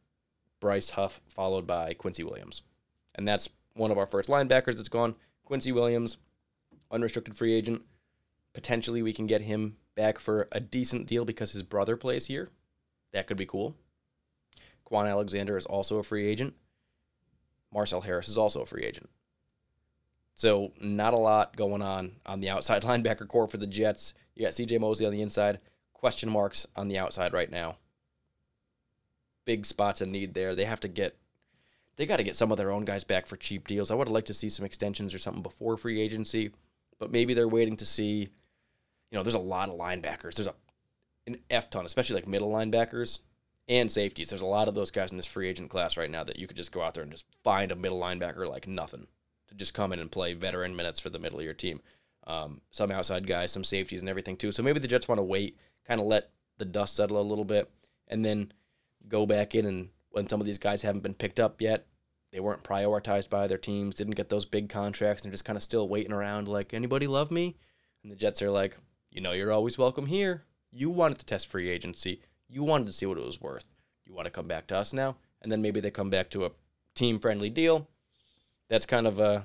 Bryce 0.59 0.89
Huff, 0.89 1.21
followed 1.29 1.67
by 1.67 1.93
Quincy 1.93 2.23
Williams, 2.23 2.63
and 3.15 3.27
that's 3.27 3.49
one 3.75 3.91
of 3.91 3.97
our 3.97 4.07
first 4.07 4.29
linebackers 4.29 4.75
that's 4.77 4.89
gone. 4.89 5.15
Quincy 5.43 5.71
Williams, 5.71 6.17
unrestricted 6.91 7.35
free 7.35 7.53
agent. 7.53 7.81
Potentially, 8.53 9.01
we 9.01 9.13
can 9.13 9.27
get 9.27 9.41
him 9.41 9.77
back 9.95 10.19
for 10.19 10.47
a 10.51 10.59
decent 10.59 11.07
deal 11.07 11.25
because 11.25 11.51
his 11.51 11.63
brother 11.63 11.97
plays 11.97 12.27
here. 12.27 12.49
That 13.11 13.27
could 13.27 13.37
be 13.37 13.45
cool. 13.45 13.75
Kwon 14.89 15.09
Alexander 15.09 15.57
is 15.57 15.65
also 15.65 15.97
a 15.97 16.03
free 16.03 16.27
agent. 16.27 16.53
Marcel 17.73 18.01
Harris 18.01 18.27
is 18.27 18.37
also 18.37 18.61
a 18.61 18.65
free 18.65 18.83
agent. 18.83 19.09
So, 20.35 20.73
not 20.81 21.13
a 21.13 21.19
lot 21.19 21.55
going 21.55 21.81
on 21.81 22.13
on 22.25 22.39
the 22.39 22.49
outside 22.49 22.81
linebacker 22.83 23.27
corps 23.27 23.47
for 23.47 23.57
the 23.57 23.67
Jets. 23.67 24.13
You 24.35 24.45
got 24.45 24.53
CJ 24.53 24.79
Mosley 24.79 25.05
on 25.05 25.11
the 25.11 25.21
inside. 25.21 25.59
Question 25.93 26.29
marks 26.29 26.67
on 26.75 26.87
the 26.87 26.97
outside 26.97 27.33
right 27.33 27.49
now. 27.49 27.77
Big 29.45 29.65
spots 29.65 30.01
in 30.01 30.11
need 30.11 30.33
there. 30.33 30.55
They 30.55 30.65
have 30.65 30.79
to 30.81 30.87
get 30.87 31.17
they 31.95 32.05
got 32.05 32.17
to 32.17 32.23
get 32.23 32.35
some 32.35 32.51
of 32.51 32.57
their 32.57 32.71
own 32.71 32.85
guys 32.85 33.03
back 33.03 33.27
for 33.27 33.35
cheap 33.35 33.67
deals. 33.67 33.91
I 33.91 33.95
would 33.95 34.07
have 34.07 34.13
liked 34.13 34.27
to 34.27 34.33
see 34.33 34.49
some 34.49 34.65
extensions 34.65 35.13
or 35.13 35.19
something 35.19 35.43
before 35.43 35.77
free 35.77 36.01
agency, 36.01 36.51
but 36.99 37.11
maybe 37.11 37.33
they're 37.33 37.47
waiting 37.47 37.75
to 37.77 37.85
see. 37.85 38.29
You 39.11 39.19
know, 39.19 39.23
there's 39.23 39.35
a 39.35 39.39
lot 39.39 39.69
of 39.69 39.77
linebackers. 39.77 40.35
There's 40.35 40.47
a 40.47 40.55
an 41.27 41.37
F 41.49 41.69
ton, 41.69 41.85
especially 41.85 42.15
like 42.15 42.27
middle 42.27 42.51
linebackers 42.51 43.19
and 43.69 43.91
safeties. 43.91 44.29
There's 44.29 44.41
a 44.41 44.45
lot 44.45 44.67
of 44.67 44.75
those 44.75 44.91
guys 44.91 45.11
in 45.11 45.17
this 45.17 45.25
free 45.25 45.47
agent 45.47 45.69
class 45.69 45.95
right 45.97 46.11
now 46.11 46.23
that 46.23 46.37
you 46.37 46.47
could 46.47 46.57
just 46.57 46.71
go 46.71 46.81
out 46.81 46.93
there 46.93 47.03
and 47.03 47.11
just 47.11 47.25
find 47.43 47.71
a 47.71 47.75
middle 47.75 47.99
linebacker 47.99 48.47
like 48.47 48.67
nothing 48.67 49.07
to 49.47 49.55
just 49.55 49.73
come 49.73 49.93
in 49.93 49.99
and 49.99 50.11
play 50.11 50.33
veteran 50.33 50.75
minutes 50.75 50.99
for 50.99 51.09
the 51.09 51.19
middle 51.19 51.39
of 51.39 51.45
your 51.45 51.53
team. 51.53 51.81
Um, 52.25 52.61
some 52.71 52.91
outside 52.91 53.27
guys, 53.27 53.51
some 53.51 53.63
safeties, 53.63 54.01
and 54.01 54.09
everything 54.09 54.37
too. 54.37 54.51
So 54.51 54.63
maybe 54.63 54.79
the 54.79 54.87
Jets 54.87 55.07
want 55.07 55.19
to 55.19 55.23
wait, 55.23 55.57
kind 55.85 55.99
of 55.99 56.07
let 56.07 56.29
the 56.57 56.65
dust 56.65 56.95
settle 56.95 57.19
a 57.19 57.21
little 57.21 57.45
bit, 57.45 57.69
and 58.07 58.23
then 58.23 58.51
go 59.07 59.25
back 59.25 59.55
in 59.55 59.65
and 59.65 59.89
when 60.13 60.29
some 60.29 60.39
of 60.39 60.45
these 60.45 60.59
guys 60.59 60.83
haven't 60.83 61.01
been 61.01 61.15
picked 61.15 61.39
up 61.39 61.59
yet, 61.59 61.87
they 62.31 62.39
weren't 62.39 62.63
prioritized 62.63 63.29
by 63.29 63.47
their 63.47 63.57
teams, 63.57 63.95
didn't 63.95 64.15
get 64.15 64.29
those 64.29 64.45
big 64.45 64.69
contracts, 64.69 65.23
and 65.23 65.31
they're 65.31 65.33
just 65.33 65.45
kind 65.45 65.57
of 65.57 65.63
still 65.63 65.89
waiting 65.89 66.13
around 66.13 66.47
like, 66.47 66.73
anybody 66.73 67.07
love 67.07 67.31
me? 67.31 67.57
And 68.03 68.11
the 68.11 68.15
Jets 68.15 68.41
are 68.41 68.51
like, 68.51 68.77
you 69.11 69.21
know, 69.21 69.31
you're 69.31 69.51
always 69.51 69.77
welcome 69.77 70.05
here. 70.05 70.43
You 70.71 70.91
wanted 70.91 71.17
to 71.19 71.25
test 71.25 71.47
free 71.47 71.67
agency. 71.67 72.21
You 72.47 72.63
wanted 72.63 72.87
to 72.87 72.93
see 72.93 73.07
what 73.07 73.17
it 73.17 73.25
was 73.25 73.41
worth. 73.41 73.65
You 74.05 74.13
want 74.13 74.25
to 74.25 74.31
come 74.31 74.47
back 74.47 74.67
to 74.67 74.77
us 74.77 74.93
now? 74.93 75.15
And 75.41 75.51
then 75.51 75.61
maybe 75.61 75.79
they 75.79 75.91
come 75.91 76.11
back 76.11 76.29
to 76.31 76.45
a 76.45 76.51
team 76.93 77.19
friendly 77.19 77.49
deal. 77.49 77.87
That's 78.69 78.85
kind 78.85 79.07
of, 79.07 79.19
uh, 79.19 79.41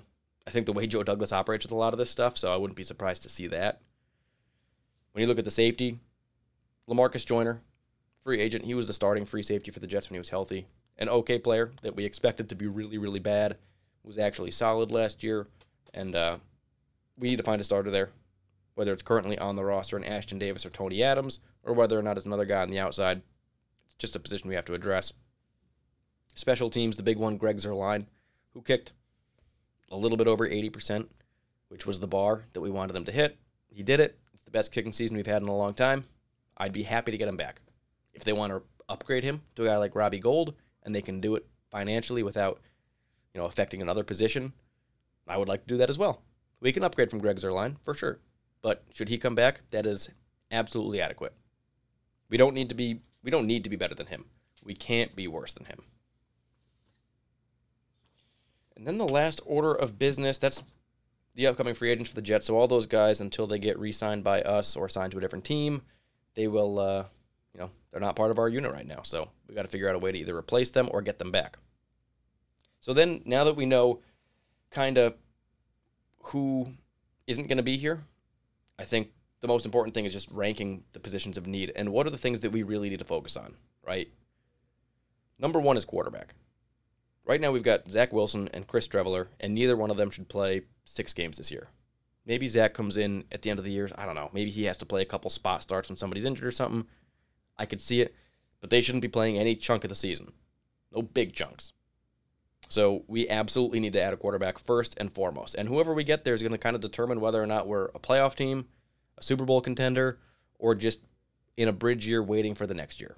I 0.46 0.50
think, 0.50 0.66
the 0.66 0.72
way 0.74 0.86
Joe 0.86 1.02
Douglas 1.02 1.32
operates 1.32 1.64
with 1.64 1.72
a 1.72 1.76
lot 1.76 1.94
of 1.94 1.98
this 1.98 2.10
stuff, 2.10 2.36
so 2.36 2.52
I 2.52 2.56
wouldn't 2.56 2.76
be 2.76 2.84
surprised 2.84 3.22
to 3.22 3.30
see 3.30 3.46
that. 3.48 3.80
When 5.12 5.22
you 5.22 5.28
look 5.28 5.38
at 5.38 5.46
the 5.46 5.50
safety, 5.50 5.98
Lamarcus 6.88 7.24
Joyner, 7.24 7.62
free 8.22 8.40
agent, 8.40 8.64
he 8.64 8.74
was 8.74 8.86
the 8.86 8.92
starting 8.92 9.24
free 9.24 9.42
safety 9.42 9.70
for 9.70 9.80
the 9.80 9.86
Jets 9.86 10.08
when 10.08 10.14
he 10.14 10.20
was 10.20 10.28
healthy. 10.28 10.66
An 10.98 11.08
okay 11.08 11.38
player 11.38 11.70
that 11.82 11.96
we 11.96 12.04
expected 12.04 12.48
to 12.48 12.54
be 12.54 12.66
really, 12.66 12.98
really 12.98 13.20
bad 13.20 13.56
was 14.02 14.18
actually 14.18 14.50
solid 14.50 14.90
last 14.90 15.22
year. 15.22 15.46
And 15.94 16.14
uh, 16.14 16.38
we 17.16 17.28
need 17.28 17.36
to 17.36 17.42
find 17.42 17.60
a 17.60 17.64
starter 17.64 17.90
there, 17.90 18.10
whether 18.74 18.92
it's 18.92 19.02
currently 19.02 19.38
on 19.38 19.56
the 19.56 19.64
roster 19.64 19.96
in 19.96 20.04
Ashtyn 20.04 20.38
Davis 20.38 20.66
or 20.66 20.70
Tony 20.70 21.02
Adams, 21.02 21.40
or 21.62 21.72
whether 21.72 21.98
or 21.98 22.02
not 22.02 22.16
it's 22.16 22.26
another 22.26 22.44
guy 22.44 22.62
on 22.62 22.70
the 22.70 22.78
outside. 22.78 23.22
It's 23.86 23.96
just 23.98 24.16
a 24.16 24.20
position 24.20 24.48
we 24.48 24.54
have 24.54 24.64
to 24.66 24.74
address. 24.74 25.12
Special 26.34 26.70
teams, 26.70 26.96
the 26.96 27.02
big 27.02 27.18
one, 27.18 27.36
Greg 27.36 27.58
Zuerlein, 27.58 28.06
who 28.54 28.62
kicked 28.62 28.92
a 29.90 29.96
little 29.96 30.18
bit 30.18 30.28
over 30.28 30.48
80%, 30.48 31.06
which 31.68 31.86
was 31.86 32.00
the 32.00 32.06
bar 32.06 32.44
that 32.52 32.60
we 32.60 32.70
wanted 32.70 32.92
them 32.92 33.04
to 33.04 33.12
hit. 33.12 33.36
He 33.70 33.82
did 33.82 34.00
it. 34.00 34.18
It's 34.32 34.42
the 34.42 34.50
best 34.50 34.72
kicking 34.72 34.92
season 34.92 35.16
we've 35.16 35.26
had 35.26 35.42
in 35.42 35.48
a 35.48 35.56
long 35.56 35.74
time. 35.74 36.04
I'd 36.56 36.72
be 36.72 36.82
happy 36.82 37.12
to 37.12 37.18
get 37.18 37.28
him 37.28 37.36
back. 37.36 37.60
If 38.18 38.24
they 38.24 38.32
want 38.32 38.52
to 38.52 38.62
upgrade 38.88 39.22
him 39.22 39.42
to 39.54 39.62
a 39.62 39.66
guy 39.66 39.76
like 39.76 39.94
Robbie 39.94 40.18
Gould 40.18 40.56
and 40.82 40.92
they 40.92 41.02
can 41.02 41.20
do 41.20 41.36
it 41.36 41.46
financially 41.70 42.24
without, 42.24 42.58
you 43.32 43.40
know, 43.40 43.46
affecting 43.46 43.80
another 43.80 44.02
position, 44.02 44.52
I 45.28 45.36
would 45.36 45.48
like 45.48 45.60
to 45.62 45.68
do 45.68 45.76
that 45.76 45.88
as 45.88 45.98
well. 45.98 46.22
We 46.58 46.72
can 46.72 46.82
upgrade 46.82 47.10
from 47.10 47.20
Greg 47.20 47.36
Zuerlein 47.36 47.76
for 47.84 47.94
sure. 47.94 48.18
But 48.60 48.82
should 48.92 49.08
he 49.08 49.18
come 49.18 49.36
back, 49.36 49.60
that 49.70 49.86
is 49.86 50.10
absolutely 50.50 51.00
adequate. 51.00 51.32
We 52.28 52.36
don't 52.36 52.54
need 52.54 52.70
to 52.70 52.74
be 52.74 53.02
we 53.22 53.30
don't 53.30 53.46
need 53.46 53.62
to 53.62 53.70
be 53.70 53.76
better 53.76 53.94
than 53.94 54.08
him. 54.08 54.24
We 54.64 54.74
can't 54.74 55.14
be 55.14 55.28
worse 55.28 55.52
than 55.52 55.66
him. 55.66 55.82
And 58.76 58.84
then 58.84 58.98
the 58.98 59.06
last 59.06 59.40
order 59.46 59.72
of 59.72 59.96
business, 59.96 60.38
that's 60.38 60.64
the 61.36 61.46
upcoming 61.46 61.74
free 61.74 61.90
agents 61.90 62.10
for 62.10 62.16
the 62.16 62.22
Jets. 62.22 62.46
So 62.46 62.56
all 62.56 62.66
those 62.66 62.86
guys, 62.86 63.20
until 63.20 63.46
they 63.46 63.58
get 63.58 63.78
re-signed 63.78 64.24
by 64.24 64.42
us 64.42 64.74
or 64.74 64.88
signed 64.88 65.12
to 65.12 65.18
a 65.18 65.20
different 65.20 65.44
team, 65.44 65.82
they 66.34 66.48
will, 66.48 66.80
uh, 66.80 67.04
you 67.54 67.60
know, 67.60 67.70
they're 67.90 68.00
not 68.00 68.16
part 68.16 68.30
of 68.30 68.38
our 68.38 68.48
unit 68.48 68.72
right 68.72 68.86
now. 68.86 69.00
So 69.02 69.28
we 69.48 69.54
got 69.54 69.62
to 69.62 69.68
figure 69.68 69.88
out 69.88 69.94
a 69.94 69.98
way 69.98 70.12
to 70.12 70.18
either 70.18 70.36
replace 70.36 70.70
them 70.70 70.88
or 70.92 71.02
get 71.02 71.18
them 71.18 71.30
back. 71.32 71.58
So 72.80 72.92
then, 72.92 73.22
now 73.24 73.44
that 73.44 73.56
we 73.56 73.66
know 73.66 74.00
kind 74.70 74.98
of 74.98 75.14
who 76.24 76.72
isn't 77.26 77.48
going 77.48 77.56
to 77.56 77.62
be 77.62 77.76
here, 77.76 78.00
I 78.78 78.84
think 78.84 79.10
the 79.40 79.48
most 79.48 79.64
important 79.64 79.94
thing 79.94 80.04
is 80.04 80.12
just 80.12 80.30
ranking 80.30 80.84
the 80.92 81.00
positions 81.00 81.36
of 81.36 81.46
need 81.46 81.72
and 81.74 81.90
what 81.90 82.06
are 82.06 82.10
the 82.10 82.18
things 82.18 82.40
that 82.40 82.52
we 82.52 82.62
really 82.62 82.90
need 82.90 82.98
to 82.98 83.04
focus 83.04 83.36
on, 83.36 83.54
right? 83.84 84.08
Number 85.38 85.60
one 85.60 85.76
is 85.76 85.84
quarterback. 85.84 86.34
Right 87.24 87.40
now, 87.40 87.52
we've 87.52 87.62
got 87.62 87.90
Zach 87.90 88.12
Wilson 88.12 88.48
and 88.54 88.66
Chris 88.66 88.88
Streveler, 88.88 89.28
and 89.38 89.54
neither 89.54 89.76
one 89.76 89.90
of 89.90 89.98
them 89.98 90.10
should 90.10 90.28
play 90.28 90.62
six 90.84 91.12
games 91.12 91.36
this 91.36 91.50
year. 91.50 91.68
Maybe 92.24 92.48
Zach 92.48 92.74
comes 92.74 92.96
in 92.96 93.24
at 93.30 93.42
the 93.42 93.50
end 93.50 93.58
of 93.58 93.64
the 93.64 93.70
year. 93.70 93.88
I 93.96 94.06
don't 94.06 94.14
know. 94.14 94.30
Maybe 94.32 94.50
he 94.50 94.64
has 94.64 94.78
to 94.78 94.86
play 94.86 95.02
a 95.02 95.06
couple 95.06 95.30
spot 95.30 95.62
starts 95.62 95.88
when 95.88 95.96
somebody's 95.96 96.24
injured 96.24 96.46
or 96.46 96.50
something. 96.50 96.86
I 97.58 97.66
could 97.66 97.80
see 97.80 98.00
it, 98.00 98.14
but 98.60 98.70
they 98.70 98.80
shouldn't 98.80 99.02
be 99.02 99.08
playing 99.08 99.38
any 99.38 99.54
chunk 99.54 99.84
of 99.84 99.88
the 99.88 99.94
season. 99.94 100.32
No 100.92 101.02
big 101.02 101.32
chunks. 101.32 101.72
So 102.68 103.04
we 103.06 103.28
absolutely 103.28 103.80
need 103.80 103.94
to 103.94 104.02
add 104.02 104.12
a 104.12 104.18
quarterback 104.18 104.58
first 104.58 104.94
and 104.98 105.12
foremost. 105.12 105.54
And 105.54 105.68
whoever 105.68 105.94
we 105.94 106.04
get 106.04 106.24
there 106.24 106.34
is 106.34 106.42
going 106.42 106.52
to 106.52 106.58
kind 106.58 106.76
of 106.76 106.82
determine 106.82 107.20
whether 107.20 107.42
or 107.42 107.46
not 107.46 107.66
we're 107.66 107.86
a 107.86 107.98
playoff 107.98 108.34
team, 108.34 108.66
a 109.16 109.22
Super 109.22 109.44
Bowl 109.44 109.60
contender, 109.60 110.18
or 110.58 110.74
just 110.74 111.00
in 111.56 111.68
a 111.68 111.72
bridge 111.72 112.06
year 112.06 112.22
waiting 112.22 112.54
for 112.54 112.66
the 112.66 112.74
next 112.74 113.00
year. 113.00 113.16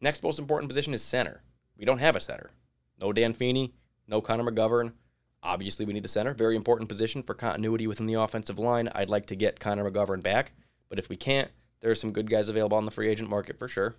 Next 0.00 0.22
most 0.22 0.38
important 0.38 0.68
position 0.68 0.94
is 0.94 1.02
center. 1.02 1.42
We 1.76 1.84
don't 1.84 1.98
have 1.98 2.16
a 2.16 2.20
center. 2.20 2.50
No 3.00 3.12
Dan 3.12 3.32
Feeney, 3.32 3.74
no 4.08 4.20
Connor 4.20 4.50
McGovern. 4.50 4.92
Obviously, 5.42 5.86
we 5.86 5.92
need 5.92 6.04
a 6.04 6.08
center. 6.08 6.34
Very 6.34 6.56
important 6.56 6.88
position 6.88 7.22
for 7.22 7.34
continuity 7.34 7.86
within 7.86 8.06
the 8.06 8.14
offensive 8.14 8.58
line. 8.58 8.90
I'd 8.94 9.08
like 9.08 9.26
to 9.26 9.36
get 9.36 9.60
Connor 9.60 9.90
McGovern 9.90 10.22
back, 10.22 10.52
but 10.88 10.98
if 10.98 11.08
we 11.08 11.16
can't, 11.16 11.50
there 11.80 11.90
are 11.90 11.96
some 11.96 12.12
good 12.12 12.30
guys 12.30 12.48
available 12.48 12.76
on 12.76 12.84
the 12.84 12.90
free 12.90 13.08
agent 13.08 13.28
market 13.28 13.58
for 13.58 13.68
sure. 13.68 13.96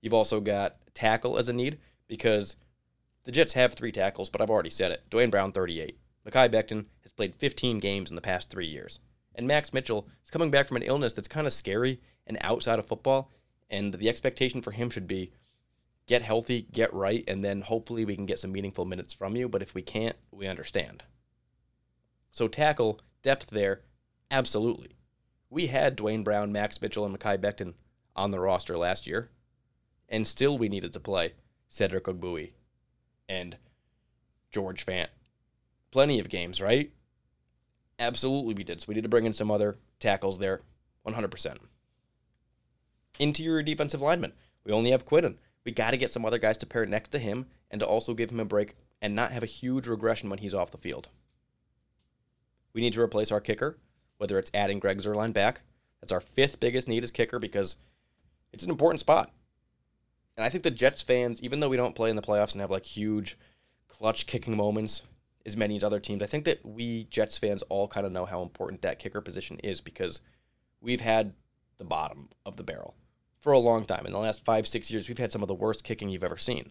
You've 0.00 0.14
also 0.14 0.40
got 0.40 0.76
tackle 0.94 1.38
as 1.38 1.48
a 1.48 1.52
need 1.52 1.78
because 2.06 2.56
the 3.24 3.32
Jets 3.32 3.54
have 3.54 3.72
three 3.72 3.92
tackles, 3.92 4.28
but 4.28 4.40
I've 4.40 4.50
already 4.50 4.70
said 4.70 4.92
it. 4.92 5.04
Duane 5.10 5.30
Brown, 5.30 5.50
38. 5.50 5.98
Mekhi 6.26 6.48
Becton 6.48 6.86
has 7.02 7.12
played 7.12 7.34
15 7.34 7.78
games 7.78 8.10
in 8.10 8.16
the 8.16 8.22
past 8.22 8.50
three 8.50 8.66
years. 8.66 9.00
And 9.34 9.48
Max 9.48 9.72
Mitchell 9.72 10.08
is 10.22 10.30
coming 10.30 10.50
back 10.50 10.68
from 10.68 10.76
an 10.76 10.82
illness 10.82 11.12
that's 11.12 11.28
kind 11.28 11.46
of 11.46 11.52
scary 11.52 12.00
and 12.26 12.38
outside 12.40 12.78
of 12.78 12.86
football. 12.86 13.30
And 13.70 13.94
the 13.94 14.08
expectation 14.08 14.62
for 14.62 14.70
him 14.70 14.90
should 14.90 15.08
be 15.08 15.32
get 16.06 16.22
healthy, 16.22 16.66
get 16.70 16.92
right, 16.92 17.24
and 17.26 17.42
then 17.42 17.62
hopefully 17.62 18.04
we 18.04 18.14
can 18.14 18.26
get 18.26 18.38
some 18.38 18.52
meaningful 18.52 18.84
minutes 18.84 19.14
from 19.14 19.36
you. 19.36 19.48
But 19.48 19.62
if 19.62 19.74
we 19.74 19.82
can't, 19.82 20.16
we 20.30 20.46
understand. 20.46 21.04
So 22.30 22.46
tackle, 22.46 23.00
depth 23.22 23.48
there, 23.48 23.80
absolutely. 24.30 24.96
We 25.50 25.68
had 25.68 25.96
Duane 25.96 26.24
Brown, 26.24 26.52
Max 26.52 26.80
Mitchell, 26.80 27.04
and 27.04 27.18
Mekhi 27.18 27.38
Becton 27.38 27.74
on 28.16 28.30
the 28.30 28.40
roster 28.40 28.76
last 28.76 29.06
year, 29.06 29.30
and 30.08 30.26
still 30.26 30.58
we 30.58 30.68
needed 30.68 30.92
to 30.92 31.00
play 31.00 31.34
Cedric 31.68 32.04
Ogbuehi 32.04 32.52
and 33.28 33.56
George 34.50 34.84
Fant. 34.84 35.08
Plenty 35.90 36.18
of 36.18 36.28
games, 36.28 36.60
right? 36.60 36.92
Absolutely, 37.98 38.54
we 38.54 38.64
did. 38.64 38.80
So 38.80 38.86
we 38.88 38.94
need 38.94 39.02
to 39.02 39.08
bring 39.08 39.26
in 39.26 39.32
some 39.32 39.50
other 39.50 39.76
tackles 40.00 40.38
there, 40.38 40.62
100%. 41.06 41.56
Interior 43.18 43.62
defensive 43.62 44.00
lineman. 44.00 44.32
We 44.64 44.72
only 44.72 44.90
have 44.90 45.04
Quinnen. 45.04 45.36
We 45.64 45.72
got 45.72 45.92
to 45.92 45.96
get 45.96 46.10
some 46.10 46.24
other 46.24 46.38
guys 46.38 46.58
to 46.58 46.66
pair 46.66 46.84
next 46.84 47.10
to 47.10 47.18
him 47.18 47.46
and 47.70 47.80
to 47.80 47.86
also 47.86 48.14
give 48.14 48.30
him 48.30 48.40
a 48.40 48.44
break 48.44 48.76
and 49.00 49.14
not 49.14 49.32
have 49.32 49.42
a 49.42 49.46
huge 49.46 49.86
regression 49.86 50.30
when 50.30 50.38
he's 50.38 50.54
off 50.54 50.70
the 50.70 50.78
field. 50.78 51.08
We 52.72 52.80
need 52.80 52.92
to 52.94 53.00
replace 53.00 53.30
our 53.30 53.40
kicker, 53.40 53.78
whether 54.24 54.38
it's 54.38 54.50
adding 54.54 54.78
Greg 54.78 55.02
Zuerlein 55.02 55.34
back. 55.34 55.60
That's 56.00 56.10
our 56.10 56.20
fifth 56.22 56.58
biggest 56.58 56.88
need 56.88 57.04
as 57.04 57.10
kicker 57.10 57.38
because 57.38 57.76
it's 58.54 58.64
an 58.64 58.70
important 58.70 59.00
spot. 59.00 59.30
And 60.34 60.46
I 60.46 60.48
think 60.48 60.64
the 60.64 60.70
Jets 60.70 61.02
fans, 61.02 61.42
even 61.42 61.60
though 61.60 61.68
we 61.68 61.76
don't 61.76 61.94
play 61.94 62.08
in 62.08 62.16
the 62.16 62.22
playoffs 62.22 62.52
and 62.52 62.62
have 62.62 62.70
like 62.70 62.86
huge 62.86 63.36
clutch 63.86 64.26
kicking 64.26 64.56
moments 64.56 65.02
as 65.44 65.58
many 65.58 65.76
as 65.76 65.84
other 65.84 66.00
teams, 66.00 66.22
I 66.22 66.26
think 66.26 66.46
that 66.46 66.64
we 66.64 67.04
Jets 67.04 67.36
fans 67.36 67.62
all 67.64 67.86
kind 67.86 68.06
of 68.06 68.12
know 68.12 68.24
how 68.24 68.40
important 68.40 68.80
that 68.80 68.98
kicker 68.98 69.20
position 69.20 69.58
is 69.58 69.82
because 69.82 70.22
we've 70.80 71.02
had 71.02 71.34
the 71.76 71.84
bottom 71.84 72.30
of 72.46 72.56
the 72.56 72.64
barrel 72.64 72.94
for 73.40 73.52
a 73.52 73.58
long 73.58 73.84
time. 73.84 74.06
In 74.06 74.12
the 74.12 74.18
last 74.18 74.42
five, 74.42 74.66
six 74.66 74.90
years, 74.90 75.06
we've 75.06 75.18
had 75.18 75.32
some 75.32 75.42
of 75.42 75.48
the 75.48 75.54
worst 75.54 75.84
kicking 75.84 76.08
you've 76.08 76.24
ever 76.24 76.38
seen. 76.38 76.70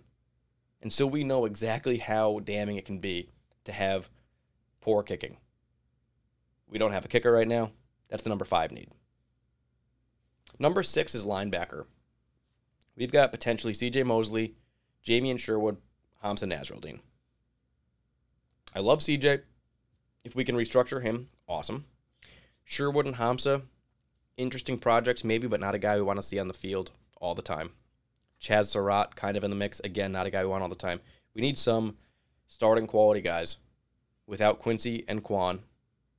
And 0.82 0.92
so 0.92 1.06
we 1.06 1.24
know 1.24 1.46
exactly 1.46 2.00
how 2.00 2.40
damning 2.44 2.78
it 2.78 2.86
can 2.86 2.98
be 2.98 3.30
to 3.66 3.72
have 3.72 4.10
poor 4.82 5.04
kicking. 5.04 5.38
We 6.74 6.80
don't 6.80 6.92
have 6.92 7.06
a 7.06 7.08
kicker 7.08 7.32
right 7.32 7.48
now. 7.48 7.70
That's 8.10 8.24
the 8.24 8.30
number 8.30 8.46
five 8.46 8.72
need. 8.72 8.90
Number 10.58 10.82
six 10.82 11.14
is 11.14 11.24
linebacker. 11.24 11.86
We've 12.98 13.12
got 13.12 13.32
potentially 13.32 13.74
CJ 13.74 14.08
Mosley, 14.08 14.56
Jamien 15.06 15.38
Sherwood, 15.38 15.78
Hamsah 16.24 16.52
Nasirildeen. 16.52 17.00
I 18.76 18.80
love 18.80 19.00
CJ. 19.02 19.42
If 20.24 20.36
we 20.36 20.44
can 20.44 20.56
restructure 20.56 21.04
him, 21.04 21.28
awesome. 21.48 21.86
Sherwood 22.64 23.06
and 23.06 23.18
Hamsah, 23.18 23.62
interesting 24.38 24.80
projects, 24.80 25.24
maybe, 25.24 25.46
but 25.46 25.62
not 25.62 25.76
a 25.76 25.80
guy 25.80 25.96
we 25.96 26.02
want 26.02 26.18
to 26.18 26.24
see 26.24 26.40
on 26.40 26.48
the 26.48 26.56
field 26.56 26.90
all 27.22 27.36
the 27.36 27.44
time. 27.44 27.70
Chazz 28.42 28.66
Surratt, 28.66 29.16
kind 29.16 29.38
of 29.38 29.44
in 29.44 29.52
the 29.52 29.56
mix. 29.56 29.80
Again, 29.82 30.12
not 30.12 30.26
a 30.26 30.32
guy 30.32 30.44
we 30.44 30.50
want 30.50 30.64
all 30.64 30.70
the 30.70 30.76
time. 30.76 31.02
We 31.36 31.42
need 31.42 31.60
some 31.60 31.98
starting 32.48 32.88
quality 32.88 33.22
guys 33.22 33.58
without 34.26 34.58
Quincy 34.58 35.06
and 35.08 35.24
Kwon, 35.24 35.60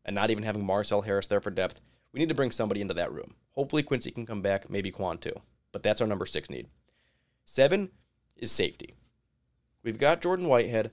and 0.05 0.15
not 0.15 0.31
even 0.31 0.45
having 0.45 0.65
Marcel 0.65 1.03
Harris 1.03 1.27
there 1.27 1.41
for 1.41 1.51
depth. 1.51 1.81
We 2.13 2.21
need 2.21 2.29
to 2.29 2.35
bring 2.35 2.51
somebody 2.51 2.81
into 2.81 2.95
that 2.95 3.13
room. 3.13 3.35
Hopefully, 3.53 3.83
Quincy 3.83 4.11
can 4.11 4.27
come 4.27 4.43
back, 4.43 4.71
maybe 4.71 4.93
Kwon 4.93 5.21
too. 5.21 5.35
But 5.73 5.83
that's 5.83 6.01
our 6.01 6.07
number 6.07 6.27
six 6.27 6.49
need. 6.49 6.69
Seven 7.45 7.91
is 8.37 8.53
safety. 8.53 8.95
We've 9.83 9.99
got 9.99 10.23
Jordan 10.23 10.49
Whitehead. 10.49 10.93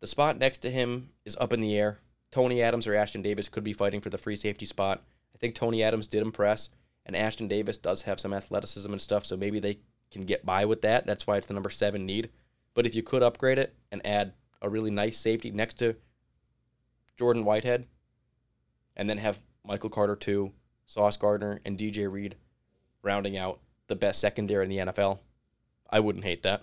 The 0.00 0.06
spot 0.06 0.38
next 0.38 0.58
to 0.58 0.70
him 0.70 1.10
is 1.24 1.36
up 1.40 1.52
in 1.52 1.60
the 1.60 1.76
air. 1.76 1.98
Tony 2.30 2.62
Adams 2.62 2.86
or 2.86 2.92
Ashtyn 2.92 3.22
Davis 3.22 3.48
could 3.48 3.64
be 3.64 3.72
fighting 3.72 4.00
for 4.00 4.10
the 4.10 4.18
free 4.18 4.36
safety 4.36 4.66
spot. 4.66 5.02
I 5.34 5.38
think 5.38 5.54
Tony 5.54 5.82
Adams 5.82 6.06
did 6.06 6.22
impress, 6.22 6.68
and 7.06 7.16
Ashtyn 7.16 7.48
Davis 7.48 7.78
does 7.78 8.02
have 8.02 8.20
some 8.20 8.34
athleticism 8.34 8.90
and 8.90 9.00
stuff, 9.00 9.24
so 9.24 9.36
maybe 9.36 9.60
they 9.60 9.78
can 10.10 10.22
get 10.22 10.44
by 10.44 10.64
with 10.64 10.82
that. 10.82 11.06
That's 11.06 11.26
why 11.26 11.36
it's 11.36 11.46
the 11.46 11.54
number 11.54 11.70
seven 11.70 12.04
need. 12.04 12.30
But 12.74 12.86
if 12.86 12.94
you 12.94 13.02
could 13.02 13.22
upgrade 13.22 13.58
it 13.58 13.74
and 13.90 14.04
add 14.06 14.34
a 14.60 14.68
really 14.68 14.90
nice 14.90 15.18
safety 15.18 15.50
next 15.50 15.74
to 15.78 15.96
Jordan 17.16 17.44
Whitehead, 17.44 17.86
and 18.98 19.08
then 19.08 19.18
have 19.18 19.40
Michael 19.64 19.90
Carter 19.90 20.16
two, 20.16 20.52
Sauce 20.84 21.16
Gardner, 21.16 21.60
and 21.64 21.78
DJ 21.78 22.10
Reed 22.10 22.36
rounding 23.02 23.36
out 23.36 23.60
the 23.86 23.96
best 23.96 24.20
secondary 24.20 24.64
in 24.64 24.70
the 24.70 24.92
NFL, 24.92 25.20
I 25.88 26.00
wouldn't 26.00 26.24
hate 26.24 26.42
that. 26.42 26.62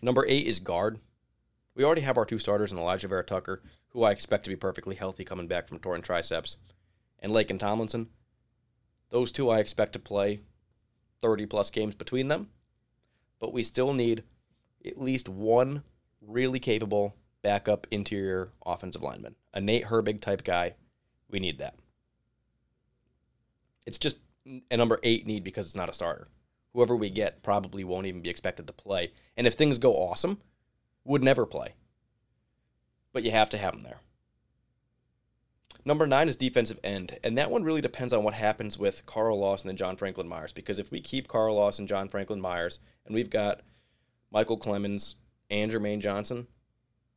Number 0.00 0.24
eight 0.28 0.46
is 0.46 0.60
guard. 0.60 1.00
We 1.74 1.84
already 1.84 2.02
have 2.02 2.16
our 2.16 2.24
two 2.24 2.38
starters 2.38 2.70
in 2.70 2.78
Alijah 2.78 3.08
Vera 3.08 3.24
Tucker, 3.24 3.62
who 3.88 4.04
I 4.04 4.12
expect 4.12 4.44
to 4.44 4.50
be 4.50 4.56
perfectly 4.56 4.94
healthy 4.94 5.24
coming 5.24 5.48
back 5.48 5.68
from 5.68 5.78
torn 5.78 6.02
triceps 6.02 6.56
and 7.18 7.32
Laken 7.32 7.58
Tomlinson. 7.58 8.08
Those 9.10 9.32
two 9.32 9.50
I 9.50 9.58
expect 9.58 9.94
to 9.94 9.98
play 9.98 10.40
30 11.22 11.46
plus 11.46 11.70
games 11.70 11.94
between 11.94 12.28
them, 12.28 12.48
but 13.40 13.52
we 13.52 13.62
still 13.62 13.92
need 13.92 14.22
at 14.84 15.00
least 15.00 15.28
one 15.28 15.82
really 16.20 16.60
capable 16.60 17.14
backup 17.48 17.86
interior 17.90 18.50
offensive 18.66 19.00
lineman, 19.00 19.34
a 19.54 19.60
Nate 19.62 19.86
Herbig 19.86 20.20
type 20.20 20.44
guy 20.44 20.74
We 21.30 21.40
need 21.40 21.60
that. 21.60 21.76
It's 23.86 23.96
just 23.96 24.18
a 24.70 24.76
number 24.76 25.00
eight 25.02 25.26
need 25.26 25.44
because 25.44 25.64
it's 25.64 25.74
not 25.74 25.88
a 25.88 25.94
starter. 25.94 26.28
Whoever 26.74 26.94
we 26.94 27.08
get 27.08 27.42
probably 27.42 27.84
won't 27.84 28.04
even 28.04 28.20
be 28.20 28.28
expected 28.28 28.66
to 28.66 28.74
play. 28.74 29.12
And 29.34 29.46
if 29.46 29.54
things 29.54 29.78
go 29.78 29.94
awesome, 29.94 30.42
would 31.06 31.24
never 31.24 31.46
play. 31.46 31.72
But 33.14 33.22
you 33.22 33.30
have 33.30 33.48
to 33.48 33.56
have 33.56 33.72
them 33.72 33.80
there. 33.80 34.00
Number 35.86 36.06
nine 36.06 36.28
is 36.28 36.36
defensive 36.36 36.78
end, 36.84 37.18
and 37.24 37.38
that 37.38 37.50
one 37.50 37.64
really 37.64 37.80
depends 37.80 38.12
on 38.12 38.24
what 38.24 38.34
happens 38.34 38.78
with 38.78 39.06
Carl 39.06 39.38
Lawson 39.38 39.70
and 39.70 39.78
John 39.78 39.96
Franklin 39.96 40.28
Myers. 40.28 40.52
Because 40.52 40.78
if 40.78 40.90
we 40.90 41.00
keep 41.00 41.28
Carl 41.28 41.54
Lawson, 41.54 41.86
John 41.86 42.10
Franklin 42.10 42.42
Myers, 42.42 42.78
and 43.06 43.14
we've 43.14 43.30
got 43.30 43.62
Micheal 44.34 44.60
Clemons 44.60 45.14
and 45.48 45.72
Jermaine 45.72 46.00
Johnson, 46.00 46.46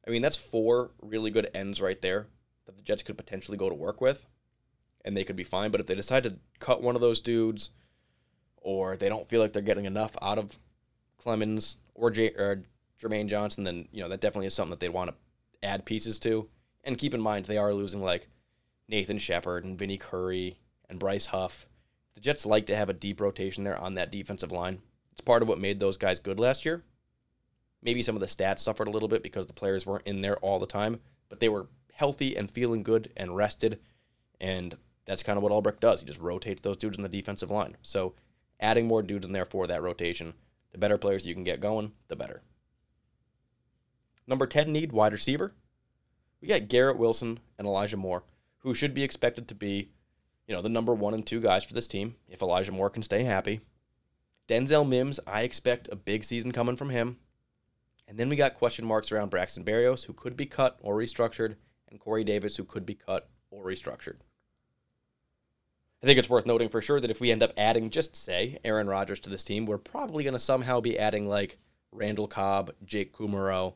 I 0.05 0.11
mean 0.11 0.21
that's 0.21 0.37
four 0.37 0.91
really 1.01 1.31
good 1.31 1.49
ends 1.53 1.81
right 1.81 2.01
there 2.01 2.27
that 2.65 2.77
the 2.77 2.83
Jets 2.83 3.03
could 3.03 3.17
potentially 3.17 3.57
go 3.57 3.69
to 3.69 3.75
work 3.75 4.01
with, 4.01 4.25
and 5.03 5.15
they 5.15 5.23
could 5.23 5.35
be 5.35 5.43
fine. 5.43 5.71
But 5.71 5.81
if 5.81 5.87
they 5.87 5.95
decide 5.95 6.23
to 6.23 6.37
cut 6.59 6.81
one 6.81 6.95
of 6.95 7.01
those 7.01 7.19
dudes, 7.19 7.71
or 8.57 8.95
they 8.95 9.09
don't 9.09 9.27
feel 9.27 9.41
like 9.41 9.53
they're 9.53 9.61
getting 9.61 9.85
enough 9.85 10.15
out 10.21 10.37
of 10.37 10.57
Clemons 11.23 11.75
or, 11.95 12.11
J- 12.11 12.33
or 12.33 12.63
Jermaine 13.01 13.27
Johnson, 13.27 13.63
then 13.63 13.87
you 13.91 14.01
know 14.01 14.09
that 14.09 14.21
definitely 14.21 14.47
is 14.47 14.53
something 14.53 14.71
that 14.71 14.79
they'd 14.79 14.89
want 14.89 15.09
to 15.09 15.67
add 15.67 15.85
pieces 15.85 16.19
to. 16.19 16.47
And 16.83 16.97
keep 16.97 17.13
in 17.13 17.21
mind 17.21 17.45
they 17.45 17.57
are 17.57 17.73
losing 17.73 18.01
like 18.01 18.27
Nathan 18.87 19.17
Shepherd 19.17 19.63
and 19.63 19.77
Vinny 19.77 19.97
Curry 19.97 20.57
and 20.89 20.99
Bryce 20.99 21.27
Huff. 21.27 21.67
The 22.15 22.21
Jets 22.21 22.45
like 22.45 22.65
to 22.67 22.75
have 22.75 22.89
a 22.89 22.93
deep 22.93 23.21
rotation 23.21 23.63
there 23.63 23.79
on 23.79 23.95
that 23.95 24.11
defensive 24.11 24.51
line. 24.51 24.81
It's 25.11 25.21
part 25.21 25.41
of 25.41 25.47
what 25.47 25.59
made 25.59 25.79
those 25.79 25.97
guys 25.97 26.19
good 26.19 26.39
last 26.39 26.65
year. 26.65 26.83
Maybe 27.81 28.01
some 28.01 28.15
of 28.15 28.21
the 28.21 28.27
stats 28.27 28.59
suffered 28.59 28.87
a 28.87 28.91
little 28.91 29.07
bit 29.07 29.23
because 29.23 29.47
the 29.47 29.53
players 29.53 29.85
weren't 29.85 30.05
in 30.05 30.21
there 30.21 30.37
all 30.37 30.59
the 30.59 30.67
time, 30.67 30.99
but 31.29 31.39
they 31.39 31.49
were 31.49 31.67
healthy 31.93 32.35
and 32.35 32.49
feeling 32.49 32.83
good 32.83 33.11
and 33.17 33.35
rested. 33.35 33.79
And 34.39 34.77
that's 35.05 35.23
kind 35.23 35.37
of 35.37 35.43
what 35.43 35.51
Ulbrich 35.51 35.79
does. 35.79 36.01
He 36.01 36.07
just 36.07 36.19
rotates 36.19 36.61
those 36.61 36.77
dudes 36.77 36.97
in 36.97 37.03
the 37.03 37.09
defensive 37.09 37.51
line. 37.51 37.77
So 37.81 38.13
adding 38.59 38.87
more 38.87 39.01
dudes 39.01 39.25
in 39.25 39.33
there 39.33 39.45
for 39.45 39.67
that 39.67 39.81
rotation, 39.81 40.33
the 40.71 40.77
better 40.77 40.97
players 40.97 41.25
you 41.25 41.33
can 41.33 41.43
get 41.43 41.59
going, 41.59 41.93
the 42.07 42.15
better. 42.15 42.41
Number 44.27 44.45
10 44.45 44.71
need 44.71 44.91
wide 44.91 45.11
receiver. 45.11 45.53
We 46.39 46.47
got 46.47 46.67
Garrett 46.67 46.97
Wilson 46.97 47.39
and 47.57 47.67
Elijah 47.67 47.97
Moore 47.97 48.23
who 48.61 48.73
should 48.73 48.93
be 48.93 49.03
expected 49.03 49.47
to 49.47 49.55
be, 49.55 49.89
you 50.47 50.55
know, 50.55 50.61
the 50.61 50.69
number 50.69 50.93
one 50.93 51.13
and 51.13 51.25
two 51.25 51.41
guys 51.41 51.63
for 51.63 51.73
this 51.73 51.87
team 51.87 52.15
if 52.27 52.41
Elijah 52.41 52.71
Moore 52.71 52.89
can 52.89 53.03
stay 53.03 53.23
happy. 53.23 53.61
Denzel 54.47 54.87
Mims, 54.87 55.19
I 55.25 55.41
expect 55.41 55.89
a 55.91 55.95
big 55.95 56.23
season 56.23 56.51
coming 56.51 56.75
from 56.75 56.89
him. 56.89 57.17
And 58.11 58.19
then 58.19 58.27
we 58.27 58.35
got 58.35 58.55
question 58.55 58.83
marks 58.83 59.09
around 59.09 59.29
Braxton 59.29 59.63
Berrios, 59.63 60.03
who 60.03 60.11
could 60.11 60.35
be 60.35 60.45
cut 60.45 60.77
or 60.81 60.97
restructured, 60.97 61.55
and 61.89 61.97
Corey 61.97 62.25
Davis, 62.25 62.57
who 62.57 62.65
could 62.65 62.85
be 62.85 62.93
cut 62.93 63.29
or 63.49 63.63
restructured. 63.63 64.17
I 66.03 66.05
think 66.05 66.19
it's 66.19 66.29
worth 66.29 66.45
noting 66.45 66.67
for 66.67 66.81
sure 66.81 66.99
that 66.99 67.09
if 67.09 67.21
we 67.21 67.31
end 67.31 67.41
up 67.41 67.53
adding, 67.55 67.89
just 67.89 68.17
say, 68.17 68.57
Aaron 68.65 68.87
Rodgers 68.87 69.21
to 69.21 69.29
this 69.29 69.45
team, 69.45 69.65
we're 69.65 69.77
probably 69.77 70.25
going 70.25 70.33
to 70.33 70.39
somehow 70.39 70.81
be 70.81 70.99
adding 70.99 71.29
like 71.29 71.57
Randall 71.93 72.27
Cobb, 72.27 72.71
Jake 72.83 73.13
Kumerow, 73.13 73.75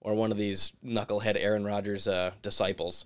or 0.00 0.14
one 0.14 0.32
of 0.32 0.38
these 0.38 0.72
knucklehead 0.84 1.36
Aaron 1.38 1.64
Rodgers 1.64 2.08
uh, 2.08 2.32
disciples 2.42 3.04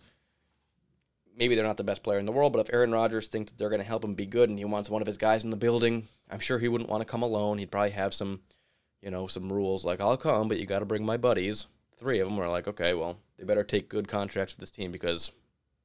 maybe 1.37 1.55
they're 1.55 1.67
not 1.67 1.77
the 1.77 1.85
best 1.85 2.03
player 2.03 2.19
in 2.19 2.27
the 2.27 2.33
world, 2.33 2.53
but 2.53 2.61
if 2.61 2.73
Aaron 2.73 2.93
Rodgers 2.93 3.27
thinks 3.27 3.51
that 3.51 3.59
they're 3.59 3.69
going 3.69 3.81
to 3.81 3.87
help 3.87 4.05
him 4.05 4.15
be 4.15 4.27
good 4.27 4.49
and 4.49 4.59
he 4.59 4.65
wants 4.65 4.91
one 4.91 5.03
of 5.03 5.07
his 5.07 5.17
guys 5.17 5.45
in 5.45 5.51
the 5.51 5.57
building, 5.57 6.07
I'm 6.31 6.41
sure 6.41 6.59
he 6.59 6.69
wouldn't 6.69 6.91
want 6.91 7.01
to 7.01 7.11
come 7.11 7.23
alone. 7.23 7.59
He'd 7.59 7.71
probably 7.71 7.91
have 7.91 8.15
some, 8.15 8.41
you 9.05 9.11
know, 9.11 9.27
some 9.27 9.53
rules 9.53 9.85
like 9.85 10.01
I'll 10.01 10.17
come, 10.17 10.49
but 10.49 10.59
you 10.59 10.67
got 10.67 10.79
to 10.79 10.87
bring 10.87 11.05
my 11.05 11.19
buddies. 11.19 11.67
Three 11.99 12.21
of 12.21 12.29
them 12.29 12.41
are 12.41 12.49
like, 12.49 12.67
okay, 12.67 12.95
well, 12.95 13.19
they 13.39 13.45
better 13.45 13.63
take 13.63 13.91
good 13.91 14.09
contracts 14.09 14.55
for 14.55 14.61
this 14.61 14.71
team 14.71 14.91
because 14.91 15.31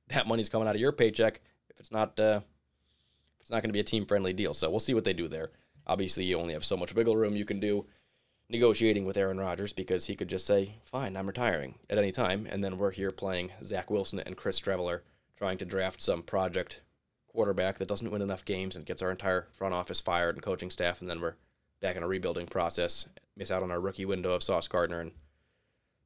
that 0.07 0.25
money's 0.25 0.49
coming 0.49 0.67
out 0.67 0.75
of 0.75 0.81
your 0.81 0.93
paycheck. 0.93 1.41
If 1.69 1.79
it's 1.79 1.91
not, 1.91 2.17
uh, 2.17 2.39
if 2.41 3.41
it's 3.41 3.51
not 3.51 3.61
going 3.61 3.69
to 3.69 3.73
be 3.73 3.81
a 3.81 3.83
team 3.83 4.05
friendly 4.05 4.31
deal. 4.31 4.53
So 4.53 4.69
we'll 4.69 4.79
see 4.79 4.93
what 4.93 5.03
they 5.03 5.13
do 5.13 5.27
there. 5.27 5.51
Obviously, 5.85 6.23
you 6.23 6.39
only 6.39 6.53
have 6.53 6.63
so 6.63 6.77
much 6.77 6.95
wiggle 6.95 7.17
room 7.17 7.35
you 7.35 7.45
can 7.45 7.59
do 7.59 7.85
negotiating 8.47 9.05
with 9.05 9.17
Aaron 9.17 9.37
Rodgers 9.37 9.73
because 9.73 10.05
he 10.05 10.15
could 10.15 10.29
just 10.29 10.47
say, 10.47 10.75
fine, 10.85 11.17
I'm 11.17 11.27
retiring 11.27 11.75
at 11.89 11.97
any 11.97 12.11
time. 12.11 12.47
And 12.49 12.63
then 12.63 12.77
we're 12.77 12.91
here 12.91 13.11
playing 13.11 13.51
Zach 13.63 13.91
Wilson 13.91 14.19
and 14.19 14.37
Chris 14.37 14.59
Streveler 14.59 15.01
trying 15.37 15.57
to 15.57 15.65
draft 15.65 16.01
some 16.01 16.23
project 16.23 16.81
quarterback 17.27 17.77
that 17.77 17.87
doesn't 17.87 18.11
win 18.11 18.21
enough 18.21 18.45
games 18.45 18.75
and 18.75 18.85
gets 18.85 19.01
our 19.01 19.11
entire 19.11 19.47
front 19.53 19.73
office 19.73 19.99
fired 19.99 20.35
and 20.35 20.43
coaching 20.43 20.71
staff, 20.71 21.01
and 21.01 21.09
then 21.09 21.21
we're 21.21 21.35
back 21.81 21.95
in 21.95 22.03
a 22.03 22.07
rebuilding 22.07 22.47
process. 22.47 23.07
Miss 23.35 23.51
out 23.51 23.63
on 23.63 23.71
our 23.71 23.79
rookie 23.79 24.05
window 24.05 24.31
of 24.31 24.43
Sauce 24.43 24.67
Gardner 24.67 24.99
and 24.99 25.11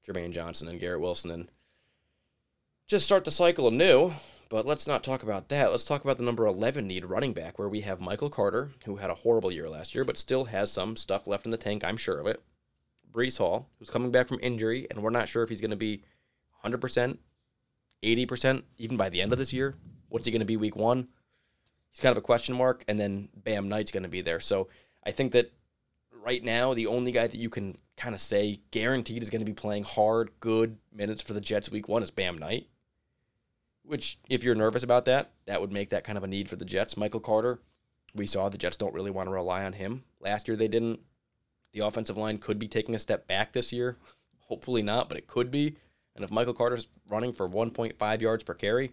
Jermaine 0.08 0.32
Johnson 0.32 0.68
and 0.68 0.80
Garrett 0.80 1.02
Wilson, 1.02 1.32
and 1.32 1.48
just 2.88 3.06
start 3.06 3.26
the 3.26 3.32
cycle 3.32 3.68
anew. 3.68 4.12
But 4.50 4.68
let's 4.68 4.86
not 4.86 5.04
talk 5.04 5.24
about 5.24 5.50
that. 5.50 5.72
Let's 5.72 5.86
talk 5.86 6.04
about 6.04 6.18
the 6.18 6.24
number 6.24 6.46
11 6.46 6.86
need 6.86 7.10
running 7.10 7.34
back, 7.34 7.58
where 7.58 7.70
we 7.70 7.82
have 7.82 8.00
Michael 8.00 8.30
Carter, 8.30 8.70
who 8.86 8.98
had 8.98 9.10
a 9.10 9.16
horrible 9.16 9.52
year 9.52 9.68
last 9.68 9.96
year, 9.96 10.04
but 10.04 10.18
still 10.18 10.46
has 10.46 10.72
some 10.72 10.96
stuff 10.96 11.26
left 11.26 11.46
in 11.46 11.52
the 11.52 11.58
tank, 11.58 11.84
I'm 11.84 11.98
sure 11.98 12.20
of 12.20 12.28
it. 12.28 12.44
Breece 13.12 13.40
Hall, 13.40 13.70
who's 13.80 13.90
coming 13.90 14.12
back 14.12 14.28
from 14.28 14.40
injury, 14.44 14.86
and 14.92 15.02
we're 15.02 15.10
not 15.10 15.28
sure 15.28 15.42
if 15.42 15.50
he's 15.50 15.62
going 15.62 15.72
to 15.72 15.78
be 15.78 16.04
100%, 16.64 17.18
80% 18.04 18.64
even 18.78 18.98
by 18.98 19.10
the 19.10 19.22
end 19.22 19.34
of 19.34 19.40
this 19.40 19.54
year. 19.54 19.76
What's 20.10 20.26
he 20.26 20.32
going 20.32 20.42
to 20.42 20.46
be 20.46 20.58
week 20.58 20.76
one? 20.76 21.08
He's 21.92 22.00
kind 22.00 22.12
of 22.12 22.18
a 22.18 22.26
question 22.26 22.56
mark. 22.56 22.84
And 22.88 23.00
then 23.00 23.30
Bam 23.36 23.70
Knight's 23.70 23.92
going 23.92 24.04
to 24.04 24.10
be 24.10 24.22
there. 24.22 24.40
So 24.40 24.68
I 25.06 25.12
think 25.12 25.32
that 25.32 25.52
right 26.24 26.44
now, 26.44 26.74
the 26.74 26.88
only 26.88 27.12
guy 27.12 27.28
that 27.28 27.38
you 27.38 27.50
can 27.50 27.78
kind 27.98 28.16
of 28.16 28.22
say 28.22 28.62
guaranteed 28.72 29.22
is 29.22 29.30
going 29.30 29.42
to 29.42 29.46
be 29.46 29.54
playing 29.54 29.84
hard, 29.84 30.32
good 30.40 30.78
minutes 30.92 31.22
for 31.22 31.34
the 31.34 31.42
Jets 31.42 31.70
week 31.70 31.88
one 31.88 32.04
is 32.04 32.12
Bam 32.12 32.38
Knight. 32.38 32.68
Which, 33.84 34.18
if 34.30 34.44
you're 34.44 34.56
nervous 34.56 34.84
about 34.84 35.06
that, 35.06 35.32
that 35.46 35.60
would 35.60 35.72
make 35.72 35.90
that 35.90 36.06
kind 36.06 36.18
of 36.18 36.24
a 36.24 36.28
need 36.28 36.50
for 36.50 36.56
the 36.56 36.66
Jets. 36.66 36.96
Michael 36.96 37.20
Carter, 37.20 37.60
we 38.16 38.26
saw 38.26 38.48
the 38.48 38.58
Jets 38.58 38.78
don't 38.78 38.94
really 38.94 39.12
want 39.12 39.28
to 39.28 39.34
rely 39.34 39.66
on 39.66 39.74
him. 39.74 40.04
Last 40.22 40.48
year 40.48 40.56
they 40.56 40.70
didn't. 40.70 41.02
The 41.74 41.82
offensive 41.82 42.18
line 42.18 42.38
could 42.38 42.60
be 42.60 42.68
taking 42.68 42.96
a 42.96 43.00
step 43.00 43.28
back 43.28 43.52
this 43.52 43.74
year. 43.74 43.98
Hopefully 44.48 44.82
not, 44.82 45.10
but 45.10 45.18
it 45.18 45.28
could 45.28 45.52
be. 45.52 45.76
And 46.16 46.24
if 46.24 46.32
Michael 46.32 46.54
Carter's 46.54 46.88
running 47.10 47.34
for 47.34 47.50
1.5 47.50 48.22
yards 48.22 48.44
per 48.44 48.54
carry 48.54 48.92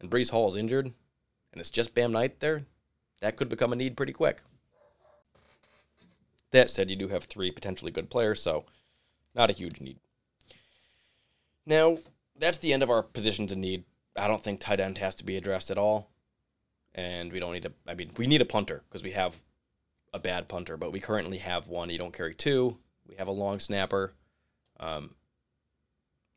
and 0.00 0.10
Breece 0.10 0.30
Hall 0.30 0.48
is 0.48 0.56
injured 0.56 0.86
and 0.86 1.60
it's 1.60 1.70
just 1.70 1.94
Bam 1.94 2.12
Knight 2.12 2.40
there, 2.40 2.62
that 3.20 3.36
could 3.36 3.48
become 3.48 3.72
a 3.72 3.76
need 3.76 3.96
pretty 3.96 4.12
quick. 4.12 4.42
That 6.56 6.70
said, 6.70 6.88
you 6.88 6.96
do 6.96 7.08
have 7.08 7.24
three 7.24 7.50
potentially 7.50 7.92
good 7.92 8.08
players, 8.08 8.40
so 8.40 8.64
not 9.34 9.50
a 9.50 9.52
huge 9.52 9.78
need. 9.78 9.98
Now, 11.66 11.98
that's 12.38 12.56
the 12.56 12.72
end 12.72 12.82
of 12.82 12.88
our 12.88 13.02
positions 13.02 13.52
in 13.52 13.60
need. 13.60 13.84
I 14.16 14.26
don't 14.26 14.42
think 14.42 14.58
tight 14.58 14.80
end 14.80 14.96
has 14.96 15.14
to 15.16 15.24
be 15.24 15.36
addressed 15.36 15.70
at 15.70 15.76
all. 15.76 16.08
And 16.94 17.30
we 17.30 17.40
don't 17.40 17.52
need 17.52 17.64
to, 17.64 17.72
I 17.86 17.92
mean, 17.92 18.10
we 18.16 18.26
need 18.26 18.40
a 18.40 18.46
punter 18.46 18.82
because 18.88 19.02
we 19.02 19.10
have 19.10 19.36
a 20.14 20.18
bad 20.18 20.48
punter, 20.48 20.78
but 20.78 20.92
we 20.92 20.98
currently 20.98 21.36
have 21.36 21.68
one. 21.68 21.90
You 21.90 21.98
don't 21.98 22.16
carry 22.16 22.34
two. 22.34 22.78
We 23.06 23.16
have 23.16 23.28
a 23.28 23.32
long 23.32 23.60
snapper. 23.60 24.14
Um, 24.80 25.10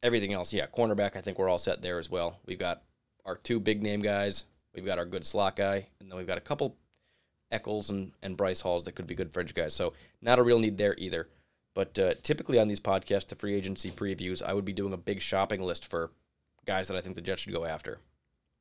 everything 0.03 0.33
else, 0.33 0.51
yeah, 0.51 0.65
cornerback, 0.65 1.15
I 1.15 1.21
think 1.21 1.39
we're 1.39 1.47
all 1.47 1.59
set 1.59 1.81
there 1.81 1.97
as 1.97 2.09
well. 2.09 2.39
We've 2.45 2.59
got 2.59 2.81
our 3.23 3.37
two 3.37 3.61
big 3.61 3.81
name 3.81 4.01
guys. 4.01 4.43
We've 4.75 4.85
got 4.85 4.99
our 4.99 5.05
good 5.05 5.25
slot 5.25 5.55
guy, 5.55 5.87
and 6.01 6.11
then 6.11 6.17
we've 6.17 6.27
got 6.27 6.37
a 6.37 6.41
couple 6.41 6.75
Echols 7.51 7.89
and, 7.89 8.11
and 8.21 8.37
Bryce 8.37 8.61
Halls 8.61 8.85
that 8.85 8.95
could 8.95 9.07
be 9.07 9.15
good 9.15 9.33
fringe 9.33 9.53
guys. 9.53 9.73
So 9.73 9.93
not 10.21 10.39
a 10.39 10.43
real 10.43 10.59
need 10.59 10.77
there 10.77 10.95
either. 10.97 11.27
But 11.73 11.97
uh, 11.97 12.13
typically 12.23 12.59
on 12.59 12.67
these 12.67 12.79
podcasts, 12.79 13.27
the 13.27 13.35
free 13.35 13.55
agency 13.55 13.91
previews, 13.91 14.43
I 14.43 14.53
would 14.53 14.65
be 14.65 14.73
doing 14.73 14.93
a 14.93 14.97
big 14.97 15.21
shopping 15.21 15.61
list 15.61 15.85
for 15.85 16.11
guys 16.65 16.87
that 16.87 16.97
I 16.97 17.01
think 17.01 17.15
the 17.15 17.21
Jets 17.21 17.43
should 17.43 17.53
go 17.53 17.65
after. 17.65 17.99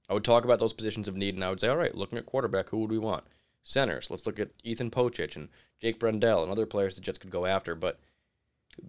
I 0.09 0.15
would 0.15 0.25
talk 0.25 0.45
about 0.45 0.59
those 0.59 0.73
positions 0.73 1.09
of 1.09 1.17
need, 1.17 1.35
and 1.35 1.45
I 1.45 1.51
would 1.51 1.61
say, 1.61 1.69
all 1.69 1.77
right, 1.77 1.95
looking 1.95 2.19
at 2.19 2.27
quarterback, 2.27 2.71
who 2.71 2.79
would 2.79 2.91
we 2.91 2.99
want? 2.99 3.25
Centers, 3.63 4.11
let's 4.11 4.25
look 4.25 4.41
at 4.41 4.51
Ethan 4.63 4.91
Pocic 4.91 5.37
and 5.37 5.49
Jake 5.81 5.99
Brendel 5.99 6.43
and 6.43 6.51
other 6.51 6.65
players 6.65 6.95
the 6.95 7.01
Jets 7.01 7.19
could 7.19 7.31
go 7.31 7.45
after. 7.45 7.75
But 7.75 7.99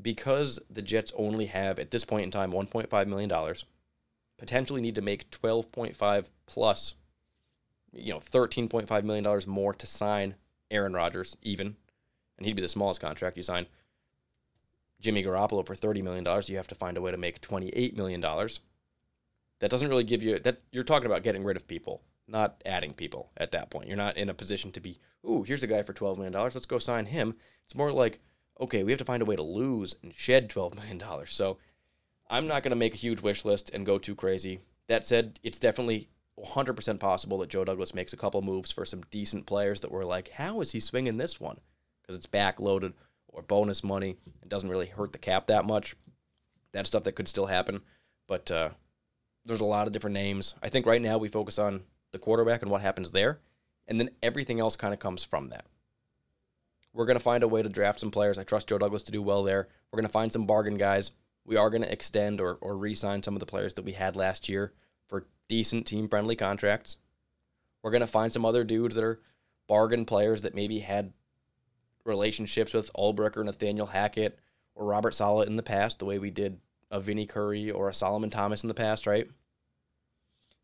because 0.01 0.59
the 0.69 0.81
Jets 0.81 1.11
only 1.17 1.47
have 1.47 1.79
at 1.79 1.91
this 1.91 2.05
point 2.05 2.23
in 2.23 2.31
time 2.31 2.51
1.5 2.51 3.07
million 3.07 3.29
dollars, 3.29 3.65
potentially 4.37 4.81
need 4.81 4.95
to 4.95 5.01
make 5.01 5.29
12.5 5.31 6.29
plus, 6.45 6.93
you 7.93 8.11
know, 8.11 8.19
13.5 8.19 9.03
million 9.03 9.23
dollars 9.23 9.47
more 9.47 9.73
to 9.73 9.87
sign 9.87 10.35
Aaron 10.71 10.93
Rodgers 10.93 11.35
even, 11.41 11.75
and 12.37 12.45
he'd 12.45 12.55
be 12.55 12.61
the 12.61 12.69
smallest 12.69 13.01
contract 13.01 13.37
you 13.37 13.43
sign. 13.43 13.67
Jimmy 14.99 15.23
Garoppolo 15.23 15.65
for 15.65 15.75
30 15.75 16.01
million 16.01 16.23
dollars, 16.23 16.49
you 16.49 16.57
have 16.57 16.67
to 16.67 16.75
find 16.75 16.97
a 16.97 17.01
way 17.01 17.11
to 17.11 17.17
make 17.17 17.41
28 17.41 17.95
million 17.95 18.21
dollars. 18.21 18.59
That 19.59 19.71
doesn't 19.71 19.89
really 19.89 20.03
give 20.03 20.23
you 20.23 20.39
that 20.39 20.61
you're 20.71 20.83
talking 20.83 21.05
about 21.05 21.23
getting 21.23 21.43
rid 21.43 21.57
of 21.57 21.67
people, 21.67 22.01
not 22.27 22.61
adding 22.65 22.93
people 22.93 23.31
at 23.37 23.51
that 23.51 23.69
point. 23.69 23.87
You're 23.87 23.97
not 23.97 24.17
in 24.17 24.29
a 24.29 24.33
position 24.33 24.71
to 24.73 24.79
be, 24.79 24.99
ooh, 25.27 25.43
here's 25.43 25.63
a 25.63 25.67
guy 25.67 25.83
for 25.83 25.93
12 25.93 26.17
million 26.17 26.33
dollars, 26.33 26.55
let's 26.55 26.65
go 26.65 26.77
sign 26.77 27.05
him. 27.05 27.35
It's 27.65 27.75
more 27.75 27.91
like 27.91 28.19
okay, 28.59 28.83
we 28.83 28.91
have 28.91 28.99
to 28.99 29.05
find 29.05 29.21
a 29.21 29.25
way 29.25 29.35
to 29.35 29.43
lose 29.43 29.95
and 30.03 30.13
shed 30.13 30.49
$12 30.49 30.75
million. 30.99 31.01
So 31.25 31.57
I'm 32.29 32.47
not 32.47 32.63
going 32.63 32.71
to 32.71 32.75
make 32.75 32.93
a 32.93 32.97
huge 32.97 33.21
wish 33.21 33.45
list 33.45 33.71
and 33.73 33.85
go 33.85 33.97
too 33.97 34.15
crazy. 34.15 34.59
That 34.87 35.05
said, 35.05 35.39
it's 35.43 35.59
definitely 35.59 36.09
100% 36.45 36.99
possible 36.99 37.37
that 37.39 37.49
Joe 37.49 37.65
Douglas 37.65 37.93
makes 37.93 38.13
a 38.13 38.17
couple 38.17 38.41
moves 38.41 38.71
for 38.71 38.85
some 38.85 39.03
decent 39.11 39.45
players 39.45 39.81
that 39.81 39.91
were 39.91 40.05
like, 40.05 40.29
how 40.29 40.61
is 40.61 40.71
he 40.71 40.79
swinging 40.79 41.17
this 41.17 41.39
one? 41.39 41.57
Because 42.01 42.15
it's 42.15 42.27
backloaded 42.27 42.93
or 43.27 43.41
bonus 43.41 43.83
money. 43.83 44.17
It 44.41 44.49
doesn't 44.49 44.69
really 44.69 44.87
hurt 44.87 45.11
the 45.11 45.19
cap 45.19 45.47
that 45.47 45.65
much. 45.65 45.95
That's 46.71 46.89
stuff 46.89 47.03
that 47.03 47.13
could 47.13 47.27
still 47.27 47.47
happen. 47.47 47.81
But 48.27 48.49
uh, 48.51 48.69
there's 49.45 49.61
a 49.61 49.65
lot 49.65 49.87
of 49.87 49.93
different 49.93 50.13
names. 50.13 50.55
I 50.61 50.69
think 50.69 50.85
right 50.85 51.01
now 51.01 51.17
we 51.17 51.27
focus 51.29 51.59
on 51.59 51.83
the 52.11 52.19
quarterback 52.19 52.61
and 52.61 52.71
what 52.71 52.81
happens 52.81 53.11
there, 53.11 53.39
and 53.87 53.99
then 53.99 54.09
everything 54.23 54.59
else 54.59 54.75
kind 54.75 54.93
of 54.93 54.99
comes 54.99 55.23
from 55.23 55.49
that. 55.49 55.65
We're 56.93 57.05
going 57.05 57.17
to 57.17 57.23
find 57.23 57.43
a 57.43 57.47
way 57.47 57.61
to 57.61 57.69
draft 57.69 57.99
some 57.99 58.11
players. 58.11 58.37
I 58.37 58.43
trust 58.43 58.67
Joe 58.67 58.79
Douglas 58.79 59.03
to 59.03 59.11
do 59.11 59.21
well 59.21 59.43
there. 59.43 59.67
We're 59.91 59.97
going 59.97 60.07
to 60.07 60.11
find 60.11 60.31
some 60.31 60.47
bargain 60.47 60.77
guys. 60.77 61.11
We 61.45 61.55
are 61.55 61.69
going 61.69 61.83
to 61.83 61.91
extend 61.91 62.41
or, 62.41 62.57
or 62.61 62.77
re 62.77 62.95
sign 62.95 63.21
some 63.21 63.35
of 63.35 63.39
the 63.39 63.45
players 63.45 63.75
that 63.75 63.85
we 63.85 63.91
had 63.91 64.15
last 64.15 64.49
year 64.49 64.73
decent 65.49 65.85
team 65.85 66.07
friendly 66.07 66.37
contracts. 66.37 66.95
We're 67.83 67.91
going 67.91 68.01
to 68.01 68.07
find 68.07 68.31
some 68.31 68.45
other 68.45 68.63
dudes 68.63 68.95
that 68.95 69.03
are 69.03 69.19
bargain 69.67 70.05
players 70.05 70.43
that 70.43 70.55
maybe 70.55 70.79
had 70.79 71.11
relationships 72.05 72.73
with 72.73 72.91
Ulbrich 72.93 73.35
or 73.35 73.43
Nathaniel 73.43 73.87
Hackett 73.87 74.39
or 74.75 74.85
Robert 74.85 75.13
Saleh 75.13 75.47
in 75.47 75.57
the 75.57 75.63
past, 75.63 75.99
the 75.99 76.05
way 76.05 76.19
we 76.19 76.31
did 76.31 76.59
a 76.91 76.99
Vinny 76.99 77.25
Curry 77.25 77.69
or 77.69 77.89
a 77.89 77.93
Solomon 77.93 78.29
Thomas 78.29 78.63
in 78.63 78.67
the 78.67 78.73
past, 78.73 79.05
right? 79.05 79.27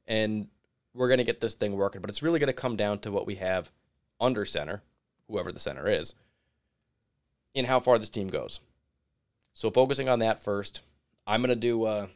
And 0.07 0.47
we're 0.93 1.07
going 1.07 1.17
to 1.17 1.23
get 1.23 1.41
this 1.41 1.55
thing 1.55 1.75
working, 1.75 2.01
but 2.01 2.09
it's 2.09 2.23
really 2.23 2.39
going 2.39 2.47
to 2.47 2.53
come 2.53 2.75
down 2.75 2.99
to 2.99 3.11
what 3.11 3.27
we 3.27 3.35
have 3.35 3.71
under 4.19 4.45
center, 4.45 4.81
whoever 5.27 5.51
the 5.51 5.59
center 5.59 5.87
is, 5.87 6.15
in 7.53 7.65
how 7.65 7.79
far 7.79 7.99
this 7.99 8.09
team 8.09 8.27
goes. 8.27 8.59
So 9.53 9.69
focusing 9.71 10.09
on 10.09 10.19
that 10.19 10.43
first, 10.43 10.81
I'm 11.27 11.41
going 11.41 11.49
to 11.49 11.55
do 11.55 11.85
a, 11.85 12.09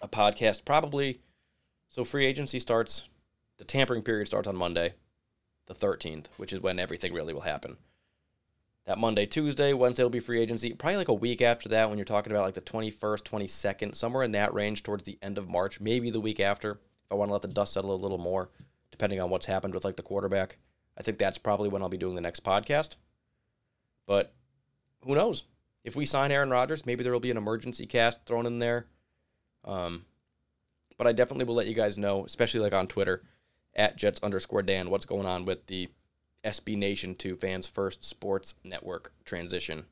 a 0.00 0.08
podcast 0.08 0.64
probably. 0.64 1.20
So 1.88 2.04
free 2.04 2.26
agency 2.26 2.58
starts, 2.58 3.08
the 3.56 3.64
tampering 3.64 4.02
period 4.02 4.26
starts 4.26 4.46
on 4.46 4.56
Monday, 4.56 4.94
the 5.66 5.74
13th, 5.74 6.26
which 6.36 6.52
is 6.52 6.60
when 6.60 6.78
everything 6.78 7.14
really 7.14 7.32
will 7.32 7.40
happen. 7.40 7.78
That 8.84 8.98
Monday, 8.98 9.26
Tuesday, 9.26 9.74
Wednesday 9.74 10.02
will 10.02 10.10
be 10.10 10.20
free 10.20 10.40
agency. 10.40 10.72
Probably 10.72 10.96
like 10.96 11.08
a 11.08 11.14
week 11.14 11.42
after 11.42 11.68
that, 11.68 11.88
when 11.88 11.98
you're 11.98 12.06
talking 12.06 12.32
about 12.32 12.44
like 12.44 12.54
the 12.54 12.62
21st, 12.62 13.22
22nd, 13.22 13.94
somewhere 13.94 14.22
in 14.22 14.32
that 14.32 14.54
range 14.54 14.82
towards 14.82 15.04
the 15.04 15.18
end 15.20 15.36
of 15.36 15.48
March, 15.48 15.80
maybe 15.80 16.10
the 16.10 16.20
week 16.20 16.40
after. 16.40 16.72
If 16.72 17.12
I 17.12 17.14
want 17.14 17.28
to 17.28 17.32
let 17.34 17.42
the 17.42 17.48
dust 17.48 17.74
settle 17.74 17.94
a 17.94 17.96
little 17.96 18.18
more, 18.18 18.50
depending 18.90 19.20
on 19.20 19.28
what's 19.30 19.46
happened 19.46 19.74
with 19.74 19.84
like 19.84 19.96
the 19.96 20.02
quarterback, 20.02 20.56
I 20.96 21.02
think 21.02 21.18
that's 21.18 21.38
probably 21.38 21.68
when 21.68 21.82
I'll 21.82 21.88
be 21.88 21.98
doing 21.98 22.14
the 22.14 22.20
next 22.20 22.44
podcast. 22.44 22.96
But 24.06 24.32
who 25.04 25.14
knows? 25.14 25.44
If 25.84 25.94
we 25.94 26.06
sign 26.06 26.32
Aaron 26.32 26.50
Rodgers, 26.50 26.86
maybe 26.86 27.02
there 27.02 27.12
will 27.12 27.20
be 27.20 27.30
an 27.30 27.36
emergency 27.36 27.86
cast 27.86 28.24
thrown 28.26 28.46
in 28.46 28.58
there. 28.58 28.86
Um, 29.64 30.06
but 30.98 31.06
I 31.06 31.12
definitely 31.12 31.46
will 31.46 31.54
let 31.54 31.68
you 31.68 31.74
guys 31.74 31.96
know, 31.96 32.26
especially 32.26 32.60
like 32.60 32.74
on 32.74 32.88
Twitter, 32.88 33.22
at 33.74 33.96
Jets 33.96 34.20
underscore 34.22 34.62
Dan, 34.62 34.90
what's 34.90 35.06
going 35.06 35.26
on 35.26 35.44
with 35.44 35.66
the 35.68 35.88
SB 36.44 36.76
Nation 36.76 37.14
to 37.16 37.36
Fans 37.36 37.66
First 37.66 38.04
Sports 38.04 38.54
Network 38.64 39.12
transition. 39.24 39.86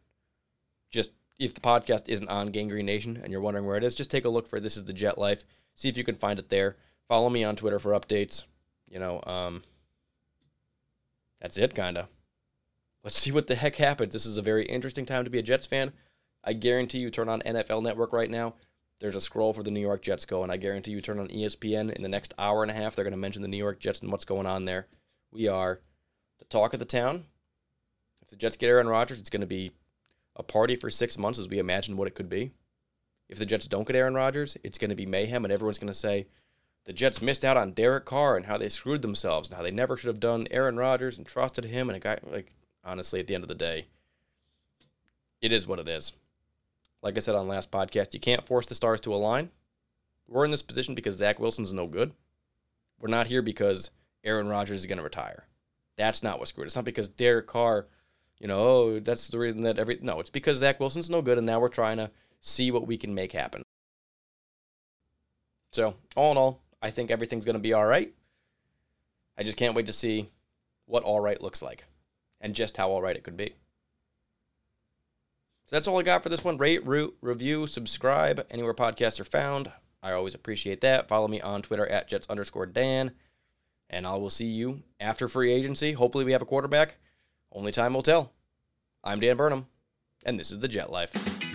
Just 0.91 1.13
if 1.39 1.55
the 1.55 1.61
podcast 1.61 2.09
isn't 2.09 2.29
on 2.29 2.49
Gang 2.49 2.69
Green 2.69 2.87
Nation 2.87 3.21
and 3.23 3.31
you're 3.31 3.41
wondering 3.41 3.67
where 3.67 3.77
it 3.77 3.85
is, 3.85 3.95
just 3.95 4.11
take 4.11 4.25
a 4.25 4.31
look 4.31 4.49
for 4.49 4.61
This 4.61 4.77
is 4.77 4.85
the 4.85 4.93
Jet 4.93 5.19
Life. 5.19 5.45
See 5.77 5.89
if 5.89 5.97
you 5.97 6.05
can 6.05 6.15
find 6.15 6.39
it 6.39 6.49
there. 6.49 6.77
Follow 7.09 7.31
me 7.31 7.45
on 7.45 7.57
Twitter 7.57 7.79
for 7.79 7.93
updates. 7.93 8.45
You 8.89 8.99
know, 8.99 9.21
um, 9.25 9.63
that's 11.41 11.59
it, 11.59 11.75
kind 11.75 11.99
of. 11.99 12.09
Let's 13.05 13.19
see 13.19 13.31
what 13.31 13.47
the 13.47 13.55
heck 13.55 13.77
happens. 13.77 14.13
This 14.13 14.27
is 14.27 14.39
a 14.39 14.43
very 14.43 14.65
interesting 14.65 15.07
time 15.07 15.25
to 15.25 15.31
be 15.31 15.39
a 15.39 15.43
Jets 15.43 15.67
fan. 15.67 15.93
I 16.43 16.55
guarantee 16.55 16.99
you 16.99 17.11
turn 17.11 17.29
on 17.29 17.41
NFL 17.43 17.83
Network 17.83 18.13
right 18.13 18.31
now. 18.31 18.55
There's 18.99 19.17
a 19.17 19.21
scroll 19.21 19.53
for 19.53 19.63
the 19.63 19.71
New 19.71 19.81
York 19.81 20.03
Jets 20.03 20.25
going. 20.25 20.51
I 20.51 20.57
guarantee 20.57 20.93
you 20.93 21.01
turn 21.01 21.19
on 21.19 21.29
ESPN 21.29 21.93
in 21.93 22.03
the 22.03 22.09
next 22.09 22.33
hour 22.39 22.63
and 22.63 22.71
a 22.71 22.75
half. 22.75 22.97
They're 22.97 23.05
going 23.05 23.13
to 23.13 23.19
mention 23.19 23.43
the 23.43 23.49
New 23.49 23.57
York 23.57 23.79
Jets 23.79 24.01
and 24.01 24.11
what's 24.11 24.25
going 24.25 24.47
on 24.47 24.65
there. 24.65 24.87
We 25.31 25.49
are 25.49 25.81
the 26.39 26.47
talk 26.47 26.73
of 26.73 26.79
the 26.79 26.87
town. 26.87 27.27
If 28.23 28.29
the 28.29 28.37
Jets 28.37 28.57
get 28.57 28.69
Aaron 28.69 28.89
Rodgers, 28.89 29.21
it's 29.21 29.31
going 29.31 29.43
to 29.43 29.47
be 29.47 29.73
a 30.35 30.43
party 30.43 30.77
for 30.77 30.91
six 30.91 31.19
months 31.19 31.39
as 31.39 31.49
we 31.49 31.59
imagine 31.59 31.97
what 31.97 32.09
it 32.09 32.15
could 32.15 32.29
be. 32.29 32.53
If 33.29 33.39
the 33.39 33.47
Jets 33.47 33.67
don't 33.67 33.87
get 33.87 33.97
Aaron 33.97 34.15
Rodgers, 34.15 34.57
it's 34.63 34.79
going 34.79 34.91
to 34.91 34.97
be 34.97 35.07
mayhem, 35.07 35.45
and 35.45 35.53
everyone's 35.53 35.79
going 35.79 35.93
to 35.93 35.95
say 35.95 36.27
the 36.85 36.93
Jets 36.93 37.21
missed 37.21 37.45
out 37.45 37.57
on 37.57 37.73
Derek 37.73 38.05
Carr 38.05 38.37
and 38.37 38.47
how 38.47 38.57
they 38.57 38.69
screwed 38.69 39.03
themselves 39.03 39.49
and 39.49 39.57
how 39.57 39.63
they 39.63 39.71
never 39.71 39.97
should 39.97 40.09
have 40.09 40.21
done 40.21 40.47
Aaron 40.51 40.77
Rodgers 40.77 41.19
and 41.19 41.27
trusted 41.27 41.65
him. 41.65 41.91
And 41.91 41.97
a 41.97 42.01
guy, 42.01 42.19
like, 42.23 42.53
honestly, 42.85 43.21
at 43.21 43.27
the 43.27 43.35
end 43.35 43.45
of 43.45 43.49
the 43.49 43.55
day, 43.55 43.87
it 45.41 45.53
is 45.53 45.67
what 45.67 45.81
it 45.81 45.89
is. 45.89 46.13
Like 47.07 47.17
I 47.17 47.21
said 47.21 47.37
on 47.37 47.47
last 47.47 47.71
podcast, 47.71 48.15
you 48.15 48.19
can't 48.19 48.45
force 48.45 48.67
the 48.67 48.75
stars 48.75 49.01
to 49.03 49.15
align. 49.15 49.51
We're 50.27 50.45
in 50.45 50.51
this 50.51 50.65
position 50.65 50.97
because 50.97 51.15
Zach 51.15 51.39
Wilson's 51.39 51.73
no 51.73 51.87
good. 51.87 52.13
We're 52.99 53.07
not 53.13 53.29
here 53.29 53.43
because 53.43 53.93
Aaron 54.25 54.49
Rodgers 54.49 54.79
is 54.79 54.87
going 54.87 54.99
to 54.99 55.05
retire. 55.05 55.47
That's 55.95 56.25
not 56.25 56.41
what 56.41 56.49
screwed. 56.49 56.67
It's 56.67 56.75
not 56.75 56.85
because 56.85 57.09
Derek 57.09 57.47
Carr, 57.47 57.87
you 58.41 58.49
know, 58.49 58.59
oh, 58.59 58.99
that's 58.99 59.29
the 59.29 59.39
reason 59.39 59.61
that 59.61 59.79
every 59.79 60.01
no, 60.03 60.19
it's 60.19 60.31
because 60.31 60.59
Zach 60.59 60.81
Wilson's 60.81 61.09
no 61.09 61.23
good, 61.23 61.39
and 61.39 61.47
now 61.47 61.61
we're 61.61 61.69
trying 61.69 61.99
to 61.99 62.11
see 62.41 62.73
what 62.73 62.89
we 62.89 62.97
can 62.97 63.15
make 63.15 63.31
happen. 63.31 63.63
So, 65.71 65.95
all 66.17 66.33
in 66.33 66.39
all, 66.39 66.61
I 66.83 66.91
think 66.91 67.13
everything's 67.13 67.45
going 67.45 67.55
to 67.55 67.61
be 67.61 67.73
all 67.73 67.87
right. 67.87 68.13
I 69.39 69.45
just 69.45 69.57
can't 69.57 69.77
wait 69.77 69.87
to 69.87 69.93
see 69.93 70.29
what 70.87 71.05
all 71.05 71.21
right 71.21 71.41
looks 71.41 71.63
like 71.63 71.85
and 72.41 72.53
just 72.53 72.77
how 72.77 72.91
all 72.91 73.01
right 73.01 73.15
it 73.15 73.23
could 73.23 73.37
be. 73.37 73.55
So 75.67 75.75
that's 75.75 75.89
all 75.89 75.99
I 75.99 76.03
got 76.03 76.23
for 76.23 76.29
this 76.29 76.45
one. 76.45 76.59
Rate, 76.59 76.87
root, 76.87 77.17
review, 77.21 77.67
subscribe 77.67 78.47
anywhere 78.51 78.73
podcasts 78.73 79.19
are 79.19 79.25
found. 79.25 79.71
I 80.01 80.13
always 80.13 80.35
appreciate 80.35 80.81
that. 80.83 81.09
Follow 81.09 81.27
me 81.27 81.41
on 81.41 81.63
Twitter 81.63 81.87
at 81.87 82.07
Jets 82.07 82.29
underscore 82.31 82.67
Dan. 82.67 83.11
And 83.91 84.07
I 84.07 84.15
will 84.15 84.31
see 84.31 84.47
you 84.47 84.83
after 85.01 85.27
free 85.27 85.53
agency. 85.53 85.93
Hopefully, 85.93 86.25
we 86.25 86.33
have 86.33 86.43
a 86.43 86.47
quarterback. 86.47 86.99
Only 87.51 87.73
time 87.73 87.95
will 87.95 88.03
tell. 88.03 88.33
I'm 89.03 89.21
Dan 89.21 89.37
Burnham, 89.37 89.67
and 90.25 90.39
this 90.39 90.51
is 90.51 90.59
the 90.59 90.69
Jet 90.69 90.91
Life. 90.91 91.46